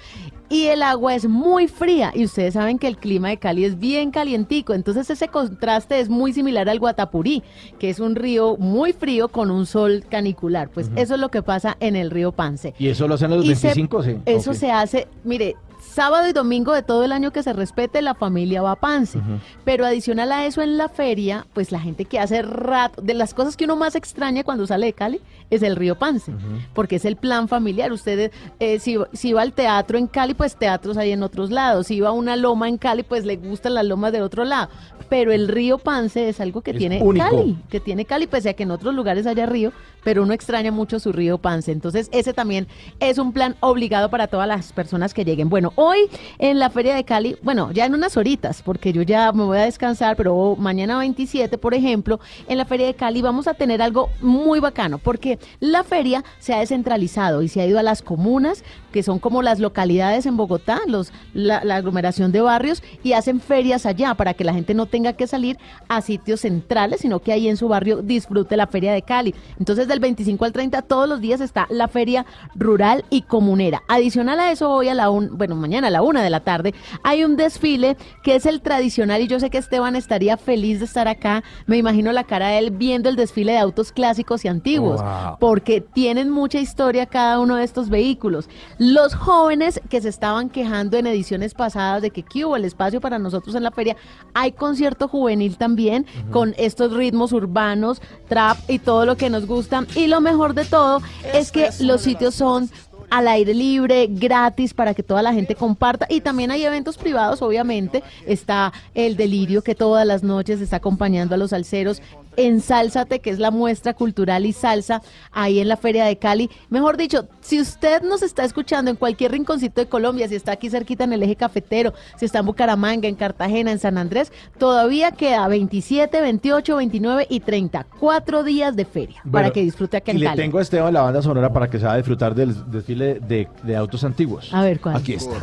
Y 0.49 0.65
el 0.67 0.83
agua 0.83 1.15
es 1.15 1.29
muy 1.29 1.69
fría 1.69 2.11
y 2.13 2.25
ustedes 2.25 2.55
saben 2.55 2.79
que 2.81 2.89
el 2.89 2.97
clima 2.97 3.29
de 3.29 3.37
Cali 3.37 3.65
es 3.65 3.79
bien 3.79 4.11
calientico, 4.11 4.75
entonces 4.75 5.09
ese 5.09 5.29
contraste 5.29 6.01
es 6.01 6.09
muy 6.09 6.33
similar 6.33 6.69
al 6.69 6.81
Guatapurí, 6.81 7.45
que 7.79 7.89
es 7.89 8.01
un 8.01 8.17
río 8.17 8.57
muy 8.57 8.93
frío 8.93 9.29
con 9.29 9.51
un 9.53 9.65
sol 9.67 10.03
canicular. 10.11 10.69
Pues 10.69 10.91
eso 10.97 11.15
es 11.15 11.21
lo 11.21 11.29
que 11.29 11.43
pasa 11.43 11.77
en 11.79 11.95
el 11.95 12.11
río 12.11 12.33
Pance. 12.33 12.75
¿Y 12.81 12.89
eso 12.89 13.07
lo 13.07 13.15
hacen 13.15 13.31
los 13.31 13.45
Y 13.45 13.55
se- 13.55 13.69
25? 13.69 14.03
sí. 14.03 14.17
Eso 14.27 14.53
se 14.55 14.73
hace, 14.73 15.07
mire, 15.23 15.55
sábado 15.81 16.29
y 16.29 16.33
domingo 16.33 16.73
de 16.73 16.83
todo 16.83 17.05
el 17.05 17.13
año 17.13 17.33
que 17.33 17.43
se 17.43 17.53
respete, 17.53 18.03
la 18.03 18.15
familia 18.15 18.63
va 18.63 18.73
a 18.73 18.77
Pance. 18.77 19.21
Pero 19.65 19.85
adicional 19.85 20.33
a 20.33 20.47
eso, 20.47 20.63
en 20.63 20.77
la 20.77 20.89
feria, 20.89 21.47
pues 21.53 21.73
la 21.73 21.81
gente 21.81 22.05
que 22.05 22.19
hace 22.19 22.43
rato, 22.43 23.03
de 23.03 23.15
las 23.15 23.35
cosas 23.35 23.57
que 23.57 23.65
uno 23.65 23.77
más 23.77 23.95
extraña 23.97 24.45
cuando 24.45 24.67
sale 24.67 24.87
de 24.87 24.93
Cali, 24.93 25.21
es 25.51 25.63
el 25.63 25.77
río 25.77 25.97
Pance, 25.97 26.33
porque 26.75 26.97
es 26.97 27.05
el 27.05 27.17
plan 27.17 27.49
familiar. 27.49 27.93
Ustedes, 27.93 28.31
eh, 28.61 28.79
si, 28.79 28.99
si 29.13 29.33
va 29.33 29.43
al 29.43 29.53
teatro 29.53 29.99
en 29.99 30.07
Cali, 30.07 30.35
pues 30.35 30.57
teatros 30.57 30.97
hay 30.97 31.13
en 31.13 31.23
otros 31.23 31.51
lados. 31.51 31.89
Si 31.89 32.01
va 32.01 32.11
a 32.11 32.13
una 32.13 32.37
loma 32.37 32.69
en 32.69 32.79
Cali, 32.79 33.03
pues 33.03 33.25
le 33.25 33.37
gustan 33.37 33.75
las 33.75 33.85
lomas 33.85 34.13
de 34.13 34.23
otro 34.23 34.45
lado. 34.45 34.69
Pero 35.09 35.33
el 35.33 35.49
río 35.49 35.79
Pance 35.79 36.29
es 36.29 36.41
algo 36.41 36.61
que 36.63 36.71
Es 36.71 36.79
tiene 36.79 37.03
único. 37.03 37.25
Cali, 37.29 37.59
que 37.69 37.81
tiene 37.81 38.05
Cali, 38.05 38.27
pese 38.27 38.51
a 38.51 38.55
que 38.55 38.63
en 38.63 38.71
otros 38.71 38.95
lugares 38.95 39.27
haya 39.27 39.47
río, 39.47 39.73
pero 40.05 40.23
uno 40.23 40.33
extraña 40.33 40.73
mucho 40.73 40.99
su 40.99 41.13
río 41.13 41.39
Pance. 41.39 41.73
Entonces, 41.73 42.09
ese 42.13 42.33
también 42.33 42.67
es 43.01 43.19
un 43.19 43.33
plan 43.33 43.57
obligado 43.61 44.11
para 44.11 44.27
todas 44.27 44.49
las 44.49 44.73
personas 44.73 45.15
que 45.15 45.25
lleguen. 45.25 45.49
Bueno, 45.49 45.73
hoy 45.77 45.99
en 46.39 46.59
la 46.59 46.71
Feria 46.71 46.95
de 46.95 47.05
Cali, 47.05 47.37
bueno, 47.43 47.71
ya 47.73 47.87
en 47.87 47.95
unas 47.95 48.17
horitas, 48.17 48.63
porque 48.63 48.93
yo 48.93 49.03
ya 49.03 49.33
me 49.33 49.45
voy 49.45 49.59
a 49.59 49.63
descansar, 49.63 50.17
pero 50.17 50.57
mañana 50.57 50.99
27, 50.99 51.59
por 51.59 51.75
ejemplo, 51.75 52.21
en 52.49 52.59
la 52.59 52.65
Feria 52.65 52.87
de 52.87 52.95
Cali 52.95 53.23
vamos 53.23 53.47
a 53.47 53.55
tener 53.55 53.83
algo 53.83 54.11
muy 54.21 54.61
bacano, 54.61 54.99
porque 54.99 55.39
la 55.61 55.85
feria 55.85 56.25
se 56.39 56.55
ha 56.55 56.61
descentralizado 56.61 57.43
y 57.43 57.49
se 57.49 57.61
ha 57.61 57.67
ido 57.67 57.79
a 57.79 57.83
las 57.83 58.03
comunas, 58.03 58.65
que 58.93 59.03
son 59.03 59.19
como 59.19 59.43
las 59.43 59.61
localidades 59.61 60.27
en 60.27 60.37
Bogotá, 60.37 60.81
los, 60.87 61.13
la, 61.33 61.65
la 61.65 61.77
aglomeración 61.77 62.33
de 62.33 62.41
barrios, 62.41 62.83
y 63.03 63.13
hacen 63.13 63.41
ferias 63.41 63.87
allá 63.87 64.15
para 64.15 64.35
que 64.35 64.45
la 64.45 64.55
gente 64.55 64.75
no 64.75 64.87
tenga 64.87 65.13
que 65.13 65.27
salir 65.27 65.59
a 65.89 66.01
sitios 66.01 66.41
centrales, 66.41 67.01
sino 67.01 67.21
que 67.21 67.33
ahí 67.33 67.49
en 67.49 67.57
su 67.57 67.69
barrio 67.69 68.03
disfrute 68.03 68.57
la 68.57 68.67
Feria 68.67 68.93
de 68.93 69.03
Cali. 69.03 69.35
Entonces, 69.59 69.89
del 69.91 70.01
25 70.01 70.45
al 70.45 70.53
30, 70.53 70.83
todos 70.83 71.09
los 71.09 71.21
días 71.21 71.41
está 71.41 71.67
la 71.69 71.89
Feria 71.89 72.25
Rural 72.55 73.05
y 73.11 73.23
Comunera. 73.23 73.83
Adicional 73.89 74.41
a 74.41 74.51
eso, 74.51 74.71
hoy 74.71 74.89
a 74.89 74.95
la 74.95 75.11
un, 75.11 75.37
bueno, 75.37 75.55
mañana 75.57 75.89
a 75.89 75.91
la 75.91 76.03
una 76.03 76.23
de 76.23 76.31
la 76.31 76.41
tarde, 76.41 76.75
hay 77.03 77.25
un 77.25 77.37
desfile 77.37 77.97
que 78.23 78.37
es 78.37 78.47
el 78.47 78.61
tradicional, 78.63 79.21
y 79.21 79.27
yo 79.27 79.39
sé 79.41 79.51
que 79.51 79.59
Esteban 79.59 79.97
estaría 79.97 80.37
feliz 80.37 80.79
de 80.79 80.87
estar 80.87 81.09
acá. 81.09 81.43
Me 81.67 81.77
imagino 81.77 82.13
la 82.13 82.25
cara 82.25 82.49
de 82.49 82.59
él 82.59 82.71
viendo 82.71 83.09
el 83.09 83.17
desfile 83.17 83.53
de 83.53 83.59
autos 83.59 83.93
clásicos 83.93 84.45
y 84.45 84.49
antiguos, 84.49 85.03
Wow. 85.03 85.37
porque 85.39 85.81
tienen 85.81 86.31
mucha 86.31 86.59
historia 86.61 87.07
cada 87.07 87.41
uno 87.41 87.57
de 87.57 87.65
estos 87.65 87.89
vehículos. 87.91 88.49
Los 88.79 89.15
jóvenes 89.15 89.81
que 89.91 90.01
se 90.01 90.09
estaban 90.09 90.49
quejando 90.49 90.97
en 90.97 91.07
ediciones 91.07 91.55
pasadas 91.55 92.03
de 92.03 92.11
que 92.11 92.23
¿qué 92.23 92.45
hubo 92.45 92.57
el 92.57 92.65
espacio 92.65 93.01
para 93.01 93.19
nosotros 93.19 93.55
en 93.55 93.63
la 93.63 93.71
feria, 93.71 93.97
hay 94.35 94.53
concierto 94.53 95.09
juvenil 95.09 95.57
también 95.57 96.07
con 96.31 96.55
estos 96.59 96.93
ritmos 96.93 97.33
urbanos, 97.33 98.01
trap 98.29 98.57
y 98.69 98.79
todo 98.79 99.05
lo 99.05 99.17
que 99.17 99.31
nos 99.31 99.47
gusta. 99.47 99.80
Y 99.95 100.07
lo 100.07 100.21
mejor 100.21 100.55
de 100.55 100.65
todo 100.65 101.01
es 101.33 101.51
que 101.53 101.71
los 101.81 102.03
sitios 102.03 102.35
son 102.35 102.71
al 103.11 103.27
aire 103.27 103.53
libre, 103.53 104.07
gratis, 104.09 104.73
para 104.73 104.95
que 104.95 105.03
toda 105.03 105.23
la 105.23 105.33
gente 105.33 105.55
comparta. 105.55 106.07
Y 106.09 106.21
también 106.21 106.51
hay 106.51 106.65
eventos 106.65 106.97
privados, 106.97 107.43
obviamente. 107.43 108.03
Está 108.27 108.73
el 108.95 109.17
delirio 109.17 109.63
que 109.63 109.75
todas 109.75 110.07
las 110.07 110.23
noches 110.23 110.61
está 110.61 110.77
acompañando 110.77 111.35
a 111.35 111.39
los 111.39 111.51
salseros. 111.51 112.01
Ensálzate, 112.37 113.21
que 113.21 113.31
es 113.31 113.39
la 113.39 113.51
muestra 113.51 113.95
cultural 113.95 114.47
y 114.47 114.53
salsa 114.53 115.03
ahí 115.33 115.61
en 115.61 115.69
la 115.69 115.77
Feria 115.77 116.05
de 116.05 116.17
Cali. 116.17 116.51
Mejor 116.69 116.97
dicho, 116.97 117.29
si 117.41 117.61
usted 117.61 118.03
nos 118.03 118.23
está 118.23 118.45
escuchando 118.45 118.91
en 118.91 118.97
cualquier 118.97 119.33
rinconcito 119.33 119.81
de 119.81 119.89
Colombia, 119.89 120.29
si 120.29 120.35
está 120.35 120.53
aquí 120.53 120.71
cerquita 120.71 121.05
en 121.05 121.13
el 121.13 121.23
eje 121.23 121.37
cafetero, 121.37 121.93
si 122.17 122.25
está 122.25 122.41
en 122.41 122.47
Bucaramanga, 122.47 123.09
en 123.09 123.15
Cartagena, 123.15 123.73
en 123.73 123.79
San 123.79 123.99
Andrés, 123.99 124.33
todavía 124.59 125.13
queda 125.13 125.47
27, 125.49 126.21
28, 126.21 126.77
29 126.77 127.27
y 127.29 127.41
30. 127.41 127.87
Cuatro 127.99 128.43
días 128.43 128.77
de 128.77 128.85
feria 128.85 129.23
para 129.31 129.51
que 129.51 129.63
disfrute 129.63 130.03
y 130.05 130.11
en 130.11 130.21
le 130.21 130.27
Cali. 130.27 130.43
tengo 130.43 130.59
a 130.59 130.63
Esteban 130.63 130.93
la 130.95 131.03
banda 131.03 131.23
sonora 131.23 131.53
para 131.53 131.69
que 131.69 131.79
se 131.79 131.87
va 131.87 131.95
a 131.95 131.97
disfrutar 131.97 132.35
del 132.35 132.71
desfile 132.71 133.21
de, 133.21 133.49
de 133.63 133.77
autos 133.77 134.05
antiguos. 134.05 134.53
A 134.53 134.63
ver, 134.63 134.81
¿cuál? 134.81 134.97
Aquí 134.97 135.15
está. 135.15 135.37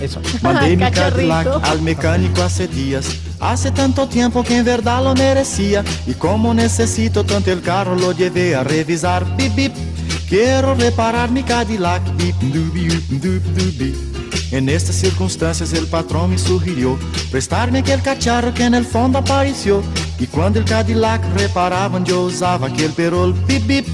Eso. 0.00 0.20
Mandei 0.42 0.76
mi 0.76 0.84
Cachorrito. 0.84 1.28
Cadillac 1.28 1.64
al 1.64 1.82
mecânico 1.82 2.42
hace 2.42 2.68
días. 2.68 3.06
Hace 3.40 3.70
tanto 3.70 4.06
tiempo 4.08 4.42
que 4.42 4.56
en 4.56 4.64
verdad 4.64 5.02
lo 5.02 5.14
merecía. 5.14 5.84
Y 6.06 6.14
como 6.14 6.52
necesito 6.54 7.24
tanto 7.24 7.50
el 7.50 7.62
carro, 7.62 7.94
lo 7.96 8.12
llevé 8.12 8.54
a 8.54 8.64
revisar. 8.64 9.24
Bip, 9.36 9.54
bip. 9.54 9.72
Quiero 10.28 10.74
reparar 10.74 11.30
mi 11.30 11.42
Cadillac. 11.42 12.02
Bip, 12.16 12.34
dubi, 12.40 12.88
up, 12.88 13.04
dup, 13.08 13.42
dubi. 13.54 13.94
En 14.52 14.68
estas 14.68 14.96
circunstancias 14.96 15.72
el 15.72 15.86
patrón 15.86 16.30
me 16.30 16.38
sugirió 16.38 16.96
prestarme 17.32 17.80
aquel 17.80 18.00
cacharro 18.00 18.54
que 18.54 18.64
en 18.64 18.74
el 18.74 18.84
fondo 18.84 19.18
apareció. 19.18 19.82
Y 20.18 20.26
cuando 20.26 20.58
el 20.58 20.64
Cadillac 20.64 21.22
reparaban 21.36 22.04
yo 22.04 22.22
usaba 22.22 22.68
aquel 22.68 22.92
perol. 22.92 23.34
Bip, 23.46 23.66
bip. 23.66 23.86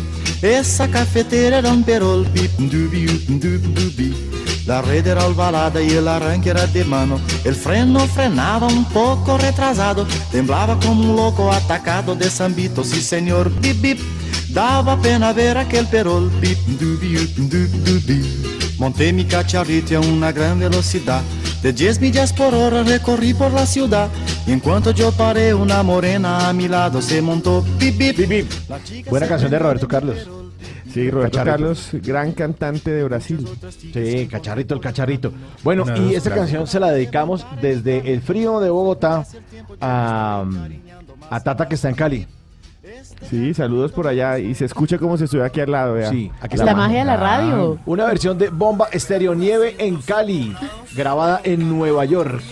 Esa 0.43 0.89
cafetera 0.89 1.59
era 1.59 1.71
un 1.71 1.85
perol. 1.85 2.27
Bip, 2.33 2.51
dubi, 2.59 3.07
up, 3.07 3.23
dup, 3.29 3.63
dubi. 3.75 4.32
La 4.67 4.81
red 4.81 5.07
era 5.07 5.27
ovalada 5.27 5.83
y 5.83 5.91
el 5.91 6.07
arranque 6.07 6.51
era 6.51 6.67
de 6.67 6.85
mano. 6.85 7.21
El 7.45 7.55
freno 7.55 8.07
frenaba 8.07 8.69
un 8.69 8.85
poco 8.85 9.37
retrasado. 9.37 10.07
Temblaba 10.31 10.79
como 10.79 11.03
un 11.03 11.17
loco 11.17 11.53
atacado 11.53 12.15
de 12.15 12.31
Sambito. 12.31 12.85
Sí, 12.85 13.03
señor, 13.03 13.51
bip, 13.61 13.81
bip. 13.81 13.99
Daba 14.51 15.01
pena 15.01 15.33
ver 15.33 15.59
aquel 15.59 15.87
perol. 15.89 16.31
Bip, 16.41 16.59
dubi, 16.79 17.17
up, 17.17 17.31
dup, 17.37 17.71
dubi. 17.85 18.43
Monté 18.79 19.13
mi 19.13 19.25
cacharrito 19.25 19.97
a 19.97 20.01
una 20.01 20.31
gran 20.31 20.61
velocidad. 20.61 21.23
De 21.63 21.73
10 21.73 22.01
millas 22.01 22.33
por 22.33 22.55
hora 22.55 22.83
recorrí 22.83 23.35
por 23.35 23.53
la 23.53 23.67
ciudad. 23.67 24.09
Y 24.47 24.53
en 24.53 24.61
cuanto 24.61 24.93
yo 24.93 25.11
paré, 25.13 25.55
una 25.55 25.83
morena 25.83 26.49
a 26.49 26.53
mi 26.53 26.69
lado 26.69 27.03
se 27.03 27.21
montó. 27.21 27.65
Bip, 27.79 27.99
bip. 27.99 28.51
La 28.69 28.83
chica 28.83 29.11
Buena 29.11 29.27
canción 29.27 29.51
de. 29.51 29.59
Roberto 29.59 29.89
Carlos. 29.89 30.42
Sí, 30.93 31.11
Roberto 31.11 31.39
Cacharrito. 31.39 31.53
Carlos, 31.53 31.91
gran 31.95 32.33
cantante 32.33 32.91
de 32.91 33.05
Brasil. 33.05 33.49
Sí, 33.71 34.29
cacharrito, 34.31 34.75
el 34.75 34.81
cacharrito. 34.81 35.33
Bueno, 35.63 35.85
y 35.97 36.15
esta 36.15 36.35
canción 36.35 36.67
se 36.67 36.79
la 36.81 36.91
dedicamos 36.91 37.47
desde 37.61 38.13
el 38.13 38.21
frío 38.21 38.61
de 38.61 38.71
Bogotá 38.71 39.25
a, 39.81 40.45
a 41.31 41.41
Tata 41.41 41.69
que 41.69 41.77
está 41.77 41.89
en 41.89 41.95
Cali. 41.95 42.27
Sí, 43.31 43.55
saludos 43.55 43.93
por 43.93 44.07
allá 44.07 44.39
y 44.39 44.55
se 44.55 44.65
escucha 44.65 44.99
como 44.99 45.17
si 45.17 45.25
estuviera 45.25 45.47
aquí 45.47 45.61
al 45.61 45.71
lado, 45.71 45.95
vea. 45.95 46.11
Sí, 46.11 46.31
aquí 46.41 46.57
La 46.57 46.75
magia 46.75 46.99
de 47.01 47.05
la 47.05 47.17
radio. 47.17 47.79
Una 47.87 48.05
versión 48.07 48.37
de 48.37 48.51
Bomba 48.51 48.89
Estéreo 48.93 49.35
Nieve 49.35 49.77
en 49.79 49.97
Cali, 50.03 50.55
grabada 50.95 51.41
en 51.45 51.69
Nueva 51.69 52.05
York. 52.05 52.43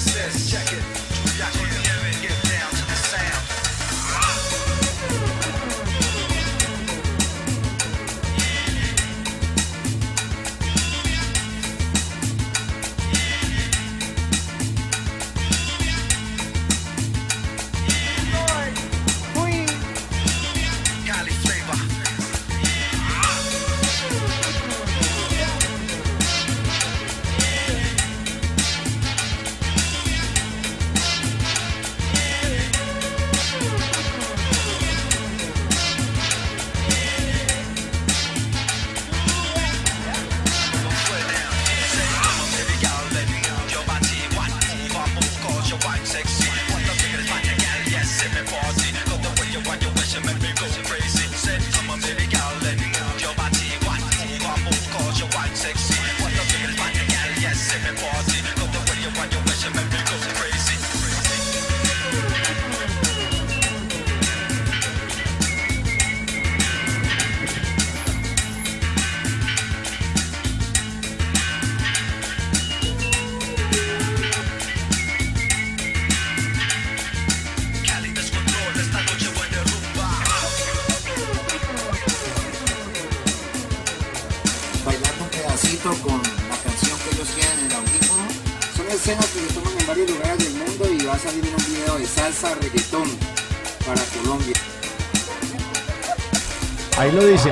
Importa 0.00 0.14
dónde 0.14 0.30
estés, 0.30 0.48
check 0.48 0.69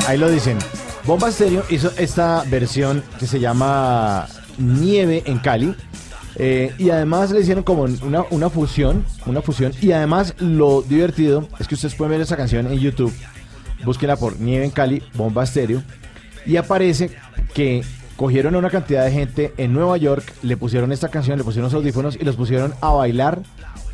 Ahí 0.09 0.17
lo 0.17 0.31
dicen. 0.31 0.57
Bomba 1.05 1.29
Estéreo 1.29 1.65
hizo 1.69 1.93
esta 1.99 2.43
versión 2.45 3.05
que 3.19 3.27
se 3.27 3.41
llama 3.41 4.27
Nieve 4.57 5.23
en 5.27 5.39
Cali. 5.39 5.75
eh, 6.37 6.73
y 6.79 6.89
además 6.89 7.31
le 7.31 7.41
hicieron 7.41 7.63
como 7.63 7.83
una, 7.83 8.49
fusión, 8.49 9.05
una 9.27 9.43
fusión. 9.43 9.71
Y 9.83 9.93
además 9.93 10.35
lo 10.39 10.81
divertido 10.81 11.47
es 11.59 11.69
que 11.69 11.75
ustedes 11.75 11.95
pueden 11.95 12.13
ver 12.13 12.23
esa 12.23 12.39
canción 12.39 12.69
en 12.69 12.79
YouTube. 12.79 13.13
Búsquenla 13.85 14.17
por 14.17 14.41
Nieve 14.41 14.65
en 14.65 14.71
Cali, 14.71 15.03
Bomba 15.13 15.45
Estéreo. 15.45 15.83
Y 16.47 16.57
aparece 16.57 17.11
que 17.53 17.85
cogieron 18.17 18.55
a 18.55 18.59
una 18.61 18.71
cantidad 18.71 19.05
de 19.05 19.11
gente 19.11 19.53
en 19.59 19.75
Nueva 19.75 19.99
York, 19.99 20.33
le 20.41 20.57
pusieron 20.57 20.91
esta 20.91 21.11
canción, 21.11 21.37
le 21.37 21.45
pusieron 21.45 21.65
los 21.65 21.75
audífonos 21.75 22.17
y 22.17 22.25
los 22.25 22.35
pusieron 22.35 22.73
a 22.81 22.93
bailar 22.93 23.43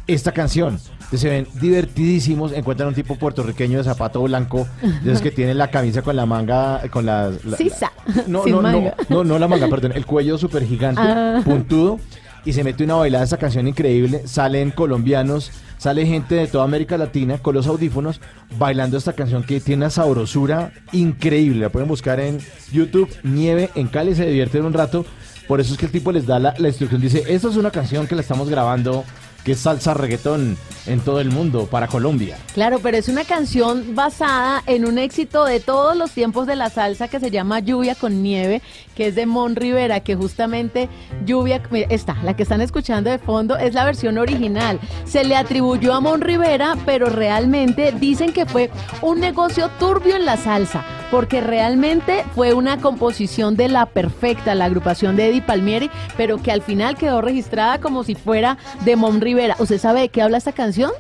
esta 0.07 0.31
canción. 0.31 0.79
Se 1.19 1.29
ven 1.29 1.47
divertidísimos, 1.61 2.53
encuentran 2.53 2.89
un 2.89 2.95
tipo 2.95 3.17
puertorriqueño 3.17 3.79
de 3.79 3.85
zapato 3.85 4.23
blanco, 4.23 4.67
de 5.03 5.11
esos 5.13 5.23
que 5.23 5.31
tienen 5.33 5.59
la 5.59 5.69
camisa 5.69 6.03
con 6.03 6.17
la 6.17 6.27
manga, 6.27 6.81
con 6.91 7.07
la... 7.07 7.31
la- 7.45 7.57
Sisa. 7.57 7.93
no, 8.27 8.45
no, 8.47 8.63
manga. 8.63 8.95
no, 9.09 9.17
no, 9.19 9.25
no 9.25 9.39
la 9.39 9.49
manga, 9.49 9.69
perdón, 9.69 9.93
el 9.95 10.07
cuello 10.07 10.39
súper 10.39 10.65
gigante, 10.67 11.01
Ah. 11.05 11.41
puntudo, 11.45 11.99
y 12.45 12.53
se 12.53 12.63
mete 12.65 12.85
una 12.85 12.95
bailada 12.95 13.25
esta 13.25 13.37
canción 13.39 13.67
increíble, 13.69 14.23
salen 14.27 14.71
colombianos, 14.71 15.51
sale 15.79 16.07
gente 16.07 16.35
de 16.35 16.47
toda 16.47 16.65
América 16.65 16.97
Latina 16.99 17.39
con 17.39 17.55
los 17.55 17.67
audífonos 17.67 18.21
bailando 18.59 18.97
esta 18.99 19.13
canción 19.15 19.43
que 19.45 19.61
tiene 19.61 19.83
una 19.85 19.91
sabrosura 19.91 20.73
increíble, 20.93 21.61
la 21.61 21.69
pueden 21.71 21.89
buscar 21.89 22.21
en 22.21 22.39
YouTube, 22.73 23.09
Nieve 23.23 23.71
en 23.75 23.89
Cali, 23.89 24.15
se 24.15 24.27
divierten 24.27 24.65
un 24.65 24.73
rato, 24.73 25.05
por 25.49 25.61
eso 25.61 25.73
es 25.73 25.79
que 25.79 25.87
el 25.87 25.93
tipo 25.93 26.13
les 26.13 26.27
da 26.27 26.39
la, 26.39 26.55
la 26.59 26.69
instrucción, 26.69 27.01
dice, 27.01 27.23
esta 27.29 27.49
es 27.49 27.57
una 27.57 27.71
canción 27.71 28.07
que 28.07 28.15
la 28.15 28.21
estamos 28.23 28.49
grabando, 28.49 29.05
que 29.45 29.55
salsa 29.55 29.95
reggaetón 29.95 30.57
en 30.87 31.01
todo 31.01 31.21
el 31.21 31.31
mundo, 31.31 31.67
para 31.71 31.89
Colombia. 31.89 32.37
Claro, 32.53 32.79
pero 32.81 32.97
es 32.97 33.09
una 33.09 33.25
canción 33.25 33.95
basada 33.95 34.63
en 34.67 34.87
un 34.87 34.99
éxito 34.99 35.45
de 35.45 35.61
todos 35.61 35.97
los 35.97 36.11
tiempos 36.11 36.47
de 36.47 36.57
la 36.57 36.71
salsa 36.71 37.09
que 37.09 37.21
se 37.21 37.31
llama 37.31 37.61
Lluvia 37.61 37.95
con 37.95 38.23
Nieve, 38.23 38.61
que 38.95 39.09
es 39.09 39.15
de 39.15 39.27
Mon 39.27 39.57
Rivera, 39.57 40.01
que 40.01 40.15
justamente 40.15 40.89
Lluvia, 41.25 41.63
esta, 41.89 42.17
la 42.23 42.37
que 42.37 42.43
están 42.43 42.61
escuchando 42.61 43.11
de 43.11 43.19
fondo, 43.19 43.57
es 43.57 43.75
la 43.75 43.85
versión 43.85 44.19
original. 44.19 44.79
Se 45.05 45.25
le 45.25 45.37
atribuyó 45.37 45.95
a 45.95 46.01
Mon 46.01 46.21
Rivera, 46.21 46.75
pero 46.85 47.07
realmente 47.07 47.93
dicen 47.93 48.33
que 48.33 48.47
fue 48.47 48.71
un 49.01 49.21
negocio 49.21 49.71
turbio 49.79 50.17
en 50.17 50.27
la 50.27 50.37
salsa, 50.37 50.85
porque 51.11 51.41
realmente 51.41 52.25
fue 52.35 52.53
una 52.55 52.79
composición 52.79 53.57
de 53.57 53.69
La 53.69 53.87
Perfecta, 53.87 54.55
la 54.55 54.67
agrupación 54.67 55.17
de 55.17 55.29
Eddie 55.29 55.43
Palmieri, 55.43 55.91
pero 56.17 56.43
que 56.43 56.53
al 56.53 56.63
final 56.63 56.97
quedó 56.97 57.21
registrada 57.21 57.81
como 57.81 58.05
si 58.05 58.15
fuera 58.15 58.59
de 58.85 58.97
Mon 58.97 59.21
Rivera. 59.21 59.34
¿Usted 59.59 59.79
sabe 59.79 60.01
de 60.03 60.09
qué 60.09 60.23
habla 60.23 60.39
esta 60.39 60.53
canción? 60.53 60.91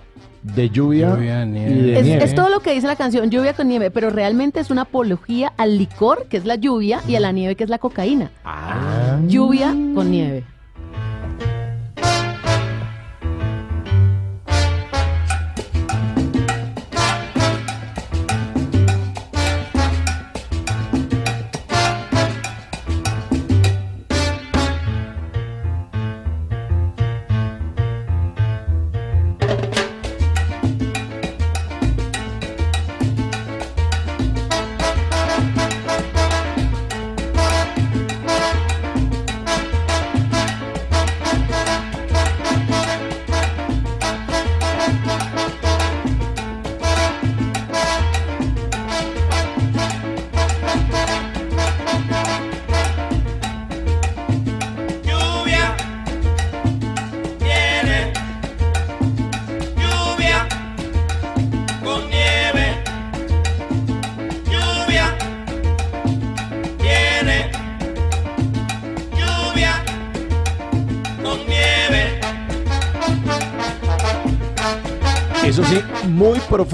De 0.43 0.69
lluvia, 0.69 1.11
Lluvia, 1.15 1.43
y 1.45 1.47
nieve. 1.47 1.73
de 1.83 1.99
Es, 2.01 2.05
nieve. 2.05 2.25
es 2.25 2.35
todo 2.35 2.51
lo 2.51 2.61
que 2.61 2.75
dice 2.75 2.87
la 2.87 2.97
canción, 2.97 3.31
lluvia 3.31 3.55
con 3.55 3.67
nieve, 3.67 3.91
pero 3.91 4.11
realmente 4.11 4.61
es 4.61 4.71
una 4.71 4.83
apología 4.83 5.53
al 5.57 5.79
licor, 5.79 6.27
que 6.29 6.37
es 6.37 6.45
la 6.45 6.57
lluvia, 6.57 7.01
y 7.09 7.15
a 7.17 7.21
la 7.21 7.33
nieve, 7.33 7.55
que 7.57 7.65
es 7.65 7.71
la 7.71 7.79
cocaína. 7.79 8.31
Ah. 8.45 9.19
Lluvia 9.27 9.69
con 9.95 10.11
nieve. 10.11 10.45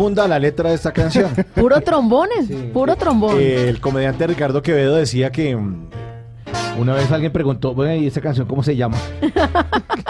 Profunda 0.01 0.27
la 0.27 0.39
letra 0.39 0.70
de 0.70 0.77
esta 0.77 0.93
canción. 0.93 1.31
Puro 1.55 1.78
trombones, 1.82 2.48
puro 2.72 2.97
trombón. 2.97 3.36
Eh, 3.39 3.68
el 3.68 3.81
comediante 3.81 4.27
Ricardo 4.27 4.62
Quevedo 4.62 4.97
decía 4.97 5.31
que 5.31 5.55
mm, 5.55 5.90
una 6.78 6.94
vez 6.94 7.12
alguien 7.12 7.31
preguntó, 7.31 7.74
bueno, 7.74 7.94
¿y 7.94 8.06
esa 8.06 8.22
canción 8.22 8.47
cómo 8.47 8.62
se 8.62 8.77
llama? 8.77 8.97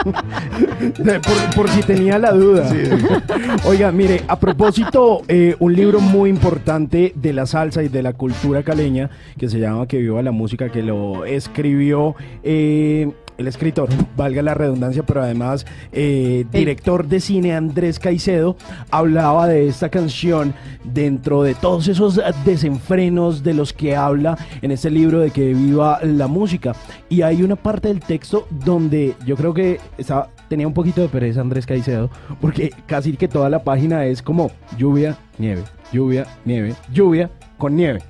por, 0.03 1.55
por 1.55 1.69
si 1.69 1.81
tenía 1.83 2.17
la 2.17 2.31
duda. 2.31 2.71
Oiga, 3.65 3.91
mire, 3.91 4.23
a 4.29 4.39
propósito, 4.39 5.23
eh, 5.27 5.57
un 5.59 5.73
libro 5.73 5.99
muy 5.99 6.29
importante 6.29 7.11
de 7.13 7.33
la 7.33 7.45
salsa 7.45 7.83
y 7.83 7.89
de 7.89 8.01
la 8.01 8.13
cultura 8.13 8.63
caleña 8.63 9.09
que 9.37 9.49
se 9.49 9.59
llama 9.59 9.87
Que 9.87 9.97
viva 9.97 10.21
la 10.21 10.31
música, 10.31 10.69
que 10.69 10.83
lo 10.83 11.25
escribió 11.25 12.15
eh, 12.43 13.11
el 13.37 13.47
escritor, 13.47 13.89
valga 14.15 14.41
la 14.41 14.53
redundancia, 14.53 15.03
pero 15.03 15.21
además 15.21 15.65
eh, 15.91 16.45
director 16.51 17.07
de 17.07 17.19
cine 17.19 17.55
Andrés 17.55 17.99
Caicedo, 17.99 18.55
hablaba 18.89 19.47
de 19.47 19.67
esta 19.67 19.89
canción 19.89 20.53
dentro 20.83 21.43
de 21.43 21.55
todos 21.55 21.87
esos 21.87 22.21
desenfrenos 22.45 23.43
de 23.43 23.53
los 23.53 23.73
que 23.73 23.95
habla 23.95 24.37
en 24.61 24.71
este 24.71 24.89
libro 24.89 25.19
de 25.19 25.31
que 25.31 25.53
viva 25.53 25.99
la 26.03 26.27
música. 26.27 26.75
Y 27.09 27.21
hay 27.21 27.43
una 27.43 27.55
parte 27.55 27.87
del 27.87 27.99
texto 27.99 28.47
donde 28.49 29.15
yo 29.25 29.35
creo 29.35 29.53
que 29.53 29.79
estaba, 29.97 30.29
tenía 30.47 30.67
un 30.67 30.73
poquito 30.73 31.01
de 31.01 31.09
pereza 31.09 31.41
Andrés 31.41 31.65
Caicedo, 31.65 32.09
porque 32.39 32.71
casi 32.85 33.13
que 33.13 33.27
toda 33.27 33.49
la 33.49 33.63
página 33.63 34.05
es 34.05 34.21
como 34.21 34.51
lluvia, 34.77 35.17
nieve, 35.37 35.63
lluvia, 35.91 36.25
nieve, 36.45 36.75
lluvia 36.91 37.29
con 37.61 37.75
nieve. 37.75 38.01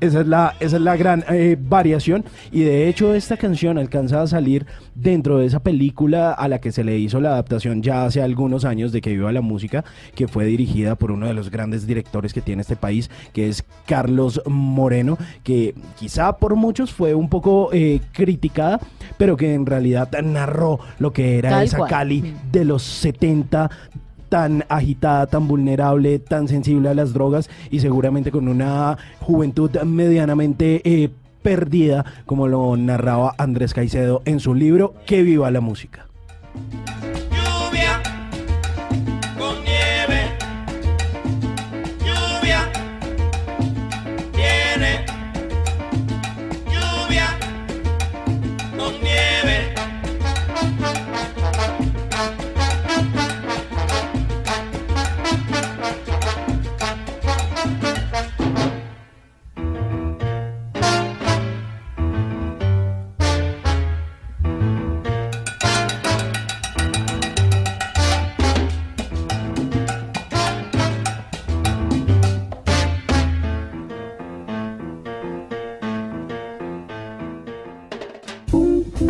Esa 0.00 0.22
es 0.22 0.26
la, 0.26 0.54
esa 0.58 0.76
es 0.78 0.82
la 0.82 0.96
gran 0.96 1.24
eh, 1.28 1.56
variación. 1.56 2.24
Y 2.50 2.62
de 2.62 2.88
hecho, 2.88 3.14
esta 3.14 3.36
canción 3.36 3.78
alcanza 3.78 4.20
a 4.20 4.26
salir 4.26 4.66
dentro 4.96 5.38
de 5.38 5.46
esa 5.46 5.60
película 5.60 6.32
a 6.32 6.48
la 6.48 6.60
que 6.60 6.72
se 6.72 6.82
le 6.82 6.98
hizo 6.98 7.20
la 7.20 7.28
adaptación 7.28 7.84
ya 7.84 8.04
hace 8.04 8.20
algunos 8.20 8.64
años 8.64 8.90
de 8.90 9.00
Que 9.00 9.10
Viva 9.10 9.30
la 9.30 9.42
Música, 9.42 9.84
que 10.16 10.26
fue 10.26 10.44
dirigida 10.46 10.96
por 10.96 11.12
uno 11.12 11.28
de 11.28 11.34
los 11.34 11.52
grandes 11.52 11.86
directores 11.86 12.34
que 12.34 12.40
tiene 12.40 12.62
este 12.62 12.74
país, 12.74 13.08
que 13.32 13.48
es 13.48 13.64
Carlos 13.86 14.42
Moreno, 14.46 15.18
que 15.44 15.76
quizá 15.96 16.38
por 16.38 16.56
muchos 16.56 16.92
fue 16.92 17.14
un 17.14 17.28
poco 17.28 17.70
eh, 17.72 18.00
criticada, 18.10 18.80
pero 19.18 19.36
que 19.36 19.54
en 19.54 19.66
realidad 19.66 20.10
narró 20.20 20.80
lo 20.98 21.12
que 21.12 21.38
era 21.38 21.50
Tal 21.50 21.64
esa 21.64 21.76
cual. 21.76 21.90
Cali 21.90 22.34
de 22.50 22.64
los 22.64 22.82
70 22.82 23.70
tan 24.28 24.64
agitada, 24.68 25.26
tan 25.26 25.48
vulnerable, 25.48 26.18
tan 26.18 26.48
sensible 26.48 26.88
a 26.88 26.94
las 26.94 27.12
drogas 27.12 27.50
y 27.70 27.80
seguramente 27.80 28.30
con 28.30 28.48
una 28.48 28.98
juventud 29.20 29.70
medianamente 29.82 30.82
eh, 30.84 31.10
perdida, 31.42 32.04
como 32.26 32.48
lo 32.48 32.76
narraba 32.76 33.34
Andrés 33.38 33.72
Caicedo 33.72 34.22
en 34.24 34.40
su 34.40 34.54
libro 34.54 34.94
Que 35.06 35.22
viva 35.22 35.50
la 35.50 35.60
música. 35.60 36.06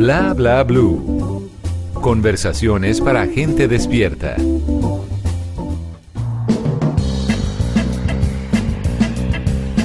Bla 0.06 0.34
bla 0.34 0.62
blue. 0.62 1.50
Conversaciones 1.94 3.00
para 3.00 3.26
gente 3.26 3.66
despierta. 3.66 4.36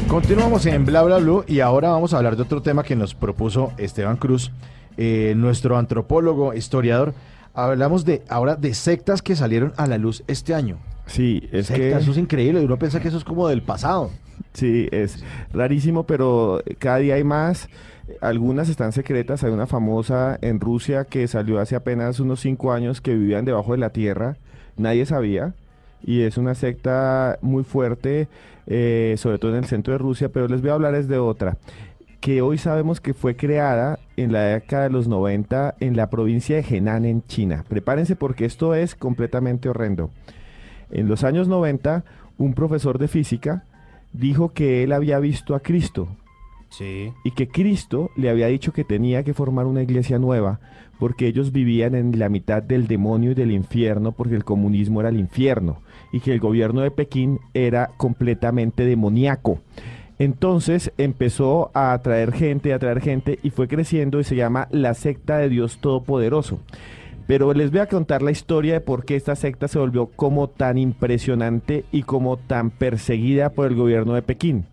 Continuamos 0.08 0.68
en 0.68 0.86
Bla 0.86 1.02
Bla 1.02 1.18
Blue 1.18 1.44
y 1.48 1.62
ahora 1.62 1.90
vamos 1.90 2.14
a 2.14 2.18
hablar 2.18 2.36
de 2.36 2.44
otro 2.44 2.62
tema 2.62 2.84
que 2.84 2.96
nos 2.96 3.16
propuso 3.16 3.74
Esteban 3.80 4.18
Cruz, 4.18 4.52
eh, 4.96 5.34
nuestro 5.36 5.76
antropólogo, 5.76 6.54
historiador. 6.54 7.16
Hablamos 7.56 8.06
de 8.06 8.22
ahora 8.30 8.56
de 8.56 8.76
sectas 8.76 9.24
que 9.24 9.36
salieron 9.36 9.74
a 9.76 9.88
la 9.88 9.98
luz 9.98 10.24
este 10.28 10.54
año. 10.54 10.78
Sí, 11.08 11.50
es 11.52 11.68
que... 11.68 11.78
sectas, 11.78 12.04
eso 12.04 12.12
es 12.12 12.18
increíble. 12.20 12.64
Uno 12.64 12.78
piensa 12.78 13.00
que 13.00 13.08
eso 13.08 13.18
es 13.18 13.24
como 13.24 13.48
del 13.48 13.64
pasado. 13.64 14.12
Sí, 14.54 14.88
es 14.92 15.24
rarísimo, 15.52 16.06
pero 16.06 16.62
cada 16.78 16.98
día 16.98 17.16
hay 17.16 17.24
más. 17.24 17.68
Algunas 18.20 18.70
están 18.70 18.92
secretas. 18.92 19.44
Hay 19.44 19.52
una 19.52 19.68
famosa 19.68 20.38
en 20.42 20.60
Rusia 20.60 21.06
que 21.06 21.28
salió 21.28 21.60
hace 21.60 21.76
apenas 21.76 22.20
unos 22.20 22.42
cinco 22.42 22.74
años 22.74 23.02
que 23.02 23.16
vivían 23.16 23.46
debajo 23.46 23.72
de 23.72 23.78
la 23.78 23.92
tierra. 23.92 24.38
Nadie 24.78 25.06
sabía. 25.06 25.54
Y 26.04 26.22
es 26.22 26.38
una 26.38 26.56
secta 26.56 27.38
muy 27.42 27.64
fuerte, 27.64 28.28
eh, 28.66 29.16
sobre 29.18 29.38
todo 29.38 29.52
en 29.52 29.58
el 29.58 29.66
centro 29.66 29.94
de 29.94 30.00
Rusia. 30.00 30.30
Pero 30.30 30.48
les 30.48 30.62
voy 30.62 30.72
a 30.72 30.74
hablar 30.74 30.96
es 30.96 31.08
de 31.08 31.20
otra 31.20 31.58
que 32.22 32.44
hoy 32.44 32.60
sabemos 32.60 33.02
que 33.02 33.16
fue 33.16 33.36
creada 33.36 33.98
en 34.16 34.32
la 34.32 34.42
década 34.44 34.84
de 34.84 34.90
los 34.92 35.08
90 35.08 35.74
en 35.80 35.98
la 35.98 36.12
provincia 36.12 36.56
de 36.56 36.62
Henan 36.62 37.04
en 37.04 37.26
China. 37.26 37.66
Prepárense 37.68 38.16
porque 38.16 38.46
esto 38.46 38.76
es 38.76 38.94
completamente 38.94 39.68
horrendo. 39.68 40.12
En 40.92 41.08
los 41.08 41.24
años 41.24 41.48
90, 41.48 42.06
un 42.38 42.54
profesor 42.54 43.00
de 43.00 43.08
física 43.08 43.66
dijo 44.14 44.50
que 44.54 44.84
él 44.84 44.92
había 44.92 45.18
visto 45.18 45.56
a 45.56 45.62
Cristo. 45.62 46.10
Y 47.24 47.32
que 47.32 47.50
Cristo 47.50 48.12
le 48.16 48.30
había 48.30 48.48
dicho 48.48 48.72
que 48.72 48.84
tenía 48.84 49.24
que 49.24 49.34
formar 49.34 49.66
una 49.66 49.84
iglesia 49.84 50.20
nueva 50.20 50.60
porque 51.00 51.28
ellos 51.28 51.52
vivían 51.52 51.96
en 51.96 52.20
la 52.20 52.30
mitad 52.30 52.62
del 52.62 52.88
demonio 52.88 53.32
y 53.32 53.34
del 53.34 53.52
infierno 53.52 54.12
porque 54.12 54.36
el 54.36 54.44
comunismo 54.44 55.00
era 55.00 55.10
el 55.10 55.20
infierno 55.20 55.82
y 56.12 56.20
que 56.20 56.32
el 56.32 56.40
gobierno 56.40 56.82
de 56.82 56.92
Pekín 56.92 57.40
era 57.54 57.90
completamente 57.98 58.86
demoníaco. 58.86 59.60
Entonces 60.20 60.94
empezó 61.00 61.72
a 61.74 61.94
atraer 61.94 62.32
gente, 62.32 62.72
a 62.72 62.76
atraer 62.76 63.02
gente 63.02 63.40
y 63.42 63.50
fue 63.50 63.68
creciendo 63.68 64.20
y 64.20 64.24
se 64.24 64.36
llama 64.36 64.68
la 64.70 64.94
secta 64.94 65.40
de 65.40 65.50
Dios 65.50 65.80
Todopoderoso. 65.80 66.60
Pero 67.26 67.54
les 67.54 67.72
voy 67.72 67.80
a 67.80 67.88
contar 67.88 68.22
la 68.22 68.30
historia 68.30 68.74
de 68.74 68.82
por 68.82 69.04
qué 69.04 69.16
esta 69.16 69.36
secta 69.36 69.68
se 69.68 69.80
volvió 69.80 70.06
como 70.08 70.50
tan 70.50 70.78
impresionante 70.78 71.86
y 71.92 72.04
como 72.04 72.38
tan 72.38 72.70
perseguida 72.70 73.50
por 73.54 73.68
el 73.68 73.76
gobierno 73.76 74.14
de 74.14 74.22
Pekín. 74.22 74.66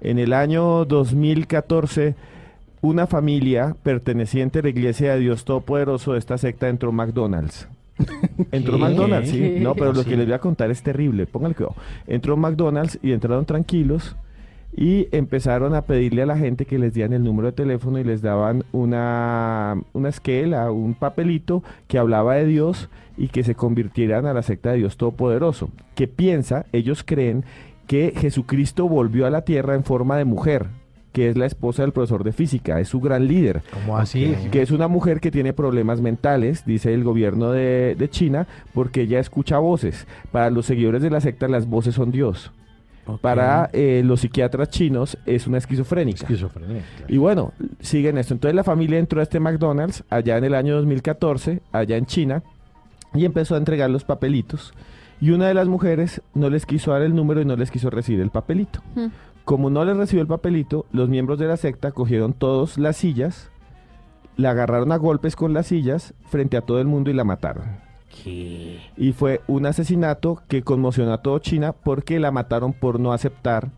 En 0.00 0.18
el 0.18 0.32
año 0.32 0.84
2014, 0.84 2.14
una 2.80 3.06
familia 3.06 3.76
perteneciente 3.82 4.60
a 4.60 4.62
la 4.62 4.68
Iglesia 4.68 5.14
de 5.14 5.20
Dios 5.20 5.44
Todopoderoso 5.44 6.12
de 6.12 6.18
esta 6.18 6.38
secta 6.38 6.68
entró 6.68 6.90
a 6.90 6.92
McDonald's. 6.92 7.68
Entró 8.52 8.74
¿Qué? 8.74 8.78
McDonald's, 8.82 9.30
sí. 9.30 9.56
No, 9.60 9.74
pero 9.74 9.92
lo 9.92 10.04
Sí. 10.04 10.10
que 10.10 10.16
les 10.16 10.26
voy 10.26 10.34
a 10.34 10.38
contar 10.38 10.70
es 10.70 10.82
terrible. 10.82 11.26
Pónganle 11.26 11.56
cuidado. 11.56 11.74
Entró 12.06 12.34
a 12.34 12.36
McDonald's 12.36 12.98
y 13.02 13.10
entraron 13.10 13.44
tranquilos 13.44 14.14
y 14.76 15.08
empezaron 15.10 15.74
a 15.74 15.82
pedirle 15.82 16.22
a 16.22 16.26
la 16.26 16.36
gente 16.38 16.64
que 16.64 16.78
les 16.78 16.94
dieran 16.94 17.12
el 17.14 17.24
número 17.24 17.46
de 17.46 17.52
teléfono 17.52 17.98
y 17.98 18.04
les 18.04 18.22
daban 18.22 18.62
una, 18.70 19.76
una 19.94 20.08
esquela, 20.10 20.70
un 20.70 20.94
papelito 20.94 21.64
que 21.88 21.98
hablaba 21.98 22.36
de 22.36 22.46
Dios 22.46 22.88
y 23.16 23.28
que 23.28 23.42
se 23.42 23.56
convirtieran 23.56 24.26
a 24.26 24.32
la 24.32 24.42
secta 24.42 24.70
de 24.70 24.76
Dios 24.78 24.96
Todopoderoso. 24.96 25.68
Que 25.96 26.06
piensa, 26.06 26.66
ellos 26.72 27.02
creen 27.04 27.44
que 27.88 28.12
Jesucristo 28.16 28.88
volvió 28.88 29.26
a 29.26 29.30
la 29.30 29.42
tierra 29.42 29.74
en 29.74 29.82
forma 29.82 30.16
de 30.16 30.24
mujer 30.24 30.68
que 31.12 31.28
es 31.28 31.36
la 31.36 31.46
esposa 31.46 31.82
del 31.82 31.90
profesor 31.90 32.22
de 32.22 32.32
física, 32.32 32.78
es 32.78 32.88
su 32.88 33.00
gran 33.00 33.26
líder. 33.26 33.62
¿Cómo 33.72 33.98
así? 33.98 34.36
Que 34.52 34.62
es 34.62 34.70
una 34.70 34.86
mujer 34.86 35.20
que 35.20 35.32
tiene 35.32 35.52
problemas 35.52 36.00
mentales, 36.00 36.64
dice 36.64 36.94
el 36.94 37.02
gobierno 37.02 37.50
de, 37.50 37.96
de 37.98 38.08
China, 38.08 38.46
porque 38.72 39.00
ella 39.00 39.18
escucha 39.18 39.58
voces. 39.58 40.06
Para 40.30 40.50
los 40.50 40.66
seguidores 40.66 41.02
de 41.02 41.10
la 41.10 41.20
secta, 41.20 41.48
las 41.48 41.66
voces 41.66 41.96
son 41.96 42.12
Dios. 42.12 42.52
Para 43.16 43.70
eh, 43.72 44.02
los 44.04 44.20
psiquiatras 44.20 44.68
chinos 44.68 45.16
es 45.24 45.46
una 45.46 45.58
esquizofrénica. 45.58 46.26
Y 47.08 47.16
bueno, 47.16 47.52
siguen 47.80 48.18
esto. 48.18 48.34
Entonces 48.34 48.54
la 48.54 48.64
familia 48.64 48.98
entró 48.98 49.20
a 49.20 49.22
este 49.22 49.40
McDonald's 49.40 50.04
allá 50.10 50.36
en 50.36 50.44
el 50.44 50.54
año 50.54 50.76
2014, 50.76 51.62
allá 51.72 51.96
en 51.96 52.06
China, 52.06 52.42
y 53.14 53.24
empezó 53.24 53.54
a 53.54 53.58
entregar 53.58 53.88
los 53.88 54.04
papelitos. 54.04 54.74
Y 55.20 55.30
una 55.30 55.48
de 55.48 55.54
las 55.54 55.68
mujeres 55.68 56.22
no 56.34 56.48
les 56.48 56.66
quiso 56.66 56.92
dar 56.92 57.02
el 57.02 57.14
número 57.14 57.40
y 57.40 57.44
no 57.44 57.56
les 57.56 57.70
quiso 57.70 57.90
recibir 57.90 58.20
el 58.20 58.30
papelito. 58.30 58.82
Como 59.44 59.70
no 59.70 59.84
les 59.84 59.96
recibió 59.96 60.22
el 60.22 60.28
papelito, 60.28 60.86
los 60.92 61.08
miembros 61.08 61.38
de 61.38 61.46
la 61.46 61.56
secta 61.56 61.92
cogieron 61.92 62.34
todos 62.34 62.78
las 62.78 62.96
sillas, 62.96 63.50
la 64.36 64.50
agarraron 64.50 64.92
a 64.92 64.96
golpes 64.96 65.34
con 65.36 65.52
las 65.52 65.66
sillas 65.66 66.14
frente 66.26 66.56
a 66.56 66.60
todo 66.60 66.80
el 66.80 66.86
mundo 66.86 67.10
y 67.10 67.14
la 67.14 67.24
mataron. 67.24 67.64
Y 68.96 69.12
fue 69.12 69.40
un 69.48 69.66
asesinato 69.66 70.42
que 70.48 70.62
conmocionó 70.62 71.12
a 71.12 71.22
todo 71.22 71.38
China 71.38 71.72
porque 71.72 72.20
la 72.20 72.30
mataron 72.30 72.72
por 72.72 73.00
no 73.00 73.12
aceptar 73.12 73.70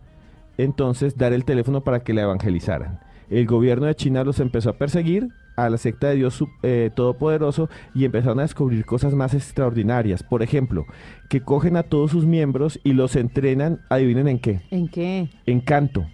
entonces 0.58 1.16
dar 1.16 1.32
el 1.32 1.44
teléfono 1.44 1.82
para 1.82 2.00
que 2.00 2.12
la 2.12 2.22
evangelizaran. 2.22 3.00
El 3.30 3.46
gobierno 3.46 3.86
de 3.86 3.94
China 3.94 4.24
los 4.24 4.40
empezó 4.40 4.70
a 4.70 4.74
perseguir 4.74 5.28
a 5.64 5.70
la 5.70 5.78
secta 5.78 6.08
de 6.08 6.16
Dios 6.16 6.42
eh, 6.62 6.90
Todopoderoso 6.94 7.68
y 7.94 8.04
empezaron 8.04 8.38
a 8.38 8.42
descubrir 8.42 8.84
cosas 8.84 9.14
más 9.14 9.34
extraordinarias. 9.34 10.22
Por 10.22 10.42
ejemplo, 10.42 10.86
que 11.28 11.40
cogen 11.42 11.76
a 11.76 11.82
todos 11.82 12.10
sus 12.10 12.26
miembros 12.26 12.80
y 12.84 12.92
los 12.92 13.16
entrenan, 13.16 13.80
adivinen 13.88 14.28
en 14.28 14.38
qué, 14.38 14.60
¿En 14.70 14.88
qué? 14.88 15.28
en 15.46 15.60
canto. 15.60 16.06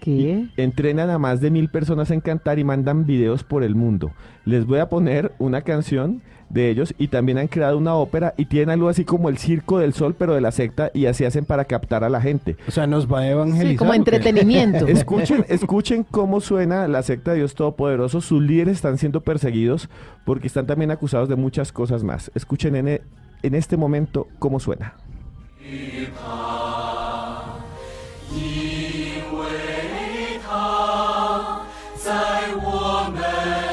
¿Qué? 0.00 0.46
Entrenan 0.56 1.10
a 1.10 1.18
más 1.18 1.40
de 1.40 1.50
mil 1.50 1.68
personas 1.68 2.10
en 2.10 2.20
cantar 2.20 2.58
y 2.58 2.64
mandan 2.64 3.06
videos 3.06 3.44
por 3.44 3.62
el 3.62 3.74
mundo. 3.74 4.12
Les 4.44 4.66
voy 4.66 4.78
a 4.78 4.88
poner 4.88 5.32
una 5.38 5.62
canción 5.62 6.22
de 6.48 6.68
ellos 6.68 6.94
y 6.98 7.06
también 7.08 7.38
han 7.38 7.46
creado 7.46 7.78
una 7.78 7.94
ópera 7.94 8.34
y 8.36 8.46
tienen 8.46 8.70
algo 8.70 8.88
así 8.88 9.04
como 9.04 9.28
el 9.28 9.38
Circo 9.38 9.78
del 9.78 9.92
Sol, 9.92 10.16
pero 10.18 10.34
de 10.34 10.40
la 10.40 10.50
secta 10.50 10.90
y 10.92 11.06
así 11.06 11.24
hacen 11.24 11.44
para 11.44 11.64
captar 11.64 12.02
a 12.02 12.08
la 12.08 12.20
gente. 12.20 12.56
O 12.66 12.72
sea, 12.72 12.88
nos 12.88 13.06
va 13.10 13.20
a 13.20 13.28
evangelizar. 13.30 13.70
Sí, 13.70 13.76
como 13.76 13.94
entretenimiento. 13.94 14.86
Escuchen, 14.88 15.44
escuchen 15.48 16.04
cómo 16.10 16.40
suena 16.40 16.88
la 16.88 17.02
secta 17.02 17.30
de 17.32 17.38
Dios 17.38 17.54
Todopoderoso. 17.54 18.20
Sus 18.20 18.42
líderes 18.42 18.76
están 18.76 18.98
siendo 18.98 19.20
perseguidos 19.20 19.88
porque 20.24 20.48
están 20.48 20.66
también 20.66 20.90
acusados 20.90 21.28
de 21.28 21.36
muchas 21.36 21.70
cosas 21.70 22.02
más. 22.02 22.32
Escuchen 22.34 22.74
en, 22.74 22.88
e- 22.88 23.02
en 23.44 23.54
este 23.54 23.76
momento 23.76 24.26
cómo 24.40 24.58
suena. 24.58 24.94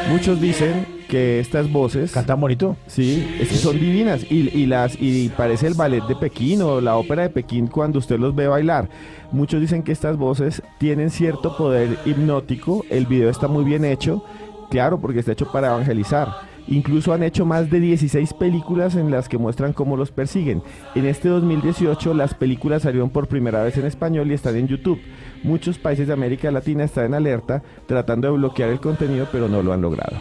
Muchos 0.10 0.40
dicen 0.40 0.86
que 1.08 1.40
estas 1.40 1.72
voces 1.72 2.12
¿Cantan 2.12 2.40
bonito? 2.40 2.76
Sí, 2.88 3.38
es 3.40 3.50
que 3.50 3.56
son 3.56 3.80
divinas 3.80 4.24
y, 4.30 4.50
y 4.50 4.66
las 4.66 4.98
y 5.00 5.30
parece 5.30 5.68
el 5.68 5.74
ballet 5.74 6.04
de 6.04 6.16
Pekín 6.16 6.62
o 6.62 6.82
la 6.82 6.98
ópera 6.98 7.24
de 7.24 7.30
Pekín 7.30 7.68
cuando 7.68 8.00
usted 8.00 8.20
los 8.20 8.36
ve 8.36 8.48
bailar. 8.48 8.90
Muchos 9.32 9.62
dicen 9.62 9.84
que 9.84 9.92
estas 9.92 10.18
voces 10.18 10.64
tienen 10.80 11.10
cierto 11.10 11.56
poder 11.58 11.98
hipnótico. 12.06 12.86
El 12.90 13.06
video 13.06 13.30
está 13.30 13.48
muy 13.48 13.64
bien 13.64 13.86
hecho, 13.86 14.24
claro, 14.70 15.00
porque 15.00 15.20
está 15.20 15.34
hecho 15.34 15.52
para 15.52 15.68
evangelizar. 15.68 16.30
Incluso 16.70 17.14
han 17.14 17.24
hecho 17.24 17.46
más 17.46 17.70
de 17.70 17.80
16 17.80 18.34
películas 18.34 18.96
en 18.96 19.10
las 19.10 19.30
que 19.30 19.38
muestran 19.38 19.72
cómo 19.72 19.96
los 19.96 20.12
persiguen. 20.12 20.62
En 20.96 21.06
este 21.06 21.30
2018 21.30 22.14
las 22.14 22.34
películas 22.34 22.82
salieron 22.82 23.10
por 23.10 23.28
primera 23.28 23.64
vez 23.64 23.78
en 23.78 23.86
español 23.86 24.30
y 24.30 24.34
están 24.34 24.58
en 24.58 24.68
YouTube. 24.68 25.00
Muchos 25.44 25.78
países 25.78 26.08
de 26.08 26.14
América 26.14 26.52
Latina 26.52 26.84
están 26.84 27.06
en 27.06 27.14
alerta 27.16 27.64
tratando 27.86 28.28
de 28.28 28.38
bloquear 28.38 28.70
el 28.70 28.80
contenido, 28.80 29.28
pero 29.32 29.48
no 29.48 29.62
lo 29.62 29.74
han 29.74 29.82
logrado. 29.82 30.18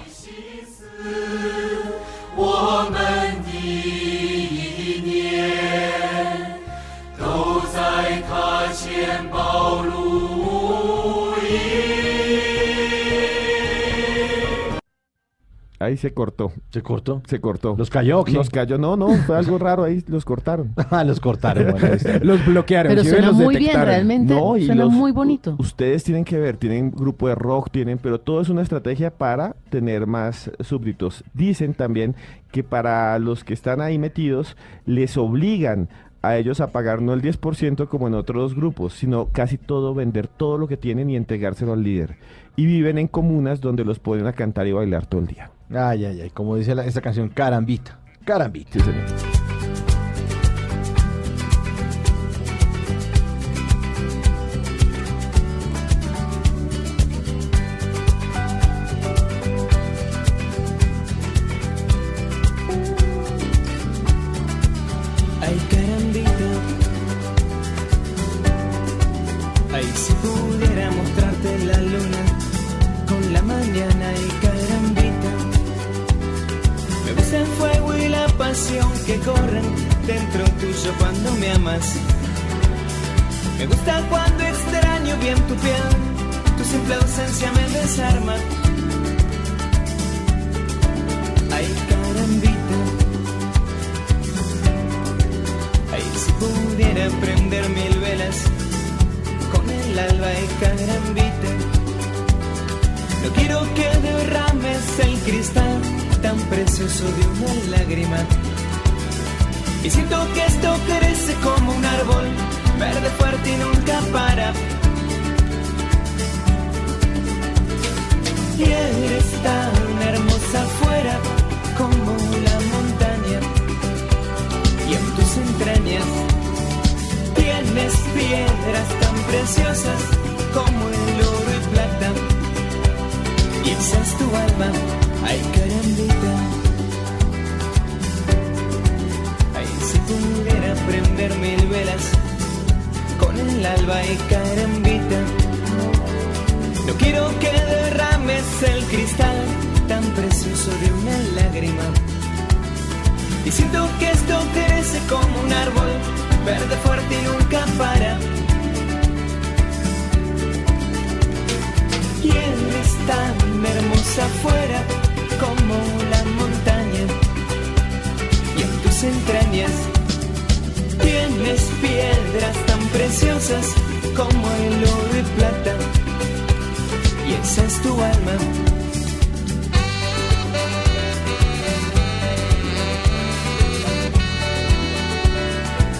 Ahí 15.78 15.96
se 15.96 16.12
cortó. 16.14 16.52
¿Se 16.70 16.82
cortó? 16.82 17.22
Se 17.26 17.40
cortó. 17.40 17.74
¿Los 17.76 17.90
cayó? 17.90 18.24
Los 18.26 18.48
cayó, 18.50 18.78
no, 18.78 18.96
no, 18.96 19.08
fue 19.26 19.36
algo 19.36 19.58
raro 19.58 19.84
ahí, 19.84 20.02
los 20.08 20.24
cortaron. 20.24 20.72
Ah, 20.90 21.04
los 21.04 21.20
cortaron. 21.20 21.72
bueno. 21.72 21.96
Los 22.22 22.46
bloquearon. 22.46 22.90
Pero 22.90 23.04
suena 23.04 23.26
Los 23.26 23.36
muy 23.36 23.56
bien, 23.56 23.74
realmente. 23.74 24.34
No, 24.34 24.56
y 24.56 24.64
suena 24.66 24.84
los- 24.84 24.92
muy 24.92 25.12
bonito. 25.12 25.56
Ustedes 25.58 26.04
tienen 26.04 26.24
que 26.24 26.38
ver, 26.38 26.56
tienen 26.56 26.90
grupo 26.92 27.28
de 27.28 27.34
rock, 27.34 27.70
tienen, 27.70 27.98
pero 27.98 28.20
todo 28.20 28.40
es 28.40 28.48
una 28.48 28.62
estrategia 28.62 29.10
para 29.10 29.56
tener 29.68 30.06
más 30.06 30.50
súbditos. 30.60 31.24
Dicen 31.34 31.74
también 31.74 32.14
que 32.52 32.62
para 32.64 33.18
los 33.18 33.44
que 33.44 33.52
están 33.52 33.80
ahí 33.80 33.98
metidos, 33.98 34.56
les 34.86 35.16
obligan 35.18 35.88
a 36.22 36.36
ellos 36.38 36.60
a 36.60 36.68
pagar 36.72 37.02
no 37.02 37.12
el 37.12 37.20
10% 37.22 37.88
como 37.88 38.06
en 38.08 38.14
otros 38.14 38.54
grupos, 38.54 38.94
sino 38.94 39.28
casi 39.28 39.58
todo, 39.58 39.94
vender 39.94 40.26
todo 40.28 40.56
lo 40.58 40.66
que 40.68 40.76
tienen 40.76 41.10
y 41.10 41.16
entregárselo 41.16 41.72
al 41.74 41.82
líder. 41.82 42.16
Y 42.56 42.64
viven 42.66 42.96
en 42.98 43.06
comunas 43.08 43.60
donde 43.60 43.84
los 43.84 43.98
ponen 43.98 44.26
a 44.26 44.32
cantar 44.32 44.66
y 44.66 44.72
bailar 44.72 45.06
todo 45.06 45.20
el 45.20 45.26
día. 45.26 45.50
Ay, 45.70 46.04
ay, 46.04 46.20
ay. 46.22 46.30
Como 46.30 46.56
dice 46.56 46.74
la- 46.74 46.84
esta 46.84 47.00
canción, 47.00 47.28
Carambita. 47.28 47.98
Carambita. 48.24 48.78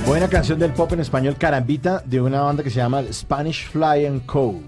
Buena 0.06 0.28
canción 0.28 0.58
del 0.58 0.72
pop 0.72 0.92
en 0.92 1.00
español, 1.00 1.34
Carambita, 1.36 2.02
de 2.04 2.20
una 2.20 2.40
banda 2.42 2.62
que 2.62 2.70
se 2.70 2.76
llama 2.76 3.02
Spanish 3.12 3.66
Fly 3.68 4.06
and 4.06 4.24
Co. 4.24 4.60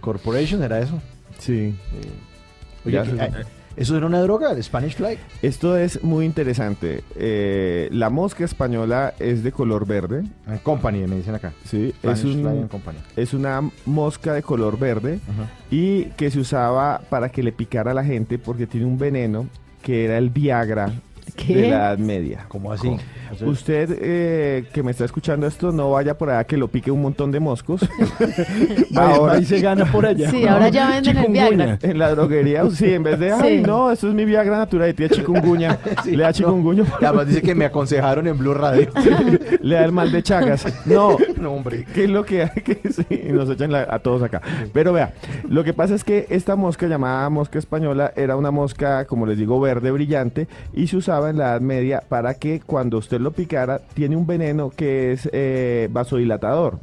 Corporation, 0.00 0.62
¿era 0.62 0.80
eso? 0.80 1.00
Sí. 1.38 1.74
Oye, 2.84 2.94
Ya 2.94 3.02
¿qué- 3.02 3.10
se- 3.10 3.24
eh, 3.24 3.44
¿eso 3.76 3.96
era 3.98 4.06
una 4.06 4.20
droga, 4.22 4.52
el 4.52 4.62
Spanish 4.62 4.94
Fly? 4.96 5.18
Esto 5.42 5.76
es 5.76 6.02
muy 6.02 6.24
interesante. 6.24 7.04
Eh, 7.16 7.88
la 7.92 8.08
mosca 8.08 8.44
española 8.46 9.12
es 9.18 9.42
de 9.44 9.52
color 9.52 9.86
verde. 9.86 10.24
And 10.46 10.62
Company, 10.62 11.06
me 11.06 11.16
dicen 11.16 11.34
acá. 11.34 11.52
Sí, 11.66 11.92
Spanish 11.98 12.18
es, 12.20 12.24
un- 12.24 12.32
Fly 12.40 12.46
and 12.48 12.68
Company. 12.70 12.98
es 13.16 13.34
una 13.34 13.70
mosca 13.84 14.32
de 14.32 14.42
color 14.42 14.78
verde 14.78 15.20
y 15.70 16.04
que 16.16 16.30
se 16.30 16.40
usaba 16.40 17.02
para 17.10 17.28
que 17.28 17.42
le 17.42 17.52
picara 17.52 17.90
a 17.90 17.94
la 17.94 18.04
gente 18.04 18.38
porque 18.38 18.66
tiene 18.66 18.86
un 18.86 18.96
veneno 18.98 19.46
que 19.82 20.06
era 20.06 20.16
el 20.16 20.30
Viagra 20.30 20.92
¿Qué? 21.36 21.54
de 21.56 21.62
la 21.70 21.76
Edad 21.76 21.98
Media. 21.98 22.44
¿Cómo 22.48 22.72
así? 22.72 22.96
Usted 23.44 23.96
eh, 24.00 24.64
que 24.72 24.82
me 24.82 24.90
está 24.90 25.04
escuchando 25.04 25.46
esto, 25.46 25.72
no 25.72 25.90
vaya 25.92 26.16
por 26.18 26.28
allá 26.30 26.44
que 26.44 26.56
lo 26.56 26.68
pique 26.68 26.90
un 26.90 27.00
montón 27.02 27.32
de 27.32 27.40
moscos. 27.40 27.80
Va- 28.96 29.32
ahí 29.32 29.44
se 29.46 29.60
gana 29.60 29.84
por 29.86 30.04
allá. 30.06 30.30
Sí, 30.30 30.46
ahora 30.46 30.68
ya 30.68 30.90
venden 30.90 31.16
el 31.18 31.32
Viagra. 31.32 31.78
En 31.82 31.98
la 31.98 32.10
droguería, 32.10 32.68
sí, 32.70 32.92
en 32.92 33.02
vez 33.02 33.18
de, 33.18 33.32
ay, 33.32 33.58
Sí. 33.58 33.62
no, 33.66 33.90
esto 33.90 34.08
es 34.08 34.14
mi 34.14 34.24
Viagra 34.24 34.58
natural 34.58 34.90
y 34.90 34.94
tiene 34.94 35.14
chikungunya. 35.14 35.78
le 36.04 36.16
da 36.22 36.32
chikungunya. 36.32 36.84
Y 37.00 37.04
además 37.04 37.26
dice 37.28 37.42
que 37.42 37.54
me 37.54 37.64
aconsejaron 37.64 38.26
en 38.26 38.36
Blue 38.38 38.54
Radio. 38.54 38.88
le 39.60 39.74
da 39.74 39.84
el 39.84 39.92
mal 39.92 40.12
de 40.12 40.22
Chagas. 40.22 40.66
No, 40.86 41.16
No, 41.40 41.52
hombre. 41.52 41.86
¿Qué 41.94 42.04
es 42.04 42.10
lo 42.10 42.24
que 42.24 42.42
hay 42.42 42.62
que 42.62 42.80
sí, 42.92 43.04
nos 43.32 43.48
echan 43.50 43.72
la- 43.72 43.86
a 43.90 43.98
todos 44.00 44.22
acá? 44.22 44.40
Pero 44.72 44.92
vea, 44.92 45.14
lo 45.48 45.64
que 45.64 45.72
pasa 45.72 45.94
es 45.94 46.04
que 46.04 46.26
esta 46.30 46.56
mosca 46.56 46.86
llamada 46.86 47.28
mosca 47.30 47.58
española 47.58 48.12
era 48.16 48.36
una 48.36 48.50
mosca, 48.50 49.06
como 49.06 49.26
les 49.26 49.38
digo, 49.38 49.58
verde 49.60 49.90
brillante 49.90 50.46
y 50.74 50.86
se 50.86 50.96
usaba 50.96 51.21
en 51.28 51.38
la 51.38 51.50
Edad 51.50 51.60
Media 51.60 52.02
para 52.08 52.34
que 52.34 52.60
cuando 52.60 52.98
usted 52.98 53.20
lo 53.20 53.32
picara 53.32 53.80
tiene 53.94 54.16
un 54.16 54.26
veneno 54.26 54.70
que 54.70 55.12
es 55.12 55.28
eh, 55.32 55.88
vasodilatador. 55.90 56.78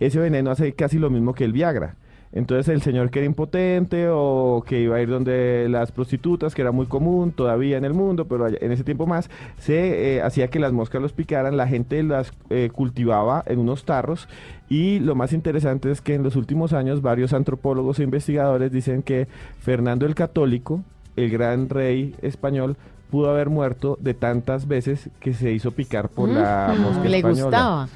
Ese 0.00 0.18
veneno 0.18 0.50
hace 0.50 0.72
casi 0.72 0.98
lo 0.98 1.10
mismo 1.10 1.34
que 1.34 1.44
el 1.44 1.52
Viagra. 1.52 1.96
Entonces 2.32 2.68
el 2.68 2.82
señor 2.82 3.10
que 3.10 3.20
era 3.20 3.26
impotente 3.26 4.08
o 4.10 4.62
que 4.66 4.80
iba 4.80 4.96
a 4.96 5.00
ir 5.00 5.08
donde 5.08 5.66
las 5.70 5.92
prostitutas, 5.92 6.54
que 6.54 6.60
era 6.60 6.72
muy 6.72 6.86
común 6.86 7.32
todavía 7.32 7.78
en 7.78 7.84
el 7.84 7.94
mundo, 7.94 8.26
pero 8.26 8.48
en 8.48 8.72
ese 8.72 8.84
tiempo 8.84 9.06
más, 9.06 9.30
se 9.58 10.16
eh, 10.16 10.22
hacía 10.22 10.48
que 10.48 10.58
las 10.58 10.72
moscas 10.72 11.00
los 11.00 11.12
picaran, 11.12 11.56
la 11.56 11.66
gente 11.66 12.02
las 12.02 12.32
eh, 12.50 12.70
cultivaba 12.72 13.42
en 13.46 13.58
unos 13.58 13.84
tarros 13.84 14.28
y 14.68 14.98
lo 14.98 15.14
más 15.14 15.32
interesante 15.32 15.90
es 15.90 16.02
que 16.02 16.14
en 16.14 16.22
los 16.22 16.36
últimos 16.36 16.74
años 16.74 17.00
varios 17.00 17.32
antropólogos 17.32 17.98
e 17.98 18.02
investigadores 18.02 18.70
dicen 18.70 19.02
que 19.02 19.26
Fernando 19.60 20.04
el 20.04 20.14
Católico, 20.14 20.82
el 21.16 21.30
gran 21.30 21.70
rey 21.70 22.14
español, 22.20 22.76
pudo 23.10 23.30
haber 23.30 23.48
muerto 23.50 23.96
de 24.00 24.14
tantas 24.14 24.66
veces 24.68 25.08
que 25.20 25.32
se 25.34 25.52
hizo 25.52 25.70
picar 25.72 26.08
por 26.08 26.28
la 26.28 26.74
Mm, 26.76 26.80
mosca 26.82 27.04
le 27.08 27.16
española. 27.18 27.42
gustaba. 27.44 27.88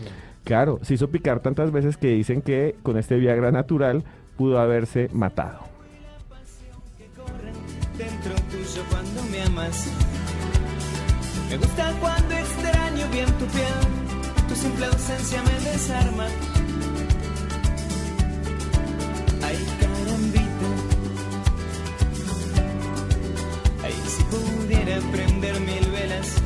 Claro, 0.44 0.78
se 0.82 0.94
hizo 0.94 1.08
picar 1.08 1.40
tantas 1.40 1.70
veces 1.70 1.96
que 1.96 2.08
dicen 2.08 2.42
que 2.42 2.74
con 2.82 2.96
este 2.98 3.16
Viagra 3.16 3.52
natural 3.52 4.02
pudo 4.36 4.58
haberse 4.58 5.08
matado. 5.12 5.60
dentro 7.98 8.32
tuyo 8.50 8.82
cuando 8.90 9.22
me 9.30 9.42
amas. 9.42 9.86
Me 11.50 11.56
gusta 11.58 11.92
cuando 12.00 12.34
extraño 12.34 13.06
bien 13.12 13.26
tu 13.38 13.44
piel, 13.46 14.48
tu 14.48 14.54
simple 14.54 14.86
ausencia 14.86 15.42
me 15.42 15.70
desarma. 15.70 16.26
Ay, 19.44 19.56
Ay, 23.92 24.02
si 24.06 24.22
pudiera 24.24 25.00
prender 25.10 25.60
mil 25.60 25.90
velas 25.90 26.36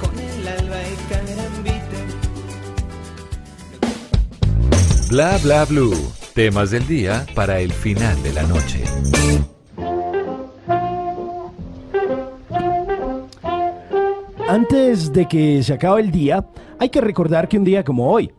con 0.00 0.18
el 0.18 0.48
alba 0.48 0.76
y 0.82 0.96
carambita. 1.12 1.98
Bla 5.10 5.38
bla 5.38 5.64
blue. 5.64 5.94
Temas 6.34 6.70
del 6.70 6.86
día 6.86 7.26
para 7.34 7.60
el 7.60 7.72
final 7.72 8.20
de 8.22 8.32
la 8.32 8.42
noche. 8.44 8.82
Antes 14.48 15.12
de 15.12 15.26
que 15.26 15.62
se 15.62 15.74
acabe 15.74 16.00
el 16.00 16.10
día, 16.10 16.44
hay 16.78 16.88
que 16.88 17.00
recordar 17.00 17.46
que 17.48 17.58
un 17.58 17.64
día 17.64 17.84
como 17.84 18.10
hoy, 18.10 18.32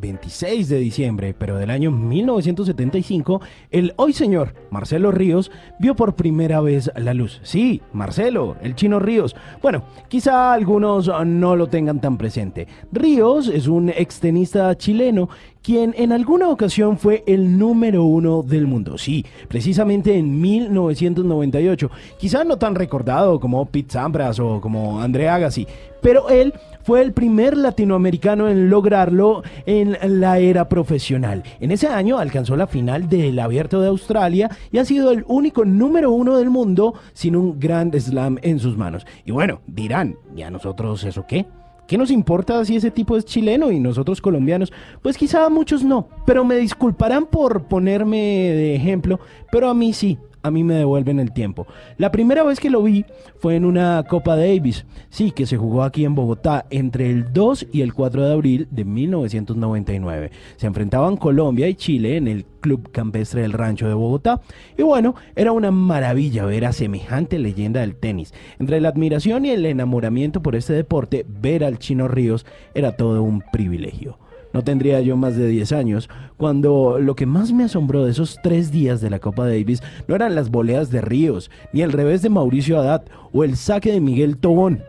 26 0.00 0.68
de 0.68 0.78
diciembre, 0.78 1.34
pero 1.36 1.56
del 1.56 1.70
año 1.70 1.90
1975, 1.90 3.40
el 3.70 3.92
hoy 3.96 4.12
señor 4.12 4.54
Marcelo 4.70 5.10
Ríos 5.10 5.50
vio 5.78 5.96
por 5.96 6.16
primera 6.16 6.60
vez 6.60 6.90
la 6.96 7.14
luz. 7.14 7.40
Sí, 7.42 7.82
Marcelo, 7.92 8.56
el 8.62 8.74
chino 8.74 8.98
Ríos. 8.98 9.34
Bueno, 9.62 9.84
quizá 10.08 10.52
algunos 10.52 11.10
no 11.26 11.56
lo 11.56 11.68
tengan 11.68 12.00
tan 12.00 12.18
presente. 12.18 12.68
Ríos 12.92 13.48
es 13.48 13.66
un 13.66 13.88
extenista 13.88 14.76
chileno 14.76 15.28
quien 15.66 15.96
en 15.98 16.12
alguna 16.12 16.48
ocasión 16.48 16.96
fue 16.96 17.24
el 17.26 17.58
número 17.58 18.04
uno 18.04 18.44
del 18.44 18.68
mundo. 18.68 18.96
Sí, 18.98 19.26
precisamente 19.48 20.16
en 20.16 20.40
1998. 20.40 21.90
Quizá 22.20 22.44
no 22.44 22.56
tan 22.56 22.76
recordado 22.76 23.40
como 23.40 23.66
Pete 23.66 23.94
Sampras 23.94 24.38
o 24.38 24.60
como 24.60 25.00
André 25.00 25.28
Agassi, 25.28 25.66
pero 26.00 26.28
él 26.28 26.54
fue 26.84 27.02
el 27.02 27.12
primer 27.12 27.56
latinoamericano 27.56 28.48
en 28.48 28.70
lograrlo 28.70 29.42
en 29.66 29.98
la 30.20 30.38
era 30.38 30.68
profesional. 30.68 31.42
En 31.58 31.72
ese 31.72 31.88
año 31.88 32.18
alcanzó 32.18 32.54
la 32.54 32.68
final 32.68 33.08
del 33.08 33.36
Abierto 33.40 33.80
de 33.80 33.88
Australia 33.88 34.48
y 34.70 34.78
ha 34.78 34.84
sido 34.84 35.10
el 35.10 35.24
único 35.26 35.64
número 35.64 36.12
uno 36.12 36.38
del 36.38 36.48
mundo 36.48 36.94
sin 37.12 37.34
un 37.34 37.58
Grand 37.58 37.92
Slam 37.98 38.38
en 38.42 38.60
sus 38.60 38.76
manos. 38.76 39.04
Y 39.24 39.32
bueno, 39.32 39.62
dirán, 39.66 40.14
¿y 40.36 40.42
a 40.42 40.50
nosotros 40.52 41.02
eso 41.02 41.26
qué? 41.26 41.44
¿Qué 41.86 41.96
nos 41.96 42.10
importa 42.10 42.64
si 42.64 42.76
ese 42.76 42.90
tipo 42.90 43.16
es 43.16 43.24
chileno 43.24 43.70
y 43.70 43.78
nosotros 43.78 44.20
colombianos? 44.20 44.72
Pues 45.02 45.16
quizá 45.16 45.46
a 45.46 45.50
muchos 45.50 45.84
no, 45.84 46.08
pero 46.26 46.44
me 46.44 46.56
disculparán 46.56 47.26
por 47.26 47.64
ponerme 47.64 48.18
de 48.18 48.74
ejemplo, 48.74 49.20
pero 49.52 49.70
a 49.70 49.74
mí 49.74 49.92
sí, 49.92 50.18
a 50.46 50.50
mí 50.50 50.62
me 50.62 50.74
devuelven 50.74 51.18
el 51.18 51.32
tiempo. 51.32 51.66
La 51.98 52.12
primera 52.12 52.44
vez 52.44 52.60
que 52.60 52.70
lo 52.70 52.82
vi 52.82 53.04
fue 53.40 53.56
en 53.56 53.64
una 53.64 54.04
Copa 54.08 54.36
Davis, 54.36 54.86
sí, 55.10 55.32
que 55.32 55.44
se 55.44 55.56
jugó 55.56 55.82
aquí 55.82 56.04
en 56.04 56.14
Bogotá 56.14 56.66
entre 56.70 57.10
el 57.10 57.32
2 57.32 57.66
y 57.72 57.80
el 57.80 57.92
4 57.92 58.26
de 58.26 58.32
abril 58.32 58.68
de 58.70 58.84
1999. 58.84 60.30
Se 60.56 60.66
enfrentaban 60.66 61.16
Colombia 61.16 61.68
y 61.68 61.74
Chile 61.74 62.16
en 62.16 62.28
el 62.28 62.44
Club 62.60 62.90
Campestre 62.92 63.42
del 63.42 63.52
Rancho 63.52 63.88
de 63.88 63.94
Bogotá. 63.94 64.40
Y 64.78 64.82
bueno, 64.82 65.16
era 65.34 65.52
una 65.52 65.70
maravilla 65.70 66.44
ver 66.44 66.64
a 66.64 66.72
semejante 66.72 67.38
leyenda 67.38 67.80
del 67.80 67.96
tenis. 67.96 68.32
Entre 68.58 68.80
la 68.80 68.88
admiración 68.88 69.44
y 69.46 69.50
el 69.50 69.66
enamoramiento 69.66 70.42
por 70.42 70.54
este 70.54 70.72
deporte, 70.72 71.26
ver 71.28 71.64
al 71.64 71.78
Chino 71.78 72.06
Ríos 72.06 72.46
era 72.74 72.92
todo 72.96 73.22
un 73.22 73.42
privilegio. 73.52 74.18
No 74.56 74.64
tendría 74.64 75.02
yo 75.02 75.18
más 75.18 75.36
de 75.36 75.48
10 75.48 75.72
años, 75.72 76.08
cuando 76.38 76.98
lo 76.98 77.14
que 77.14 77.26
más 77.26 77.52
me 77.52 77.64
asombró 77.64 78.06
de 78.06 78.12
esos 78.12 78.38
tres 78.42 78.72
días 78.72 79.02
de 79.02 79.10
la 79.10 79.18
Copa 79.18 79.46
Davis 79.46 79.82
no 80.08 80.14
eran 80.14 80.34
las 80.34 80.50
voleas 80.50 80.90
de 80.90 81.02
Ríos, 81.02 81.50
ni 81.74 81.82
el 81.82 81.92
revés 81.92 82.22
de 82.22 82.30
Mauricio 82.30 82.80
Haddad 82.80 83.02
o 83.34 83.44
el 83.44 83.58
saque 83.58 83.92
de 83.92 84.00
Miguel 84.00 84.38
Tobón, 84.38 84.82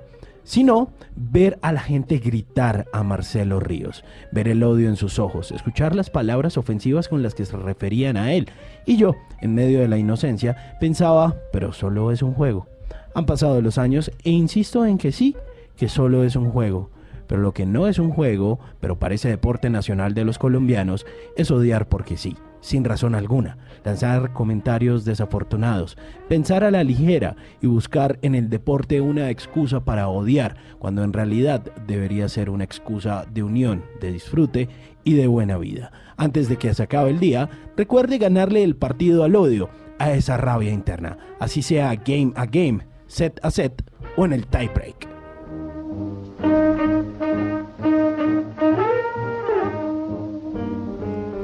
sino 0.45 0.93
ver 1.17 1.59
a 1.61 1.73
la 1.73 1.81
gente 1.81 2.19
gritar 2.19 2.85
a 2.93 3.03
Marcelo 3.03 3.59
Ríos, 3.59 4.05
ver 4.31 4.47
el 4.47 4.63
odio 4.63 4.87
en 4.87 4.95
sus 4.95 5.19
ojos, 5.19 5.51
escuchar 5.51 5.97
las 5.97 6.09
palabras 6.09 6.57
ofensivas 6.57 7.09
con 7.09 7.21
las 7.21 7.35
que 7.35 7.43
se 7.43 7.57
referían 7.57 8.15
a 8.15 8.31
él. 8.31 8.47
Y 8.85 8.95
yo, 8.95 9.15
en 9.41 9.53
medio 9.53 9.81
de 9.81 9.89
la 9.89 9.97
inocencia, 9.97 10.77
pensaba, 10.79 11.35
pero 11.51 11.73
solo 11.73 12.13
es 12.13 12.21
un 12.21 12.33
juego. 12.33 12.67
Han 13.15 13.25
pasado 13.25 13.59
los 13.61 13.77
años 13.77 14.13
e 14.23 14.29
insisto 14.29 14.85
en 14.85 14.97
que 14.97 15.11
sí, 15.11 15.35
que 15.75 15.89
solo 15.89 16.23
es 16.23 16.37
un 16.37 16.51
juego. 16.51 16.89
Pero 17.27 17.41
lo 17.41 17.53
que 17.53 17.65
no 17.65 17.87
es 17.87 17.99
un 17.99 18.11
juego, 18.11 18.59
pero 18.79 18.99
parece 18.99 19.29
deporte 19.29 19.69
nacional 19.69 20.13
de 20.13 20.25
los 20.25 20.39
colombianos, 20.39 21.05
es 21.35 21.51
odiar 21.51 21.89
porque 21.89 22.17
sí, 22.17 22.35
sin 22.61 22.83
razón 22.83 23.15
alguna, 23.15 23.57
lanzar 23.83 24.33
comentarios 24.33 25.05
desafortunados, 25.05 25.97
pensar 26.27 26.63
a 26.63 26.71
la 26.71 26.83
ligera 26.83 27.35
y 27.61 27.67
buscar 27.67 28.19
en 28.21 28.35
el 28.35 28.49
deporte 28.49 29.01
una 29.01 29.29
excusa 29.29 29.85
para 29.85 30.07
odiar, 30.07 30.55
cuando 30.79 31.03
en 31.03 31.13
realidad 31.13 31.63
debería 31.85 32.29
ser 32.29 32.49
una 32.49 32.63
excusa 32.63 33.25
de 33.31 33.43
unión, 33.43 33.83
de 34.01 34.11
disfrute 34.11 34.69
y 35.03 35.13
de 35.13 35.27
buena 35.27 35.57
vida. 35.57 35.91
Antes 36.17 36.49
de 36.49 36.57
que 36.57 36.73
se 36.73 36.83
acabe 36.83 37.11
el 37.11 37.19
día, 37.19 37.49
recuerde 37.75 38.17
ganarle 38.17 38.63
el 38.63 38.75
partido 38.75 39.23
al 39.23 39.35
odio, 39.35 39.69
a 39.99 40.11
esa 40.11 40.37
rabia 40.37 40.71
interna, 40.71 41.17
así 41.39 41.61
sea 41.61 41.95
game 41.95 42.31
a 42.35 42.45
game, 42.45 42.85
set 43.07 43.39
a 43.41 43.51
set 43.51 43.83
o 44.15 44.25
en 44.25 44.33
el 44.33 44.45
tiebreak. 44.45 45.07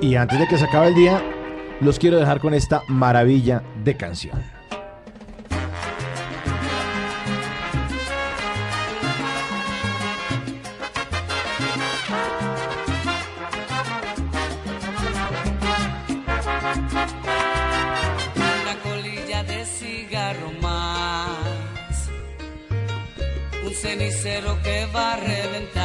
Y 0.03 0.17
antes 0.17 0.37
de 0.37 0.47
que 0.47 0.57
se 0.57 0.65
acabe 0.65 0.89
el 0.89 0.95
día, 0.95 1.23
los 1.79 1.97
quiero 1.97 2.19
dejar 2.19 2.41
con 2.41 2.53
esta 2.53 2.83
maravilla 2.89 3.63
de 3.85 3.95
canción. 3.95 4.37
una 18.35 18.75
colilla 18.83 19.43
de 19.45 19.65
cigarro 19.65 20.51
más, 20.61 22.09
un 23.65 23.73
cenicero 23.73 24.61
que 24.63 24.85
va 24.93 25.13
a 25.13 25.15
reventar, 25.15 25.82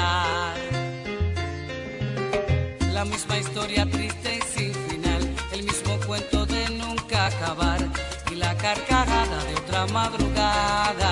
la 2.99 3.05
misma 3.05 3.39
historia 3.39 3.89
triste 3.89 4.41
y 4.41 4.59
sin 4.59 4.75
final, 4.75 5.23
el 5.53 5.62
mismo 5.62 5.97
cuento 6.05 6.45
de 6.47 6.69
nunca 6.70 7.27
acabar 7.27 7.79
y 8.33 8.35
la 8.35 8.57
carcajada 8.57 9.45
de 9.45 9.55
otra 9.55 9.87
madrugada. 9.87 11.08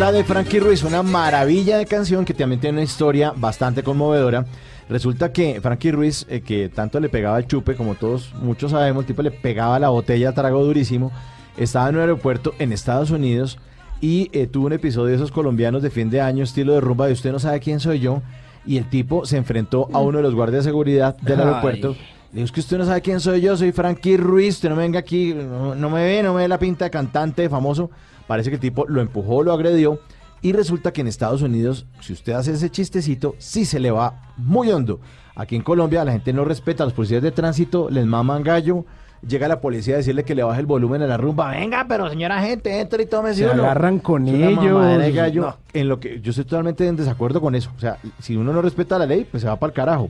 Libertad 0.00 0.18
de 0.18 0.24
Frankie 0.24 0.60
Ruiz, 0.60 0.82
una 0.82 1.02
maravilla 1.02 1.76
de 1.76 1.84
canción 1.84 2.24
que 2.24 2.32
también 2.32 2.58
tiene 2.58 2.78
una 2.78 2.84
historia 2.84 3.34
bastante 3.36 3.82
conmovedora. 3.82 4.46
Resulta 4.88 5.30
que 5.30 5.60
Frankie 5.60 5.92
Ruiz, 5.92 6.24
eh, 6.30 6.40
que 6.40 6.70
tanto 6.70 7.00
le 7.00 7.10
pegaba 7.10 7.36
el 7.36 7.46
chupe, 7.46 7.74
como 7.74 7.96
todos 7.96 8.32
muchos 8.36 8.70
sabemos, 8.70 9.02
el 9.02 9.08
tipo 9.08 9.20
le 9.20 9.30
pegaba 9.30 9.78
la 9.78 9.90
botella 9.90 10.30
a 10.30 10.32
trago 10.32 10.64
durísimo, 10.64 11.12
estaba 11.58 11.90
en 11.90 11.96
un 11.96 12.00
aeropuerto 12.00 12.54
en 12.58 12.72
Estados 12.72 13.10
Unidos 13.10 13.58
y 14.00 14.30
eh, 14.32 14.46
tuvo 14.46 14.68
un 14.68 14.72
episodio 14.72 15.08
de 15.08 15.16
esos 15.16 15.30
colombianos 15.30 15.82
de 15.82 15.90
fin 15.90 16.08
de 16.08 16.22
año, 16.22 16.44
estilo 16.44 16.72
de 16.72 16.80
rumba 16.80 17.06
de 17.06 17.12
usted 17.12 17.30
no 17.30 17.38
sabe 17.38 17.60
quién 17.60 17.78
soy 17.78 18.00
yo, 18.00 18.22
y 18.64 18.78
el 18.78 18.88
tipo 18.88 19.26
se 19.26 19.36
enfrentó 19.36 19.90
a 19.92 19.98
uno 19.98 20.16
de 20.16 20.22
los 20.22 20.34
guardias 20.34 20.64
de 20.64 20.70
seguridad 20.70 21.14
del 21.18 21.40
Ay. 21.40 21.46
aeropuerto. 21.46 21.88
Le 22.32 22.36
dijo, 22.36 22.46
es 22.46 22.52
que 22.52 22.60
usted 22.60 22.78
no 22.78 22.86
sabe 22.86 23.02
quién 23.02 23.20
soy 23.20 23.42
yo, 23.42 23.54
soy 23.54 23.70
Frankie 23.70 24.16
Ruiz, 24.16 24.54
usted 24.54 24.70
no 24.70 24.76
venga 24.76 24.98
aquí, 24.98 25.34
no, 25.34 25.74
no 25.74 25.90
me 25.90 26.02
ve, 26.04 26.22
no 26.22 26.32
me 26.32 26.40
ve 26.40 26.48
la 26.48 26.58
pinta 26.58 26.86
de 26.86 26.90
cantante, 26.90 27.42
de 27.42 27.50
famoso. 27.50 27.90
Parece 28.30 28.48
que 28.50 28.54
el 28.54 28.60
tipo 28.60 28.86
lo 28.86 29.00
empujó, 29.00 29.42
lo 29.42 29.52
agredió. 29.52 29.98
Y 30.40 30.52
resulta 30.52 30.92
que 30.92 31.00
en 31.00 31.08
Estados 31.08 31.42
Unidos, 31.42 31.86
si 32.00 32.12
usted 32.12 32.34
hace 32.34 32.52
ese 32.52 32.70
chistecito, 32.70 33.34
sí 33.38 33.64
se 33.64 33.80
le 33.80 33.90
va 33.90 34.22
muy 34.36 34.70
hondo. 34.70 35.00
Aquí 35.34 35.56
en 35.56 35.62
Colombia 35.62 36.04
la 36.04 36.12
gente 36.12 36.32
no 36.32 36.44
respeta, 36.44 36.84
los 36.84 36.92
policías 36.92 37.24
de 37.24 37.32
tránsito 37.32 37.90
les 37.90 38.06
maman 38.06 38.44
gallo. 38.44 38.84
Llega 39.26 39.48
la 39.48 39.60
policía 39.60 39.94
a 39.94 39.96
decirle 39.96 40.22
que 40.22 40.36
le 40.36 40.44
baje 40.44 40.60
el 40.60 40.66
volumen 40.66 41.02
a 41.02 41.08
la 41.08 41.16
rumba. 41.16 41.50
Venga, 41.50 41.86
pero 41.88 42.08
señora 42.08 42.40
gente, 42.40 42.78
entre 42.78 43.02
y 43.02 43.06
tome 43.06 43.34
Se 43.34 43.46
agarran 43.46 43.98
con 43.98 44.28
ellos. 44.28 45.12
gallo. 45.12 45.42
No. 45.42 45.56
En 45.72 45.88
lo 45.88 45.98
que 45.98 46.20
yo 46.20 46.30
estoy 46.30 46.44
totalmente 46.44 46.86
en 46.86 46.94
desacuerdo 46.94 47.40
con 47.40 47.56
eso. 47.56 47.72
O 47.76 47.80
sea, 47.80 47.98
si 48.20 48.36
uno 48.36 48.52
no 48.52 48.62
respeta 48.62 48.96
la 48.96 49.06
ley, 49.06 49.26
pues 49.28 49.40
se 49.40 49.48
va 49.48 49.56
para 49.56 49.70
el 49.70 49.74
carajo. 49.74 50.08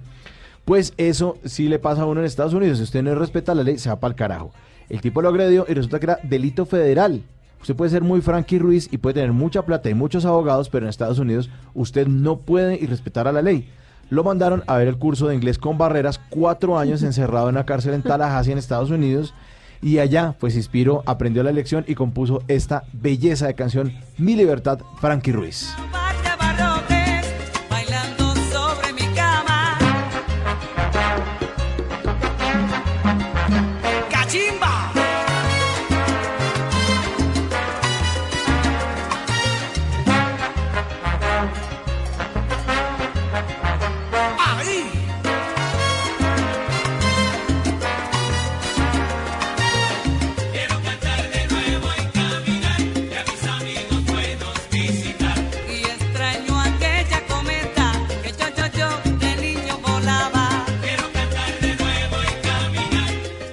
Pues 0.66 0.92
eso 0.98 1.38
sí 1.46 1.70
le 1.70 1.78
pasa 1.78 2.02
a 2.02 2.04
uno 2.04 2.20
en 2.20 2.26
Estados 2.26 2.52
Unidos. 2.52 2.76
Si 2.76 2.84
usted 2.84 3.02
no 3.02 3.14
respeta 3.14 3.54
la 3.54 3.62
ley, 3.62 3.78
se 3.78 3.88
va 3.88 3.98
para 3.98 4.10
el 4.10 4.16
carajo. 4.16 4.52
El 4.90 5.00
tipo 5.00 5.22
lo 5.22 5.30
agredió 5.30 5.64
y 5.66 5.72
resulta 5.72 5.98
que 5.98 6.04
era 6.04 6.18
delito 6.22 6.66
federal. 6.66 7.22
Usted 7.60 7.76
puede 7.76 7.90
ser 7.90 8.02
muy 8.02 8.20
Frankie 8.20 8.58
Ruiz 8.58 8.88
y 8.90 8.98
puede 8.98 9.14
tener 9.14 9.32
mucha 9.32 9.62
plata 9.62 9.90
y 9.90 9.94
muchos 9.94 10.24
abogados, 10.24 10.68
pero 10.68 10.86
en 10.86 10.90
Estados 10.90 11.18
Unidos 11.18 11.50
usted 11.74 12.06
no 12.06 12.38
puede 12.38 12.76
y 12.76 12.86
respetar 12.86 13.28
a 13.28 13.32
la 13.32 13.42
ley. 13.42 13.68
Lo 14.08 14.24
mandaron 14.24 14.64
a 14.66 14.76
ver 14.76 14.88
el 14.88 14.98
curso 14.98 15.28
de 15.28 15.34
inglés 15.34 15.58
con 15.58 15.78
barreras, 15.78 16.20
cuatro 16.30 16.78
años 16.78 17.02
encerrado 17.04 17.48
en 17.48 17.54
una 17.54 17.66
cárcel 17.66 17.94
en 17.94 18.02
Tallahassee, 18.02 18.52
en 18.52 18.58
Estados 18.58 18.90
Unidos. 18.90 19.34
Y 19.82 19.98
allá, 19.98 20.34
pues, 20.38 20.54
se 20.54 20.58
inspiró, 20.58 21.02
aprendió 21.06 21.42
la 21.42 21.52
lección 21.52 21.84
y 21.86 21.94
compuso 21.94 22.42
esta 22.48 22.84
belleza 22.92 23.46
de 23.46 23.54
canción, 23.54 23.92
Mi 24.18 24.34
Libertad, 24.34 24.80
Frankie 25.00 25.32
Ruiz. 25.32 25.74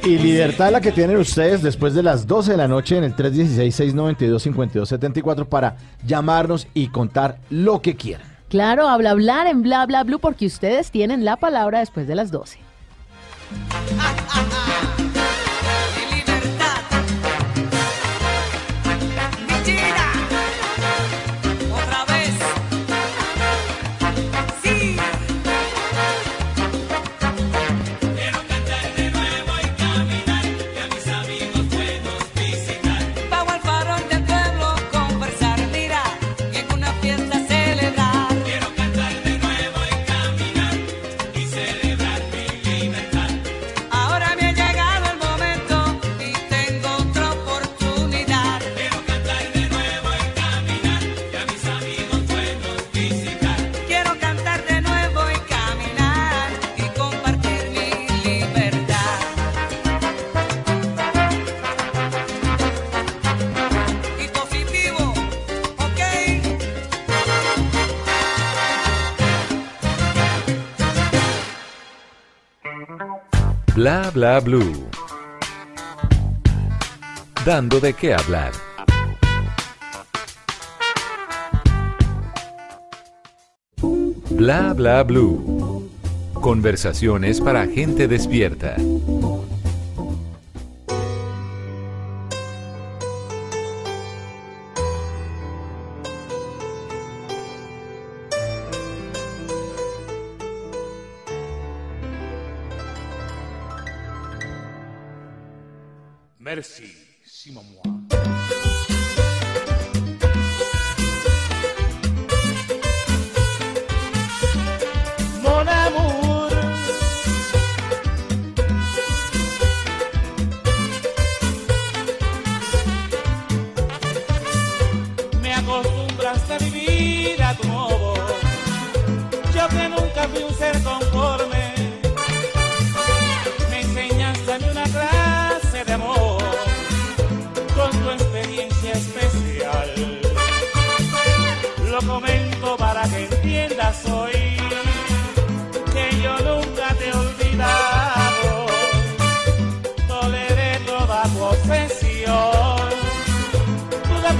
Y 0.07 0.17
libertad 0.17 0.71
la 0.71 0.79
que 0.79 0.93
tienen 0.93 1.17
ustedes 1.17 1.61
después 1.61 1.93
de 1.93 2.01
las 2.01 2.25
12 2.25 2.51
de 2.51 2.57
la 2.57 2.69
noche 2.69 2.97
en 2.97 3.03
el 3.03 3.13
316-692-5274 3.13 5.47
para 5.47 5.75
llamarnos 6.05 6.65
y 6.73 6.87
contar 6.87 7.39
lo 7.49 7.81
que 7.81 7.97
quieran. 7.97 8.25
Claro, 8.47 8.87
habla 8.87 9.11
hablar 9.11 9.47
en 9.47 9.63
bla 9.63 9.85
bla 9.85 10.05
blue 10.05 10.19
porque 10.19 10.45
ustedes 10.45 10.91
tienen 10.91 11.25
la 11.25 11.35
palabra 11.35 11.79
después 11.79 12.07
de 12.07 12.15
las 12.15 12.31
12. 12.31 12.57
Bla 73.77 74.09
bla 74.11 74.39
blue. 74.39 74.89
Dando 77.45 77.79
de 77.79 77.93
qué 77.93 78.15
hablar. 78.15 78.51
Bla 84.31 84.73
bla 84.73 85.03
blue. 85.03 85.91
Conversaciones 86.33 87.39
para 87.39 87.67
gente 87.67 88.07
despierta. 88.07 88.77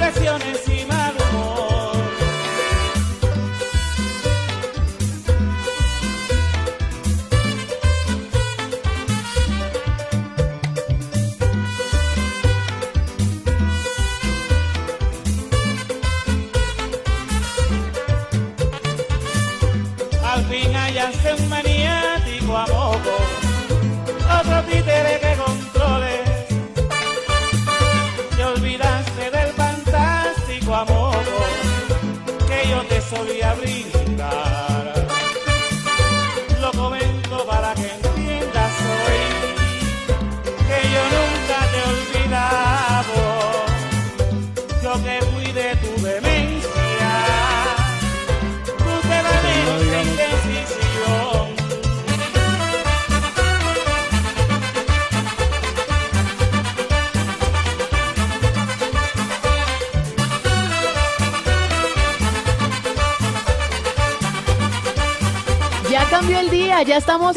confesiones. 0.08 0.57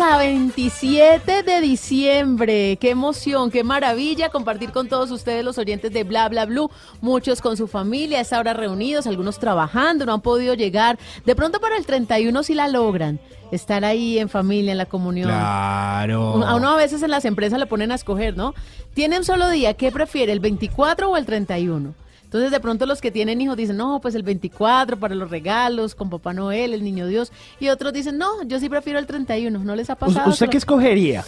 Estamos 0.01 0.15
a 0.15 0.19
27 0.19 1.43
de 1.43 1.61
diciembre. 1.61 2.79
Qué 2.81 2.89
emoción, 2.89 3.51
qué 3.51 3.63
maravilla 3.65 4.31
compartir 4.31 4.73
con 4.73 4.89
todos 4.89 5.11
ustedes 5.11 5.45
los 5.45 5.59
oyentes 5.59 5.93
de 5.93 6.05
Bla 6.05 6.27
Bla 6.31 6.47
Blue, 6.47 6.71
muchos 7.03 7.43
con 7.43 7.59
su 7.59 7.69
familia, 7.69 8.17
a 8.17 8.21
esta 8.23 8.39
hora 8.39 8.55
reunidos, 8.55 9.07
algunos 9.07 9.39
trabajando, 9.39 10.07
no 10.07 10.15
han 10.15 10.23
podido 10.23 10.55
llegar. 10.55 10.99
De 11.27 11.37
pronto 11.37 11.61
para 11.61 11.77
el 11.77 11.85
31 11.85 12.43
sí 12.43 12.55
la 12.55 12.69
logran, 12.69 13.21
estar 13.53 13.85
ahí 13.85 14.19
en 14.19 14.31
familia, 14.31 14.73
en 14.73 14.79
la 14.79 14.87
comunión. 14.87 15.29
Claro. 15.29 16.43
A 16.47 16.55
uno 16.55 16.71
a 16.71 16.77
veces 16.77 17.03
en 17.03 17.11
las 17.11 17.27
empresas 17.27 17.59
le 17.59 17.67
ponen 17.67 17.93
a 17.93 17.97
escoger, 17.97 18.35
¿no? 18.35 18.55
Tiene 18.95 19.19
un 19.19 19.25
solo 19.25 19.51
día, 19.51 19.75
¿qué 19.75 19.93
prefiere, 19.93 20.33
el 20.33 20.41
24 20.41 21.11
o 21.11 21.17
el 21.19 21.27
31? 21.27 21.95
Entonces 22.31 22.53
de 22.53 22.61
pronto 22.61 22.87
los 22.87 23.01
que 23.01 23.11
tienen 23.11 23.41
hijos 23.41 23.57
dicen, 23.57 23.77
no, 23.77 24.01
pues 24.01 24.15
el 24.15 24.23
24 24.23 24.97
para 25.01 25.17
los 25.17 25.31
regalos, 25.31 25.97
con 25.97 26.09
Papá 26.11 26.33
Noel, 26.33 26.75
el 26.75 26.85
Niño 26.85 27.09
Dios. 27.09 27.33
Y 27.59 27.71
otros 27.71 27.93
dicen, 27.93 28.19
no, 28.19 28.45
yo 28.45 28.61
sí 28.61 28.69
prefiero 28.69 29.01
el 29.01 29.07
31, 29.07 29.59
¿no 29.59 29.75
les 29.75 29.91
ha 29.91 29.95
¿Us- 29.95 29.99
pasado? 29.99 30.31
¿Usted 30.31 30.49
qué 30.49 30.59
escogería? 30.59 31.25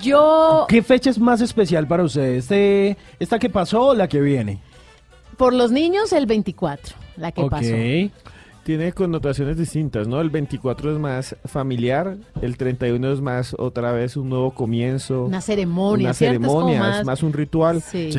Yo, 0.00 0.64
¿Qué 0.70 0.82
fecha 0.82 1.10
es 1.10 1.18
más 1.18 1.42
especial 1.42 1.86
para 1.86 2.04
usted? 2.04 2.22
¿Este, 2.36 2.96
¿Esta 3.20 3.38
que 3.38 3.50
pasó 3.50 3.88
o 3.88 3.94
la 3.94 4.08
que 4.08 4.22
viene? 4.22 4.58
por 5.36 5.52
los 5.52 5.70
niños, 5.70 6.12
el 6.14 6.24
24, 6.24 6.96
la 7.18 7.30
que 7.32 7.44
pasó. 7.44 7.66
Tiene 8.64 8.92
connotaciones 8.92 9.56
distintas, 9.56 10.06
¿no? 10.06 10.20
El 10.20 10.30
24 10.30 10.92
es 10.92 10.98
más 11.00 11.34
familiar, 11.46 12.16
el 12.42 12.56
31 12.56 13.12
es 13.12 13.20
más 13.20 13.56
otra 13.58 13.90
vez 13.90 14.16
un 14.16 14.28
nuevo 14.28 14.52
comienzo. 14.52 15.24
Una 15.24 15.40
ceremonia, 15.40 16.06
Una 16.06 16.14
ceremonia, 16.14 16.78
más- 16.78 16.98
es 17.00 17.04
más 17.04 17.22
un 17.24 17.32
ritual. 17.32 17.82
Sí. 17.82 17.98
Y, 18.08 18.12
Sí. 18.12 18.18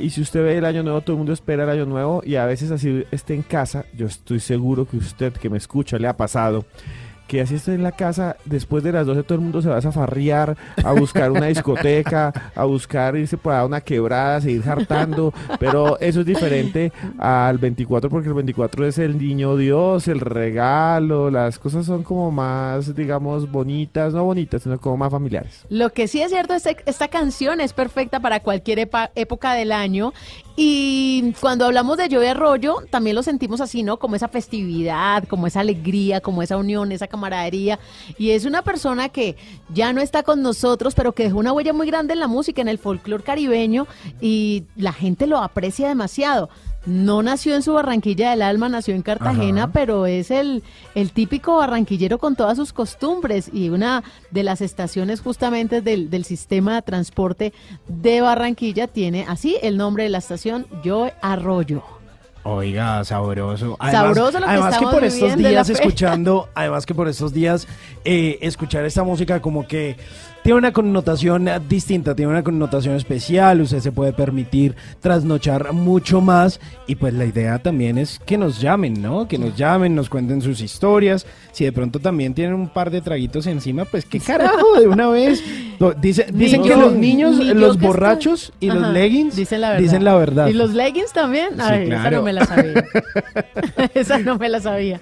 y- 0.00 0.04
y 0.06 0.10
si 0.10 0.22
usted 0.22 0.42
ve 0.44 0.56
el 0.56 0.64
año 0.64 0.82
nuevo, 0.82 1.02
todo 1.02 1.12
el 1.12 1.18
mundo 1.18 1.34
espera 1.34 1.64
el 1.64 1.68
año 1.70 1.84
nuevo 1.84 2.22
y 2.24 2.36
a 2.36 2.46
veces 2.46 2.70
así 2.70 3.04
esté 3.10 3.34
en 3.34 3.42
casa, 3.42 3.84
yo 3.94 4.06
estoy 4.06 4.40
seguro 4.40 4.86
que 4.86 4.96
usted 4.96 5.34
que 5.34 5.50
me 5.50 5.58
escucha 5.58 5.98
le 5.98 6.08
ha 6.08 6.16
pasado. 6.16 6.64
Que 7.32 7.40
así 7.40 7.54
esté 7.54 7.72
en 7.72 7.82
la 7.82 7.92
casa, 7.92 8.36
después 8.44 8.84
de 8.84 8.92
las 8.92 9.06
12 9.06 9.22
todo 9.22 9.36
el 9.36 9.40
mundo 9.40 9.62
se 9.62 9.70
va 9.70 9.78
a 9.78 9.80
zafarrear, 9.80 10.54
a 10.84 10.92
buscar 10.92 11.30
una 11.30 11.46
discoteca, 11.46 12.30
a 12.54 12.64
buscar 12.64 13.16
irse 13.16 13.38
por 13.38 13.54
ahí 13.54 13.60
a 13.60 13.64
una 13.64 13.80
quebrada, 13.80 14.42
seguir 14.42 14.68
hartando. 14.68 15.32
Pero 15.58 15.98
eso 15.98 16.20
es 16.20 16.26
diferente 16.26 16.92
al 17.18 17.56
24 17.56 18.10
porque 18.10 18.28
el 18.28 18.34
24 18.34 18.86
es 18.86 18.98
el 18.98 19.16
niño 19.16 19.56
Dios, 19.56 20.08
el 20.08 20.20
regalo, 20.20 21.30
las 21.30 21.58
cosas 21.58 21.86
son 21.86 22.02
como 22.02 22.30
más, 22.30 22.94
digamos, 22.94 23.50
bonitas, 23.50 24.12
no 24.12 24.24
bonitas, 24.24 24.64
sino 24.64 24.78
como 24.78 24.98
más 24.98 25.10
familiares. 25.10 25.64
Lo 25.70 25.88
que 25.88 26.08
sí 26.08 26.20
es 26.20 26.30
cierto 26.30 26.52
es 26.52 26.64
que 26.64 26.76
esta 26.84 27.08
canción 27.08 27.62
es 27.62 27.72
perfecta 27.72 28.20
para 28.20 28.40
cualquier 28.40 28.90
época 29.14 29.54
del 29.54 29.72
año 29.72 30.12
y 30.56 31.32
cuando 31.40 31.64
hablamos 31.64 31.96
de 31.96 32.08
Joey 32.10 32.28
Arroyo 32.28 32.76
también 32.90 33.16
lo 33.16 33.22
sentimos 33.22 33.60
así, 33.60 33.82
¿no? 33.82 33.98
Como 33.98 34.16
esa 34.16 34.28
festividad, 34.28 35.24
como 35.26 35.46
esa 35.46 35.60
alegría, 35.60 36.20
como 36.20 36.42
esa 36.42 36.56
unión, 36.56 36.92
esa 36.92 37.06
camaradería 37.06 37.78
y 38.18 38.30
es 38.30 38.44
una 38.44 38.62
persona 38.62 39.08
que 39.08 39.36
ya 39.72 39.92
no 39.92 40.00
está 40.00 40.22
con 40.22 40.42
nosotros, 40.42 40.94
pero 40.94 41.12
que 41.12 41.24
dejó 41.24 41.38
una 41.38 41.52
huella 41.52 41.72
muy 41.72 41.86
grande 41.86 42.12
en 42.12 42.20
la 42.20 42.26
música, 42.26 42.60
en 42.60 42.68
el 42.68 42.78
folclore 42.78 43.24
caribeño 43.24 43.86
y 44.20 44.64
la 44.76 44.92
gente 44.92 45.26
lo 45.26 45.38
aprecia 45.38 45.88
demasiado. 45.88 46.50
No 46.84 47.22
nació 47.22 47.54
en 47.54 47.62
su 47.62 47.72
Barranquilla 47.74 48.30
del 48.30 48.42
Alma, 48.42 48.68
nació 48.68 48.94
en 48.94 49.02
Cartagena, 49.02 49.64
Ajá. 49.64 49.72
pero 49.72 50.06
es 50.06 50.30
el, 50.30 50.62
el 50.94 51.12
típico 51.12 51.56
barranquillero 51.56 52.18
con 52.18 52.34
todas 52.34 52.56
sus 52.56 52.72
costumbres 52.72 53.50
y 53.52 53.68
una 53.68 54.02
de 54.30 54.42
las 54.42 54.60
estaciones 54.60 55.20
justamente 55.20 55.80
del, 55.80 56.10
del 56.10 56.24
sistema 56.24 56.74
de 56.74 56.82
transporte 56.82 57.52
de 57.86 58.20
Barranquilla 58.20 58.88
tiene 58.88 59.24
así 59.28 59.56
el 59.62 59.76
nombre 59.76 60.04
de 60.04 60.08
la 60.10 60.18
estación, 60.18 60.66
Joe 60.84 61.14
Arroyo. 61.22 61.82
Oiga, 62.44 63.04
sabroso. 63.04 63.76
Sabroso 63.80 64.40
lo 64.40 64.46
que 64.46 64.50
además 64.50 64.74
estamos 64.74 64.94
por 64.94 65.04
estos 65.04 65.36
días 65.36 65.70
escuchando, 65.70 66.48
además 66.54 66.86
que 66.86 66.94
por 66.94 67.06
estos 67.06 67.32
días 67.32 67.68
eh, 68.04 68.38
escuchar 68.40 68.84
esta 68.84 69.04
música 69.04 69.40
como 69.40 69.68
que 69.68 69.96
tiene 70.42 70.58
una 70.58 70.72
connotación 70.72 71.48
eh, 71.48 71.60
distinta, 71.68 72.14
tiene 72.14 72.32
una 72.32 72.42
connotación 72.42 72.96
especial, 72.96 73.60
usted 73.60 73.78
se 73.80 73.92
puede 73.92 74.12
permitir 74.12 74.74
trasnochar 75.00 75.72
mucho 75.72 76.20
más 76.20 76.60
y 76.86 76.96
pues 76.96 77.14
la 77.14 77.24
idea 77.24 77.58
también 77.60 77.98
es 77.98 78.18
que 78.24 78.36
nos 78.36 78.60
llamen, 78.60 79.00
¿no? 79.00 79.28
Que 79.28 79.38
nos 79.38 79.56
llamen, 79.56 79.94
nos 79.94 80.08
cuenten 80.08 80.42
sus 80.42 80.60
historias, 80.60 81.26
si 81.52 81.64
de 81.64 81.72
pronto 81.72 81.98
también 82.00 82.34
tienen 82.34 82.54
un 82.54 82.68
par 82.68 82.90
de 82.90 83.00
traguitos 83.00 83.46
encima, 83.46 83.84
pues 83.84 84.04
qué 84.04 84.18
carajo 84.26 84.80
de 84.80 84.88
una 84.88 85.08
vez. 85.08 85.42
Dice- 86.00 86.26
dicen 86.32 86.62
que 86.62 86.76
los 86.76 86.94
niños, 86.94 87.36
los 87.36 87.78
borrachos 87.78 88.52
y 88.60 88.66
los 88.68 88.88
leggings 88.92 89.34
dicen 89.36 89.60
la 89.60 89.76
dicen 89.76 90.04
la 90.04 90.14
verdad. 90.16 90.48
¿Y 90.48 90.52
los 90.52 90.72
leggings 90.74 91.12
también? 91.12 91.54
Sí, 91.54 91.60
Ay, 91.62 91.82
esa 91.86 91.96
claro. 92.00 92.16
no 92.18 92.22
me 92.22 92.32
la 92.32 92.44
sabía. 92.46 92.84
esa 93.94 94.18
no 94.18 94.38
me 94.38 94.48
la 94.48 94.60
sabía. 94.60 95.00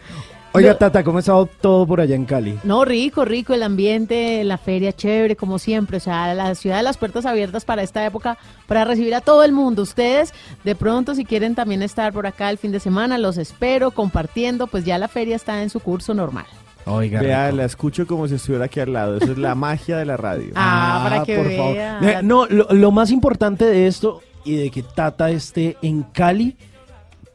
Oiga, 0.52 0.76
Tata, 0.76 1.04
¿cómo 1.04 1.18
ha 1.18 1.20
estado 1.20 1.46
todo 1.46 1.86
por 1.86 2.00
allá 2.00 2.16
en 2.16 2.24
Cali? 2.24 2.58
No, 2.64 2.84
rico, 2.84 3.24
rico 3.24 3.54
el 3.54 3.62
ambiente, 3.62 4.42
la 4.42 4.58
feria 4.58 4.92
chévere, 4.92 5.36
como 5.36 5.60
siempre. 5.60 5.98
O 5.98 6.00
sea, 6.00 6.34
la 6.34 6.56
ciudad 6.56 6.78
de 6.78 6.82
las 6.82 6.98
puertas 6.98 7.24
abiertas 7.24 7.64
para 7.64 7.82
esta 7.84 8.04
época, 8.04 8.36
para 8.66 8.84
recibir 8.84 9.14
a 9.14 9.20
todo 9.20 9.44
el 9.44 9.52
mundo. 9.52 9.82
Ustedes, 9.82 10.34
de 10.64 10.74
pronto, 10.74 11.14
si 11.14 11.24
quieren 11.24 11.54
también 11.54 11.82
estar 11.82 12.12
por 12.12 12.26
acá 12.26 12.50
el 12.50 12.58
fin 12.58 12.72
de 12.72 12.80
semana, 12.80 13.16
los 13.16 13.38
espero 13.38 13.92
compartiendo. 13.92 14.66
Pues 14.66 14.84
ya 14.84 14.98
la 14.98 15.06
feria 15.06 15.36
está 15.36 15.62
en 15.62 15.70
su 15.70 15.78
curso 15.78 16.14
normal. 16.14 16.46
Oiga, 16.84 17.20
Vea, 17.20 17.52
la 17.52 17.64
escucho 17.66 18.04
como 18.08 18.26
si 18.26 18.34
estuviera 18.34 18.64
aquí 18.64 18.80
al 18.80 18.92
lado. 18.92 19.18
Eso 19.18 19.30
es 19.30 19.38
la 19.38 19.54
magia 19.54 19.98
de 19.98 20.04
la 20.04 20.16
radio. 20.16 20.50
Ah, 20.56 21.00
para 21.08 21.22
que 21.24 21.36
por 21.36 21.52
favor. 21.52 21.74
vea. 21.74 21.98
Eh, 22.02 22.20
No, 22.24 22.46
lo, 22.46 22.66
lo 22.72 22.90
más 22.90 23.12
importante 23.12 23.64
de 23.66 23.86
esto 23.86 24.20
y 24.44 24.56
de 24.56 24.70
que 24.70 24.82
Tata 24.82 25.30
esté 25.30 25.76
en 25.82 26.02
Cali, 26.02 26.56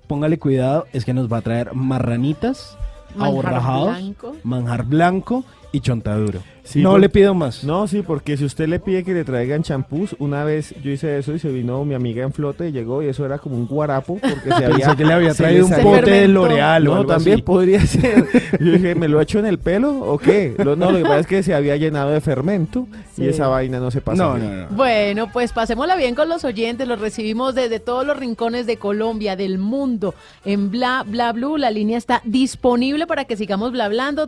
póngale 0.07 0.37
cuidado, 0.37 0.85
es 0.91 1.05
que 1.05 1.13
nos 1.13 1.31
va 1.31 1.37
a 1.37 1.41
traer 1.41 1.73
marranitas, 1.75 2.77
Manjar 3.15 3.27
aborrajados, 3.31 3.87
blanco. 3.97 4.35
manjar 4.43 4.85
blanco 4.85 5.43
y 5.71 5.79
chontaduro. 5.81 6.41
Sí, 6.65 6.81
no 6.81 6.91
por- 6.91 6.99
le 6.99 7.09
pido 7.09 7.33
más. 7.33 7.63
No, 7.63 7.87
sí, 7.87 8.01
porque 8.01 8.35
si 8.37 8.43
usted 8.43 8.67
le 8.67 8.79
pide 8.79 9.03
que 9.03 9.13
le 9.13 9.23
traigan 9.23 9.61
champús, 9.63 10.15
una 10.19 10.43
vez 10.43 10.73
yo 10.83 10.91
hice 10.91 11.17
eso 11.19 11.33
y 11.33 11.39
se 11.39 11.49
vino 11.49 11.85
mi 11.85 11.93
amiga 11.93 12.23
en 12.23 12.33
flote 12.33 12.69
y 12.69 12.71
llegó 12.71 13.03
y 13.03 13.07
eso 13.07 13.23
era 13.25 13.37
como 13.37 13.55
un 13.55 13.67
guarapo 13.67 14.17
porque 14.19 14.49
se 14.49 14.65
había... 14.65 14.95
Que 14.95 15.05
le 15.05 15.13
había 15.13 15.33
se 15.33 15.43
traído 15.43 15.67
un 15.67 15.71
pote 15.83 16.09
de 16.11 16.27
L'Oreal 16.27 16.87
o 16.87 16.91
No, 16.91 16.97
algo 17.01 17.13
también 17.13 17.35
así. 17.35 17.43
podría 17.43 17.79
ser. 17.85 18.25
Yo 18.59 18.71
dije, 18.71 18.95
¿me 18.95 19.07
lo 19.07 19.21
echo 19.21 19.37
en 19.39 19.45
el 19.45 19.59
pelo 19.59 19.91
o 19.99 20.17
qué? 20.17 20.55
Lo- 20.57 20.75
no, 20.75 20.91
lo 20.91 20.97
que 20.97 21.03
pasa 21.03 21.19
es 21.19 21.27
que 21.27 21.43
se 21.43 21.53
había 21.53 21.75
llenado 21.77 22.09
de 22.11 22.19
fermento 22.21 22.87
Sí. 23.15 23.23
y 23.23 23.27
esa 23.29 23.47
vaina 23.47 23.79
no 23.79 23.91
se 23.91 24.01
pasa. 24.01 24.21
No, 24.23 24.37
no, 24.37 24.49
no. 24.49 24.67
Bueno, 24.71 25.29
pues 25.31 25.53
pasémosla 25.53 25.95
bien 25.95 26.15
con 26.15 26.27
los 26.27 26.43
oyentes, 26.43 26.85
los 26.85 26.99
recibimos 26.99 27.55
desde 27.55 27.79
todos 27.79 28.05
los 28.05 28.17
rincones 28.17 28.65
de 28.65 28.75
Colombia, 28.75 29.37
del 29.37 29.57
mundo, 29.57 30.13
en 30.43 30.69
Bla 30.69 31.05
Bla 31.07 31.31
Blue. 31.31 31.55
La 31.57 31.71
línea 31.71 31.97
está 31.97 32.21
disponible 32.25 33.07
para 33.07 33.23
que 33.23 33.37
sigamos 33.37 33.71
bla 33.71 33.85
hablando, 33.85 34.27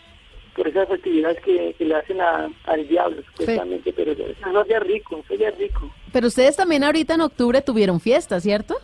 por 0.55 0.67
esas 0.67 0.89
actividades 0.91 1.39
que, 1.41 1.73
que 1.75 1.83
le 1.85 1.95
hacen 1.95 2.21
a- 2.21 2.47
al 2.65 2.87
diablo, 2.87 3.23
supuestamente, 3.31 3.91
pero 3.91 4.11
eso 4.11 4.23
es 4.27 4.67
ya 4.69 4.79
rico, 4.81 5.19
eso 5.25 5.33
ya 5.33 5.49
es 5.49 5.57
rico. 5.57 5.91
Pero 6.11 6.27
ustedes 6.27 6.55
también 6.55 6.83
ahorita 6.83 7.15
en 7.15 7.21
octubre 7.21 7.59
tuvieron 7.63 7.99
fiesta, 7.99 8.39
¿cierto? 8.39 8.75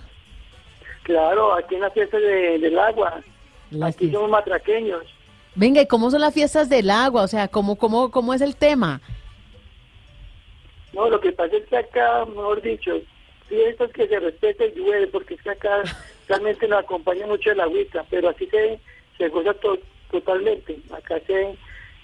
Claro, 1.03 1.53
aquí 1.53 1.75
en 1.75 1.81
la 1.81 1.91
fiesta 1.91 2.17
de- 2.19 2.57
del 2.57 2.77
agua. 2.79 3.21
Aquí 3.83 4.11
somos 4.11 4.31
matraqueños. 4.31 5.03
Venga, 5.55 5.81
¿y 5.81 5.88
cómo 5.88 6.09
son 6.11 6.21
las 6.21 6.34
fiestas 6.34 6.69
del 6.69 6.89
agua? 6.89 7.23
O 7.23 7.27
sea, 7.27 7.47
¿cómo, 7.47 7.76
cómo, 7.76 8.11
cómo 8.11 8.34
es 8.34 8.41
el 8.41 8.55
tema? 8.55 9.01
No, 10.93 11.09
lo 11.09 11.19
que 11.19 11.31
pasa 11.31 11.55
es 11.57 11.65
que 11.65 11.77
acá, 11.77 12.26
mejor 12.26 12.61
dicho, 12.61 12.99
fiestas 13.47 13.91
que 13.91 14.07
se 14.07 14.19
respeta 14.19 14.65
y 14.65 14.73
llueve, 14.76 15.07
porque 15.07 15.35
es 15.35 15.41
que 15.41 15.49
acá 15.51 15.84
realmente 16.27 16.67
nos 16.67 16.80
acompaña 16.84 17.27
mucho 17.27 17.51
el 17.51 17.59
agüita, 17.59 18.05
pero 18.09 18.30
así 18.30 18.45
se, 18.47 18.80
se 19.17 19.27
goza 19.30 19.53
to- 19.55 19.80
totalmente. 20.11 20.77
Acá 20.91 21.19
se, 21.27 21.55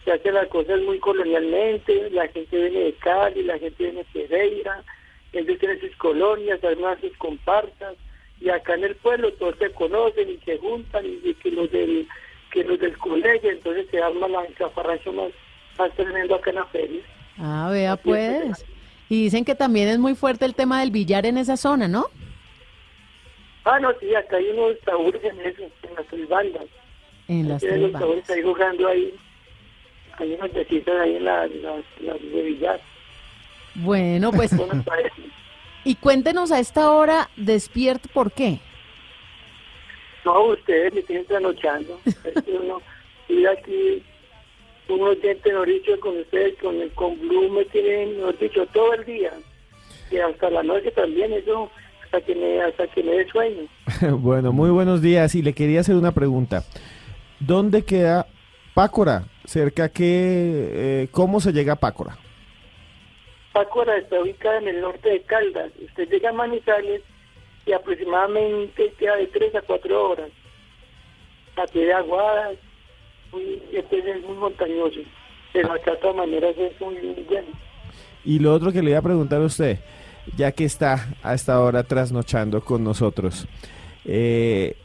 se 0.04 0.12
hace 0.12 0.32
las 0.32 0.48
cosas 0.48 0.82
muy 0.82 1.00
colonialmente, 1.00 2.10
la 2.12 2.28
gente 2.28 2.56
viene 2.58 2.80
de 2.86 2.94
Cali, 2.94 3.44
la 3.44 3.58
gente 3.58 3.84
viene 3.84 4.04
de 4.14 4.28
Pereira, 4.28 4.84
ellos 5.34 5.60
tienen 5.60 5.80
sus 5.82 5.96
colonias, 5.98 6.60
además 6.64 6.98
sus 7.02 7.16
comparsas, 7.18 7.96
y 8.40 8.50
acá 8.50 8.76
en 8.76 8.84
el 8.86 8.96
pueblo 8.96 9.32
todos 9.34 9.56
se 9.58 9.72
conocen 9.72 10.30
y 10.30 10.38
se 10.46 10.58
juntan, 10.58 11.06
y, 11.06 11.20
y 11.30 11.34
que 11.36 11.52
los 11.52 11.72
del 11.72 12.08
que 12.56 12.64
los 12.64 12.80
del 12.80 12.98
colegio, 12.98 13.52
entonces 13.52 13.86
se 13.92 14.02
arma 14.02 14.30
la 14.30 14.46
encafarracho 14.46 15.12
más, 15.12 15.30
más 15.78 15.92
tremendo 15.94 16.36
acá 16.36 16.52
en 16.52 16.56
la 16.56 16.66
feria. 16.68 17.02
Ah, 17.38 17.68
vea 17.70 17.98
pues. 17.98 18.66
Y 19.10 19.24
dicen 19.24 19.44
que 19.44 19.56
también 19.56 19.90
es 19.90 20.00
muy 20.00 20.16
fuerte 20.16 20.46
el 20.46 20.56
tema 20.56 20.80
del 20.80 20.90
billar 20.90 21.26
en 21.26 21.38
esa 21.38 21.58
zona, 21.58 21.90
¿no? 21.90 22.06
Ah, 23.66 23.78
no, 23.80 23.92
sí, 24.00 24.16
acá 24.16 24.38
hay 24.38 24.50
unos 24.52 24.80
tabures 24.86 25.22
en 25.22 25.40
eso, 25.42 25.64
en 25.64 25.96
las 25.96 26.08
tres 26.08 26.30
bandas. 26.30 26.64
En 27.28 27.50
las 27.50 27.62
tres 27.62 27.78
los 27.78 27.92
tabures 27.92 28.30
ahí 28.30 28.42
jugando 28.42 28.88
ahí. 28.88 29.14
Hay 30.18 30.34
unas 30.34 30.54
mesitas 30.54 30.96
ahí 31.02 31.18
en 31.18 31.26
las 31.26 31.52
la, 31.56 31.76
las 32.00 32.22
de 32.22 32.42
billar. 32.42 32.80
Bueno, 33.76 34.32
pues. 34.32 34.52
Y 35.84 35.96
cuéntenos 35.96 36.54
a 36.54 36.60
esta 36.60 36.90
hora, 36.92 37.30
despierto, 37.36 38.08
¿por 38.14 38.32
qué? 38.32 38.60
No, 40.26 40.46
ustedes 40.46 40.94
me 40.94 41.02
tienen 41.04 41.26
trasnochando. 41.26 42.00
Es 42.06 42.44
que 42.44 42.52
uno, 42.52 42.82
ir 43.30 43.48
aquí, 43.48 44.04
un 44.90 45.02
oyente, 45.02 45.52
mejor 45.52 45.68
dicho, 45.68 46.00
con 46.00 46.18
ustedes, 46.20 46.56
con 46.60 46.82
el 46.82 46.92
con 46.92 47.20
Blue, 47.20 47.50
me 47.50 47.66
tienen, 47.66 48.18
mejor 48.18 48.38
dicho, 48.40 48.66
todo 48.74 48.94
el 48.96 49.06
día. 49.06 49.32
Y 50.12 50.18
hasta 50.18 50.50
la 50.50 50.64
noche 50.64 50.92
también, 50.92 51.32
eso, 51.34 51.70
hasta 52.04 52.22
que 52.22 52.36
me, 52.36 52.62
hasta 52.62 52.88
que 52.88 53.04
me 53.04 53.12
dé 53.12 53.28
sueño. 53.30 53.68
bueno, 54.18 54.52
muy 54.52 54.72
buenos 54.72 55.02
días 55.02 55.36
y 55.36 55.44
le 55.44 55.54
quería 55.54 55.82
hacer 55.82 55.96
una 55.96 56.12
pregunta. 56.12 56.64
¿Dónde 57.40 57.84
queda 57.84 58.28
Pácora? 58.74 59.26
¿Cerca 59.46 59.90
que 59.90 60.04
eh, 60.04 61.08
¿Cómo 61.12 61.40
se 61.40 61.54
llega 61.54 61.74
a 61.74 61.80
Pácora? 61.80 62.18
Pácora 63.54 63.96
está 63.98 64.20
ubicada 64.22 64.58
en 64.58 64.68
el 64.70 64.82
norte 64.82 65.10
de 65.10 65.22
Caldas. 65.22 65.72
Usted 65.82 66.10
llega 66.10 66.30
a 66.30 66.34
Manizales 66.34 67.02
y 67.66 67.74
aproximadamente 67.74 68.94
queda 68.98 69.16
de 69.18 69.28
3 69.28 69.56
a 69.56 69.62
4 69.62 70.10
horas. 70.10 70.30
A 71.56 71.66
pie 71.68 71.86
de 71.86 71.94
aguadas, 71.94 72.58
muy, 73.32 73.62
este 73.72 74.00
es 74.00 74.24
muy 74.24 74.36
montañoso. 74.38 75.00
Pero 75.54 75.72
acá 75.72 75.92
de 75.92 75.98
todas 75.98 76.16
maneras 76.18 76.56
es 76.58 76.80
muy 76.82 76.96
bueno. 77.28 77.48
Y 78.24 78.40
lo 78.40 78.54
otro 78.54 78.72
que 78.72 78.82
le 78.82 78.92
iba 78.92 79.00
a 79.00 79.04
preguntar 79.04 79.42
a 79.42 79.46
usted, 79.46 79.80
ya 80.36 80.52
que 80.52 80.66
está 80.66 81.14
a 81.24 81.34
esta 81.34 81.60
hora 81.62 81.84
trasnochando 81.84 82.62
con 82.62 82.84
nosotros, 82.84 83.48
eh, 84.04 84.76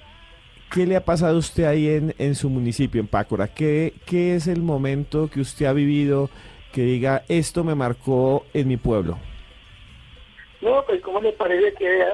¿qué 0.73 0.86
le 0.86 0.97
ha 0.97 1.05
pasado 1.05 1.36
a 1.36 1.39
usted 1.39 1.65
ahí 1.65 1.89
en, 1.89 2.15
en 2.19 2.35
su 2.35 2.48
municipio, 2.48 3.01
en 3.01 3.09
Pácora? 3.09 3.48
¿Qué, 3.48 3.94
¿Qué 4.07 4.36
es 4.36 4.47
el 4.47 4.62
momento 4.62 5.28
que 5.28 5.40
usted 5.40 5.66
ha 5.66 5.73
vivido 5.73 6.31
que 6.73 6.82
diga, 6.82 7.24
esto 7.28 7.65
me 7.65 7.74
marcó 7.74 8.47
en 8.55 8.69
mi 8.69 8.77
pueblo? 8.77 9.19
No, 10.61 10.85
pues 10.86 11.01
¿cómo 11.02 11.20
le 11.20 11.32
parece 11.32 11.73
que 11.74 12.05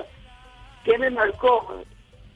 ¿Qué 0.87 0.97
me 0.99 1.11
marcó? 1.11 1.83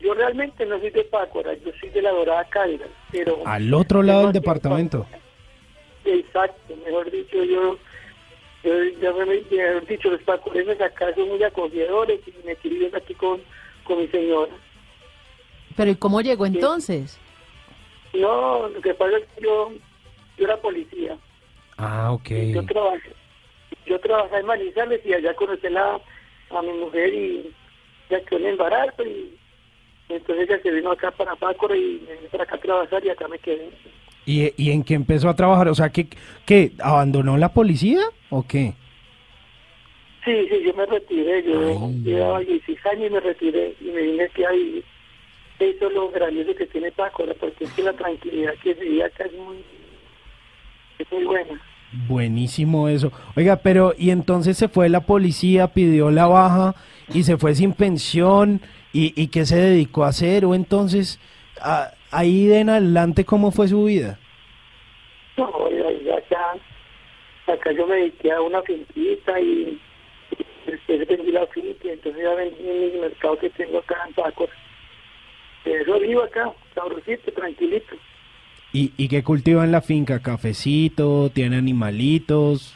Yo 0.01 0.13
realmente 0.13 0.67
no 0.67 0.79
soy 0.81 0.91
de 0.91 1.05
Pácora, 1.05 1.55
yo 1.55 1.71
soy 1.81 1.89
de 1.91 2.03
la 2.03 2.11
Dorada 2.11 2.45
Caldas, 2.47 2.89
pero... 3.13 3.43
Al 3.47 3.73
otro 3.73 4.03
lado 4.03 4.25
del 4.25 4.33
departamento. 4.33 5.07
Exacto, 6.05 6.75
mejor 6.85 7.11
dicho, 7.11 7.45
yo, 7.45 7.79
yo 8.65 8.85
ya 9.01 9.13
me 9.13 9.27
mejor 9.27 9.87
dicho, 9.87 10.11
los 10.11 10.23
pacoreños 10.23 10.81
acá 10.81 11.15
son 11.15 11.29
muy 11.29 11.43
acogedores 11.45 12.21
y 12.27 12.47
me 12.47 12.57
quiero 12.57 12.97
aquí 12.97 13.15
con, 13.15 13.41
con 13.85 13.99
mi 14.01 14.09
señora. 14.09 14.53
Pero 15.77 15.91
¿y 15.93 15.95
cómo 15.97 16.21
llegó 16.21 16.45
entonces? 16.45 17.19
No, 18.15 18.69
lo 18.69 18.81
que 18.81 18.95
pasa 18.95 19.17
es 19.19 19.25
que 19.37 19.43
yo, 19.45 19.71
yo 20.39 20.45
era 20.45 20.57
policía, 20.57 21.17
Ah, 21.77 22.11
ok. 22.13 22.29
yo 22.53 22.67
trabajé, 22.67 23.13
yo 23.87 24.01
trabajé 24.01 24.39
en 24.39 24.47
Manizales 24.47 25.01
y 25.07 25.13
allá 25.15 25.35
conocí 25.35 25.67
a, 25.69 25.71
la- 25.71 26.01
a 26.51 26.63
mi 26.63 26.73
mujer 26.73 27.15
y 27.15 27.55
ya 28.11 28.21
quedó 28.25 28.41
en 28.41 28.47
embarazo 28.47 29.05
y 29.05 29.31
entonces 30.09 30.49
ella 30.49 30.61
se 30.63 30.71
vino 30.71 30.91
acá 30.91 31.11
para 31.13 31.37
Pácora 31.37 31.77
y 31.77 32.03
me 32.07 32.15
vine 32.15 32.29
para 32.31 32.45
acá 32.45 32.57
a 32.57 32.61
trabajar 32.61 33.05
y 33.05 33.11
acá 33.11 33.29
me 33.29 33.39
quedé. 33.39 33.71
¿Y, 34.27 34.53
y 34.57 34.71
en 34.73 34.83
qué 34.83 34.95
empezó 34.95 35.29
a 35.29 35.37
trabajar? 35.37 35.69
O 35.69 35.75
sea, 35.75 35.91
¿que, 35.91 36.09
que 36.45 36.73
abandonó 36.81 37.37
la 37.37 37.53
policía 37.53 38.01
o 38.29 38.47
qué? 38.47 38.75
Sí, 40.25 40.33
sí, 40.49 40.63
yo 40.65 40.75
me 40.75 40.85
retiré, 40.85 41.43
yo 41.45 41.91
llevaba 42.05 42.41
16 42.41 42.79
años 42.87 43.07
y 43.07 43.11
me 43.11 43.21
retiré 43.21 43.75
y 43.81 43.85
me 43.85 44.03
vine 44.03 44.25
aquí 44.25 44.45
a 44.45 44.51
vivir. 44.51 44.85
Eso 45.59 45.89
es 45.89 45.95
lo 45.95 46.11
grandioso 46.11 46.55
que 46.55 46.67
tiene 46.67 46.93
Pácora, 46.93 47.35
porque 47.39 47.65
es 47.65 47.73
que 47.73 47.83
la 47.83 47.93
tranquilidad 47.93 48.55
que 48.63 48.75
se 48.75 48.85
vive 48.85 49.05
acá 49.05 49.25
es 49.25 49.33
muy, 49.33 49.57
es 50.99 51.13
muy 51.13 51.25
buena. 51.25 51.61
Buenísimo 52.07 52.89
eso. 52.89 53.13
Oiga, 53.37 53.57
pero 53.57 53.95
y 53.97 54.11
entonces 54.11 54.57
se 54.57 54.69
fue 54.69 54.89
la 54.89 55.01
policía, 55.01 55.69
pidió 55.69 56.11
la 56.11 56.27
baja 56.27 56.75
y 57.13 57.23
se 57.23 57.37
fue 57.37 57.55
sin 57.55 57.73
pensión 57.73 58.61
y, 58.93 59.13
y 59.21 59.29
qué 59.29 59.45
se 59.47 59.57
dedicó 59.57 60.05
a 60.05 60.09
hacer 60.09 60.45
o 60.45 60.55
entonces 60.55 61.19
a- 61.61 61.93
ahí 62.11 62.47
de 62.47 62.61
en 62.61 62.71
adelante 62.71 63.25
cómo 63.25 63.51
fue 63.51 63.69
su 63.69 63.85
vida. 63.85 64.19
No, 65.37 65.47
acá, 66.17 66.57
acá 67.47 67.73
yo 67.73 67.87
me 67.87 67.97
dediqué 67.97 68.33
a 68.33 68.41
una 68.41 68.63
finquita 68.63 69.41
y, 69.41 69.81
después 70.67 71.09
vendí 71.09 71.33
la 71.33 71.47
finca 71.49 71.79
y 71.85 71.89
entonces 71.91 72.23
ya 72.23 72.35
vendí 72.35 72.63
mi 72.63 73.01
mercado 73.01 73.39
que 73.39 73.51
tengo 73.51 73.79
acá 73.79 73.97
en 74.07 74.15
Pácora. 74.15 74.53
De 75.65 75.81
eso 75.81 75.99
vivo 76.01 76.23
acá, 76.23 76.53
sabrosito, 76.75 77.33
tranquilito. 77.33 77.97
¿Y, 78.73 78.93
y 78.97 79.09
qué 79.09 79.23
cultiva 79.25 79.65
en 79.65 79.73
la 79.73 79.81
finca? 79.81 80.21
¿Cafecito? 80.23 81.31
¿Tiene 81.31 81.57
animalitos? 81.57 82.75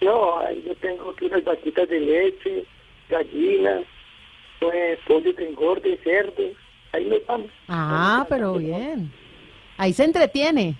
No, 0.00 0.38
ahí 0.38 0.62
yo 0.66 0.74
tengo 0.76 1.10
aquí 1.10 1.26
unas 1.26 1.44
vaquitas 1.44 1.88
de 1.88 2.00
leche, 2.00 2.64
gallinas, 3.08 3.84
pues, 4.60 4.98
pollo 5.06 5.32
de 5.32 5.48
engorde, 5.48 5.98
cerdos, 6.02 6.52
ahí 6.92 7.04
nos 7.04 7.24
vamos. 7.26 7.50
Ah, 7.68 8.26
pero 8.28 8.54
bien. 8.54 9.12
Ahí 9.76 9.92
se 9.92 10.04
entretiene. 10.04 10.76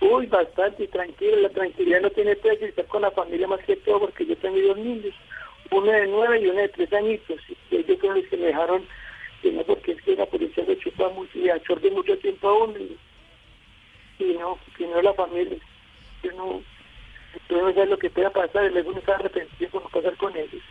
Uy, 0.00 0.26
bastante 0.26 0.86
tranquilo, 0.88 1.40
la 1.40 1.48
tranquilidad 1.48 2.02
no 2.02 2.10
tiene 2.10 2.36
precio, 2.36 2.66
estar 2.66 2.86
con 2.86 3.02
la 3.02 3.10
familia 3.10 3.48
más 3.48 3.60
que 3.60 3.76
todo, 3.76 4.00
porque 4.00 4.26
yo 4.26 4.36
tengo 4.36 4.60
dos 4.60 4.76
niños, 4.76 5.14
uno 5.70 5.90
de 5.90 6.06
nueve 6.06 6.40
y 6.40 6.46
uno 6.48 6.60
de 6.60 6.68
tres 6.68 6.92
añitos, 6.92 7.40
y 7.70 7.76
ellos 7.76 7.98
fueron 7.98 8.20
los 8.20 8.28
que 8.28 8.36
me 8.36 8.46
dejaron, 8.46 8.84
que 9.40 9.52
no, 9.52 9.62
porque 9.62 9.92
es 9.92 10.02
que 10.02 10.14
la 10.14 10.26
policía 10.26 10.66
se 10.66 10.78
chupa 10.78 11.08
mucho 11.08 11.38
y 11.38 11.48
absorbe 11.48 11.90
mucho 11.90 12.16
tiempo 12.18 12.48
a 12.48 12.64
uno, 12.64 12.74
y, 12.78 12.96
y 14.18 14.36
no, 14.38 14.58
primero 14.76 15.00
la 15.00 15.14
familia, 15.14 15.56
yo 16.22 16.32
no, 16.32 16.62
yo 17.48 17.62
no 17.62 17.72
sé 17.72 17.86
lo 17.86 17.98
que 17.98 18.10
pueda 18.10 18.28
pasar, 18.28 18.66
y 18.66 18.74
luego 18.74 18.90
uno 18.90 18.98
está 18.98 19.14
arrepentido 19.14 19.70
por 19.70 19.82
no 19.82 19.88
pasar 19.88 20.14
con 20.18 20.36
ellos. 20.36 20.62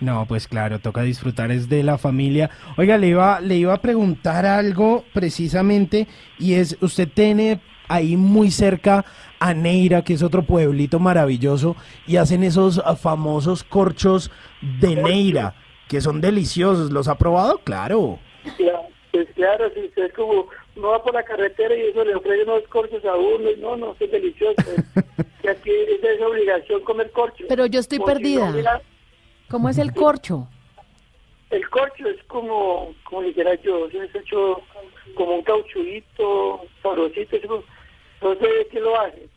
No, 0.00 0.26
pues 0.26 0.46
claro, 0.46 0.78
toca 0.78 1.02
disfrutar 1.02 1.50
es 1.50 1.68
de 1.68 1.82
la 1.82 1.98
familia. 1.98 2.50
Oiga, 2.76 2.98
le 2.98 3.08
iba, 3.08 3.40
le 3.40 3.56
iba 3.56 3.74
a 3.74 3.82
preguntar 3.82 4.46
algo 4.46 5.04
precisamente 5.12 6.06
y 6.38 6.54
es, 6.54 6.76
usted 6.80 7.08
tiene 7.12 7.60
ahí 7.88 8.16
muy 8.16 8.50
cerca 8.50 9.04
a 9.40 9.54
Neira, 9.54 10.02
que 10.02 10.14
es 10.14 10.22
otro 10.22 10.42
pueblito 10.42 10.98
maravilloso, 11.00 11.76
y 12.06 12.16
hacen 12.16 12.44
esos 12.44 12.80
ah, 12.84 12.96
famosos 12.96 13.64
corchos 13.64 14.30
de 14.80 14.96
Neira, 14.96 15.54
que 15.88 16.00
son 16.00 16.20
deliciosos. 16.20 16.92
¿Los 16.92 17.08
ha 17.08 17.16
probado? 17.16 17.58
Claro. 17.58 18.18
Claro, 18.56 18.82
pues 19.10 19.28
claro, 19.34 19.70
si 19.74 19.80
usted 19.80 20.04
es 20.04 20.12
como, 20.12 20.48
uno 20.76 20.88
va 20.88 21.02
por 21.02 21.14
la 21.14 21.24
carretera 21.24 21.74
y 21.74 21.82
eso 21.82 22.04
le 22.04 22.14
ofrece 22.14 22.44
unos 22.44 22.62
corchos 22.68 23.04
a 23.04 23.16
uno, 23.16 23.50
y 23.50 23.56
no, 23.60 23.76
no, 23.76 23.96
es 23.98 24.10
delicioso. 24.10 24.54
que 25.42 25.50
aquí 25.50 25.70
es 25.70 26.00
de 26.02 26.14
esa 26.14 26.26
obligación 26.26 26.82
comer 26.82 27.10
corchos. 27.10 27.46
Pero 27.48 27.66
yo 27.66 27.80
estoy 27.80 27.98
Porque 27.98 28.14
perdida. 28.14 28.50
no, 28.50 28.56
mira, 28.56 28.82
¿Cómo 29.50 29.68
es 29.68 29.78
el 29.78 29.92
corcho? 29.92 30.48
el 31.50 31.66
corcho 31.70 32.06
es 32.06 32.22
como, 32.24 32.92
como 33.04 33.22
dijera 33.22 33.54
yo, 33.62 33.86
es 33.86 34.14
hecho 34.14 34.60
como 35.14 35.36
un 35.36 35.42
cauchuito, 35.42 36.60
sabrosito, 36.82 37.36
eso, 37.36 37.64
no 38.20 38.34
sé 38.34 38.46
de 38.46 38.66
qué 38.70 38.80
lo 38.80 39.00
hace. 39.00 39.28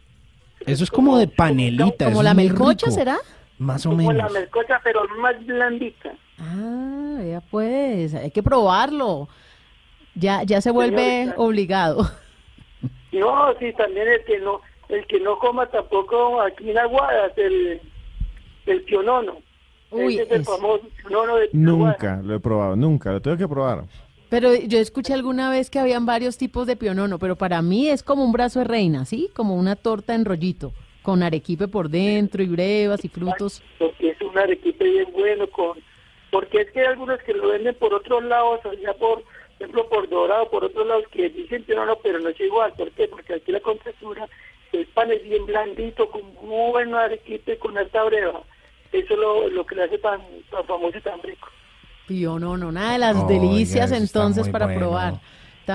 Eso 0.66 0.84
es 0.84 0.92
como 0.92 1.18
de 1.18 1.28
panelita. 1.30 2.06
¿Como 2.06 2.22
la 2.22 2.34
melcocha 2.34 2.88
rico. 2.88 2.98
será? 2.98 3.18
Más 3.58 3.86
o 3.86 3.92
Como 3.92 4.12
la 4.12 4.24
menos. 4.26 4.34
melcocha, 4.34 4.82
pero 4.84 5.08
más 5.20 5.44
blandita. 5.46 6.12
Ah, 6.38 7.22
ya 7.26 7.42
pues, 7.50 8.14
hay 8.14 8.32
que 8.32 8.44
probarlo. 8.44 9.30
Ya, 10.14 10.44
ya 10.44 10.60
se 10.60 10.72
vuelve 10.72 10.98
Señorita. 11.22 11.42
obligado. 11.42 12.12
No, 13.14 13.54
sí, 13.60 13.72
también 13.74 14.08
el 14.10 14.24
que 14.26 14.40
no, 14.40 14.60
el 14.90 15.06
que 15.08 15.20
no 15.22 15.40
coma 15.40 15.66
tampoco 15.68 16.42
aquí 16.42 16.70
en 16.70 16.78
Aguadas, 16.78 17.32
el, 17.38 17.80
el 18.66 18.82
pionono. 18.84 19.38
Uy, 19.92 20.14
Ese 20.16 20.24
es 20.24 20.32
el 20.32 20.42
es- 20.42 20.48
famoso 20.48 20.84
pionono 20.98 21.36
de 21.36 21.48
Tijuana. 21.50 21.72
Nunca 21.92 22.22
lo 22.24 22.36
he 22.36 22.40
probado, 22.40 22.76
nunca, 22.76 23.12
lo 23.12 23.22
tengo 23.22 23.38
que 23.38 23.48
probar. 23.48 23.84
Pero 24.30 24.56
yo 24.56 24.80
escuché 24.80 25.14
alguna 25.14 25.50
vez 25.50 25.70
que 25.70 25.80
habían 25.80 26.06
varios 26.06 26.38
tipos 26.38 26.66
de 26.66 26.78
pionono, 26.78 27.20
pero 27.20 27.36
para 27.36 27.62
mí 27.62 27.90
es 27.90 28.02
como 28.02 28.24
un 28.24 28.32
brazo 28.32 28.60
de 28.60 28.66
reina, 28.66 29.04
¿sí? 29.06 29.30
Como 29.36 29.56
una 29.56 29.76
torta 29.76 30.16
en 30.16 30.24
rollito, 30.24 30.72
con 31.02 31.22
arequipe 31.22 31.68
por 31.68 31.90
dentro 31.90 32.42
y 32.42 32.48
brevas 32.48 33.04
y 33.04 33.10
frutos. 33.10 33.62
porque 33.78 34.12
es 34.12 34.22
un 34.22 34.38
arequipe 34.38 34.86
bien 34.86 35.08
bueno 35.14 35.48
con 35.48 35.78
porque 36.30 36.62
es 36.62 36.72
que 36.72 36.80
hay 36.80 36.86
algunos 36.86 37.20
que 37.24 37.34
lo 37.34 37.50
venden 37.50 37.76
por 37.76 37.94
otros 37.94 38.24
lados 38.24 38.62
allá 38.66 38.94
por 38.94 39.22
por 39.24 39.26
ejemplo 39.60 39.90
por 39.90 40.08
dorado 40.08 40.50
por 40.50 40.64
otros 40.64 40.88
lados 40.88 41.04
que 41.12 41.28
dicen 41.30 41.66
que 41.66 41.76
no 41.76 41.86
no 41.86 41.98
pero 42.02 42.20
no 42.20 42.30
es 42.30 42.40
igual 42.40 42.72
¿por 42.78 42.90
qué? 42.92 43.10
porque 43.10 43.34
aquí 43.34 43.52
la 43.52 43.60
contextura 43.60 44.30
el 44.72 44.86
pan 44.88 45.12
es 45.12 45.22
bien 45.24 45.46
blandito 45.46 46.10
con 46.10 46.22
muy 46.42 46.72
buen 46.72 46.96
arequipe 46.96 47.58
con 47.58 47.78
alta 47.78 48.04
breva 48.06 48.44
eso 48.92 49.14
es 49.14 49.20
lo, 49.20 49.50
lo 49.50 49.66
que 49.66 49.76
le 49.76 49.84
hace 49.84 49.98
tan, 49.98 50.22
tan 50.50 50.66
famoso 50.66 50.98
y 50.98 51.02
tan 51.02 51.22
rico 51.22 51.48
Pionono, 52.08 52.72
nada 52.72 52.94
de 52.94 53.00
las 53.00 53.28
delicias 53.28 53.92
entonces 53.92 54.50
para 54.50 54.66
bueno. 54.66 54.80
probar. 54.80 55.22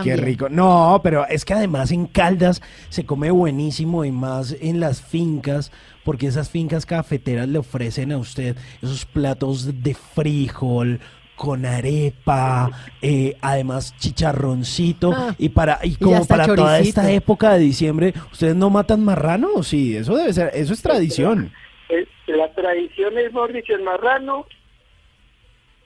Qué 0.02 0.16
rico. 0.16 0.48
No, 0.48 1.00
pero 1.02 1.26
es 1.26 1.44
que 1.44 1.54
además 1.54 1.90
en 1.90 2.06
Caldas 2.06 2.60
se 2.88 3.06
come 3.06 3.30
buenísimo 3.30 4.04
y 4.04 4.12
más 4.12 4.54
en 4.60 4.80
las 4.80 5.00
fincas, 5.00 5.72
porque 6.04 6.26
esas 6.26 6.50
fincas 6.50 6.84
cafeteras 6.84 7.48
le 7.48 7.58
ofrecen 7.58 8.12
a 8.12 8.18
usted 8.18 8.56
esos 8.82 9.06
platos 9.06 9.82
de 9.82 9.94
frijol 9.94 11.00
con 11.36 11.66
arepa, 11.66 12.70
eh, 13.02 13.36
además 13.42 13.94
chicharroncito 13.98 15.12
Ah, 15.14 15.34
y 15.38 15.50
para 15.50 15.78
y 15.82 15.94
como 15.96 16.24
para 16.24 16.46
toda 16.46 16.78
esta 16.78 17.10
época 17.10 17.52
de 17.52 17.60
diciembre, 17.60 18.14
ustedes 18.32 18.56
no 18.56 18.70
matan 18.70 19.04
marrano, 19.04 19.62
sí, 19.62 19.96
eso 19.96 20.16
debe 20.16 20.32
ser, 20.32 20.50
eso 20.54 20.72
es 20.72 20.80
tradición. 20.80 21.52
Es- 21.88 22.08
la 22.26 22.52
tradición 22.52 23.16
es 23.18 23.32
mejor 23.32 23.52
dicho 23.52 23.74
el 23.74 23.82
marrano 23.82 24.46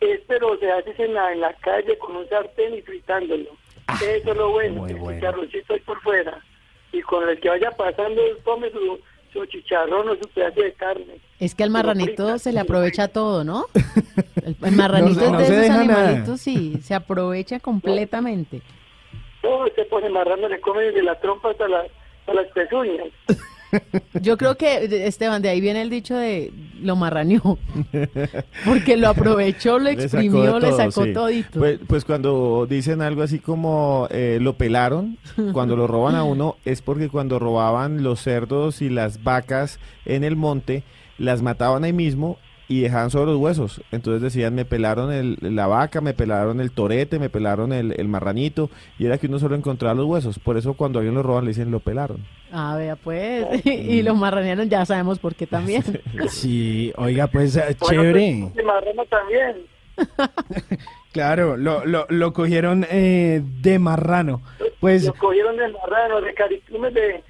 es 0.00 0.20
pero 0.26 0.56
se 0.58 0.70
hace 0.72 0.94
en 1.04 1.12
la, 1.14 1.32
en 1.32 1.40
la 1.40 1.52
calle 1.54 1.98
con 1.98 2.16
un 2.16 2.26
sartén 2.28 2.74
y 2.74 2.80
fritándolo. 2.82 3.50
Eso 4.02 4.30
es 4.30 4.36
lo 4.36 4.50
bueno 4.52 4.86
el 4.86 4.96
chicharroncito 4.98 5.74
ahí 5.74 5.80
por 5.80 6.00
fuera 6.00 6.38
y 6.92 7.02
con 7.02 7.28
el 7.28 7.38
que 7.40 7.48
vaya 7.50 7.70
pasando 7.72 8.22
tome 8.44 8.70
su, 8.70 8.98
su 9.32 9.44
chicharrón 9.46 10.08
o 10.08 10.14
su 10.14 10.26
pedazo 10.30 10.62
de 10.62 10.72
carne. 10.72 11.18
Es 11.38 11.54
que 11.54 11.64
al 11.64 11.70
marranito 11.70 12.38
se 12.38 12.52
le 12.52 12.60
aprovecha 12.60 13.08
todo, 13.08 13.44
¿no? 13.44 13.66
El, 14.44 14.56
el 14.62 14.72
marranito 14.74 15.20
No 15.20 15.32
no 15.32 15.38
de 15.38 15.44
se 15.46 15.66
esos 15.66 15.86
nada. 15.86 16.36
sí, 16.38 16.78
se 16.82 16.94
aprovecha 16.94 17.60
completamente. 17.60 18.62
todo 19.42 19.66
se 19.74 19.84
pone 19.84 20.08
marrano 20.08 20.48
le 20.48 20.60
come 20.60 20.84
desde 20.84 21.02
la 21.02 21.20
trompa 21.20 21.50
hasta, 21.50 21.68
la, 21.68 21.80
hasta 21.80 22.34
las 22.34 22.46
pezuñas 22.52 23.08
Yo 24.20 24.36
creo 24.36 24.56
que, 24.56 25.06
Esteban, 25.06 25.42
de 25.42 25.48
ahí 25.48 25.60
viene 25.60 25.82
el 25.82 25.90
dicho 25.90 26.16
de 26.16 26.52
lo 26.82 26.96
marraneó, 26.96 27.58
porque 28.64 28.96
lo 28.96 29.08
aprovechó, 29.08 29.78
lo 29.78 29.90
Le 29.90 29.94
sacó 29.94 30.04
exprimió, 30.04 30.58
le 30.58 30.68
todo, 30.68 30.76
sacó 30.76 31.04
sí. 31.04 31.12
todito. 31.12 31.58
Pues, 31.58 31.78
pues 31.86 32.04
cuando 32.04 32.66
dicen 32.68 33.02
algo 33.02 33.22
así 33.22 33.38
como 33.38 34.08
eh, 34.10 34.38
lo 34.40 34.54
pelaron, 34.54 35.18
cuando 35.52 35.76
lo 35.76 35.86
roban 35.86 36.14
a 36.14 36.24
uno, 36.24 36.56
es 36.64 36.82
porque 36.82 37.08
cuando 37.08 37.38
robaban 37.38 38.02
los 38.02 38.20
cerdos 38.20 38.82
y 38.82 38.88
las 38.88 39.22
vacas 39.22 39.78
en 40.04 40.24
el 40.24 40.36
monte, 40.36 40.82
las 41.18 41.42
mataban 41.42 41.84
ahí 41.84 41.92
mismo 41.92 42.38
y 42.70 42.80
dejaban 42.82 43.10
solo 43.10 43.32
los 43.32 43.36
huesos. 43.40 43.82
Entonces 43.90 44.22
decían, 44.22 44.54
me 44.54 44.64
pelaron 44.64 45.12
el- 45.12 45.36
la 45.40 45.66
vaca, 45.66 46.00
me 46.00 46.14
pelaron 46.14 46.60
el 46.60 46.70
torete, 46.70 47.18
me 47.18 47.28
pelaron 47.28 47.72
el, 47.72 47.92
el 47.98 48.06
marranito, 48.06 48.70
y 48.96 49.06
era 49.06 49.18
que 49.18 49.26
uno 49.26 49.40
solo 49.40 49.56
encontraba 49.56 49.94
los 49.94 50.06
huesos. 50.06 50.38
Por 50.38 50.56
eso 50.56 50.74
cuando 50.74 50.98
a 50.98 51.00
alguien 51.00 51.16
lo 51.16 51.22
roban 51.24 51.44
le 51.44 51.50
dicen, 51.50 51.72
lo 51.72 51.80
pelaron. 51.80 52.24
Ah, 52.52 52.76
vea 52.78 52.94
pues, 52.94 53.44
y 53.66 54.02
lo 54.02 54.14
marranearon, 54.14 54.68
ya 54.70 54.86
sabemos 54.86 55.18
por 55.18 55.34
qué 55.34 55.46
también. 55.48 55.82
Sí, 56.28 56.92
oiga, 56.96 57.26
pues 57.26 57.56
eh, 57.56 57.76
Bueno, 57.80 58.02
chévere. 58.02 58.38
pues, 58.42 58.54
de 58.54 58.62
marrano 58.62 59.04
también 59.06 59.56
Claro, 61.12 61.56
lo, 61.56 61.84
lo, 61.84 62.06
lo 62.08 62.32
cogieron 62.32 62.86
eh, 62.88 63.42
de 63.60 63.78
marrano. 63.80 64.42
Pues 64.78 65.04
lo 65.04 65.14
cogieron 65.14 65.56
de 65.56 65.68
marrano 65.68 66.20
de 66.20 66.32
caricumes 66.34 66.94
de 66.94 67.22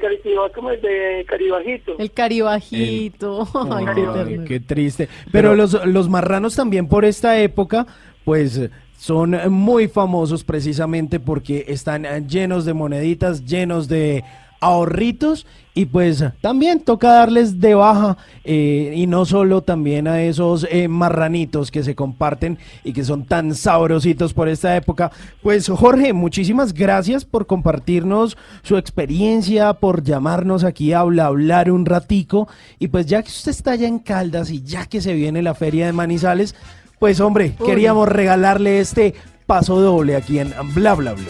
Caritiba, 0.00 0.48
como 0.54 0.70
el 0.70 0.80
de 0.80 1.24
Caribajito 1.28 1.96
El 1.98 2.10
caribajito, 2.12 3.48
ay, 3.70 3.84
qué 3.84 3.90
Ay, 4.00 4.06
ternura. 4.14 4.44
qué 4.48 4.60
triste. 4.60 5.08
Pero, 5.30 5.54
los, 5.54 5.86
los 5.86 6.08
marranos 6.08 6.54
también 6.56 6.88
por 6.88 7.04
esta 7.04 7.38
época, 7.40 7.86
pues 8.24 8.60
son 8.96 9.36
muy 9.50 9.88
famosos 9.88 10.44
precisamente 10.44 11.18
porque 11.18 11.64
están 11.68 12.28
llenos 12.28 12.64
de 12.64 12.72
moneditas, 12.72 13.44
llenos 13.44 13.88
de 13.88 14.22
ahorritos 14.62 15.44
y 15.74 15.86
pues 15.86 16.24
también 16.40 16.80
toca 16.80 17.12
darles 17.12 17.60
de 17.60 17.74
baja 17.74 18.16
eh, 18.44 18.92
y 18.94 19.06
no 19.06 19.24
solo 19.24 19.62
también 19.62 20.06
a 20.06 20.22
esos 20.22 20.66
eh, 20.70 20.86
marranitos 20.86 21.70
que 21.70 21.82
se 21.82 21.94
comparten 21.94 22.58
y 22.84 22.92
que 22.92 23.04
son 23.04 23.24
tan 23.24 23.54
sabrositos 23.54 24.34
por 24.34 24.48
esta 24.48 24.76
época. 24.76 25.10
Pues 25.42 25.68
Jorge, 25.68 26.12
muchísimas 26.12 26.74
gracias 26.74 27.24
por 27.24 27.46
compartirnos 27.46 28.36
su 28.62 28.76
experiencia, 28.76 29.74
por 29.74 30.02
llamarnos 30.04 30.62
aquí 30.62 30.92
a 30.92 31.00
hablar, 31.00 31.26
hablar 31.26 31.70
un 31.70 31.86
ratico 31.86 32.48
y 32.78 32.88
pues 32.88 33.06
ya 33.06 33.22
que 33.22 33.30
usted 33.30 33.50
está 33.50 33.72
allá 33.72 33.88
en 33.88 33.98
Caldas 33.98 34.50
y 34.50 34.62
ya 34.62 34.86
que 34.86 35.00
se 35.00 35.14
viene 35.14 35.42
la 35.42 35.54
feria 35.54 35.86
de 35.86 35.92
Manizales, 35.92 36.54
pues 36.98 37.18
hombre, 37.20 37.56
Uy. 37.58 37.66
queríamos 37.66 38.08
regalarle 38.08 38.78
este 38.78 39.14
paso 39.46 39.80
doble 39.80 40.16
aquí 40.16 40.38
en 40.38 40.52
Bla 40.74 40.94
Bla. 40.94 41.14
Bla 41.14 41.24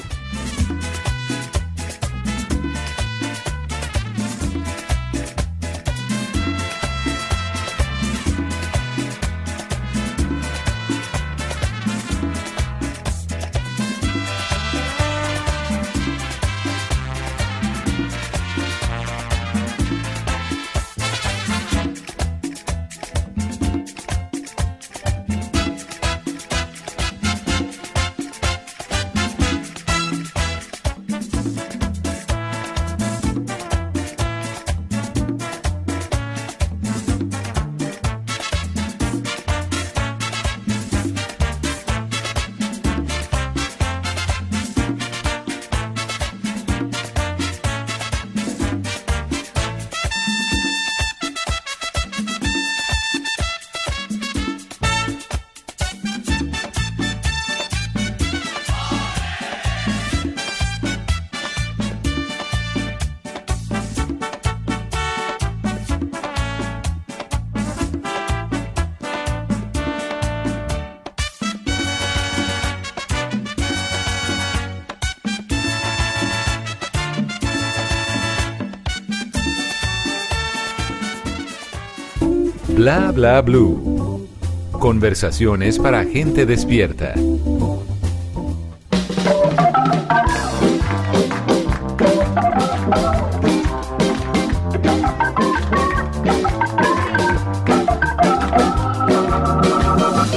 bla 83.23 83.41
blue. 83.41 84.27
Conversaciones 84.73 85.79
para 85.79 86.05
gente 86.05 86.45
despierta. 86.45 87.15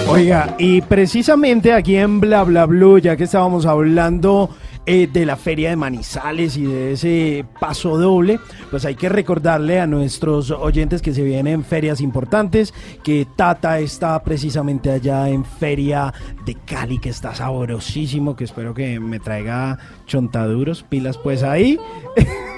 Oiga, 0.07 0.55
y 0.59 0.81
precisamente 0.81 1.73
aquí 1.73 1.95
en 1.95 2.19
Bla 2.19 2.43
Bla 2.43 2.67
Blue, 2.67 2.99
ya 2.99 3.17
que 3.17 3.23
estábamos 3.23 3.65
hablando 3.65 4.51
eh, 4.87 5.07
de 5.11 5.25
la 5.25 5.35
feria 5.35 5.69
de 5.69 5.75
Manizales 5.75 6.57
y 6.57 6.63
de 6.63 6.93
ese 6.93 7.45
paso 7.59 7.97
doble, 7.97 8.39
pues 8.69 8.85
hay 8.85 8.95
que 8.95 9.09
recordarle 9.09 9.79
a 9.79 9.87
nuestros 9.87 10.51
oyentes 10.51 11.01
que 11.01 11.13
se 11.13 11.23
vienen 11.23 11.63
ferias 11.63 12.01
importantes, 12.01 12.73
que 13.03 13.25
Tata 13.35 13.79
está 13.79 14.21
precisamente 14.23 14.91
allá 14.91 15.27
en 15.29 15.43
Feria 15.43 16.13
de 16.45 16.53
Cali, 16.53 16.99
que 16.99 17.09
está 17.09 17.33
sabrosísimo, 17.33 18.35
que 18.35 18.43
espero 18.43 18.73
que 18.73 18.99
me 18.99 19.19
traiga 19.19 19.79
chontaduros, 20.05 20.83
pilas 20.83 21.17
pues 21.17 21.41
ahí. 21.41 21.79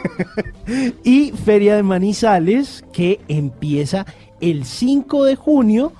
y 1.04 1.32
Feria 1.32 1.76
de 1.76 1.84
Manizales, 1.84 2.84
que 2.91 3.22
empieza 3.28 4.06
el 4.41 4.66
5 4.66 5.24
de 5.24 5.36
junio 5.36 5.94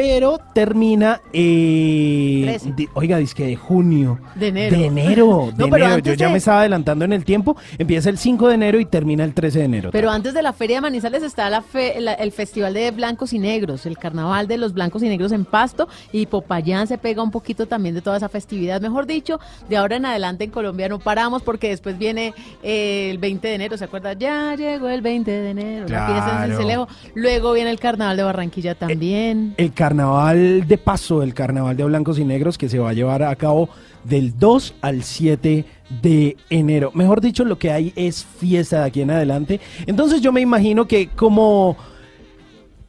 pero 0.00 0.38
termina, 0.54 1.20
eh, 1.32 2.56
oiga, 2.94 3.18
dice 3.18 3.42
de 3.44 3.56
junio. 3.56 4.20
De 4.36 4.46
enero. 4.48 4.76
De 4.78 4.84
enero, 4.86 5.50
de 5.56 5.64
No, 5.64 5.68
pero 5.70 5.86
enero. 5.86 5.98
Yo 5.98 6.14
ya 6.14 6.26
de- 6.26 6.32
me 6.32 6.38
estaba 6.38 6.60
adelantando 6.60 7.04
en 7.04 7.12
el 7.12 7.24
tiempo. 7.24 7.56
Empieza 7.78 8.08
el 8.08 8.16
5 8.16 8.46
de 8.46 8.54
enero 8.54 8.78
y 8.78 8.84
termina 8.84 9.24
el 9.24 9.34
13 9.34 9.58
de 9.58 9.64
enero. 9.64 9.90
Pero 9.90 10.08
antes 10.10 10.34
de 10.34 10.42
la 10.42 10.52
Feria 10.52 10.76
de 10.76 10.82
Manizales 10.82 11.24
está 11.24 11.50
la 11.50 11.62
fe- 11.62 12.00
la- 12.00 12.12
el 12.14 12.30
Festival 12.30 12.74
de 12.74 12.92
Blancos 12.92 13.32
y 13.32 13.40
Negros, 13.40 13.86
el 13.86 13.98
Carnaval 13.98 14.46
de 14.46 14.56
los 14.58 14.72
Blancos 14.72 15.02
y 15.02 15.08
Negros 15.08 15.32
en 15.32 15.44
Pasto 15.44 15.88
y 16.12 16.26
Popayán 16.26 16.86
se 16.86 16.96
pega 16.96 17.20
un 17.20 17.32
poquito 17.32 17.66
también 17.66 17.96
de 17.96 18.00
toda 18.00 18.18
esa 18.18 18.28
festividad. 18.28 18.80
Mejor 18.80 19.04
dicho, 19.06 19.40
de 19.68 19.78
ahora 19.78 19.96
en 19.96 20.06
adelante 20.06 20.44
en 20.44 20.50
Colombia 20.52 20.88
no 20.88 21.00
paramos 21.00 21.42
porque 21.42 21.70
después 21.70 21.98
viene 21.98 22.34
eh, 22.62 23.08
el 23.10 23.18
20 23.18 23.48
de 23.48 23.54
enero, 23.54 23.76
¿se 23.76 23.84
acuerda? 23.84 24.12
Ya 24.12 24.54
llegó 24.54 24.88
el 24.90 25.00
20 25.02 25.28
de 25.28 25.50
enero, 25.50 25.88
la 25.88 26.06
fiesta 26.06 26.44
en. 26.44 26.50
Cincelejo. 26.52 26.88
Luego 27.16 27.52
viene 27.52 27.70
el 27.70 27.80
Carnaval 27.80 28.16
de 28.16 28.22
Barranquilla 28.22 28.76
también. 28.76 29.54
El 29.56 29.72
carnaval 29.88 30.68
de 30.68 30.76
paso, 30.76 31.22
el 31.22 31.32
carnaval 31.32 31.74
de 31.74 31.84
blancos 31.84 32.18
y 32.18 32.24
negros 32.26 32.58
que 32.58 32.68
se 32.68 32.78
va 32.78 32.90
a 32.90 32.92
llevar 32.92 33.22
a 33.22 33.34
cabo 33.36 33.70
del 34.04 34.38
2 34.38 34.74
al 34.82 35.02
7 35.02 35.64
de 36.02 36.36
enero. 36.50 36.90
Mejor 36.92 37.22
dicho, 37.22 37.42
lo 37.42 37.58
que 37.58 37.72
hay 37.72 37.94
es 37.96 38.22
fiesta 38.22 38.80
de 38.80 38.84
aquí 38.84 39.00
en 39.00 39.10
adelante. 39.10 39.60
Entonces 39.86 40.20
yo 40.20 40.30
me 40.30 40.42
imagino 40.42 40.86
que 40.86 41.08
como 41.08 41.78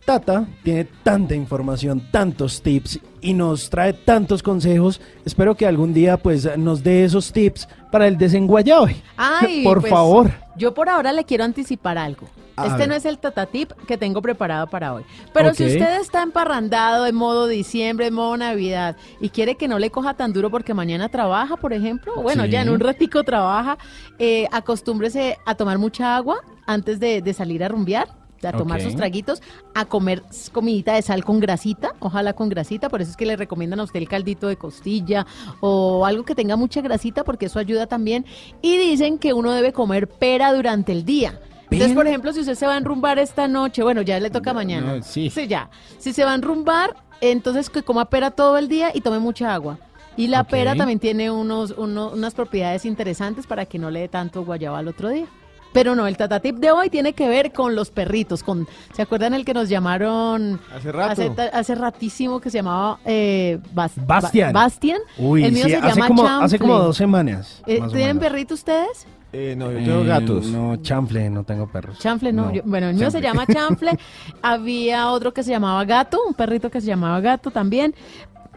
Tata 0.10 0.48
tiene 0.64 0.86
tanta 1.03 1.36
información, 1.36 2.02
tantos 2.10 2.64
tips 2.64 2.99
y 3.22 3.36
nos 3.36 3.69
trae 3.69 3.94
tantos 3.94 4.41
consejos, 4.41 4.99
espero 5.23 5.53
que 5.53 5.68
algún 5.68 5.94
día 5.94 6.18
pues 6.18 6.57
nos 6.57 6.81
dé 6.81 7.03
esos 7.03 7.31
tips 7.31 7.68
para 7.91 8.07
el 8.07 8.18
desenguayabe. 8.18 8.95
Ay, 9.18 9.61
Por 9.64 9.81
pues, 9.81 9.91
favor. 9.91 10.31
Yo 10.57 10.73
por 10.73 10.90
ahora 10.90 11.14
le 11.14 11.26
quiero 11.26 11.44
anticipar 11.44 11.99
algo. 11.99 12.27
A 12.56 12.65
este 12.65 12.80
ver. 12.80 12.88
no 12.90 12.95
es 12.95 13.06
el 13.06 13.19
tatatip 13.19 13.72
que 13.88 13.99
tengo 13.99 14.19
preparado 14.19 14.65
para 14.65 14.95
hoy. 14.95 15.03
Pero 15.31 15.53
si 15.53 15.64
Ok. 15.65 15.69
usted 15.73 16.02
está 16.02 16.23
emparrandado 16.23 17.06
en 17.06 17.14
modo 17.14 17.45
diciembre, 17.48 18.07
en 18.07 18.15
modo 18.15 18.36
Navidad, 18.36 18.95
y 19.22 19.30
quiere 19.30 19.57
que 19.57 19.68
no 19.68 19.77
le 19.77 19.91
coja 19.91 20.15
tan 20.15 20.34
duro 20.34 20.49
porque 20.49 20.73
mañana 20.73 21.10
trabaja, 21.10 21.56
por 21.56 21.72
ejemplo, 21.72 22.15
bueno, 22.19 22.45
Sí. 22.45 22.49
ya 22.49 22.64
en 22.64 22.69
un 22.69 22.80
ratico 22.80 23.23
trabaja, 23.23 23.77
eh, 24.18 24.48
acostúmbrese 24.52 25.38
a 25.45 25.53
tomar 25.53 25.77
mucha 25.77 26.15
agua 26.18 26.41
antes 26.65 26.99
de, 26.99 27.22
de 27.22 27.34
salir 27.36 27.64
a 27.64 27.68
rumbear. 27.68 28.19
A 28.48 28.52
tomar 28.53 28.80
sus 28.82 28.95
traguitos, 28.95 29.41
a 29.76 29.86
comer 29.86 30.24
comidita 30.52 30.94
de 30.94 31.02
sal 31.02 31.24
con 31.26 31.40
grasita, 31.40 31.94
ojalá 31.99 32.34
con 32.34 32.49
grasita, 32.49 32.90
por 32.90 33.02
eso 33.02 33.11
es 33.11 33.18
que 33.18 33.26
le 33.26 33.36
recomiendan 33.36 33.80
a 33.82 33.84
usted 33.84 33.99
el 33.99 34.07
caldito 34.07 34.48
de 34.48 34.56
costilla 34.56 35.28
o 35.60 36.06
algo 36.06 36.24
que 36.24 36.34
tenga 36.36 36.56
mucha 36.56 36.82
grasita 36.82 37.24
porque 37.24 37.48
eso 37.48 37.60
ayuda 37.60 37.88
también. 37.88 38.26
Y 38.61 38.78
dicen 38.78 39.18
que 39.20 39.34
uno 39.34 39.52
debe 39.52 39.74
comer 39.74 40.07
pera 40.07 40.53
durante 40.53 40.91
el 40.91 41.03
día. 41.06 41.40
Entonces, 41.72 41.95
por 41.95 42.07
ejemplo, 42.07 42.34
si 42.34 42.40
usted 42.40 42.56
se 42.56 42.66
va 42.66 42.74
a 42.74 42.78
enrumbar 42.78 43.20
esta 43.20 43.48
noche, 43.48 43.84
bueno, 43.84 44.02
ya 44.02 44.20
le 44.20 44.30
toca 44.32 44.53
mañana. 44.53 44.95
no, 44.95 45.03
sí. 45.03 45.30
ya. 45.48 45.70
Si 45.99 46.14
se 46.14 46.24
va 46.26 46.32
a 46.32 46.36
enrumbar, 46.36 46.95
entonces 47.22 47.70
que 47.70 47.84
coma 47.84 48.06
pera 48.10 48.32
todo 48.32 48.57
el 48.57 48.68
día 48.68 48.90
y 48.94 49.02
tome 49.02 49.20
mucha 49.20 49.53
agua. 49.53 49.78
Y 50.18 50.28
la 50.28 50.44
pera 50.45 50.72
también 50.80 50.99
tiene 50.99 51.30
unos, 51.30 51.76
uno- 51.78 52.10
unas 52.11 52.34
propiedades 52.34 52.86
interesantes 52.86 53.45
para 53.45 53.66
que 53.66 53.78
no 53.78 53.91
le 53.91 53.99
dé 54.02 54.07
tanto 54.07 54.44
guayaba 54.44 54.80
al 54.80 54.88
otro 54.88 55.10
día. 55.10 55.28
Pero 55.72 55.94
no, 55.96 56.08
el 56.08 56.18
tatatip 56.18 56.56
de 56.58 56.72
hoy 56.72 56.90
tiene 56.90 57.14
que 57.14 57.28
ver 57.30 57.54
con 57.54 57.76
los 57.76 57.91
perritos. 57.91 58.41
Con, 58.44 58.68
¿Se 58.94 59.02
acuerdan 59.04 59.34
el 59.36 59.46
que 59.46 59.54
nos 59.54 59.70
llamaron 59.70 60.60
Hace 60.76 60.91
rato. 60.91 61.36
hace, 61.54 61.76
ratísimo 61.76 62.40
que 62.41 62.50
se 62.50 62.58
llamaba 62.58 63.00
eh, 63.06 63.60
Bas- 63.76 63.91
Bastian. 64.06 64.52
Ba- 64.54 64.64
Bastian? 64.64 65.00
Uy, 65.18 65.44
el 65.44 65.52
mío 65.52 65.66
sí, 65.66 65.70
se 65.72 65.78
hace 65.78 65.88
llama 65.90 66.08
como, 66.08 66.24
Chanfle. 66.24 66.46
hace 66.46 66.60
como 66.60 66.80
dos 66.80 66.98
semanas. 66.98 67.62
Eh, 67.68 67.80
¿Tienen 67.91 68.18
perrito 68.20 68.54
ustedes? 68.56 69.06
Eh, 69.32 69.54
no, 69.56 69.72
yo 69.72 69.78
tengo 69.78 70.02
Eh, 70.02 70.08
gatos. 70.08 70.48
No, 70.48 70.76
chanfle, 70.78 71.30
no 71.30 71.44
tengo 71.44 71.68
perros. 71.68 72.00
Chanfle, 72.00 72.34
no. 72.34 72.46
No, 72.48 72.52
yo- 72.54 72.62
bueno, 72.66 72.90
el 72.90 72.96
mío 72.96 73.12
se 73.12 73.22
llama 73.22 73.46
Chanfle. 73.46 73.91
Había 74.41 75.12
otro 75.12 75.34
que 75.36 75.44
se 75.44 75.52
llamaba 75.52 75.86
Gato, 75.86 76.20
un 76.28 76.34
perrito 76.34 76.72
que 76.72 76.82
se 76.82 76.88
llamaba 76.88 77.20
Gato 77.22 77.52
también. 77.52 77.94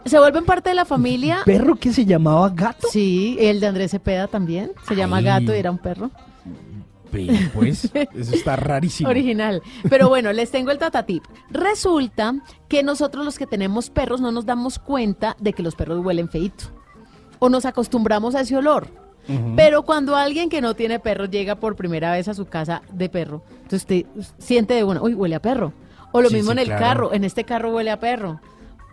Se 0.06 0.18
vuelven 0.18 0.44
parte 0.46 0.70
de 0.70 0.74
la 0.74 0.84
familia. 0.86 1.40
¿Perro 1.44 1.76
que 1.76 1.92
se 1.92 2.04
llamaba 2.04 2.48
gato? 2.48 2.88
Sí, 2.90 3.36
el 3.38 3.60
de 3.60 3.68
Andrés 3.68 3.90
Cepeda 3.92 4.26
también. 4.26 4.72
Se 4.88 4.96
llama. 4.96 5.20
Gato 5.20 5.54
y 5.54 5.58
era 5.58 5.70
un 5.70 5.78
perro. 5.78 6.10
Pues, 7.54 7.90
eso 8.14 8.34
está 8.34 8.56
rarísimo. 8.56 9.10
Original. 9.10 9.62
Pero 9.88 10.08
bueno, 10.08 10.32
les 10.32 10.50
tengo 10.50 10.70
el 10.70 10.78
tatatip. 10.78 11.22
Resulta 11.50 12.34
que 12.68 12.82
nosotros 12.82 13.24
los 13.24 13.38
que 13.38 13.46
tenemos 13.46 13.90
perros 13.90 14.20
no 14.20 14.32
nos 14.32 14.46
damos 14.46 14.78
cuenta 14.78 15.36
de 15.38 15.52
que 15.52 15.62
los 15.62 15.74
perros 15.74 16.04
huelen 16.04 16.28
feito. 16.28 16.64
O 17.38 17.48
nos 17.48 17.64
acostumbramos 17.66 18.34
a 18.34 18.40
ese 18.40 18.56
olor. 18.56 18.88
Pero 19.54 19.84
cuando 19.84 20.16
alguien 20.16 20.48
que 20.48 20.60
no 20.60 20.74
tiene 20.74 20.98
perro 20.98 21.26
llega 21.26 21.54
por 21.54 21.76
primera 21.76 22.10
vez 22.10 22.26
a 22.26 22.34
su 22.34 22.46
casa 22.46 22.82
de 22.92 23.08
perro, 23.08 23.44
entonces 23.62 23.82
usted 23.82 24.06
siente 24.38 24.74
de 24.74 24.82
una, 24.82 25.00
uy, 25.00 25.14
huele 25.14 25.36
a 25.36 25.40
perro. 25.40 25.72
O 26.10 26.20
lo 26.20 26.28
Sí, 26.28 26.34
mismo 26.36 26.50
sí, 26.50 26.54
en 26.54 26.58
el 26.58 26.66
claro. 26.66 26.80
carro, 26.82 27.14
en 27.14 27.22
este 27.24 27.44
carro 27.44 27.72
huele 27.72 27.90
a 27.92 28.00
perro. 28.00 28.40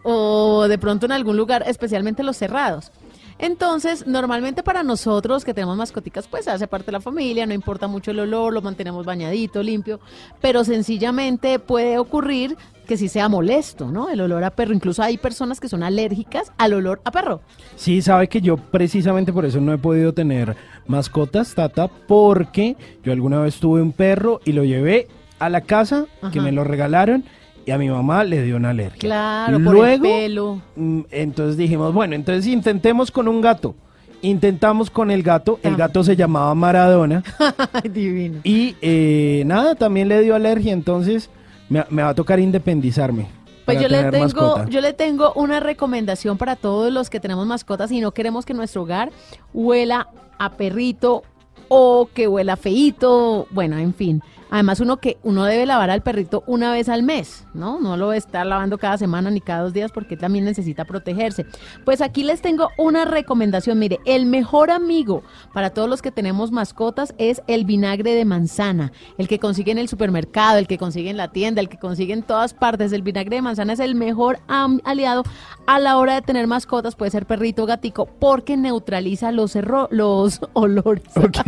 O 0.03 0.67
de 0.67 0.77
pronto 0.77 1.07
en 1.07 1.13
algún 1.13 1.35
lugar, 1.35 1.63
especialmente 1.65 2.21
los 2.23 2.37
cerrados. 2.37 2.91
Entonces, 3.39 4.05
normalmente 4.05 4.63
para 4.63 4.83
nosotros 4.83 5.45
que 5.45 5.53
tenemos 5.53 5.77
mascoticas, 5.77 6.27
pues 6.27 6.47
hace 6.49 6.67
parte 6.67 6.87
de 6.87 6.91
la 6.91 7.01
familia, 7.01 7.45
no 7.45 7.53
importa 7.53 7.87
mucho 7.87 8.11
el 8.11 8.19
olor, 8.19 8.53
lo 8.53 8.61
mantenemos 8.61 9.05
bañadito, 9.05 9.63
limpio, 9.63 10.01
pero 10.41 10.65
sencillamente 10.65 11.57
puede 11.57 11.97
ocurrir 11.97 12.57
que 12.85 12.97
sí 12.97 13.07
sea 13.07 13.29
molesto, 13.29 13.91
¿no? 13.91 14.09
El 14.09 14.19
olor 14.19 14.43
a 14.43 14.49
perro. 14.49 14.73
Incluso 14.73 15.03
hay 15.03 15.17
personas 15.17 15.59
que 15.59 15.69
son 15.69 15.83
alérgicas 15.83 16.51
al 16.57 16.73
olor 16.73 17.01
a 17.05 17.11
perro. 17.11 17.39
Sí, 17.75 18.01
sabe 18.01 18.27
que 18.27 18.41
yo 18.41 18.57
precisamente 18.57 19.31
por 19.31 19.45
eso 19.45 19.61
no 19.61 19.71
he 19.71 19.77
podido 19.77 20.13
tener 20.13 20.57
mascotas, 20.87 21.53
Tata, 21.53 21.87
porque 21.87 22.75
yo 23.03 23.13
alguna 23.13 23.39
vez 23.39 23.59
tuve 23.59 23.81
un 23.81 23.93
perro 23.93 24.41
y 24.43 24.51
lo 24.51 24.65
llevé 24.65 25.07
a 25.37 25.49
la 25.49 25.61
casa, 25.61 26.07
que 26.33 26.41
me 26.41 26.51
lo 26.51 26.63
regalaron, 26.65 27.23
y 27.65 27.71
a 27.71 27.77
mi 27.77 27.89
mamá 27.89 28.23
le 28.23 28.43
dio 28.43 28.57
una 28.57 28.71
alergia. 28.71 28.99
Claro, 28.99 29.59
por 29.63 29.75
el 29.75 29.99
Luego, 29.99 30.03
pelo. 30.03 30.61
mm, 30.75 31.01
entonces 31.11 31.57
dijimos, 31.57 31.93
bueno, 31.93 32.15
entonces 32.15 32.47
intentemos 32.47 33.11
con 33.11 33.27
un 33.27 33.41
gato. 33.41 33.75
Intentamos 34.21 34.89
con 34.89 35.11
el 35.11 35.23
gato, 35.23 35.59
el 35.63 35.77
gato 35.77 36.03
se 36.03 36.15
llamaba 36.17 36.53
Maradona. 36.53 37.23
Divino. 37.89 38.41
Y 38.43 38.75
eh, 38.81 39.43
nada, 39.45 39.75
también 39.75 40.09
le 40.09 40.21
dio 40.21 40.35
alergia, 40.35 40.73
entonces 40.73 41.29
me, 41.69 41.85
me 41.89 42.03
va 42.03 42.09
a 42.09 42.15
tocar 42.15 42.39
independizarme. 42.39 43.27
Pues 43.65 43.81
yo 43.81 43.87
le 43.87 44.03
tengo, 44.09 44.23
mascota. 44.25 44.65
yo 44.69 44.81
le 44.81 44.93
tengo 44.93 45.31
una 45.33 45.59
recomendación 45.59 46.37
para 46.37 46.55
todos 46.55 46.91
los 46.91 47.09
que 47.09 47.19
tenemos 47.19 47.45
mascotas 47.45 47.91
y 47.91 48.01
no 48.01 48.11
queremos 48.11 48.45
que 48.45 48.53
nuestro 48.53 48.81
hogar 48.81 49.11
huela 49.53 50.09
a 50.39 50.53
perrito 50.53 51.23
o 51.67 52.09
que 52.13 52.27
huela 52.27 52.57
feíto, 52.57 53.47
bueno, 53.51 53.77
en 53.77 53.93
fin. 53.93 54.23
Además 54.49 54.79
uno 54.79 54.97
que 54.97 55.17
uno 55.23 55.45
debe 55.45 55.65
lavar 55.65 55.89
al 55.89 56.01
perrito 56.01 56.43
una 56.47 56.71
vez 56.71 56.89
al 56.89 57.03
mes, 57.03 57.45
¿no? 57.53 57.79
No 57.79 57.97
lo 57.97 58.13
estar 58.13 58.45
lavando 58.45 58.77
cada 58.77 58.97
semana 58.97 59.29
ni 59.29 59.41
cada 59.41 59.63
dos 59.63 59.73
días 59.73 59.91
porque 59.91 60.17
también 60.17 60.45
necesita 60.45 60.85
protegerse. 60.85 61.45
Pues 61.85 62.01
aquí 62.01 62.23
les 62.23 62.41
tengo 62.41 62.69
una 62.77 63.05
recomendación, 63.05 63.77
mire, 63.77 63.99
el 64.05 64.25
mejor 64.25 64.71
amigo 64.71 65.23
para 65.53 65.69
todos 65.69 65.87
los 65.89 66.01
que 66.01 66.11
tenemos 66.11 66.51
mascotas 66.51 67.13
es 67.17 67.41
el 67.47 67.65
vinagre 67.65 68.13
de 68.13 68.25
manzana, 68.25 68.91
el 69.17 69.27
que 69.27 69.39
consigue 69.39 69.71
en 69.71 69.77
el 69.77 69.87
supermercado, 69.87 70.57
el 70.57 70.67
que 70.67 70.77
consigue 70.77 71.09
en 71.09 71.17
la 71.17 71.31
tienda, 71.31 71.61
el 71.61 71.69
que 71.69 71.77
consigue 71.77 72.13
en 72.13 72.23
todas 72.23 72.53
partes. 72.53 72.91
El 72.91 73.03
vinagre 73.03 73.37
de 73.37 73.41
manzana 73.41 73.73
es 73.73 73.79
el 73.79 73.95
mejor 73.95 74.39
aliado 74.47 75.23
a 75.67 75.79
la 75.79 75.97
hora 75.97 76.15
de 76.15 76.21
tener 76.21 76.47
mascotas, 76.47 76.95
puede 76.95 77.11
ser 77.11 77.25
perrito 77.27 77.63
o 77.63 77.65
gatico, 77.67 78.07
porque 78.19 78.57
neutraliza 78.57 79.31
los, 79.31 79.55
los 79.91 80.41
olores. 80.53 81.03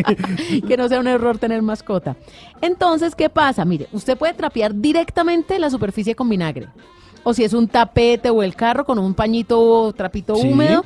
que 0.67 0.77
no 0.77 0.87
sea 0.87 0.99
un 0.99 1.07
error 1.07 1.37
tener 1.39 1.61
mascota. 1.61 2.15
Entonces, 2.61 2.90
¿qué 3.17 3.29
pasa? 3.29 3.65
Mire, 3.65 3.87
usted 3.91 4.17
puede 4.17 4.33
trapear 4.33 4.73
directamente 4.75 5.57
la 5.59 5.69
superficie 5.69 6.15
con 6.15 6.29
vinagre. 6.29 6.67
O 7.23 7.33
si 7.33 7.43
es 7.43 7.53
un 7.53 7.67
tapete 7.67 8.29
o 8.29 8.41
el 8.43 8.55
carro 8.55 8.85
con 8.85 8.97
un 8.99 9.13
pañito 9.13 9.59
o 9.59 9.93
trapito 9.93 10.35
Sí. 10.35 10.47
húmedo 10.47 10.83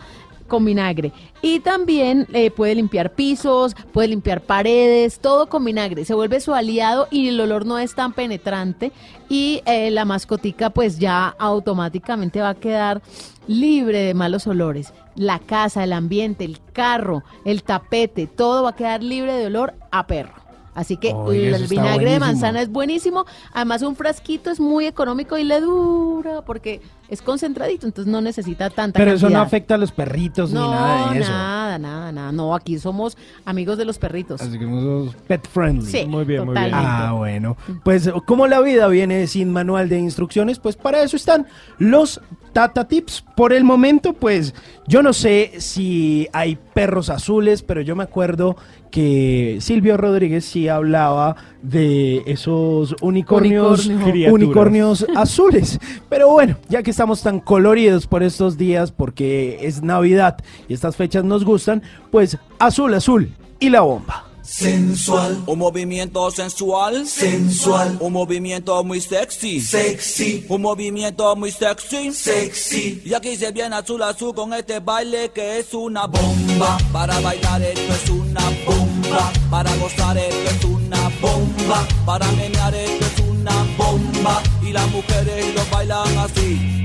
con 0.48 0.64
vinagre. 0.64 1.12
Y 1.42 1.60
también 1.62 2.28
eh, 2.34 2.52
puede 2.52 2.76
limpiar 2.76 3.14
pisos, 3.14 3.74
puede 3.92 4.10
limpiar 4.10 4.42
paredes, 4.42 5.20
todo 5.20 5.48
con 5.48 5.66
vinagre. 5.66 6.06
Se 6.06 6.14
vuelve 6.14 6.40
su 6.40 6.54
aliado 6.54 7.08
y 7.10 7.30
el 7.30 7.40
olor 7.40 7.66
no 7.66 7.80
es 7.80 7.96
tan 7.96 8.14
penetrante 8.14 8.92
y 9.28 9.62
eh, 9.66 9.90
la 9.92 10.06
mascotica 10.06 10.70
pues 10.70 11.00
ya 11.00 11.36
automáticamente 11.40 12.42
va 12.42 12.50
a 12.50 12.56
quedar 12.56 13.02
libre 13.48 14.00
de 14.00 14.14
malos 14.14 14.46
olores. 14.46 14.94
La 15.16 15.40
casa, 15.40 15.84
el 15.84 15.94
ambiente, 15.94 16.44
el 16.46 16.60
carro, 16.74 17.24
el 17.46 17.64
tapete, 17.64 18.28
todo 18.28 18.64
va 18.64 18.72
a 18.72 18.76
quedar 18.76 19.02
libre 19.02 19.34
de 19.34 19.48
olor 19.48 19.74
a 19.92 20.06
perro. 20.06 20.45
Así 20.76 20.98
que 20.98 21.10
el 21.10 21.68
vinagre 21.68 22.12
de 22.12 22.20
manzana 22.20 22.62
es 22.62 22.70
buenísimo. 22.70 23.26
Además, 23.54 23.82
un 23.82 23.96
frasquito 23.96 24.52
es 24.52 24.60
muy 24.60 24.86
económico 24.86 25.38
y 25.38 25.46
le 25.46 25.62
dura 25.62 26.42
porque 26.42 26.82
es 27.08 27.22
concentradito, 27.22 27.86
entonces 27.88 28.12
no 28.12 28.20
necesita 28.20 28.70
tanta 28.70 28.98
Pero 29.00 29.12
eso 29.14 29.30
no 29.30 29.40
afecta 29.40 29.76
a 29.76 29.78
los 29.78 29.92
perritos 29.92 30.52
No, 30.52 30.66
ni 30.66 30.72
nada 30.72 31.14
de 31.14 31.20
eso. 31.20 31.32
nada, 31.32 31.80
nada, 31.80 31.95
nada. 32.12 32.32
No, 32.32 32.56
aquí 32.56 32.78
somos 32.80 33.18
amigos 33.46 33.78
de 33.78 33.86
los 33.86 33.98
perritos. 33.98 34.42
Así 34.42 34.58
que 34.58 34.66
somos 34.66 35.16
pet 35.28 35.48
friendly. 35.48 35.90
Sí, 35.90 36.06
Muy 36.06 36.26
bien, 36.26 36.46
muy 36.46 36.56
bien. 36.56 36.72
Ah, 36.74 37.14
bueno. 37.16 37.58
Pues 37.84 38.10
como 38.26 38.48
la 38.48 38.62
vida 38.62 38.88
viene 38.88 39.28
sin 39.28 39.50
manual 39.52 39.90
de 39.90 40.00
instrucciones, 40.00 40.60
pues 40.60 40.76
para 40.76 41.02
eso 41.02 41.16
están 41.16 41.48
los 41.78 42.22
Tata 42.54 42.88
Tips. 42.88 43.24
Por 43.36 43.52
el 43.52 43.64
momento, 43.66 44.14
pues 44.14 44.56
yo 44.88 45.04
no 45.04 45.12
sé 45.12 45.52
si 45.58 46.28
hay 46.32 46.58
perros 46.74 47.10
azules, 47.10 47.64
pero 47.64 47.82
yo 47.82 47.96
me 47.96 48.04
acuerdo 48.04 48.56
que 48.92 49.58
Silvio 49.60 49.98
Rodríguez 49.98 50.46
sí 50.46 50.70
hablaba 50.70 51.36
de 51.62 52.24
esos 52.28 52.96
unicornios, 53.02 53.88
Unicornio. 53.88 54.34
Unicornios 54.34 55.06
azules. 55.18 55.80
Pero 56.08 56.30
bueno, 56.30 56.56
ya 56.70 56.82
que 56.82 56.92
estamos 56.92 57.22
tan 57.22 57.42
coloridos 57.42 58.08
por 58.08 58.24
estos 58.24 58.58
días, 58.58 58.94
porque 58.94 59.58
es 59.64 59.84
Navidad 59.84 60.38
y 60.70 60.74
estas 60.74 60.96
fechas 60.96 61.26
nos 61.26 61.44
gustan, 61.44 61.84
pues 62.12 62.38
azul, 62.60 62.94
azul 62.94 63.30
y 63.60 63.70
la 63.70 63.82
bomba. 63.82 64.26
Sensual, 64.42 65.42
Un 65.48 65.58
movimiento 65.58 66.30
sensual. 66.30 67.08
sensual, 67.08 67.98
Un 68.00 68.14
movimiento 68.14 68.84
muy 68.84 69.02
sexy. 69.02 69.60
sexy, 69.60 70.46
Un 70.50 70.62
movimiento 70.62 71.36
muy 71.36 71.52
sexy. 71.52 72.12
sexy. 72.14 73.02
Y 73.04 73.14
aquí 73.16 73.36
se 73.38 73.52
viene 73.52 73.76
azul 73.76 74.04
azul 74.04 74.36
con 74.36 74.54
este 74.54 74.80
baile 74.80 75.32
que 75.34 75.60
es 75.60 75.74
una 75.74 76.06
bomba. 76.06 76.78
Para 76.94 77.20
bailar 77.22 77.62
esto 77.64 77.94
es 77.94 78.10
una 78.10 78.42
bomba. 78.68 79.32
Para 79.50 79.76
gozar 79.78 80.16
esto 80.18 80.50
es 80.52 80.66
una 80.66 81.10
bomba. 81.20 81.88
Para 82.06 82.32
menear 82.34 82.76
esto 82.76 83.06
es 83.06 83.20
una 83.28 83.66
bomba. 83.78 84.44
Y 84.62 84.72
las 84.72 84.88
mujeres 84.92 85.56
lo 85.56 85.66
bailan 85.76 86.18
así, 86.20 86.82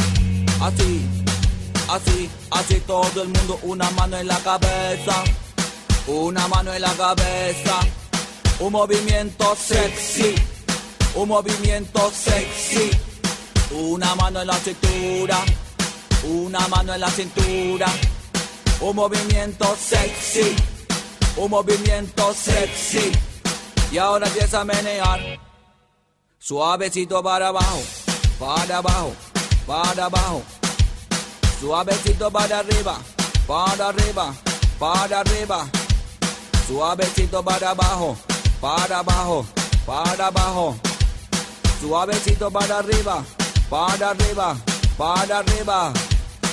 así, 0.63 1.01
así, 1.91 2.31
así 2.51 2.81
todo 2.87 3.23
el 3.23 3.29
mundo. 3.29 3.59
Una 3.63 3.91
mano 3.91 4.17
en 4.17 4.27
la 4.27 4.39
cabeza, 4.39 5.25
una 6.07 6.49
mano 6.49 6.73
en 6.73 6.83
la 6.83 6.93
cabeza. 6.95 7.81
Un 8.61 8.73
movimiento 8.73 9.57
sexy, 9.57 10.35
un 11.15 11.29
movimiento 11.29 12.11
sexy. 12.11 12.91
Una 13.73 14.15
mano 14.17 14.41
en 14.41 14.49
la 14.49 14.57
cintura, 14.59 15.39
una 16.25 16.67
mano 16.69 16.93
en 16.93 17.01
la 17.01 17.11
cintura. 17.11 17.87
Un 18.81 18.97
movimiento 18.97 19.77
sexy, 19.77 20.57
un 21.37 21.51
movimiento 21.51 22.35
sexy. 22.35 23.13
Y 23.93 23.99
ahora 23.99 24.27
empieza 24.27 24.61
a 24.61 24.65
menear. 24.65 25.21
Suavecito 26.39 27.23
para 27.23 27.49
abajo, 27.49 27.83
para 28.39 28.79
abajo, 28.79 29.13
para 29.67 30.07
abajo. 30.07 30.43
Suavecito 31.61 32.31
para 32.31 32.61
arriba, 32.61 32.99
para 33.47 33.89
arriba, 33.89 34.35
para 34.79 35.21
arriba. 35.21 35.69
Suavecito 36.67 37.43
para 37.45 37.73
abajo, 37.73 38.17
para 38.63 39.01
abajo, 39.01 39.45
para 39.85 40.29
abajo. 40.29 40.75
Suavecito 41.79 42.51
para 42.51 42.79
arriba, 42.79 43.23
para 43.69 44.09
arriba, 44.09 44.57
para 44.97 45.39
arriba. 45.41 45.93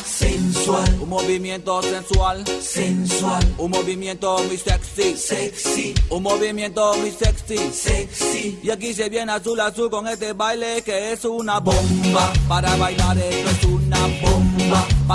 Sensual, 0.06 1.00
Un 1.00 1.10
movimiento 1.10 1.82
sensual, 1.84 2.44
sensual, 2.62 3.56
un 3.60 3.72
movimiento 3.72 4.44
muy 4.44 4.58
sexy, 4.58 5.16
sexy, 5.16 5.94
un 6.10 6.24
movimiento 6.24 6.96
muy 6.98 7.12
sexy. 7.12 7.58
sexy. 7.72 8.60
Y 8.62 8.70
aquí 8.72 8.94
se 8.94 9.08
viene 9.08 9.32
azul 9.32 9.60
azul 9.62 9.90
con 9.90 10.06
este 10.08 10.34
baile 10.34 10.82
que 10.82 11.14
es 11.14 11.24
una 11.24 11.60
bomba. 11.60 12.34
Para 12.50 12.76
bailar 12.76 13.18
esto 13.18 13.50
es 13.52 13.64
una 13.64 13.77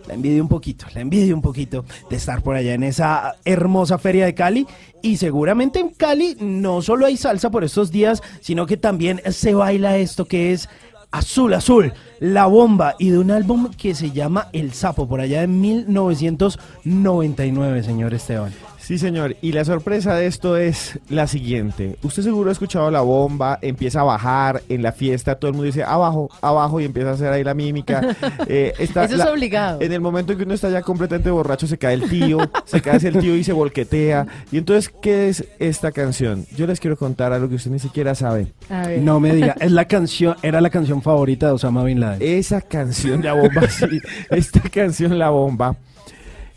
la 0.07 0.13
envidio 0.13 0.41
un 0.41 0.49
poquito, 0.49 0.85
la 0.93 1.01
envidio 1.01 1.35
un 1.35 1.41
poquito 1.41 1.85
de 2.09 2.15
estar 2.15 2.41
por 2.41 2.55
allá 2.55 2.73
en 2.73 2.83
esa 2.83 3.35
hermosa 3.45 3.97
feria 3.97 4.25
de 4.25 4.33
Cali. 4.33 4.65
Y 5.01 5.17
seguramente 5.17 5.79
en 5.79 5.89
Cali 5.89 6.37
no 6.39 6.81
solo 6.81 7.05
hay 7.05 7.17
salsa 7.17 7.51
por 7.51 7.63
estos 7.63 7.91
días, 7.91 8.23
sino 8.39 8.65
que 8.65 8.77
también 8.77 9.21
se 9.31 9.53
baila 9.53 9.97
esto 9.97 10.25
que 10.25 10.53
es 10.53 10.69
Azul 11.11 11.53
Azul, 11.53 11.93
La 12.19 12.45
Bomba, 12.45 12.95
y 12.97 13.09
de 13.09 13.19
un 13.19 13.31
álbum 13.31 13.69
que 13.71 13.93
se 13.95 14.11
llama 14.11 14.47
El 14.53 14.71
Sapo, 14.71 15.09
por 15.09 15.19
allá 15.19 15.41
de 15.41 15.47
1999, 15.47 17.83
señor 17.83 18.13
Esteban. 18.13 18.53
Sí, 18.91 18.97
señor. 18.97 19.37
Y 19.41 19.53
la 19.53 19.63
sorpresa 19.63 20.15
de 20.15 20.25
esto 20.25 20.57
es 20.57 20.99
la 21.07 21.25
siguiente. 21.25 21.95
Usted 22.03 22.23
seguro 22.23 22.49
ha 22.49 22.51
escuchado 22.51 22.91
la 22.91 22.99
bomba, 22.99 23.57
empieza 23.61 24.01
a 24.01 24.03
bajar 24.03 24.63
en 24.67 24.83
la 24.83 24.91
fiesta, 24.91 25.35
todo 25.35 25.47
el 25.47 25.53
mundo 25.53 25.67
dice 25.67 25.81
abajo, 25.81 26.29
abajo 26.41 26.81
y 26.81 26.83
empieza 26.83 27.11
a 27.11 27.13
hacer 27.13 27.31
ahí 27.31 27.41
la 27.41 27.53
mímica. 27.53 28.01
Eh, 28.47 28.73
está 28.79 29.05
Eso 29.05 29.15
es 29.15 29.25
obligado. 29.25 29.81
En 29.81 29.93
el 29.93 30.01
momento 30.01 30.33
en 30.33 30.37
que 30.37 30.43
uno 30.43 30.53
está 30.53 30.69
ya 30.69 30.81
completamente 30.81 31.29
borracho, 31.29 31.67
se 31.67 31.77
cae 31.77 31.93
el 31.93 32.09
tío, 32.09 32.39
se 32.65 32.81
cae 32.81 32.97
el 32.97 33.19
tío 33.19 33.35
y 33.35 33.43
se 33.43 33.53
volquetea. 33.53 34.25
Y 34.51 34.57
entonces, 34.57 34.91
¿qué 35.01 35.29
es 35.29 35.45
esta 35.59 35.91
canción? 35.91 36.45
Yo 36.57 36.67
les 36.67 36.79
quiero 36.79 36.97
contar 36.97 37.31
algo 37.31 37.47
que 37.47 37.55
usted 37.55 37.71
ni 37.71 37.79
siquiera 37.79 38.13
sabe. 38.15 38.47
A 38.69 38.87
ver. 38.87 39.01
No 39.01 39.19
me 39.19 39.33
diga, 39.33 39.55
es 39.59 39.71
la 39.71 39.85
canción, 39.85 40.35
era 40.41 40.59
la 40.59 40.69
canción 40.69 41.01
favorita 41.01 41.47
de 41.47 41.53
Osama 41.53 41.83
Bin 41.83 41.99
Laden. 41.99 42.19
Esa 42.21 42.61
canción, 42.61 43.23
la 43.23 43.33
bomba, 43.33 43.69
sí. 43.69 44.01
Esta 44.29 44.61
canción, 44.61 45.17
la 45.17 45.29
bomba, 45.29 45.77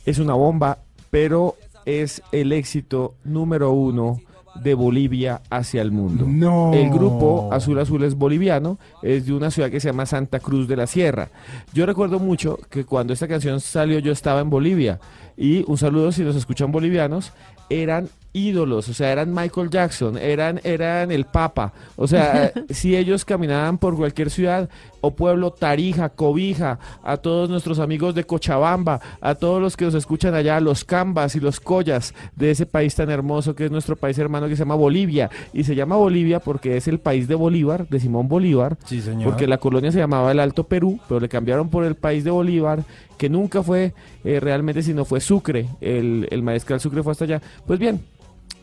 es 0.04 0.18
una 0.18 0.34
bomba, 0.34 0.78
pero 1.10 1.56
es 1.86 2.22
el 2.32 2.52
éxito 2.52 3.14
número 3.24 3.72
uno 3.72 4.20
de 4.62 4.74
Bolivia 4.74 5.42
hacia 5.50 5.82
el 5.82 5.90
mundo. 5.90 6.24
No. 6.28 6.72
El 6.72 6.90
grupo 6.90 7.48
Azul 7.52 7.78
Azul 7.78 8.04
es 8.04 8.14
boliviano, 8.14 8.78
es 9.02 9.26
de 9.26 9.32
una 9.32 9.50
ciudad 9.50 9.70
que 9.70 9.80
se 9.80 9.88
llama 9.88 10.06
Santa 10.06 10.40
Cruz 10.40 10.68
de 10.68 10.76
la 10.76 10.86
Sierra. 10.86 11.28
Yo 11.72 11.86
recuerdo 11.86 12.18
mucho 12.18 12.58
que 12.70 12.84
cuando 12.84 13.12
esta 13.12 13.28
canción 13.28 13.60
salió 13.60 13.98
yo 13.98 14.12
estaba 14.12 14.40
en 14.40 14.50
Bolivia 14.50 15.00
y 15.36 15.64
un 15.68 15.76
saludo 15.76 16.12
si 16.12 16.22
nos 16.22 16.36
escuchan 16.36 16.70
bolivianos, 16.70 17.32
eran 17.68 18.08
ídolos, 18.34 18.88
o 18.88 18.94
sea, 18.94 19.12
eran 19.12 19.32
Michael 19.32 19.70
Jackson, 19.70 20.18
eran, 20.18 20.60
eran 20.64 21.10
el 21.12 21.24
Papa, 21.24 21.72
o 21.96 22.06
sea, 22.06 22.52
si 22.68 22.96
ellos 22.96 23.24
caminaban 23.24 23.78
por 23.78 23.96
cualquier 23.96 24.28
ciudad 24.28 24.68
o 25.00 25.12
pueblo, 25.14 25.52
Tarija, 25.52 26.08
Cobija, 26.08 26.78
a 27.02 27.16
todos 27.16 27.48
nuestros 27.48 27.78
amigos 27.78 28.14
de 28.14 28.24
Cochabamba, 28.24 29.00
a 29.20 29.34
todos 29.36 29.62
los 29.62 29.76
que 29.76 29.84
nos 29.84 29.94
escuchan 29.94 30.34
allá, 30.34 30.58
los 30.60 30.84
Cambas 30.84 31.36
y 31.36 31.40
los 31.40 31.60
Collas 31.60 32.12
de 32.34 32.50
ese 32.50 32.66
país 32.66 32.94
tan 32.94 33.08
hermoso 33.10 33.54
que 33.54 33.66
es 33.66 33.70
nuestro 33.70 33.94
país 33.96 34.18
hermano 34.18 34.48
que 34.48 34.56
se 34.56 34.62
llama 34.62 34.74
Bolivia, 34.74 35.30
y 35.52 35.62
se 35.64 35.74
llama 35.76 35.96
Bolivia 35.96 36.40
porque 36.40 36.76
es 36.76 36.88
el 36.88 36.98
país 36.98 37.28
de 37.28 37.36
Bolívar, 37.36 37.86
de 37.88 38.00
Simón 38.00 38.28
Bolívar, 38.28 38.76
Sí, 38.84 39.00
señor. 39.00 39.24
porque 39.30 39.46
la 39.46 39.58
colonia 39.58 39.92
se 39.92 39.98
llamaba 39.98 40.32
el 40.32 40.40
Alto 40.40 40.64
Perú, 40.64 40.98
pero 41.08 41.20
le 41.20 41.28
cambiaron 41.28 41.68
por 41.68 41.84
el 41.84 41.94
país 41.94 42.24
de 42.24 42.30
Bolívar, 42.32 42.82
que 43.16 43.28
nunca 43.28 43.62
fue 43.62 43.94
eh, 44.24 44.40
realmente, 44.40 44.82
sino 44.82 45.04
fue 45.04 45.20
Sucre, 45.20 45.68
el, 45.80 46.26
el 46.30 46.42
maestral 46.42 46.80
Sucre 46.80 47.02
fue 47.04 47.12
hasta 47.12 47.24
allá. 47.26 47.40
Pues 47.66 47.78
bien, 47.78 48.00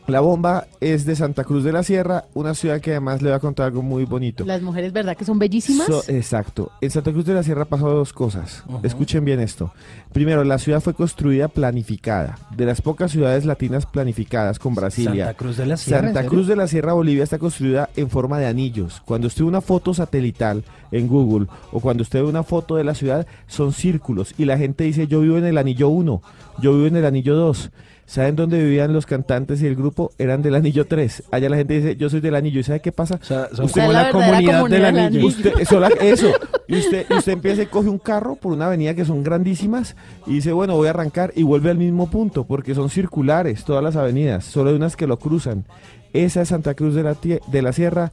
la 0.08 0.20
bomba 0.20 0.66
es 0.80 1.04
de 1.06 1.14
Santa 1.14 1.44
Cruz 1.44 1.62
de 1.64 1.72
la 1.72 1.82
Sierra, 1.82 2.24
una 2.34 2.54
ciudad 2.54 2.80
que 2.80 2.90
además 2.90 3.22
le 3.22 3.30
va 3.30 3.36
a 3.36 3.40
contar 3.40 3.66
algo 3.66 3.82
muy 3.82 4.04
bonito. 4.04 4.44
Las 4.44 4.60
mujeres, 4.60 4.92
¿verdad 4.92 5.16
que 5.16 5.24
son 5.24 5.38
bellísimas? 5.38 5.86
So- 5.86 6.02
exacto. 6.08 6.72
En 6.80 6.90
Santa 6.90 7.12
Cruz 7.12 7.24
de 7.24 7.34
la 7.34 7.42
Sierra 7.42 7.64
pasó 7.64 7.88
dos 7.90 8.12
cosas. 8.12 8.64
Escuchen 8.82 9.24
bien 9.24 9.40
esto. 9.40 9.72
Primero, 10.12 10.44
la 10.44 10.58
ciudad 10.58 10.80
fue 10.80 10.94
construida 10.94 11.48
planificada. 11.48 12.38
De 12.56 12.66
las 12.66 12.82
pocas 12.82 13.12
ciudades 13.12 13.44
latinas 13.44 13.86
planificadas 13.86 14.58
con 14.58 14.74
Brasilia. 14.74 15.26
Santa 15.26 15.38
Cruz 15.38 15.56
de 15.56 15.66
la 15.66 15.76
Sierra, 15.76 16.08
¿en 16.08 16.14
Santa? 16.14 16.28
Cruz 16.28 16.46
de 16.48 16.56
la 16.56 16.66
Sierra, 16.66 16.92
Bolivia, 16.92 17.24
está 17.24 17.38
construida 17.38 17.88
en 17.96 18.10
forma 18.10 18.38
de 18.38 18.46
anillos. 18.46 19.00
Cuando 19.04 19.28
usted 19.28 19.42
ve 19.42 19.48
una 19.48 19.60
foto 19.60 19.94
satelital 19.94 20.64
en 20.90 21.06
Google 21.06 21.46
o 21.70 21.80
cuando 21.80 22.02
usted 22.02 22.22
ve 22.22 22.28
una 22.28 22.42
foto 22.42 22.76
de 22.76 22.84
la 22.84 22.94
ciudad, 22.94 23.26
son 23.46 23.72
círculos. 23.72 24.34
Y 24.36 24.44
la 24.44 24.58
gente 24.58 24.84
dice, 24.84 25.06
yo 25.06 25.20
vivo 25.20 25.38
en 25.38 25.44
el 25.46 25.56
anillo 25.58 25.88
1, 25.88 26.22
yo 26.60 26.74
vivo 26.74 26.86
en 26.86 26.96
el 26.96 27.06
anillo 27.06 27.34
2. 27.36 27.70
¿Saben 28.04 28.36
dónde 28.36 28.62
vivían 28.62 28.92
los 28.92 29.06
cantantes 29.06 29.62
y 29.62 29.66
el 29.66 29.74
grupo? 29.74 30.12
Eran 30.18 30.42
del 30.42 30.54
anillo 30.54 30.86
3. 30.86 31.22
Allá 31.30 31.48
la 31.48 31.56
gente 31.56 31.74
dice, 31.80 31.96
yo 31.96 32.10
soy 32.10 32.20
del 32.20 32.34
anillo. 32.34 32.60
¿Y 32.60 32.62
sabe 32.62 32.80
qué 32.80 32.92
pasa? 32.92 33.18
son 33.22 33.46
Usted- 33.64 33.80
como 33.80 33.92
la 33.92 34.10
comunidad, 34.10 34.64
del 34.68 34.84
anillo. 34.84 35.26
Usted, 35.26 35.52
eso, 35.60 35.80
la- 35.80 35.88
eso. 35.88 36.30
Y 36.68 36.76
usted, 36.78 37.06
y 37.08 37.14
usted 37.14 37.32
empieza 37.32 37.62
y 37.62 37.66
coge 37.66 37.88
un 37.88 37.98
carro 37.98 38.36
por 38.36 38.52
una 38.52 38.66
avenida 38.66 38.94
que 38.94 39.04
son 39.06 39.22
grandísimas 39.22 39.96
y 40.26 40.34
dice, 40.34 40.52
bueno, 40.52 40.76
voy 40.76 40.88
a 40.88 40.90
arrancar 40.90 41.32
y 41.36 41.42
vuelve 41.42 41.70
al 41.70 41.78
mismo 41.78 42.10
punto 42.10 42.44
porque 42.44 42.74
son 42.74 42.90
circulares 42.90 43.64
todas 43.64 43.82
las 43.82 43.96
avenidas, 43.96 44.44
solo 44.44 44.70
hay 44.70 44.76
unas 44.76 44.94
que 44.96 45.06
lo 45.06 45.18
cruzan. 45.18 45.64
Esa 46.12 46.42
es 46.42 46.48
Santa 46.48 46.74
Cruz 46.74 46.94
de 46.94 47.02
la, 47.04 47.14
tie- 47.14 47.40
de 47.46 47.62
la 47.62 47.72
Sierra, 47.72 48.12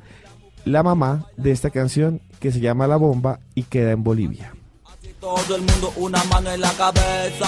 la 0.66 0.82
mamá 0.84 1.26
de 1.35 1.51
esta 1.51 1.69
canción 1.72 2.22
que 2.40 2.51
se 2.53 2.61
llama 2.61 2.88
La 2.88 2.95
Bomba 2.95 3.40
y 3.56 3.64
queda 3.64 3.92
en 3.92 4.03
Bolivia. 4.03 4.53
Todo 5.19 5.56
el 5.58 5.61
mundo 5.64 5.92
una 5.98 6.24
mano 6.26 6.50
en 6.51 6.61
la 6.61 6.72
cabeza, 6.72 7.48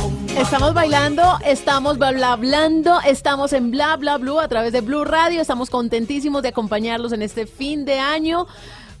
Estamos 0.37 0.73
bailando, 0.73 1.23
estamos 1.45 1.97
bla 1.97 2.11
bla 2.11 2.31
hablando, 2.31 2.99
estamos 3.05 3.53
en 3.53 3.69
bla 3.69 3.97
bla 3.97 4.17
blue 4.17 4.39
a 4.39 4.47
través 4.47 4.71
de 4.71 4.81
Blue 4.81 5.03
Radio, 5.03 5.41
estamos 5.41 5.69
contentísimos 5.69 6.41
de 6.41 6.49
acompañarlos 6.49 7.11
en 7.11 7.21
este 7.21 7.45
fin 7.45 7.85
de 7.85 7.99
año 7.99 8.47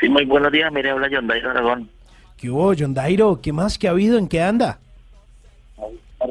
Sí, 0.00 0.08
muy 0.08 0.24
buenos 0.24 0.50
días, 0.50 0.72
mire, 0.72 0.90
habla 0.90 1.08
John 1.12 1.26
Dairo 1.26 1.50
Aragón. 1.50 1.90
¿Qué 2.38 2.48
hubo, 2.48 2.72
John 2.76 2.94
Dairo? 2.94 3.40
¿Qué 3.42 3.52
más 3.52 3.78
que 3.78 3.86
ha 3.86 3.90
habido? 3.90 4.16
¿En 4.16 4.28
qué 4.28 4.40
anda? 4.40 4.78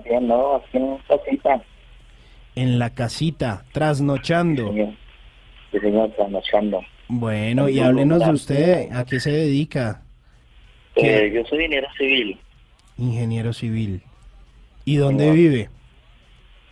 Bien, 0.03 0.27
no, 0.27 0.55
aquí 0.55 0.77
en 0.77 0.97
casita. 1.07 1.61
En 2.55 2.79
la 2.79 2.89
casita, 2.91 3.63
trasnochando. 3.71 4.73
Sí, 5.71 5.79
señor, 5.79 6.11
trasnochando. 6.15 6.81
Bueno, 7.07 7.69
y 7.69 7.79
háblenos 7.79 8.25
de 8.25 8.31
usted, 8.31 8.91
¿a 8.91 9.05
qué 9.05 9.19
se 9.19 9.31
dedica? 9.31 10.01
Eh, 10.95 11.31
yo 11.33 11.43
soy 11.45 11.59
ingeniero 11.59 11.87
civil, 11.97 12.39
Ingeniero 12.97 13.53
civil. 13.53 14.01
¿Y 14.85 14.97
dónde 14.97 15.31
vive? 15.31 15.69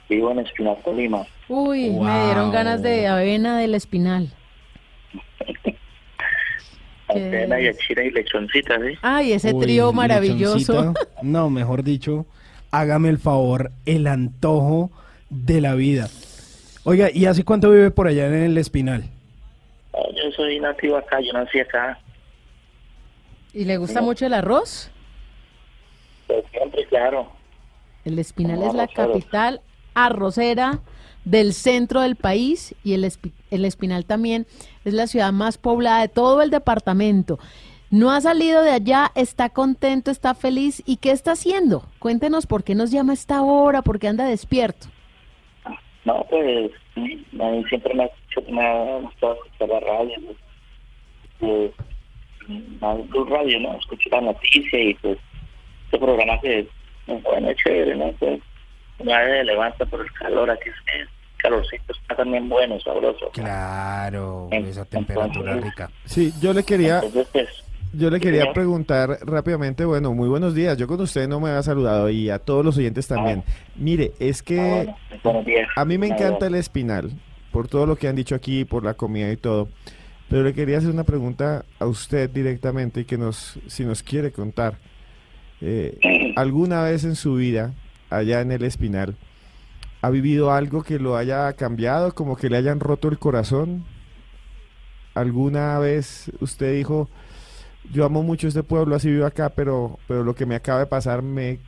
vivo 0.09 0.31
en 0.31 0.39
Espinal, 0.39 0.77
Tolima. 0.83 1.25
Uy, 1.47 1.91
me 1.91 2.25
dieron 2.25 2.51
ganas 2.51 2.81
de 2.81 3.07
avena 3.07 3.59
del 3.59 3.75
espinal. 3.75 4.31
Y 7.15 7.67
achira 7.67 8.03
y 8.03 8.11
lechoncita, 8.11 8.77
¿sí? 8.77 8.97
Ay, 9.01 9.33
ese 9.33 9.53
Uy, 9.53 9.63
trío 9.65 9.93
maravilloso. 9.93 10.93
No, 11.21 11.49
mejor 11.49 11.83
dicho, 11.83 12.25
hágame 12.71 13.09
el 13.09 13.17
favor, 13.17 13.71
el 13.85 14.07
antojo 14.07 14.91
de 15.29 15.61
la 15.61 15.75
vida. 15.75 16.09
Oiga, 16.83 17.09
¿y 17.11 17.25
hace 17.25 17.43
cuánto 17.43 17.71
vive 17.71 17.91
por 17.91 18.07
allá 18.07 18.27
en 18.27 18.33
el 18.35 18.57
Espinal? 18.57 19.05
Yo 19.93 20.31
soy 20.35 20.59
nativo 20.59 20.97
acá, 20.97 21.19
yo 21.21 21.33
nací 21.33 21.59
acá. 21.59 21.99
¿Y 23.53 23.65
le 23.65 23.77
gusta 23.77 24.01
mucho 24.01 24.25
el 24.25 24.33
arroz? 24.33 24.91
Pues 26.27 26.43
siempre, 26.51 26.85
claro. 26.85 27.31
El 28.05 28.19
Espinal 28.19 28.57
Como 28.57 28.67
es 28.69 28.75
la 28.75 28.87
capital 28.87 29.61
arrocera 29.93 30.79
del 31.25 31.53
centro 31.53 32.01
del 32.01 32.15
país 32.15 32.75
y 32.83 32.93
el, 32.93 33.03
Espi- 33.03 33.31
el 33.51 33.65
Espinal 33.65 34.05
también 34.05 34.47
es 34.85 34.93
la 34.93 35.07
ciudad 35.07 35.31
más 35.31 35.57
poblada 35.57 36.01
de 36.01 36.07
todo 36.07 36.41
el 36.41 36.49
departamento. 36.49 37.39
No 37.89 38.11
ha 38.11 38.19
salido 38.19 38.63
de 38.63 38.71
allá, 38.71 39.11
está 39.15 39.49
contento, 39.49 40.11
está 40.11 40.35
feliz. 40.35 40.83
¿Y 40.85 40.97
qué 40.97 41.11
está 41.11 41.31
haciendo? 41.31 41.83
Cuéntenos 41.99 42.45
por 42.45 42.63
qué 42.63 42.75
nos 42.75 42.91
llama 42.91 43.13
a 43.13 43.15
esta 43.15 43.41
hora, 43.41 43.81
por 43.81 43.97
qué 43.99 44.09
anda 44.09 44.25
despierto. 44.25 44.87
No, 46.03 46.25
pues, 46.29 46.71
a 46.95 46.99
mí 46.99 47.63
siempre 47.69 47.93
me 47.93 48.09
me 48.51 48.61
ha 48.61 48.99
gustado 48.99 49.35
escuchar 49.35 49.69
la 49.69 49.79
radio. 49.79 50.15
Pues, 51.39 51.71
pues, 52.79 53.29
Radio, 53.29 53.59
¿no? 53.59 53.77
Escucho 53.77 54.09
la 54.09 54.21
noticia 54.21 54.79
y 54.79 54.93
pues, 54.95 55.17
este 55.85 55.97
programa 55.97 56.39
que 56.41 56.67
bueno, 57.07 57.49
es 57.49 57.57
chévere, 57.57 57.95
¿no? 57.95 58.11
Pues, 58.19 58.41
me 59.03 59.43
levanta 59.43 59.85
por 59.85 60.01
el 60.01 60.11
calor, 60.13 60.49
aquí 60.49 60.69
es 60.69 61.09
calorcito 61.37 61.93
está 61.93 62.15
también 62.15 62.47
bueno, 62.49 62.79
sabroso. 62.79 63.29
Claro, 63.33 64.49
esa 64.51 64.85
temperatura 64.85 65.55
rica. 65.57 65.89
Sí, 66.05 66.33
yo 66.41 66.53
le 66.53 66.63
quería, 66.63 66.95
Entonces, 67.03 67.27
pues, 67.31 67.47
yo 67.93 68.09
le 68.09 68.19
quería 68.19 68.51
preguntar 68.53 69.17
rápidamente, 69.21 69.85
bueno, 69.85 70.13
muy 70.13 70.27
buenos 70.29 70.53
días. 70.53 70.77
Yo 70.77 70.87
con 70.87 70.99
usted 71.01 71.27
no 71.27 71.39
me 71.39 71.49
había 71.49 71.63
saludado 71.63 72.09
y 72.09 72.29
a 72.29 72.39
todos 72.39 72.63
los 72.65 72.77
oyentes 72.77 73.07
también. 73.07 73.43
Mire, 73.75 74.11
es 74.19 74.43
que 74.43 74.93
buenos 75.23 75.45
días. 75.45 75.67
a 75.75 75.85
mí 75.85 75.97
me 75.97 76.07
Ah, 76.11 76.15
encanta 76.15 76.47
el 76.47 76.55
espinal, 76.55 77.11
por 77.51 77.67
todo 77.67 77.85
lo 77.85 77.95
que 77.95 78.07
han 78.07 78.15
dicho 78.15 78.35
aquí, 78.35 78.65
por 78.65 78.83
la 78.83 78.93
comida 78.95 79.31
y 79.31 79.37
todo. 79.37 79.69
Pero 80.29 80.43
le 80.43 80.53
quería 80.53 80.77
hacer 80.79 80.89
una 80.91 81.05
pregunta 81.05 81.63
a 81.79 81.85
usted 81.85 82.29
directamente 82.29 83.01
y 83.01 83.05
que 83.05 83.17
nos, 83.17 83.57
si 83.67 83.85
nos 83.85 84.03
quiere 84.03 84.31
contar. 84.31 84.75
Eh, 85.61 85.97
¿Alguna 86.35 86.83
vez 86.83 87.05
en 87.05 87.15
su 87.15 87.35
vida, 87.35 87.73
allá 88.09 88.41
en 88.41 88.51
el 88.51 88.63
espinal, 88.63 89.15
ha 90.01 90.09
vivido 90.09 90.51
algo 90.51 90.83
que 90.83 90.99
lo 90.99 91.17
haya 91.17 91.51
cambiado, 91.53 92.13
como 92.13 92.35
que 92.35 92.49
le 92.49 92.57
hayan 92.57 92.79
roto 92.79 93.07
el 93.07 93.19
corazón? 93.19 93.85
¿Alguna 95.13 95.79
vez 95.79 96.31
usted 96.39 96.75
dijo, 96.75 97.09
yo 97.91 98.05
amo 98.05 98.21
mucho 98.21 98.47
este 98.47 98.63
pueblo, 98.63 98.95
así 98.95 99.09
vivo 99.09 99.25
acá, 99.25 99.49
pero, 99.49 99.97
pero 100.07 100.23
lo 100.23 100.35
que 100.35 100.45
me 100.45 100.55
acaba 100.55 100.79
de 100.79 100.85
pasar 100.85 101.21
me 101.21 101.59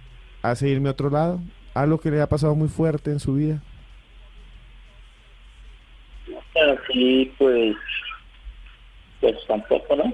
hace 0.41 0.69
irme 0.69 0.89
a 0.89 0.91
otro 0.91 1.09
lado? 1.09 1.39
¿Algo 1.73 1.99
que 1.99 2.11
le 2.11 2.21
ha 2.21 2.29
pasado 2.29 2.53
muy 2.55 2.67
fuerte 2.67 3.11
en 3.11 3.19
su 3.19 3.35
vida? 3.35 3.61
Así, 6.55 7.33
pues, 7.37 7.75
pues 9.21 9.35
tampoco, 9.47 9.95
¿no? 9.95 10.13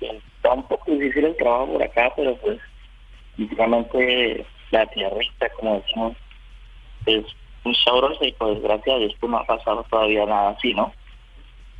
Está 0.00 0.52
un 0.52 0.66
poco 0.68 0.90
difícil 0.90 1.24
el 1.24 1.36
trabajo 1.36 1.72
por 1.72 1.82
acá, 1.82 2.12
pero 2.16 2.36
pues, 2.36 2.58
básicamente 3.38 4.44
la 4.70 4.86
tierrita, 4.86 5.48
como 5.56 5.80
decimos, 5.80 6.16
es 7.06 7.24
muy 7.64 7.74
sabrosa 7.84 8.24
y 8.24 8.32
pues 8.32 8.62
gracias 8.62 8.96
a 8.96 8.98
Dios 8.98 9.12
pues, 9.20 9.30
no 9.30 9.38
ha 9.38 9.46
pasado 9.46 9.84
todavía 9.90 10.26
nada 10.26 10.50
así, 10.50 10.72
¿no? 10.74 10.92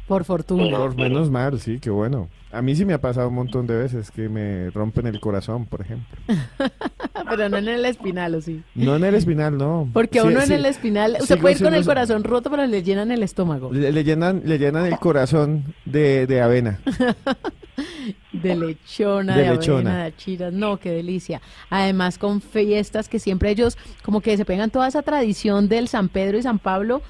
Por 0.07 0.25
fortuna. 0.25 0.77
Por 0.77 0.97
menos 0.97 1.31
mal, 1.31 1.59
sí, 1.59 1.79
qué 1.81 1.89
bueno. 1.89 2.29
A 2.53 2.61
mí 2.61 2.75
sí 2.75 2.85
me 2.85 2.93
ha 2.93 3.01
pasado 3.01 3.29
un 3.29 3.35
montón 3.37 3.67
de 3.67 3.75
veces 3.77 4.11
que 4.11 4.29
me 4.29 4.69
rompen 4.71 5.07
el 5.07 5.19
corazón, 5.19 5.65
por 5.65 5.81
ejemplo. 5.81 6.19
Pero 7.31 7.49
no 7.49 7.57
en 7.57 7.69
el 7.69 7.85
espinal, 7.87 8.35
¿o 8.35 8.41
sí? 8.43 8.63
No 8.75 8.97
en 8.97 9.05
el 9.05 9.15
espinal, 9.15 9.57
no. 9.57 9.89
Porque 9.95 10.21
Sí, 10.21 10.27
uno 10.27 10.43
en 10.43 10.53
el 10.53 10.67
espinal, 10.67 11.17
usted 11.21 11.39
puede 11.41 11.57
ir 11.57 11.63
con 11.63 11.75
el 11.75 11.87
corazón 11.87 12.23
roto, 12.23 12.51
pero 12.51 12.67
le 12.67 12.83
llenan 12.83 13.11
el 13.11 13.23
estómago. 13.23 13.73
Le, 13.73 13.93
le 13.93 14.05
llenan, 14.05 14.43
le 14.45 14.59
llenan 14.59 14.85
el 14.87 14.99
corazón 14.99 15.75
de, 15.87 16.27
de 16.27 16.43
avena. 16.43 16.81
De 18.33 18.57
lechona, 18.57 19.36
De 19.36 19.43
de, 19.44 19.51
lechona. 19.51 19.91
avena, 19.91 19.99
de 19.99 20.09
achiras, 20.09 20.53
no, 20.53 20.78
qué 20.78 20.91
delicia. 20.91 21.41
Además 21.70 22.19
con 22.19 22.41
fiestas 22.41 23.09
que 23.09 23.19
siempre 23.19 23.51
ellos 23.51 23.78
como 24.03 24.20
que 24.20 24.36
se 24.36 24.44
pegan 24.44 24.70
toda 24.70 24.89
esa 24.89 25.03
tradición 25.03 25.69
del 25.69 25.89
San 25.89 26.09
Pedro 26.09 26.39
y 26.39 26.43
San 26.43 26.59
Pablo 26.59 27.03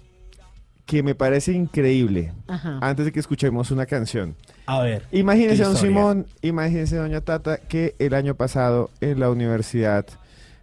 que 0.85 1.03
me 1.03 1.15
parece 1.15 1.53
increíble 1.53 2.33
Ajá. 2.47 2.79
antes 2.81 3.05
de 3.05 3.11
que 3.11 3.19
escuchemos 3.19 3.71
una 3.71 3.85
canción. 3.85 4.35
A 4.65 4.81
ver. 4.81 5.05
Imagínese, 5.11 5.57
¿qué 5.57 5.63
don? 5.63 5.77
Simón, 5.77 6.27
imagínese, 6.41 6.97
doña 6.97 7.21
Tata, 7.21 7.57
que 7.57 7.95
el 7.99 8.13
año 8.13 8.35
pasado 8.35 8.89
en 9.01 9.19
la 9.19 9.29
Universidad 9.29 10.05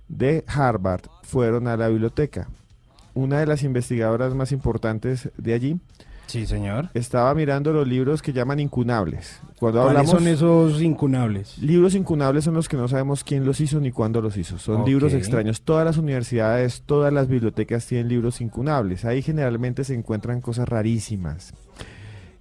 de 0.08 0.44
Harvard 0.46 1.02
fueron 1.22 1.68
a 1.68 1.76
la 1.76 1.88
biblioteca. 1.88 2.48
Una 3.14 3.40
de 3.40 3.46
las 3.46 3.62
investigadoras 3.62 4.34
más 4.34 4.52
importantes 4.52 5.30
de 5.36 5.54
allí 5.54 5.80
Sí, 6.30 6.46
señor. 6.46 6.90
estaba 6.94 7.34
mirando 7.34 7.72
los 7.72 7.88
libros 7.88 8.22
que 8.22 8.32
llaman 8.32 8.60
incunables. 8.60 9.40
Cuando 9.58 9.82
¿Cuáles 9.82 9.98
hablamos 9.98 10.10
son 10.10 10.28
esos 10.28 10.80
incunables? 10.80 11.58
Libros 11.58 11.96
incunables 11.96 12.44
son 12.44 12.54
los 12.54 12.68
que 12.68 12.76
no 12.76 12.86
sabemos 12.86 13.24
quién 13.24 13.44
los 13.44 13.60
hizo 13.60 13.80
ni 13.80 13.90
cuándo 13.90 14.20
los 14.20 14.36
hizo. 14.36 14.56
Son 14.56 14.84
libros 14.84 15.12
extraños. 15.12 15.62
Todas 15.62 15.84
las 15.84 15.96
universidades, 15.96 16.82
todas 16.86 17.12
las 17.12 17.26
bibliotecas 17.26 17.84
tienen 17.84 18.08
libros 18.08 18.40
incunables. 18.40 19.04
Ahí 19.04 19.22
generalmente 19.22 19.82
se 19.82 19.94
encuentran 19.94 20.40
cosas 20.40 20.68
rarísimas. 20.68 21.52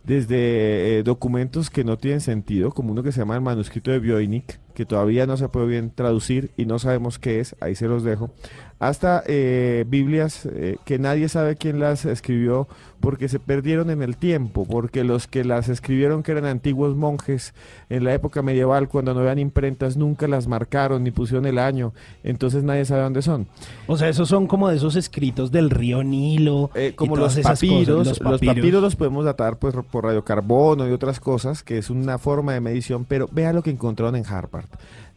Desde 0.03 0.99
eh, 0.99 1.03
documentos 1.03 1.71
que 1.71 1.83
no 1.83 1.97
tienen 1.97 2.21
sentido, 2.21 2.71
como 2.71 2.91
uno 2.91 3.01
que 3.01 3.11
se 3.11 3.19
llama 3.19 3.35
el 3.35 3.41
manuscrito 3.41 3.89
de 3.91 3.99
Voynich, 3.99 4.59
que 4.73 4.85
todavía 4.85 5.25
no 5.25 5.37
se 5.37 5.49
puede 5.49 5.67
bien 5.67 5.91
traducir 5.93 6.51
y 6.57 6.65
no 6.65 6.79
sabemos 6.79 7.19
qué 7.19 7.39
es, 7.39 7.55
ahí 7.59 7.75
se 7.75 7.87
los 7.87 8.03
dejo, 8.03 8.31
hasta 8.79 9.23
eh, 9.27 9.83
Biblias 9.87 10.45
eh, 10.45 10.77
que 10.85 10.99
nadie 10.99 11.27
sabe 11.27 11.57
quién 11.57 11.79
las 11.79 12.05
escribió 12.05 12.67
porque 13.01 13.27
se 13.27 13.39
perdieron 13.39 13.89
en 13.89 14.01
el 14.01 14.17
tiempo, 14.17 14.65
porque 14.65 15.03
los 15.03 15.27
que 15.27 15.43
las 15.43 15.69
escribieron, 15.69 16.23
que 16.23 16.31
eran 16.31 16.45
antiguos 16.45 16.95
monjes 16.95 17.53
en 17.89 18.03
la 18.03 18.13
época 18.13 18.41
medieval, 18.41 18.89
cuando 18.89 19.13
no 19.13 19.21
habían 19.21 19.39
imprentas, 19.39 19.97
nunca 19.97 20.27
las 20.27 20.47
marcaron 20.47 21.03
ni 21.03 21.11
pusieron 21.11 21.45
el 21.45 21.59
año, 21.59 21.93
entonces 22.23 22.63
nadie 22.63 22.85
sabe 22.85 23.03
dónde 23.03 23.21
son. 23.21 23.47
O 23.87 23.97
sea, 23.97 24.09
esos 24.09 24.27
son 24.29 24.47
como 24.47 24.69
de 24.69 24.77
esos 24.77 24.95
escritos 24.95 25.51
del 25.51 25.69
río 25.69 26.03
Nilo. 26.03 26.71
Eh, 26.75 26.93
Como 26.95 27.15
los 27.15 27.35
cosas, 27.35 27.59
papiros, 27.59 28.07
los 28.07 28.19
papiros. 28.19 28.55
papiros. 28.55 28.81
los 28.81 28.95
podemos 28.95 29.25
datar 29.25 29.57
pues, 29.59 29.75
por 29.91 30.03
radiocarbono 30.05 30.87
y 30.87 30.91
otras 30.91 31.19
cosas, 31.19 31.63
que 31.63 31.77
es 31.77 31.89
una 31.89 32.17
forma 32.17 32.53
de 32.53 32.61
medición, 32.61 33.05
pero 33.05 33.29
vea 33.31 33.53
lo 33.53 33.63
que 33.63 33.71
encontraron 33.71 34.15
en 34.15 34.25
Harvard. 34.25 34.58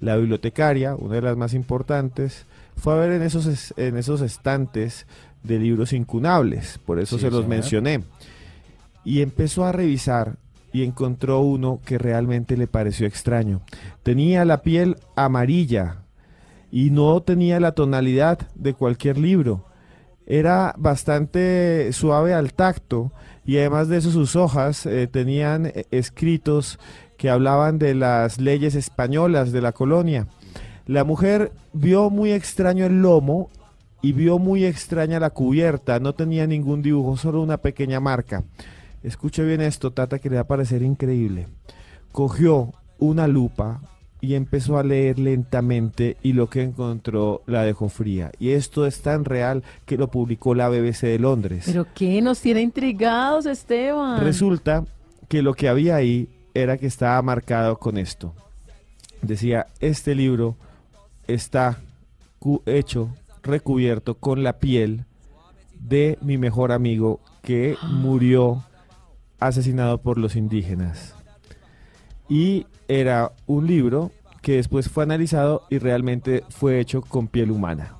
La 0.01 0.17
bibliotecaria, 0.17 0.95
una 0.97 1.17
de 1.17 1.23
las 1.23 1.37
más 1.37 1.55
importantes, 1.55 2.47
fue 2.77 2.95
a 2.95 2.97
ver 2.97 3.13
en 3.13 3.23
esos, 3.23 3.47
es- 3.47 3.75
en 3.77 3.97
esos 3.97 4.21
estantes 4.21 5.07
de 5.43 5.59
libros 5.59 5.93
incunables, 5.93 6.79
por 6.85 6.99
eso 6.99 7.17
Sí, 7.17 7.23
se 7.23 7.31
los 7.31 7.41
señor. 7.43 7.49
mencioné. 7.51 8.05
Y 9.05 9.21
empezó 9.23 9.65
a 9.65 9.73
revisar 9.73 10.37
y 10.73 10.85
encontró 10.85 11.41
uno 11.41 11.81
que 11.85 11.99
realmente 11.99 12.57
le 12.57 12.67
pareció 12.67 13.07
extraño. 13.07 13.61
Tenía 14.03 14.45
la 14.45 14.63
piel 14.63 14.97
amarilla 15.17 15.99
y 16.71 16.91
no 16.91 17.21
tenía 17.23 17.61
la 17.61 17.73
tonalidad 17.73 18.39
de 18.55 18.73
cualquier 18.75 19.19
libro. 19.19 19.67
Era 20.27 20.75
bastante 20.79 21.93
suave 21.93 22.33
al 22.33 22.55
tacto 22.55 23.13
y 23.45 23.59
además 23.59 23.89
de 23.89 23.99
eso 23.99 24.11
sus 24.13 24.37
hojas 24.37 24.87
eh, 24.87 25.09
tenían 25.09 25.67
eh, 25.67 25.85
escritos 25.91 26.79
que 27.23 27.31
hablaban 27.31 27.79
de 27.79 27.95
las 27.95 28.41
leyes 28.41 28.75
españolas 28.75 29.53
de 29.53 29.61
la 29.61 29.71
colonia. 29.71 30.27
La 30.89 31.05
mujer 31.05 31.53
vio 31.73 32.11
muy 32.11 32.33
extraño 32.33 32.85
el 32.85 33.01
lomo 33.01 33.49
y 34.01 34.11
vio 34.11 34.41
muy 34.41 34.65
extraña 34.65 35.21
la 35.21 35.31
cubierta. 35.31 36.01
No 36.01 36.15
tenía 36.17 36.49
ningún 36.49 36.83
dibujo, 36.83 37.17
solo 37.17 37.41
una 37.41 37.59
pequeña 37.59 38.01
marca. 38.01 38.43
Escuche 39.05 39.45
bien 39.45 39.61
esto, 39.61 39.93
Tata, 39.93 40.19
que 40.19 40.31
le 40.31 40.35
va 40.35 40.43
a 40.43 40.49
parecer 40.49 40.83
increíble. 40.83 41.47
Cogió 42.11 42.73
una 42.99 43.29
lupa 43.29 43.81
y 44.21 44.35
empezó 44.35 44.77
a 44.77 44.83
leer 44.83 45.21
lentamente 45.21 46.17
y 46.25 46.33
lo 46.33 46.51
que 46.51 46.63
encontró 46.63 47.43
la 47.47 47.63
dejó 47.63 47.89
fría. 47.89 48.33
Y 48.41 48.51
esto 48.51 48.85
es 48.85 49.01
tan 49.01 49.25
real 49.25 49.63
que 49.87 49.97
lo 49.97 50.09
publicó 50.11 50.57
la 50.57 50.69
BBC 50.69 51.03
de 51.03 51.21
Londres. 51.21 51.67
¿Pero 51.67 51.87
qué? 51.95 52.21
Nos 52.21 52.41
tiene 52.41 52.63
intrigados, 52.63 53.47
Esteban. 53.47 54.21
Resulta 54.25 54.85
que 55.29 55.41
lo 55.41 55.55
que 55.55 55.69
había 55.69 55.95
ahí 55.95 56.29
era 56.55 56.77
que 56.79 56.87
estaba 56.87 57.21
marcado 57.23 57.79
con 57.79 57.99
esto. 57.99 58.35
Decía, 59.23 59.67
este 59.81 60.15
libro 60.15 60.57
está 61.27 61.79
hecho, 62.67 63.11
recubierto 63.43 64.15
con 64.17 64.43
la 64.43 64.59
piel 64.59 65.05
de 65.79 66.19
mi 66.21 66.39
mejor 66.39 66.73
amigo 66.73 67.21
que 67.43 67.77
murió 67.89 68.65
asesinado 69.41 69.99
por 69.99 70.19
los 70.19 70.37
indígenas. 70.37 71.15
Y 72.29 72.67
era 72.89 73.33
un 73.47 73.67
libro 73.67 74.11
que 74.43 74.57
después 74.57 74.89
fue 74.89 75.05
analizado 75.05 75.63
y 75.71 75.79
realmente 75.79 76.45
fue 76.51 76.81
hecho 76.81 77.03
con 77.03 77.29
piel 77.29 77.51
humana. 77.51 77.97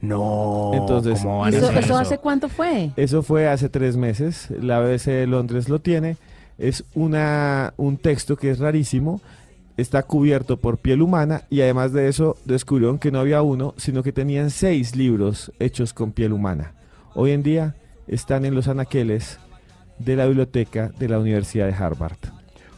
No, 0.00 0.72
Entonces, 0.74 1.20
¿cómo 1.20 1.40
van 1.40 1.52
¿Y 1.52 1.56
a 1.56 1.58
eso, 1.58 1.66
hacer 1.68 1.78
eso 1.78 1.86
eso? 1.94 1.98
hace 1.98 2.18
cuánto 2.18 2.48
fue? 2.50 2.90
Eso 2.96 3.22
fue 3.22 3.48
hace 3.48 3.70
tres 3.70 3.96
meses. 3.96 4.48
La 4.50 4.80
BBC 4.80 5.06
de 5.06 5.26
Londres 5.26 5.68
lo 5.70 5.80
tiene. 5.80 6.18
Es 6.58 6.84
una, 6.94 7.74
un 7.76 7.96
texto 7.96 8.36
que 8.36 8.50
es 8.50 8.58
rarísimo. 8.58 9.20
Está 9.76 10.04
cubierto 10.04 10.56
por 10.58 10.78
piel 10.78 11.02
humana 11.02 11.42
y 11.50 11.60
además 11.60 11.92
de 11.92 12.08
eso 12.08 12.36
descubrieron 12.44 12.98
que 12.98 13.10
no 13.10 13.18
había 13.18 13.42
uno, 13.42 13.74
sino 13.76 14.02
que 14.02 14.12
tenían 14.12 14.50
seis 14.50 14.94
libros 14.94 15.52
hechos 15.58 15.92
con 15.92 16.12
piel 16.12 16.32
humana. 16.32 16.74
Hoy 17.14 17.32
en 17.32 17.42
día 17.42 17.74
están 18.06 18.44
en 18.44 18.54
los 18.54 18.68
anaqueles 18.68 19.38
de 19.98 20.16
la 20.16 20.26
biblioteca 20.26 20.92
de 20.98 21.08
la 21.08 21.18
Universidad 21.18 21.66
de 21.66 21.74
Harvard. 21.74 22.18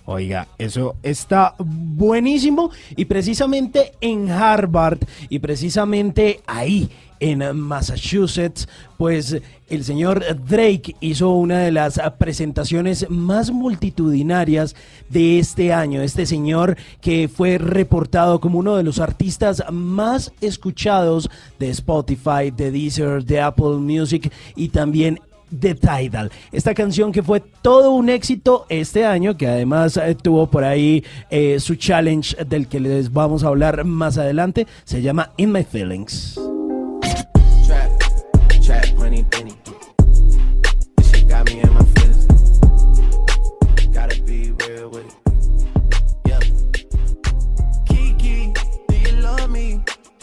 Oiga, 0.09 0.47
eso 0.57 0.95
está 1.03 1.57
buenísimo 1.59 2.71
y 2.95 3.07
precisamente 3.07 3.93
en 4.01 4.31
Harvard 4.31 5.01
y 5.29 5.41
precisamente 5.41 6.43
ahí 6.47 6.89
en 7.19 7.59
Massachusetts, 7.59 8.69
pues 8.99 9.41
el 9.69 9.85
señor 9.85 10.25
Drake 10.47 10.95
hizo 11.01 11.31
una 11.31 11.59
de 11.59 11.73
las 11.73 12.01
presentaciones 12.19 13.11
más 13.11 13.51
multitudinarias 13.51 14.77
de 15.09 15.41
este 15.41 15.73
año. 15.73 16.03
Este 16.03 16.25
señor 16.25 16.77
que 17.01 17.27
fue 17.27 17.59
reportado 17.59 18.41
como 18.41 18.61
uno 18.61 18.77
de 18.77 18.85
los 18.85 19.01
artistas 19.01 19.65
más 19.73 20.33
escuchados 20.41 21.29
de 21.59 21.71
Spotify, 21.71 22.53
de 22.57 22.71
Deezer, 22.71 23.25
de 23.25 23.41
Apple 23.41 23.79
Music 23.79 24.33
y 24.55 24.69
también 24.69 25.21
The 25.59 25.75
Tidal. 25.75 26.31
Esta 26.53 26.75
canción 26.75 27.13
que 27.13 27.23
fue 27.23 27.41
todo 27.41 27.93
un 27.93 28.09
éxito 28.09 28.67
este 28.69 29.05
año, 29.05 29.37
que 29.37 29.47
además 29.47 29.97
eh, 29.97 30.15
tuvo 30.15 30.49
por 30.49 30.65
ahí 30.65 31.05
eh, 31.31 31.59
su 31.61 31.75
challenge 31.77 32.37
del 32.45 32.69
que 32.69 32.81
les 32.81 33.13
vamos 33.13 33.45
a 33.45 33.49
hablar 33.49 33.85
más 33.85 34.19
adelante, 34.19 34.67
se 34.85 35.03
llama 35.03 35.33
In 35.37 35.53
My 35.53 35.65
Feelings. 35.65 36.39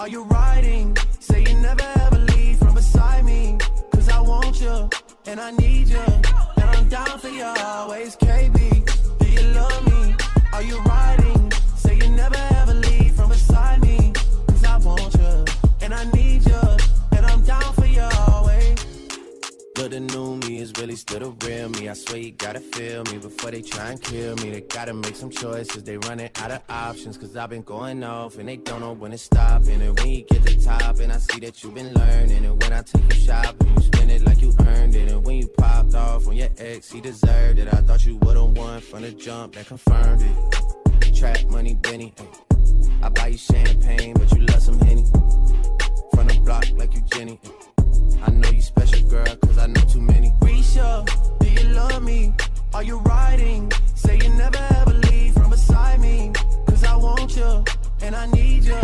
Are 0.04 0.10
you 0.10 0.26
riding? 0.26 0.98
Say 1.22 1.44
you 1.44 1.54
never 1.62 1.86
ever 1.96 2.18
leave 2.18 2.58
from 2.58 2.74
beside 2.74 3.24
me. 3.24 3.58
Cause 3.94 4.10
I 4.10 4.20
want 4.20 4.60
you, 4.60 4.90
and 5.28 5.40
I 5.40 5.52
need 5.52 5.88
you. 5.88 6.00
And 6.00 6.70
I'm 6.70 6.88
down 6.90 7.20
for 7.20 7.30
you 7.30 7.44
always, 7.44 8.16
KB. 8.16 9.20
Do 9.20 9.30
you 9.30 9.42
love 9.54 9.86
me? 9.86 10.16
Are 10.52 10.64
you 10.64 10.80
riding? 10.82 11.52
Say 11.76 11.96
you 11.96 12.10
never 12.10 12.38
ever 12.56 12.74
leave 12.74 13.14
from 13.16 13.30
beside 13.30 13.82
me. 13.82 14.14
Cause 14.48 14.64
I 14.64 14.78
want 14.78 15.14
you, 15.16 15.46
and 15.82 15.94
I 15.94 16.04
need 16.12 16.46
you, 16.46 16.62
and 17.16 17.26
I'm 17.26 17.44
down 17.44 17.74
for 17.74 17.86
you 17.86 18.08
always. 18.28 18.80
But 19.76 19.92
the 19.92 20.00
new 20.00 20.38
me 20.38 20.60
is 20.60 20.74
really 20.78 20.96
still 20.96 21.20
the 21.20 21.48
real 21.48 21.70
me. 21.70 21.90
I 21.90 21.94
swear 21.94 22.20
you 22.20 22.32
gotta 22.32 22.60
feel 22.60 23.04
me 23.06 23.18
before 23.18 23.52
they 23.52 23.62
try 23.62 23.92
and 23.92 24.02
kill 24.02 24.36
me. 24.38 24.52
They 24.52 24.62
gotta 24.62 24.94
make 24.94 25.16
some 25.16 25.30
choices. 25.30 25.84
They 25.84 25.98
running 25.98 26.30
out 26.36 26.52
of 26.52 26.62
options. 26.70 27.18
Cause 27.18 27.36
I've 27.36 27.50
been 27.50 27.64
going 27.64 28.04
off 28.04 28.38
and 28.38 28.48
they 28.48 28.58
don't 28.58 28.82
know 28.82 28.94
when 28.94 29.14
it's 29.14 29.24
stopping. 29.24 29.82
And 29.82 29.98
when 30.00 30.10
you 30.10 30.24
get 30.24 30.46
to 30.46 30.60
see 31.24 31.40
that 31.40 31.64
you've 31.64 31.74
been 31.74 31.94
learning. 31.94 32.46
And 32.46 32.62
when 32.62 32.74
I 32.74 32.82
take 32.82 33.04
you 33.14 33.20
shopping, 33.20 33.76
you 33.76 33.82
spend 33.82 34.12
it 34.12 34.22
like 34.24 34.42
you 34.42 34.54
earned 34.60 34.96
it. 34.96 35.12
And 35.12 35.26
when 35.26 35.38
you 35.38 35.48
popped 35.58 35.96
off 35.96 36.28
on 36.28 36.36
your 36.36 36.50
ex, 36.58 36.92
he 36.92 37.02
deserved 37.02 37.60
it. 37.60 37.68
I 37.74 37.78
thought 37.82 38.06
you 38.06 38.18
would've 38.18 38.58
won 38.58 38.82
from 38.82 39.02
the 39.04 39.12
jump 39.12 39.56
that 39.56 39.68
confirmed 39.68 40.22
it. 40.22 41.16
Trap 41.16 41.46
money, 41.50 41.76
Benny. 41.76 42.14
I 43.02 43.10
buy 43.10 43.28
you 43.28 43.38
champagne, 43.38 44.14
but 44.14 44.32
you 44.32 44.46
love 44.46 44.62
some 44.62 44.80
Henny. 44.80 45.06
From 46.14 46.28
the 46.28 46.40
block 46.44 46.66
like 46.76 46.94
you 46.94 47.02
Jenny. 47.14 47.40
I 48.26 48.32
know 48.32 48.50
you 48.50 48.62
special, 48.62 49.08
girl, 49.10 49.36
cause 49.38 49.58
I 49.58 49.68
know 49.68 49.82
too 49.82 50.02
many. 50.02 50.32
Risha, 50.42 51.06
do 51.40 51.50
you 51.50 51.70
love 51.74 52.04
me? 52.04 52.34
Are 52.74 52.84
you 52.84 53.00
riding? 53.00 53.72
Say 53.96 54.18
you 54.18 54.30
never 54.30 54.58
ever 54.80 54.94
leave 54.94 55.34
from 55.34 55.50
beside 55.50 56.00
me. 56.00 56.32
Cause 56.68 56.84
I 56.84 56.96
want 56.96 57.36
you, 57.36 57.64
and 58.04 58.16
I 58.16 58.26
need 58.28 58.66
you. 58.66 58.76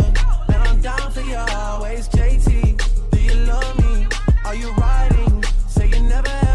And 0.48 0.62
I'm 0.68 0.80
down 0.80 1.10
for 1.12 1.20
you 1.20 1.36
always, 1.36 2.08
JT. 2.08 3.10
Do 3.10 3.20
you 3.20 3.34
love 3.44 3.78
me? 3.78 4.06
Are 4.46 4.54
you 4.54 4.72
riding? 4.72 5.44
Say 5.68 5.88
you 5.88 6.00
never. 6.00 6.49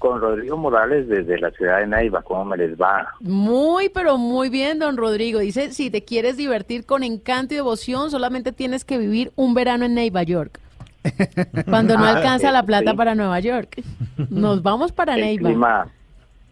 Con 0.00 0.20
Rodrigo 0.20 0.56
Morales 0.56 1.06
desde 1.08 1.38
la 1.38 1.50
ciudad 1.52 1.78
de 1.78 1.86
Neiva, 1.86 2.22
¿cómo 2.22 2.44
me 2.44 2.56
les 2.56 2.76
va? 2.76 3.14
Muy, 3.20 3.88
pero 3.90 4.18
muy 4.18 4.48
bien, 4.48 4.78
don 4.80 4.96
Rodrigo. 4.96 5.38
Dice, 5.38 5.70
si 5.72 5.90
te 5.90 6.04
quieres 6.04 6.36
divertir 6.36 6.84
con 6.86 7.04
encanto 7.04 7.54
y 7.54 7.58
devoción, 7.58 8.10
solamente 8.10 8.50
tienes 8.50 8.84
que 8.84 8.98
vivir 8.98 9.30
un 9.36 9.54
verano 9.54 9.84
en 9.84 9.94
Nueva 9.94 10.22
York. 10.24 10.58
Cuando 11.68 11.96
no 11.96 12.04
Ah, 12.04 12.16
alcanza 12.16 12.50
la 12.50 12.62
plata 12.64 12.90
sí. 12.90 12.96
para 12.96 13.14
Nueva 13.14 13.38
York. 13.40 13.82
Nos 14.30 14.62
vamos 14.62 14.90
para 14.90 15.14
El 15.14 15.20
Neiva. 15.20 15.48
clima, 15.50 15.86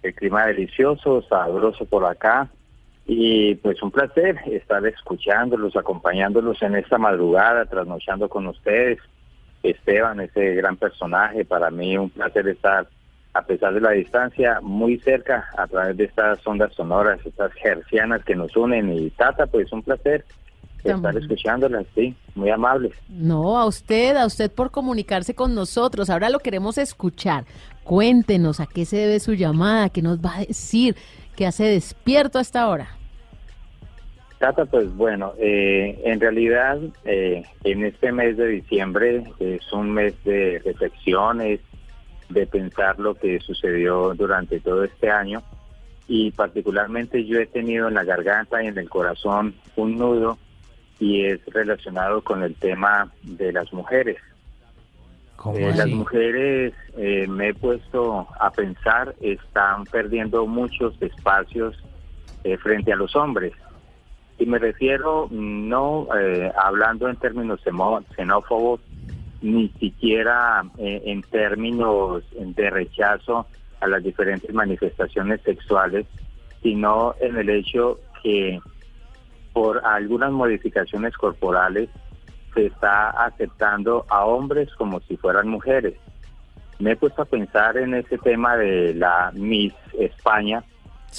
el 0.02 0.15
clima 0.15 0.47
delicioso, 0.47 1.23
sabroso 1.23 1.85
por 1.86 2.05
acá. 2.05 2.49
Y 3.07 3.55
pues 3.57 3.83
un 3.83 3.91
placer 3.91 4.36
estar 4.47 4.86
escuchándolos, 4.86 5.75
acompañándolos 5.77 6.60
en 6.62 6.77
esta 6.77 6.99
madrugada, 6.99 7.65
trasnochando 7.65 8.28
con 8.28 8.47
ustedes. 8.47 8.99
Esteban, 9.62 10.20
ese 10.20 10.55
gran 10.55 10.77
personaje, 10.77 11.44
para 11.44 11.70
mí 11.70 11.97
un 11.99 12.10
placer 12.10 12.47
estar, 12.49 12.86
a 13.39 13.42
pesar 13.42 13.73
de 13.73 13.81
la 13.81 13.92
distancia, 13.92 14.60
muy 14.60 14.99
cerca 14.99 15.49
a 15.57 15.67
través 15.68 15.97
de 15.97 16.05
estas 16.05 16.44
ondas 16.44 16.75
sonoras, 16.75 17.25
estas 17.25 17.52
gercianas 17.52 18.25
que 18.25 18.34
nos 18.34 18.57
unen. 18.57 18.92
Y 18.92 19.10
Tata, 19.10 19.47
pues 19.47 19.73
un 19.73 19.83
placer 19.83 20.25
estar 20.83 21.17
escuchándolas, 21.17 21.86
sí, 21.94 22.15
muy 22.34 22.50
amables. 22.50 22.92
No, 23.08 23.58
a 23.58 23.67
usted, 23.67 24.17
a 24.17 24.26
usted 24.26 24.50
por 24.50 24.70
comunicarse 24.70 25.34
con 25.34 25.55
nosotros. 25.55 26.10
Ahora 26.10 26.31
lo 26.31 26.41
queremos 26.41 26.78
escuchar. 26.78 27.44
Cuéntenos 27.84 28.58
a 28.60 28.67
qué 28.67 28.84
se 28.84 28.97
debe 28.97 29.20
su 29.20 29.34
llamada, 29.34 29.89
qué 29.89 30.02
nos 30.02 30.18
va 30.18 30.36
a 30.36 30.41
decir, 30.41 30.97
qué 31.36 31.47
hace 31.47 31.65
despierto 31.65 32.39
hasta 32.39 32.62
ahora. 32.62 32.89
Tata, 34.39 34.67
pues 34.67 34.92
bueno, 34.97 35.33
eh, 35.39 36.00
en 36.05 36.20
realidad 36.20 36.78
eh, 37.05 37.42
en 37.65 37.84
este 37.84 38.12
mes 38.12 38.36
de 38.36 38.47
diciembre 38.47 39.25
es 39.41 39.73
un 39.73 39.92
mes 39.92 40.15
de 40.25 40.60
reflexiones, 40.65 41.60
de 42.28 42.47
pensar 42.47 42.98
lo 42.98 43.15
que 43.15 43.40
sucedió 43.40 44.15
durante 44.15 44.60
todo 44.60 44.84
este 44.84 45.10
año 45.10 45.42
y 46.07 46.31
particularmente 46.31 47.24
yo 47.24 47.39
he 47.39 47.47
tenido 47.47 47.89
en 47.89 47.94
la 47.94 48.05
garganta 48.05 48.62
y 48.62 48.66
en 48.66 48.78
el 48.78 48.89
corazón 48.89 49.55
un 49.76 49.97
nudo 49.97 50.39
y 50.98 51.24
es 51.24 51.44
relacionado 51.47 52.23
con 52.23 52.42
el 52.42 52.55
tema 52.55 53.12
de 53.23 53.52
las 53.52 53.73
mujeres. 53.73 54.16
Eh, 55.55 55.73
las 55.76 55.89
mujeres, 55.89 56.74
eh, 56.97 57.26
me 57.28 57.50
he 57.50 57.55
puesto 57.55 58.26
a 58.40 58.50
pensar, 58.50 59.15
están 59.20 59.84
perdiendo 59.84 60.47
muchos 60.47 61.00
espacios 61.00 61.76
eh, 62.42 62.57
frente 62.57 62.92
a 62.92 62.97
los 62.97 63.15
hombres. 63.15 63.52
Y 64.39 64.47
me 64.47 64.58
refiero 64.58 65.28
no 65.31 66.08
eh, 66.18 66.50
hablando 66.57 67.08
en 67.08 67.16
términos 67.16 67.60
xenófobos, 68.16 68.81
ni 69.41 69.68
siquiera 69.81 70.65
eh, 70.78 71.02
en 71.07 71.23
términos 71.23 72.25
de 72.33 72.70
rechazo 72.70 73.47
a 73.81 73.86
las 73.86 74.02
diferentes 74.02 74.52
manifestaciones 74.52 75.41
sexuales, 75.42 76.07
sino 76.62 77.15
en 77.20 77.36
el 77.36 77.49
hecho 77.50 78.00
que 78.23 78.60
por 79.52 79.84
algunas 79.84 80.33
modificaciones 80.33 81.17
corporales 81.17 81.89
se 82.55 82.67
está 82.67 83.10
aceptando 83.10 84.05
a 84.08 84.25
hombres 84.25 84.68
como 84.75 85.00
si 85.00 85.17
fueran 85.17 85.49
mujeres. 85.49 85.94
Me 86.78 86.92
he 86.92 86.97
puesto 86.97 87.23
a 87.23 87.26
pensar 87.26 87.76
en 87.76 87.94
ese 87.94 88.18
tema 88.18 88.57
de 88.57 88.94
la 88.94 89.33
Miss 89.34 89.75
España, 89.99 90.62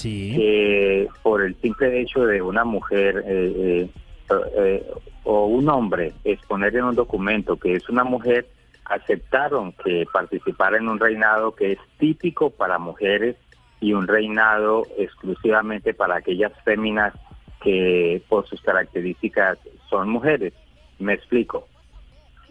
que 0.00 1.08
por 1.22 1.42
el 1.42 1.54
simple 1.60 2.00
hecho 2.00 2.24
de 2.24 2.40
una 2.40 2.64
mujer 2.64 3.24
eh, 3.26 3.52
eh, 3.56 3.90
eh, 4.56 4.86
o 5.24 5.46
un 5.46 5.68
hombre 5.68 6.12
exponer 6.24 6.76
en 6.76 6.84
un 6.84 6.94
documento 6.94 7.56
que 7.56 7.74
es 7.74 7.88
una 7.88 8.04
mujer, 8.04 8.46
aceptaron 8.84 9.72
que 9.72 10.06
participara 10.12 10.78
en 10.78 10.88
un 10.88 10.98
reinado 10.98 11.54
que 11.54 11.72
es 11.72 11.78
típico 11.98 12.50
para 12.50 12.78
mujeres 12.78 13.36
y 13.80 13.92
un 13.92 14.06
reinado 14.06 14.86
exclusivamente 14.98 15.94
para 15.94 16.16
aquellas 16.16 16.52
féminas 16.64 17.14
que 17.62 18.22
por 18.28 18.46
sus 18.46 18.60
características 18.60 19.58
son 19.88 20.08
mujeres. 20.08 20.52
Me 20.98 21.14
explico. 21.14 21.66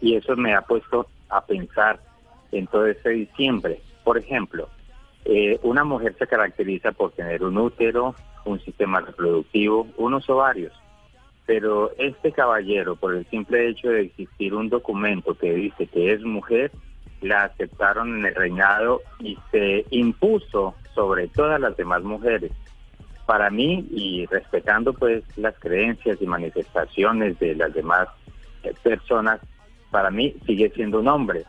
Y 0.00 0.16
eso 0.16 0.36
me 0.36 0.54
ha 0.54 0.62
puesto 0.62 1.06
a 1.28 1.44
pensar 1.44 2.00
en 2.52 2.66
todo 2.66 2.86
este 2.86 3.10
diciembre. 3.10 3.80
Por 4.02 4.18
ejemplo, 4.18 4.68
eh, 5.24 5.58
una 5.62 5.84
mujer 5.84 6.16
se 6.18 6.26
caracteriza 6.26 6.92
por 6.92 7.12
tener 7.12 7.42
un 7.42 7.58
útero, 7.58 8.14
un 8.44 8.58
sistema 8.60 9.00
reproductivo, 9.00 9.86
unos 9.96 10.28
ovarios. 10.30 10.72
Pero 11.50 11.90
este 11.98 12.30
caballero, 12.30 12.94
por 12.94 13.12
el 13.12 13.26
simple 13.26 13.68
hecho 13.68 13.88
de 13.88 14.02
existir 14.02 14.54
un 14.54 14.68
documento 14.68 15.34
que 15.34 15.52
dice 15.52 15.88
que 15.88 16.12
es 16.12 16.22
mujer, 16.22 16.70
la 17.22 17.42
aceptaron 17.42 18.20
en 18.20 18.26
el 18.26 18.34
reinado 18.36 19.02
y 19.18 19.36
se 19.50 19.84
impuso 19.90 20.76
sobre 20.94 21.26
todas 21.26 21.60
las 21.60 21.76
demás 21.76 22.04
mujeres. 22.04 22.52
Para 23.26 23.50
mí, 23.50 23.84
y 23.90 24.26
respetando 24.26 24.92
pues 24.92 25.24
las 25.36 25.58
creencias 25.58 26.22
y 26.22 26.26
manifestaciones 26.28 27.36
de 27.40 27.56
las 27.56 27.74
demás 27.74 28.06
eh, 28.62 28.72
personas, 28.84 29.40
para 29.90 30.12
mí 30.12 30.36
sigue 30.46 30.70
siendo 30.70 31.00
un 31.00 31.08
hombre. 31.08 31.46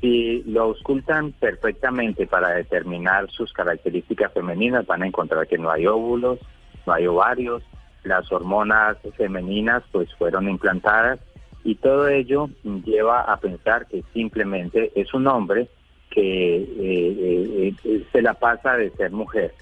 Si 0.00 0.44
lo 0.44 0.62
auscultan 0.62 1.32
perfectamente 1.32 2.28
para 2.28 2.50
determinar 2.50 3.28
sus 3.28 3.52
características 3.52 4.32
femeninas, 4.32 4.86
van 4.86 5.02
a 5.02 5.08
encontrar 5.08 5.48
que 5.48 5.58
no 5.58 5.68
hay 5.68 5.88
óvulos, 5.88 6.38
no 6.86 6.92
hay 6.92 7.08
ovarios, 7.08 7.64
las 8.04 8.30
hormonas 8.32 8.96
femeninas 9.16 9.82
pues 9.92 10.12
fueron 10.14 10.48
implantadas 10.48 11.20
y 11.64 11.76
todo 11.76 12.08
ello 12.08 12.50
lleva 12.84 13.20
a 13.22 13.36
pensar 13.38 13.86
que 13.86 14.02
simplemente 14.12 14.90
es 14.94 15.14
un 15.14 15.26
hombre 15.26 15.68
que 16.10 16.56
eh, 16.56 16.66
eh, 16.78 17.74
eh, 17.84 18.06
se 18.12 18.22
la 18.22 18.34
pasa 18.34 18.76
de 18.76 18.90
ser 18.90 19.12
mujer. 19.12 19.54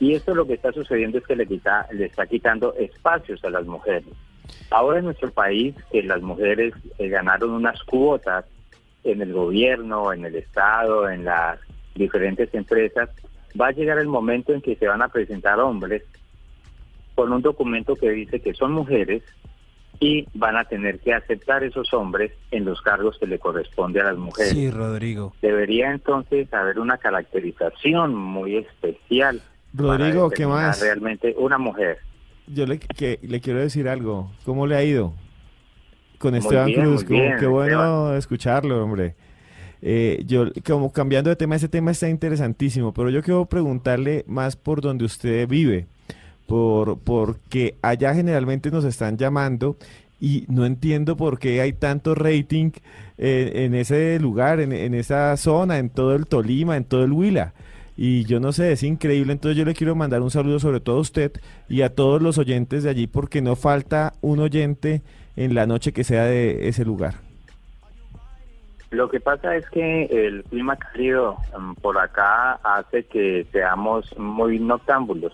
Y 0.00 0.14
esto 0.14 0.34
lo 0.34 0.46
que 0.46 0.54
está 0.54 0.72
sucediendo 0.72 1.18
es 1.18 1.26
que 1.26 1.36
le, 1.36 1.46
quita, 1.46 1.86
le 1.92 2.06
está 2.06 2.26
quitando 2.26 2.74
espacios 2.74 3.44
a 3.44 3.50
las 3.50 3.66
mujeres. 3.66 4.08
Ahora 4.70 4.98
en 4.98 5.04
nuestro 5.04 5.30
país, 5.30 5.74
que 5.90 6.02
las 6.02 6.22
mujeres 6.22 6.74
eh, 6.98 7.08
ganaron 7.08 7.50
unas 7.50 7.82
cuotas 7.84 8.44
en 9.04 9.20
el 9.20 9.32
gobierno, 9.32 10.12
en 10.12 10.24
el 10.24 10.34
Estado, 10.36 11.08
en 11.08 11.24
las 11.24 11.60
diferentes 11.94 12.52
empresas, 12.54 13.10
va 13.60 13.68
a 13.68 13.72
llegar 13.72 13.98
el 13.98 14.08
momento 14.08 14.52
en 14.52 14.62
que 14.62 14.76
se 14.76 14.88
van 14.88 15.02
a 15.02 15.08
presentar 15.08 15.60
hombres 15.60 16.02
con 17.22 17.32
un 17.32 17.40
documento 17.40 17.94
que 17.94 18.10
dice 18.10 18.40
que 18.40 18.52
son 18.52 18.72
mujeres 18.72 19.22
y 20.00 20.26
van 20.34 20.56
a 20.56 20.64
tener 20.64 20.98
que 20.98 21.14
aceptar 21.14 21.62
esos 21.62 21.94
hombres 21.94 22.32
en 22.50 22.64
los 22.64 22.82
cargos 22.82 23.16
que 23.20 23.28
le 23.28 23.38
corresponde 23.38 24.00
a 24.00 24.04
las 24.06 24.16
mujeres. 24.16 24.50
Sí, 24.52 24.68
Rodrigo. 24.72 25.32
Debería 25.40 25.92
entonces 25.92 26.52
haber 26.52 26.80
una 26.80 26.98
caracterización 26.98 28.12
muy 28.12 28.56
especial. 28.56 29.40
Rodrigo, 29.72 30.30
para 30.30 30.36
¿qué 30.36 30.46
más? 30.48 30.80
Realmente 30.80 31.32
una 31.38 31.58
mujer. 31.58 31.98
Yo 32.48 32.66
le, 32.66 32.80
que, 32.80 33.20
le 33.22 33.40
quiero 33.40 33.60
decir 33.60 33.88
algo. 33.88 34.32
¿Cómo 34.44 34.66
le 34.66 34.74
ha 34.74 34.82
ido? 34.82 35.14
Con 36.18 36.32
Muy 36.32 36.40
Esteban 36.40 36.66
bien, 36.66 36.80
Cruz. 36.80 36.94
muy 37.02 37.04
Como- 37.04 37.20
bien, 37.20 37.36
qué 37.38 37.46
bueno 37.46 37.78
Esteban. 37.82 38.16
escucharlo, 38.16 38.82
hombre. 38.82 39.14
Eh, 39.80 40.24
yo, 40.26 40.46
como 40.66 40.92
cambiando 40.92 41.30
de 41.30 41.36
tema, 41.36 41.54
ese 41.54 41.68
tema 41.68 41.92
está 41.92 42.08
interesantísimo, 42.08 42.92
pero 42.92 43.10
yo 43.10 43.22
quiero 43.22 43.46
preguntarle 43.46 44.24
más 44.26 44.56
por 44.56 44.80
donde 44.80 45.04
usted 45.04 45.46
vive, 45.46 45.86
por 46.46 46.98
porque 46.98 47.76
allá 47.82 48.14
generalmente 48.14 48.70
nos 48.70 48.84
están 48.84 49.16
llamando 49.16 49.76
y 50.20 50.44
no 50.48 50.66
entiendo 50.66 51.16
por 51.16 51.38
qué 51.38 51.60
hay 51.60 51.72
tanto 51.72 52.14
rating 52.14 52.70
eh, 53.18 53.52
en 53.64 53.74
ese 53.74 54.18
lugar, 54.20 54.60
en, 54.60 54.72
en 54.72 54.94
esa 54.94 55.36
zona, 55.36 55.78
en 55.78 55.90
todo 55.90 56.14
el 56.14 56.26
Tolima, 56.26 56.76
en 56.76 56.84
todo 56.84 57.04
el 57.04 57.12
Huila. 57.12 57.52
Y 57.96 58.24
yo 58.24 58.40
no 58.40 58.52
sé, 58.52 58.72
es 58.72 58.82
increíble. 58.82 59.32
Entonces 59.32 59.56
yo 59.56 59.64
le 59.64 59.74
quiero 59.74 59.94
mandar 59.94 60.22
un 60.22 60.30
saludo 60.30 60.58
sobre 60.58 60.80
todo 60.80 60.96
a 60.98 61.00
usted 61.00 61.32
y 61.68 61.82
a 61.82 61.94
todos 61.94 62.22
los 62.22 62.38
oyentes 62.38 62.84
de 62.84 62.90
allí, 62.90 63.06
porque 63.06 63.42
no 63.42 63.56
falta 63.56 64.14
un 64.20 64.40
oyente 64.40 65.02
en 65.36 65.54
la 65.54 65.66
noche 65.66 65.92
que 65.92 66.04
sea 66.04 66.24
de 66.24 66.68
ese 66.68 66.84
lugar. 66.84 67.14
Lo 68.90 69.08
que 69.08 69.20
pasa 69.20 69.56
es 69.56 69.68
que 69.70 70.04
el 70.04 70.44
clima 70.44 70.76
cálido 70.76 71.38
mm, 71.58 71.74
por 71.80 71.98
acá 71.98 72.60
hace 72.62 73.04
que 73.04 73.46
seamos 73.50 74.16
muy 74.18 74.58
noctámbulos. 74.58 75.32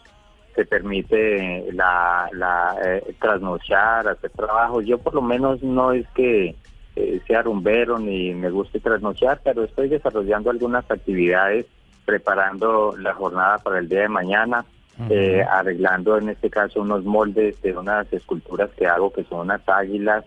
Se 0.58 0.64
permite 0.64 1.70
la, 1.72 2.28
la 2.32 2.74
eh, 2.84 3.14
trasnochar, 3.20 4.08
hacer 4.08 4.30
trabajo. 4.30 4.80
Yo 4.80 4.98
por 4.98 5.14
lo 5.14 5.22
menos 5.22 5.62
no 5.62 5.92
es 5.92 6.04
que 6.16 6.56
eh, 6.96 7.20
sea 7.28 7.42
rumbero 7.42 7.96
ni 8.00 8.34
me 8.34 8.50
guste 8.50 8.80
trasnochar, 8.80 9.40
pero 9.44 9.62
estoy 9.62 9.88
desarrollando 9.88 10.50
algunas 10.50 10.90
actividades, 10.90 11.66
preparando 12.04 12.96
la 12.98 13.14
jornada 13.14 13.58
para 13.58 13.78
el 13.78 13.88
día 13.88 14.00
de 14.00 14.08
mañana, 14.08 14.64
eh, 15.08 15.44
arreglando 15.48 16.18
en 16.18 16.30
este 16.30 16.50
caso 16.50 16.80
unos 16.80 17.04
moldes 17.04 17.62
de 17.62 17.76
unas 17.76 18.12
esculturas 18.12 18.70
que 18.76 18.88
hago 18.88 19.12
que 19.12 19.22
son 19.22 19.42
unas 19.42 19.60
águilas 19.68 20.24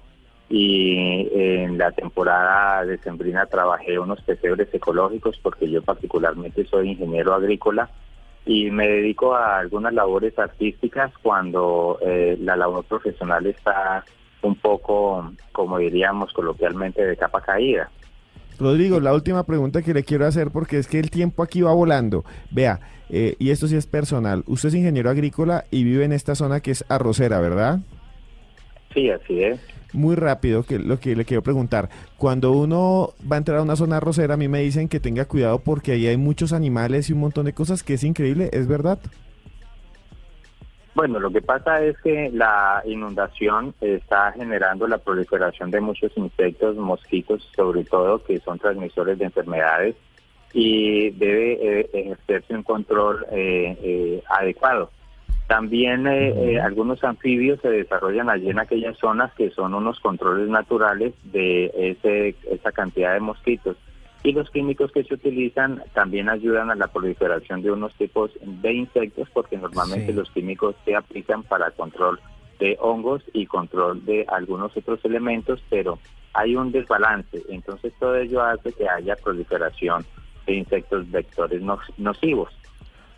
y 0.47 1.27
en 1.33 1.77
la 1.77 1.91
temporada 1.91 2.85
decembrina 2.85 3.47
trabajé 3.47 3.99
unos 3.99 4.21
pesebres 4.21 4.73
ecológicos 4.73 5.37
porque 5.43 5.69
yo 5.69 5.81
particularmente 5.81 6.65
soy 6.67 6.91
ingeniero 6.91 7.33
agrícola 7.33 7.89
y 8.45 8.71
me 8.71 8.87
dedico 8.87 9.35
a 9.35 9.59
algunas 9.59 9.93
labores 9.93 10.37
artísticas 10.37 11.11
cuando 11.21 11.99
eh, 12.01 12.37
la 12.39 12.55
labor 12.55 12.85
profesional 12.85 13.45
está 13.45 14.03
un 14.41 14.55
poco, 14.55 15.31
como 15.51 15.77
diríamos 15.77 16.33
coloquialmente, 16.33 17.05
de 17.05 17.17
capa 17.17 17.41
caída. 17.41 17.89
Rodrigo, 18.59 18.99
la 18.99 19.13
última 19.13 19.43
pregunta 19.45 19.81
que 19.81 19.93
le 19.93 20.03
quiero 20.03 20.25
hacer, 20.25 20.51
porque 20.51 20.77
es 20.77 20.87
que 20.87 20.99
el 20.99 21.09
tiempo 21.09 21.43
aquí 21.43 21.61
va 21.61 21.73
volando. 21.73 22.23
Vea, 22.51 22.79
eh, 23.09 23.35
y 23.39 23.49
esto 23.49 23.67
sí 23.67 23.75
es 23.75 23.87
personal. 23.87 24.43
Usted 24.47 24.69
es 24.69 24.75
ingeniero 24.75 25.09
agrícola 25.09 25.65
y 25.71 25.83
vive 25.83 26.05
en 26.05 26.11
esta 26.11 26.35
zona 26.35 26.59
que 26.59 26.71
es 26.71 26.85
arrocera, 26.89 27.39
¿verdad? 27.39 27.79
Sí, 28.93 29.09
así 29.09 29.43
es. 29.43 29.59
Muy 29.93 30.15
rápido, 30.15 30.63
que 30.63 30.79
lo 30.79 30.99
que 30.99 31.15
le 31.15 31.25
quiero 31.25 31.41
preguntar. 31.41 31.89
Cuando 32.17 32.51
uno 32.51 33.13
va 33.29 33.35
a 33.35 33.39
entrar 33.39 33.57
a 33.57 33.61
una 33.61 33.75
zona 33.75 33.97
arrocera, 33.97 34.35
a 34.35 34.37
mí 34.37 34.47
me 34.47 34.61
dicen 34.61 34.87
que 34.87 34.99
tenga 34.99 35.25
cuidado 35.25 35.59
porque 35.59 35.91
ahí 35.91 36.07
hay 36.07 36.17
muchos 36.17 36.53
animales 36.53 37.09
y 37.09 37.13
un 37.13 37.19
montón 37.19 37.45
de 37.45 37.53
cosas 37.53 37.83
que 37.83 37.95
es 37.95 38.03
increíble, 38.03 38.49
¿es 38.53 38.67
verdad? 38.67 38.99
Bueno, 40.93 41.19
lo 41.19 41.31
que 41.31 41.41
pasa 41.41 41.81
es 41.81 41.97
que 42.01 42.29
la 42.33 42.81
inundación 42.85 43.73
está 43.79 44.33
generando 44.33 44.87
la 44.87 44.97
proliferación 44.97 45.71
de 45.71 45.79
muchos 45.79 46.11
insectos, 46.17 46.75
mosquitos 46.75 47.41
sobre 47.55 47.85
todo, 47.85 48.23
que 48.23 48.39
son 48.39 48.59
transmisores 48.59 49.17
de 49.17 49.25
enfermedades 49.25 49.95
y 50.53 51.11
debe 51.11 51.53
eh, 51.79 51.89
ejercerse 51.93 52.53
un 52.53 52.63
control 52.63 53.25
eh, 53.31 53.77
eh, 53.81 54.23
adecuado. 54.29 54.91
También 55.51 56.07
eh, 56.07 56.29
eh, 56.53 56.61
algunos 56.61 57.03
anfibios 57.03 57.59
se 57.59 57.69
desarrollan 57.69 58.29
allí 58.29 58.49
en 58.49 58.57
aquellas 58.59 58.97
zonas 58.97 59.33
que 59.33 59.49
son 59.49 59.73
unos 59.73 59.99
controles 59.99 60.47
naturales 60.47 61.13
de 61.23 61.65
ese, 61.75 62.35
esa 62.49 62.71
cantidad 62.71 63.13
de 63.15 63.19
mosquitos. 63.19 63.75
Y 64.23 64.31
los 64.31 64.49
químicos 64.49 64.93
que 64.93 65.03
se 65.03 65.13
utilizan 65.13 65.83
también 65.93 66.29
ayudan 66.29 66.71
a 66.71 66.75
la 66.75 66.87
proliferación 66.87 67.61
de 67.63 67.71
unos 67.71 67.93
tipos 67.95 68.31
de 68.41 68.71
insectos 68.71 69.27
porque 69.33 69.57
normalmente 69.57 70.13
Sí. 70.13 70.13
los 70.13 70.31
químicos 70.31 70.73
se 70.85 70.95
aplican 70.95 71.43
para 71.43 71.71
control 71.71 72.17
de 72.57 72.77
hongos 72.79 73.21
y 73.33 73.45
control 73.45 74.05
de 74.05 74.25
algunos 74.29 74.77
otros 74.77 75.03
elementos, 75.03 75.61
pero 75.69 75.99
hay 76.33 76.55
un 76.55 76.71
desbalance. 76.71 77.41
Entonces 77.49 77.91
todo 77.99 78.15
ello 78.15 78.41
hace 78.41 78.71
que 78.71 78.87
haya 78.87 79.17
proliferación 79.17 80.05
de 80.47 80.53
insectos 80.53 81.11
vectores 81.11 81.61
no- 81.61 81.81
nocivos. 81.97 82.53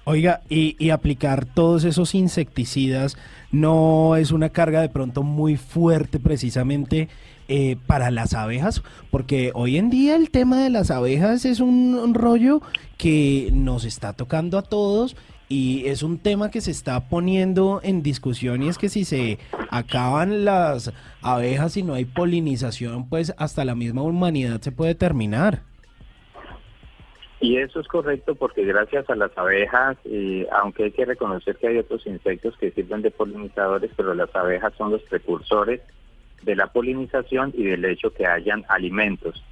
Oiga, 0.06 0.42
y, 0.50 0.76
y 0.80 0.90
aplicar 0.90 1.46
todos 1.46 1.86
esos 1.86 2.14
insecticidas 2.14 3.18
no 3.52 4.16
es 4.16 4.32
una 4.32 4.50
carga 4.50 4.82
de 4.82 4.90
pronto 4.90 5.24
muy 5.24 5.56
fuerte 5.56 6.20
precisamente 6.20 7.08
eh, 7.50 7.76
para 7.88 8.10
las 8.10 8.34
abejas, 8.34 8.82
porque 9.12 9.52
hoy 9.54 9.78
en 9.78 9.90
día 9.90 10.16
el 10.16 10.30
tema 10.32 10.64
de 10.64 10.70
las 10.70 10.90
abejas 10.92 11.44
es 11.44 11.60
un, 11.60 12.14
rollo 12.14 12.62
que 12.98 13.50
nos 13.54 13.84
está 13.84 14.14
tocando 14.14 14.58
a 14.58 14.62
todos 14.62 15.18
y 15.50 15.86
es 15.88 16.04
un 16.04 16.20
tema 16.20 16.50
que 16.50 16.62
se 16.62 16.72
está 16.72 17.10
poniendo 17.10 17.82
en 17.84 18.02
discusión 18.02 18.64
y 18.64 18.70
es 18.70 18.78
que 18.78 18.88
si 18.88 19.04
se 19.04 19.40
acaban 19.70 20.46
las 20.46 20.94
abejas 21.22 21.76
y 21.76 21.84
no 21.84 21.96
hay 21.96 22.06
polinización, 22.06 23.10
pues 23.10 23.34
hasta 23.38 23.66
la 23.66 23.76
misma 23.76 24.04
humanidad 24.04 24.62
se 24.62 24.72
puede 24.72 24.96
terminar. 24.96 25.64
Y 27.44 27.58
eso 27.58 27.82
es 27.82 27.90
correcto 27.90 28.36
porque 28.36 28.64
gracias 28.64 29.10
a 29.10 29.16
las 29.16 29.38
abejas, 29.38 29.98
eh, 30.06 30.48
aunque 30.50 30.86
hay 30.86 30.92
que 30.92 31.04
reconocer 31.04 31.58
que 31.58 31.68
hay 31.68 31.78
otros 31.78 32.08
insectos 32.08 32.56
que 32.56 32.72
sirven 32.72 33.02
de 33.02 33.12
polinizadores, 33.12 33.92
pero 33.98 34.14
las 34.14 34.34
abejas 34.34 34.72
son 34.78 34.92
los 34.92 35.02
precursores 35.02 35.82
de 36.42 36.56
la 36.56 36.68
polinización 36.68 37.52
y 37.54 37.66
del 37.66 37.84
hecho 37.84 38.14
que 38.14 38.26
hayan 38.26 38.64
alimentos. 38.70 39.44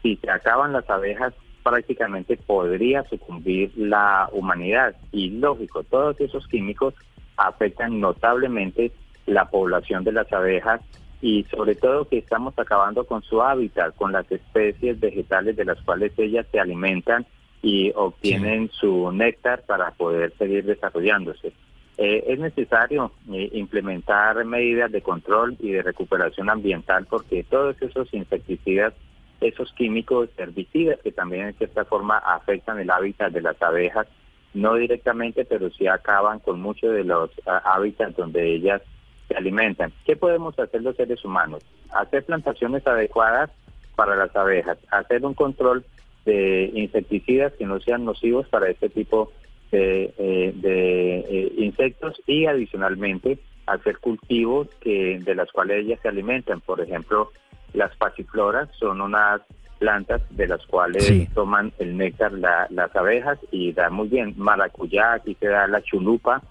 Si 0.00 0.14
se 0.18 0.30
acaban 0.30 0.72
las 0.72 0.88
abejas, 0.88 1.34
prácticamente 1.64 2.36
podría 2.36 3.02
sucumbir 3.08 3.72
la 3.74 4.28
humanidad. 4.30 4.94
Y 5.10 5.30
lógico, 5.30 5.82
todos 5.82 6.20
esos 6.20 6.46
químicos 6.46 6.94
afectan 7.36 7.98
notablemente 7.98 8.92
la 9.26 9.46
población 9.46 10.04
de 10.04 10.12
las 10.12 10.32
abejas 10.32 10.82
y 11.20 11.42
sobre 11.50 11.74
todo 11.74 12.08
que 12.08 12.18
estamos 12.18 12.56
acabando 12.56 13.04
con 13.06 13.24
su 13.24 13.42
hábitat, 13.42 13.96
con 13.96 14.12
las 14.12 14.30
especies 14.30 15.00
vegetales 15.00 15.56
de 15.56 15.64
las 15.64 15.82
cuales 15.82 16.12
ellas 16.16 16.46
se 16.52 16.60
alimentan 16.60 17.26
y 17.62 17.92
obtienen 17.94 18.70
su 18.70 19.10
néctar 19.12 19.62
para 19.62 19.90
poder 19.92 20.32
seguir 20.38 20.64
desarrollándose. 20.64 21.52
Eh, 21.98 22.24
es 22.28 22.38
necesario 22.38 23.12
eh, 23.30 23.50
implementar 23.52 24.42
medidas 24.46 24.90
de 24.90 25.02
control 25.02 25.56
y 25.58 25.72
de 25.72 25.82
recuperación 25.82 26.48
ambiental 26.48 27.06
porque 27.10 27.44
todos 27.44 27.76
esos 27.82 28.12
insecticidas, 28.14 28.94
esos 29.42 29.70
químicos 29.74 30.30
herbicidas 30.38 30.98
que 31.00 31.12
también 31.12 31.48
en 31.48 31.54
cierta 31.54 31.84
forma 31.84 32.16
afectan 32.16 32.78
el 32.78 32.90
hábitat 32.90 33.32
de 33.32 33.42
las 33.42 33.60
abejas, 33.60 34.06
no 34.54 34.76
directamente, 34.76 35.44
pero 35.44 35.70
sí 35.70 35.86
acaban 35.86 36.38
con 36.38 36.62
muchos 36.62 36.94
de 36.94 37.04
los 37.04 37.30
ah, 37.46 37.60
hábitats 37.64 38.16
donde 38.16 38.54
ellas 38.54 38.80
se 39.28 39.36
alimentan. 39.36 39.92
¿Qué 40.06 40.16
podemos 40.16 40.58
hacer 40.58 40.82
los 40.82 40.96
seres 40.96 41.22
humanos? 41.22 41.62
Hacer 41.92 42.24
plantaciones 42.24 42.86
adecuadas 42.86 43.50
para 43.94 44.16
las 44.16 44.34
abejas, 44.34 44.78
hacer 44.90 45.22
un 45.26 45.34
control 45.34 45.84
de 46.24 46.70
insecticidas 46.74 47.52
que 47.54 47.66
no 47.66 47.80
sean 47.80 48.04
nocivos 48.04 48.46
para 48.48 48.68
este 48.70 48.88
tipo 48.88 49.32
de, 49.72 50.12
eh, 50.18 50.52
de, 50.54 51.18
eh, 51.20 51.52
insectos 51.58 52.20
y 52.26 52.46
adicionalmente 52.46 53.38
hacer 53.66 53.98
cultivos 53.98 54.68
que 54.80 55.20
de 55.20 55.34
las 55.34 55.50
cuales 55.52 55.84
ellas 55.84 56.00
se 56.02 56.08
alimentan. 56.08 56.60
Por 56.60 56.80
ejemplo, 56.80 57.30
las 57.72 57.94
pasifloras 57.96 58.68
son 58.78 59.00
unas 59.00 59.40
plantas 59.78 60.20
de 60.30 60.48
las 60.48 60.66
cuales 60.66 61.04
Sí. 61.04 61.28
toman 61.34 61.72
el 61.78 61.96
néctar 61.96 62.32
la- 62.32 62.66
las 62.70 62.94
abejas 62.96 63.38
y 63.52 63.72
da 63.72 63.88
muy 63.90 64.08
bien. 64.08 64.34
Maracuyá, 64.36 65.14
aquí 65.14 65.36
se 65.40 65.46
da 65.46 65.66
la 65.68 65.80
chulupa, 65.82 66.42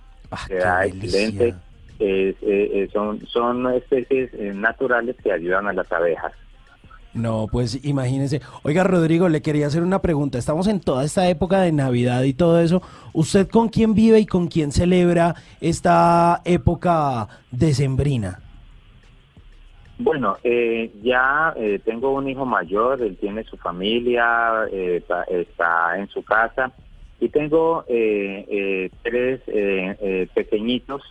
se 0.48 0.56
da 0.56 0.86
excelente. 0.86 1.54
Eh, 2.00 2.34
eh, 2.42 2.90
son, 2.94 3.20
son 3.28 3.72
especies 3.74 4.32
naturales 4.56 5.18
que 5.22 5.34
ayudan 5.34 5.68
a 5.68 5.74
las 5.74 5.92
abejas. 5.92 6.32
No, 7.14 7.48
pues 7.52 7.84
imagínense. 7.84 8.42
Oiga, 8.64 8.84
Rodrigo, 8.84 9.30
le 9.30 9.42
quería 9.42 9.68
hacer 9.68 9.82
una 9.82 10.00
pregunta. 10.00 10.38
Estamos 10.38 10.68
en 10.68 10.80
toda 10.80 11.04
esta 11.04 11.28
época 11.28 11.62
de 11.62 11.72
Navidad 11.72 12.24
y 12.24 12.34
todo 12.34 12.60
eso. 12.62 12.82
¿Usted 13.14 13.48
con 13.48 13.70
quién 13.70 13.96
vive 13.96 14.20
y 14.20 14.26
con 14.26 14.48
quién 14.48 14.72
celebra 14.72 15.36
esta 15.60 16.42
época 16.46 17.28
decembrina? 17.52 18.40
Bueno, 19.98 20.38
eh, 20.44 20.94
ya 21.04 21.54
eh, 21.58 21.82
tengo 21.84 22.14
un 22.14 22.30
hijo 22.30 22.46
mayor, 22.46 23.02
él 23.02 23.18
tiene 23.18 23.44
su 23.44 23.58
familia, 23.58 24.66
eh, 24.72 24.98
está, 25.02 25.24
está 25.24 26.00
en 26.00 26.08
su 26.08 26.24
casa 26.24 26.72
y 27.20 27.28
tengo 27.28 27.84
eh, 27.90 28.46
eh, 28.50 28.90
tres 29.04 29.42
pequeñitos. 30.34 31.02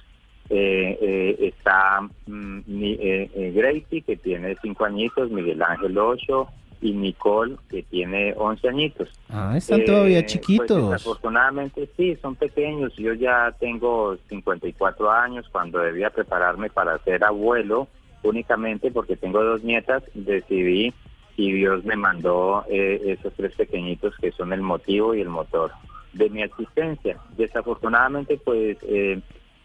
Eh, 0.51 0.99
eh, 1.01 1.36
está 1.49 2.01
mm, 2.27 2.60
eh, 2.68 3.52
Gracie, 3.55 4.02
que 4.02 4.17
tiene 4.17 4.57
cinco 4.62 4.85
añitos, 4.86 5.31
Miguel 5.31 5.62
Ángel 5.62 5.99
ocho 5.99 6.49
y 6.81 6.93
Nicole, 6.93 7.57
que 7.68 7.83
tiene 7.83 8.35
once 8.36 8.68
añitos. 8.68 9.09
Ah, 9.28 9.55
están 9.57 9.85
todavía 9.85 10.20
Pues, 10.20 10.33
chiquitos. 10.33 10.91
desafortunadamente 10.91 11.89
sí, 11.97 12.17
son 12.23 12.35
pequeños. 12.36 12.94
Yo 12.97 13.12
ya 13.15 13.52
tengo 13.59 14.17
54 14.28 15.10
años 15.10 15.47
cuando 15.51 15.81
debía 15.81 16.10
prepararme 16.10 16.70
para 16.70 16.99
ser 17.01 17.25
abuelo, 17.25 17.89
únicamente 18.23 18.91
porque 18.91 19.17
tengo 19.17 19.43
dos 19.43 19.62
nietas, 19.65 20.02
decidí 20.15 20.94
y 21.36 21.52
Dios 21.52 21.85
me 21.85 21.97
mandó 21.97 22.65
eh, 22.68 23.01
esos 23.18 23.33
tres 23.35 23.55
pequeñitos 23.55 24.15
que 24.20 24.33
son 24.33 24.52
el 24.52 24.60
motivo 24.62 25.15
y 25.15 25.20
el 25.20 25.28
motor 25.28 25.70
de 26.12 26.31
mi 26.31 26.43
existencia. 26.43 27.17
Desafortunadamente, 27.36 28.39
pues 28.44 28.77
eh, 28.83 29.20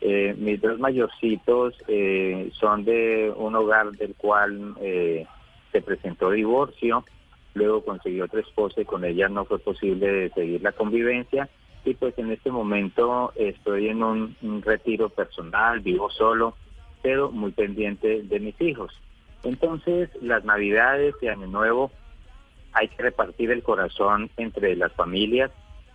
eh, 0.05 0.35
mis 0.37 0.59
dos 0.59 0.79
mayorcitos 0.79 1.75
eh, 1.87 2.49
son 2.59 2.83
de 2.83 3.31
un 3.37 3.55
hogar 3.55 3.91
del 3.91 4.15
cual 4.15 4.75
eh, 4.81 5.25
se 5.71 5.81
presentó 5.81 6.29
divorcio, 6.29 7.05
luego 7.53 7.85
conseguí 7.85 8.19
otra 8.19 8.41
esposa 8.41 8.81
y 8.81 8.85
con 8.85 9.05
ella 9.05 9.29
no 9.29 9.45
fue 9.45 9.59
posible 9.59 10.29
seguir 10.31 10.61
la 10.61 10.73
convivencia 10.73 11.47
y 11.85 11.93
pues 11.93 12.17
en 12.17 12.31
este 12.33 12.51
momento 12.51 13.31
estoy 13.37 13.87
en 13.87 14.03
un, 14.03 14.35
un 14.41 14.61
retiro 14.61 15.07
personal, 15.07 15.79
vivo 15.79 16.09
solo, 16.09 16.57
pero 17.01 17.31
muy 17.31 17.51
pendiente 17.51 18.23
de 18.23 18.39
mis 18.41 18.59
hijos. 18.59 18.93
Entonces 19.45 20.09
las 20.21 20.43
navidades 20.43 21.15
y 21.21 21.29
año 21.29 21.47
nuevo 21.47 21.91
hay 22.73 22.89
que 22.89 23.03
repartir 23.03 23.51
el 23.51 23.63
corazón 23.63 24.29
entre 24.35 24.75
las 24.75 24.91
familias 24.91 25.49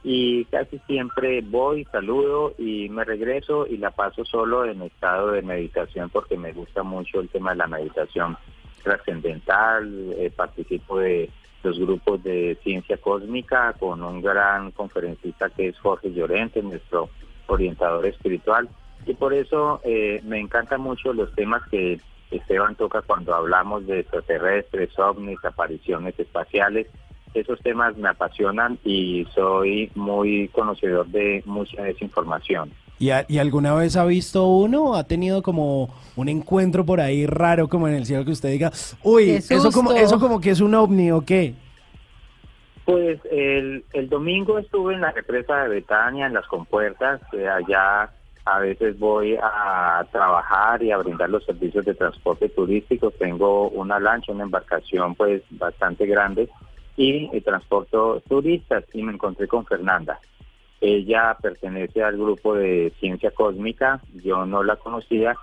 y 0.05 0.45
casi 0.47 0.79
siempre 0.87 1.41
voy, 1.43 1.85
saludo 1.87 2.55
y 2.57 2.89
me 2.89 3.05
regreso 3.05 3.67
y 3.67 3.79
la 3.79 3.91
paso 3.91 4.25
solo 4.25 4.65
en 4.65 4.83
estado 4.83 5.33
de 5.33 5.43
meditación 5.43 6.09
porque 6.11 6.37
me 6.37 6.53
gusta 6.53 6.83
mucho 6.83 7.21
el 7.21 7.29
tema 7.29 7.51
de 7.51 7.57
la 7.57 7.67
meditación 7.67 8.37
trascendental, 8.83 10.15
eh, 10.17 10.31
participo 10.35 11.01
de 11.01 11.31
los 11.63 11.79
grupos 11.79 12.23
de 12.23 12.57
ciencia 12.63 12.97
cósmica 12.99 13.75
con 13.79 14.03
un 14.03 14.23
gran 14.23 14.71
conferencista 14.71 15.51
que 15.51 15.69
es 15.69 15.79
Jorge 15.79 16.13
Llorente, 16.13 16.63
nuestro 16.63 17.11
orientador 17.49 18.07
espiritual. 18.07 18.69
Y 19.05 19.15
por 19.15 19.35
eso 19.35 19.81
eh, 19.85 20.21
me 20.25 20.39
encantan 20.39 20.81
mucho 20.81 21.13
los 21.13 21.35
temas 21.35 21.63
que 21.71 22.01
Esteban 22.31 22.77
toca 22.77 23.03
cuando 23.03 23.35
hablamos 23.35 23.87
de 23.87 24.01
extraterrestres, 24.01 24.97
ovnis, 24.99 25.45
apariciones 25.45 26.19
espaciales 26.19 26.87
esos 27.35 27.61
temas 27.61 27.97
me 27.97 28.09
apasionan 28.09 28.79
y 28.85 29.27
soy 29.35 29.91
muy 29.95 30.49
conocedor 30.49 31.07
de 31.09 31.43
mucha 31.47 31.83
desinformación. 31.83 32.71
¿Y, 33.01 33.11
a- 33.11 33.25
y 33.29 33.39
alguna 33.39 33.75
vez 33.75 33.97
ha 33.97 34.05
visto 34.05 34.47
uno? 34.49 34.95
¿Ha 34.95 35.05
tenido 35.05 35.43
como 35.43 35.95
un 36.17 36.29
encuentro 36.29 36.85
por 36.85 37.01
ahí 37.01 37.27
raro 37.27 37.69
como 37.69 37.87
en 37.87 37.95
el 37.95 38.07
cielo 38.07 38.25
que 38.25 38.33
usted 38.33 38.51
diga, 38.51 38.73
uy, 39.05 39.27
¡Qué 39.27 39.55
eso 39.55 39.71
como, 39.71 39.93
eso 39.93 40.19
como 40.19 40.41
que 40.41 40.51
es 40.51 40.61
un 40.61 40.75
ovni 40.75 41.13
o 41.13 41.21
qué? 41.25 41.55
Pues 42.85 43.21
el, 43.31 43.85
el 43.93 44.09
domingo 44.09 44.59
estuve 44.59 44.95
en 44.95 45.03
la 45.03 45.13
represa 45.13 45.63
de 45.65 45.69
Betania, 45.69 46.27
en 46.27 46.33
las 46.35 46.47
compuertas, 46.47 47.21
que 47.31 47.47
allá 47.47 48.11
a 48.47 48.59
veces 48.61 48.99
voy 48.99 49.37
a 49.41 50.07
trabajar 50.11 50.83
y 50.83 50.91
a 50.91 50.97
brindar 50.97 51.29
los 51.29 51.45
servicios 51.45 51.85
de 51.85 51.95
transporte 51.95 52.49
turístico. 52.49 53.11
Tengo 53.11 53.69
una 53.69 54.01
lancha, 54.01 54.33
una 54.33 54.45
embarcación 54.45 55.15
pues 55.15 55.43
bastante 55.51 56.07
grande 56.07 56.49
y 56.99 57.31
eh, 57.33 57.41
transporto 57.41 58.21
turistas 58.29 58.85
y 58.93 59.03
me 59.03 59.13
encontré 59.13 59.47
con 59.49 59.65
Fernanda. 59.65 60.19
Ella 60.81 61.37
pertenece 61.41 62.03
al 62.03 62.17
grupo 62.19 62.55
de 62.55 62.93
ciencia 63.01 63.31
cósmica, 63.31 64.01
yo 64.23 64.45
no 64.47 64.63
la 64.63 64.77
conocía 64.77 65.35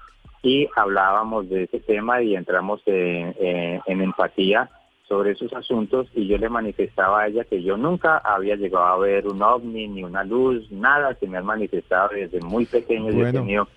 y 0.44 0.68
hablábamos 0.76 1.50
de 1.50 1.64
ese 1.64 1.80
tema 1.80 2.22
y 2.22 2.36
entramos 2.36 2.82
en, 2.86 3.34
en- 3.40 3.82
en 3.86 4.02
empatía 4.02 4.70
sobre 5.08 5.32
esos 5.32 5.52
asuntos 5.54 6.08
y 6.16 6.28
yo 6.28 6.38
le 6.38 6.50
manifestaba 6.50 7.22
a 7.22 7.28
ella 7.28 7.44
que 7.44 7.62
yo 7.62 7.78
nunca 7.78 8.18
había 8.20 8.56
llegado 8.56 8.86
a 8.86 8.98
ver 8.98 9.28
un 9.28 9.42
ovni 9.42 9.88
ni 9.88 10.04
una 10.04 10.24
luz, 10.24 10.70
nada 10.72 11.16
que 11.16 11.28
me 11.28 11.38
han 11.38 11.46
manifestado 11.46 12.10
desde 12.14 12.40
muy 12.42 12.66
pequeño 12.66 13.12
y 13.12 13.16
he 13.22 13.24
tenido 13.42 13.68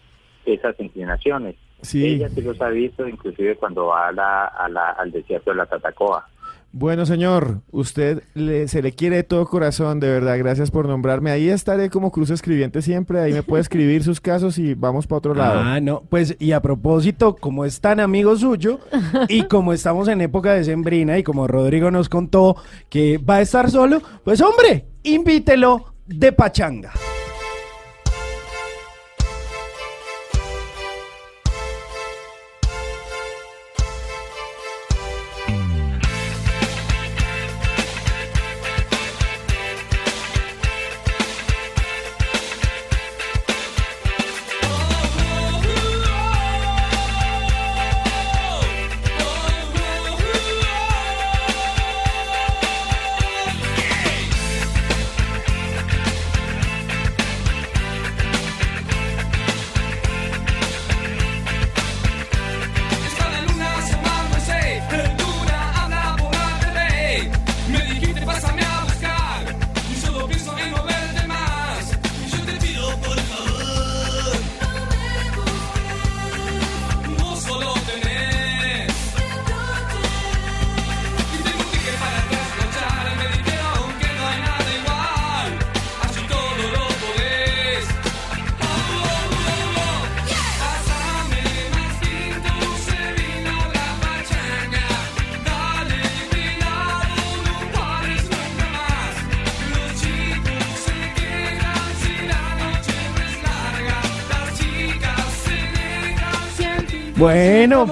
esas 0.47 0.79
inclinaciones. 0.81 1.57
Sí. 1.83 2.07
Ella 2.07 2.29
sí 2.31 2.41
los 2.43 2.61
ha 2.63 2.69
visto 2.71 3.07
inclusive 3.07 3.57
cuando 3.57 3.87
va 3.87 4.09
a 4.09 4.13
la, 4.13 4.45
a 4.47 4.69
la- 4.69 4.91
al 4.93 5.11
desierto 5.11 5.51
de 5.51 5.57
la 5.59 5.67
Tatacoa. 5.67 6.27
Bueno, 6.71 7.07
señor, 7.07 7.63
usted 7.71 8.23
le- 8.35 8.69
se 8.69 8.83
le 8.83 8.93
quiere 8.93 9.17
de 9.17 9.23
todo 9.23 9.47
corazón, 9.47 10.01
de 10.01 10.09
verdad, 10.11 10.37
gracias 10.39 10.71
por 10.71 10.87
nombrarme. 10.87 11.31
Ahí 11.31 11.49
estaré 11.49 11.89
como 11.89 12.11
cruz 12.13 12.29
escribiente 12.31 12.83
siempre, 12.83 13.21
ahí 13.21 13.33
me 13.33 13.43
puede 13.43 13.63
escribir 13.63 14.05
sus 14.05 14.21
casos 14.21 14.59
y 14.59 14.75
vamos 14.75 15.07
para 15.07 15.19
otro 15.19 15.35
lado. 15.35 15.61
Ah, 15.61 15.81
no, 15.81 16.03
pues 16.11 16.37
y 16.39 16.53
a 16.53 16.61
propósito, 16.61 17.37
como 17.37 17.65
es 17.65 17.81
tan 17.81 18.01
amigo 18.01 18.37
suyo 18.37 18.81
y 19.29 19.45
como 19.45 19.73
estamos 19.73 20.09
en 20.09 20.21
época 20.21 20.53
de 20.53 20.65
sembrina 20.65 21.17
y 21.19 21.23
como 21.23 21.47
Rodrigo 21.47 21.91
nos 21.91 22.11
contó 22.11 22.57
que 22.91 23.17
va 23.17 23.37
a 23.37 23.41
estar 23.41 23.71
solo, 23.71 24.03
pues 24.23 24.41
hombre, 24.43 24.85
invítelo 25.05 25.95
de 26.07 26.33
pachanga. 26.33 26.93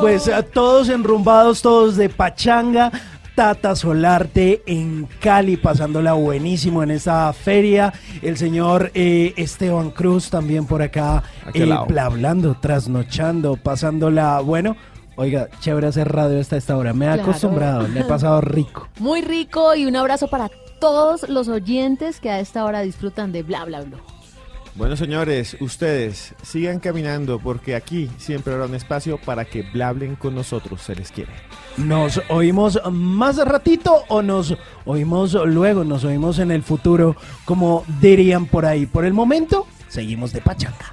Pues 0.00 0.28
a 0.28 0.42
todos 0.42 0.88
enrumbados, 0.88 1.62
todos 1.62 1.96
de 1.96 2.08
pachanga. 2.08 2.90
Tata 3.34 3.76
Solarte 3.76 4.62
en 4.66 5.06
Cali, 5.20 5.58
pasándola 5.58 6.14
buenísimo 6.14 6.82
en 6.82 6.90
esta 6.90 7.30
feria. 7.34 7.92
El 8.22 8.38
señor 8.38 8.90
eh, 8.94 9.34
Esteban 9.36 9.90
Cruz 9.90 10.30
también 10.30 10.64
por 10.64 10.80
acá, 10.80 11.22
eh, 11.52 11.70
hablando, 12.00 12.56
trasnochando, 12.58 13.56
pasándola, 13.56 14.40
bueno, 14.40 14.76
Oiga, 15.18 15.48
chévere 15.60 15.86
hacer 15.86 16.12
radio 16.12 16.38
hasta 16.38 16.58
esta 16.58 16.76
hora. 16.76 16.92
Me 16.92 17.06
he 17.06 17.08
Claro. 17.08 17.22
acostumbrado, 17.22 17.88
le 17.88 18.00
he 18.00 18.04
pasado 18.04 18.42
rico. 18.42 18.88
Muy 19.00 19.22
rico 19.22 19.74
y 19.74 19.86
un 19.86 19.96
abrazo 19.96 20.28
para 20.28 20.50
todos 20.78 21.26
los 21.30 21.48
oyentes 21.48 22.20
que 22.20 22.28
a 22.30 22.38
esta 22.38 22.64
hora 22.66 22.82
disfrutan 22.82 23.32
de 23.32 23.42
bla 23.42 23.64
bla 23.64 23.80
bla. 23.80 23.96
Bueno, 24.76 24.94
señores, 24.94 25.56
ustedes 25.60 26.34
sigan 26.42 26.80
caminando 26.80 27.38
porque 27.38 27.74
aquí 27.74 28.10
siempre 28.18 28.52
habrá 28.52 28.66
un 28.66 28.74
espacio 28.74 29.16
para 29.16 29.46
que 29.46 29.62
blablen 29.62 30.16
con 30.16 30.34
nosotros, 30.34 30.82
se 30.82 30.94
les 30.94 31.10
quiere. 31.10 31.32
¿Nos 31.78 32.20
oímos 32.28 32.78
más 32.92 33.38
ratito 33.38 34.04
o 34.08 34.20
nos 34.20 34.54
oímos 34.84 35.32
luego? 35.32 35.82
¿Nos 35.82 36.04
oímos 36.04 36.38
en 36.40 36.50
el 36.50 36.62
futuro? 36.62 37.16
Como 37.46 37.84
dirían 38.02 38.44
por 38.44 38.66
ahí. 38.66 38.84
Por 38.84 39.06
el 39.06 39.14
momento, 39.14 39.66
seguimos 39.88 40.34
de 40.34 40.42
pachanga. 40.42 40.92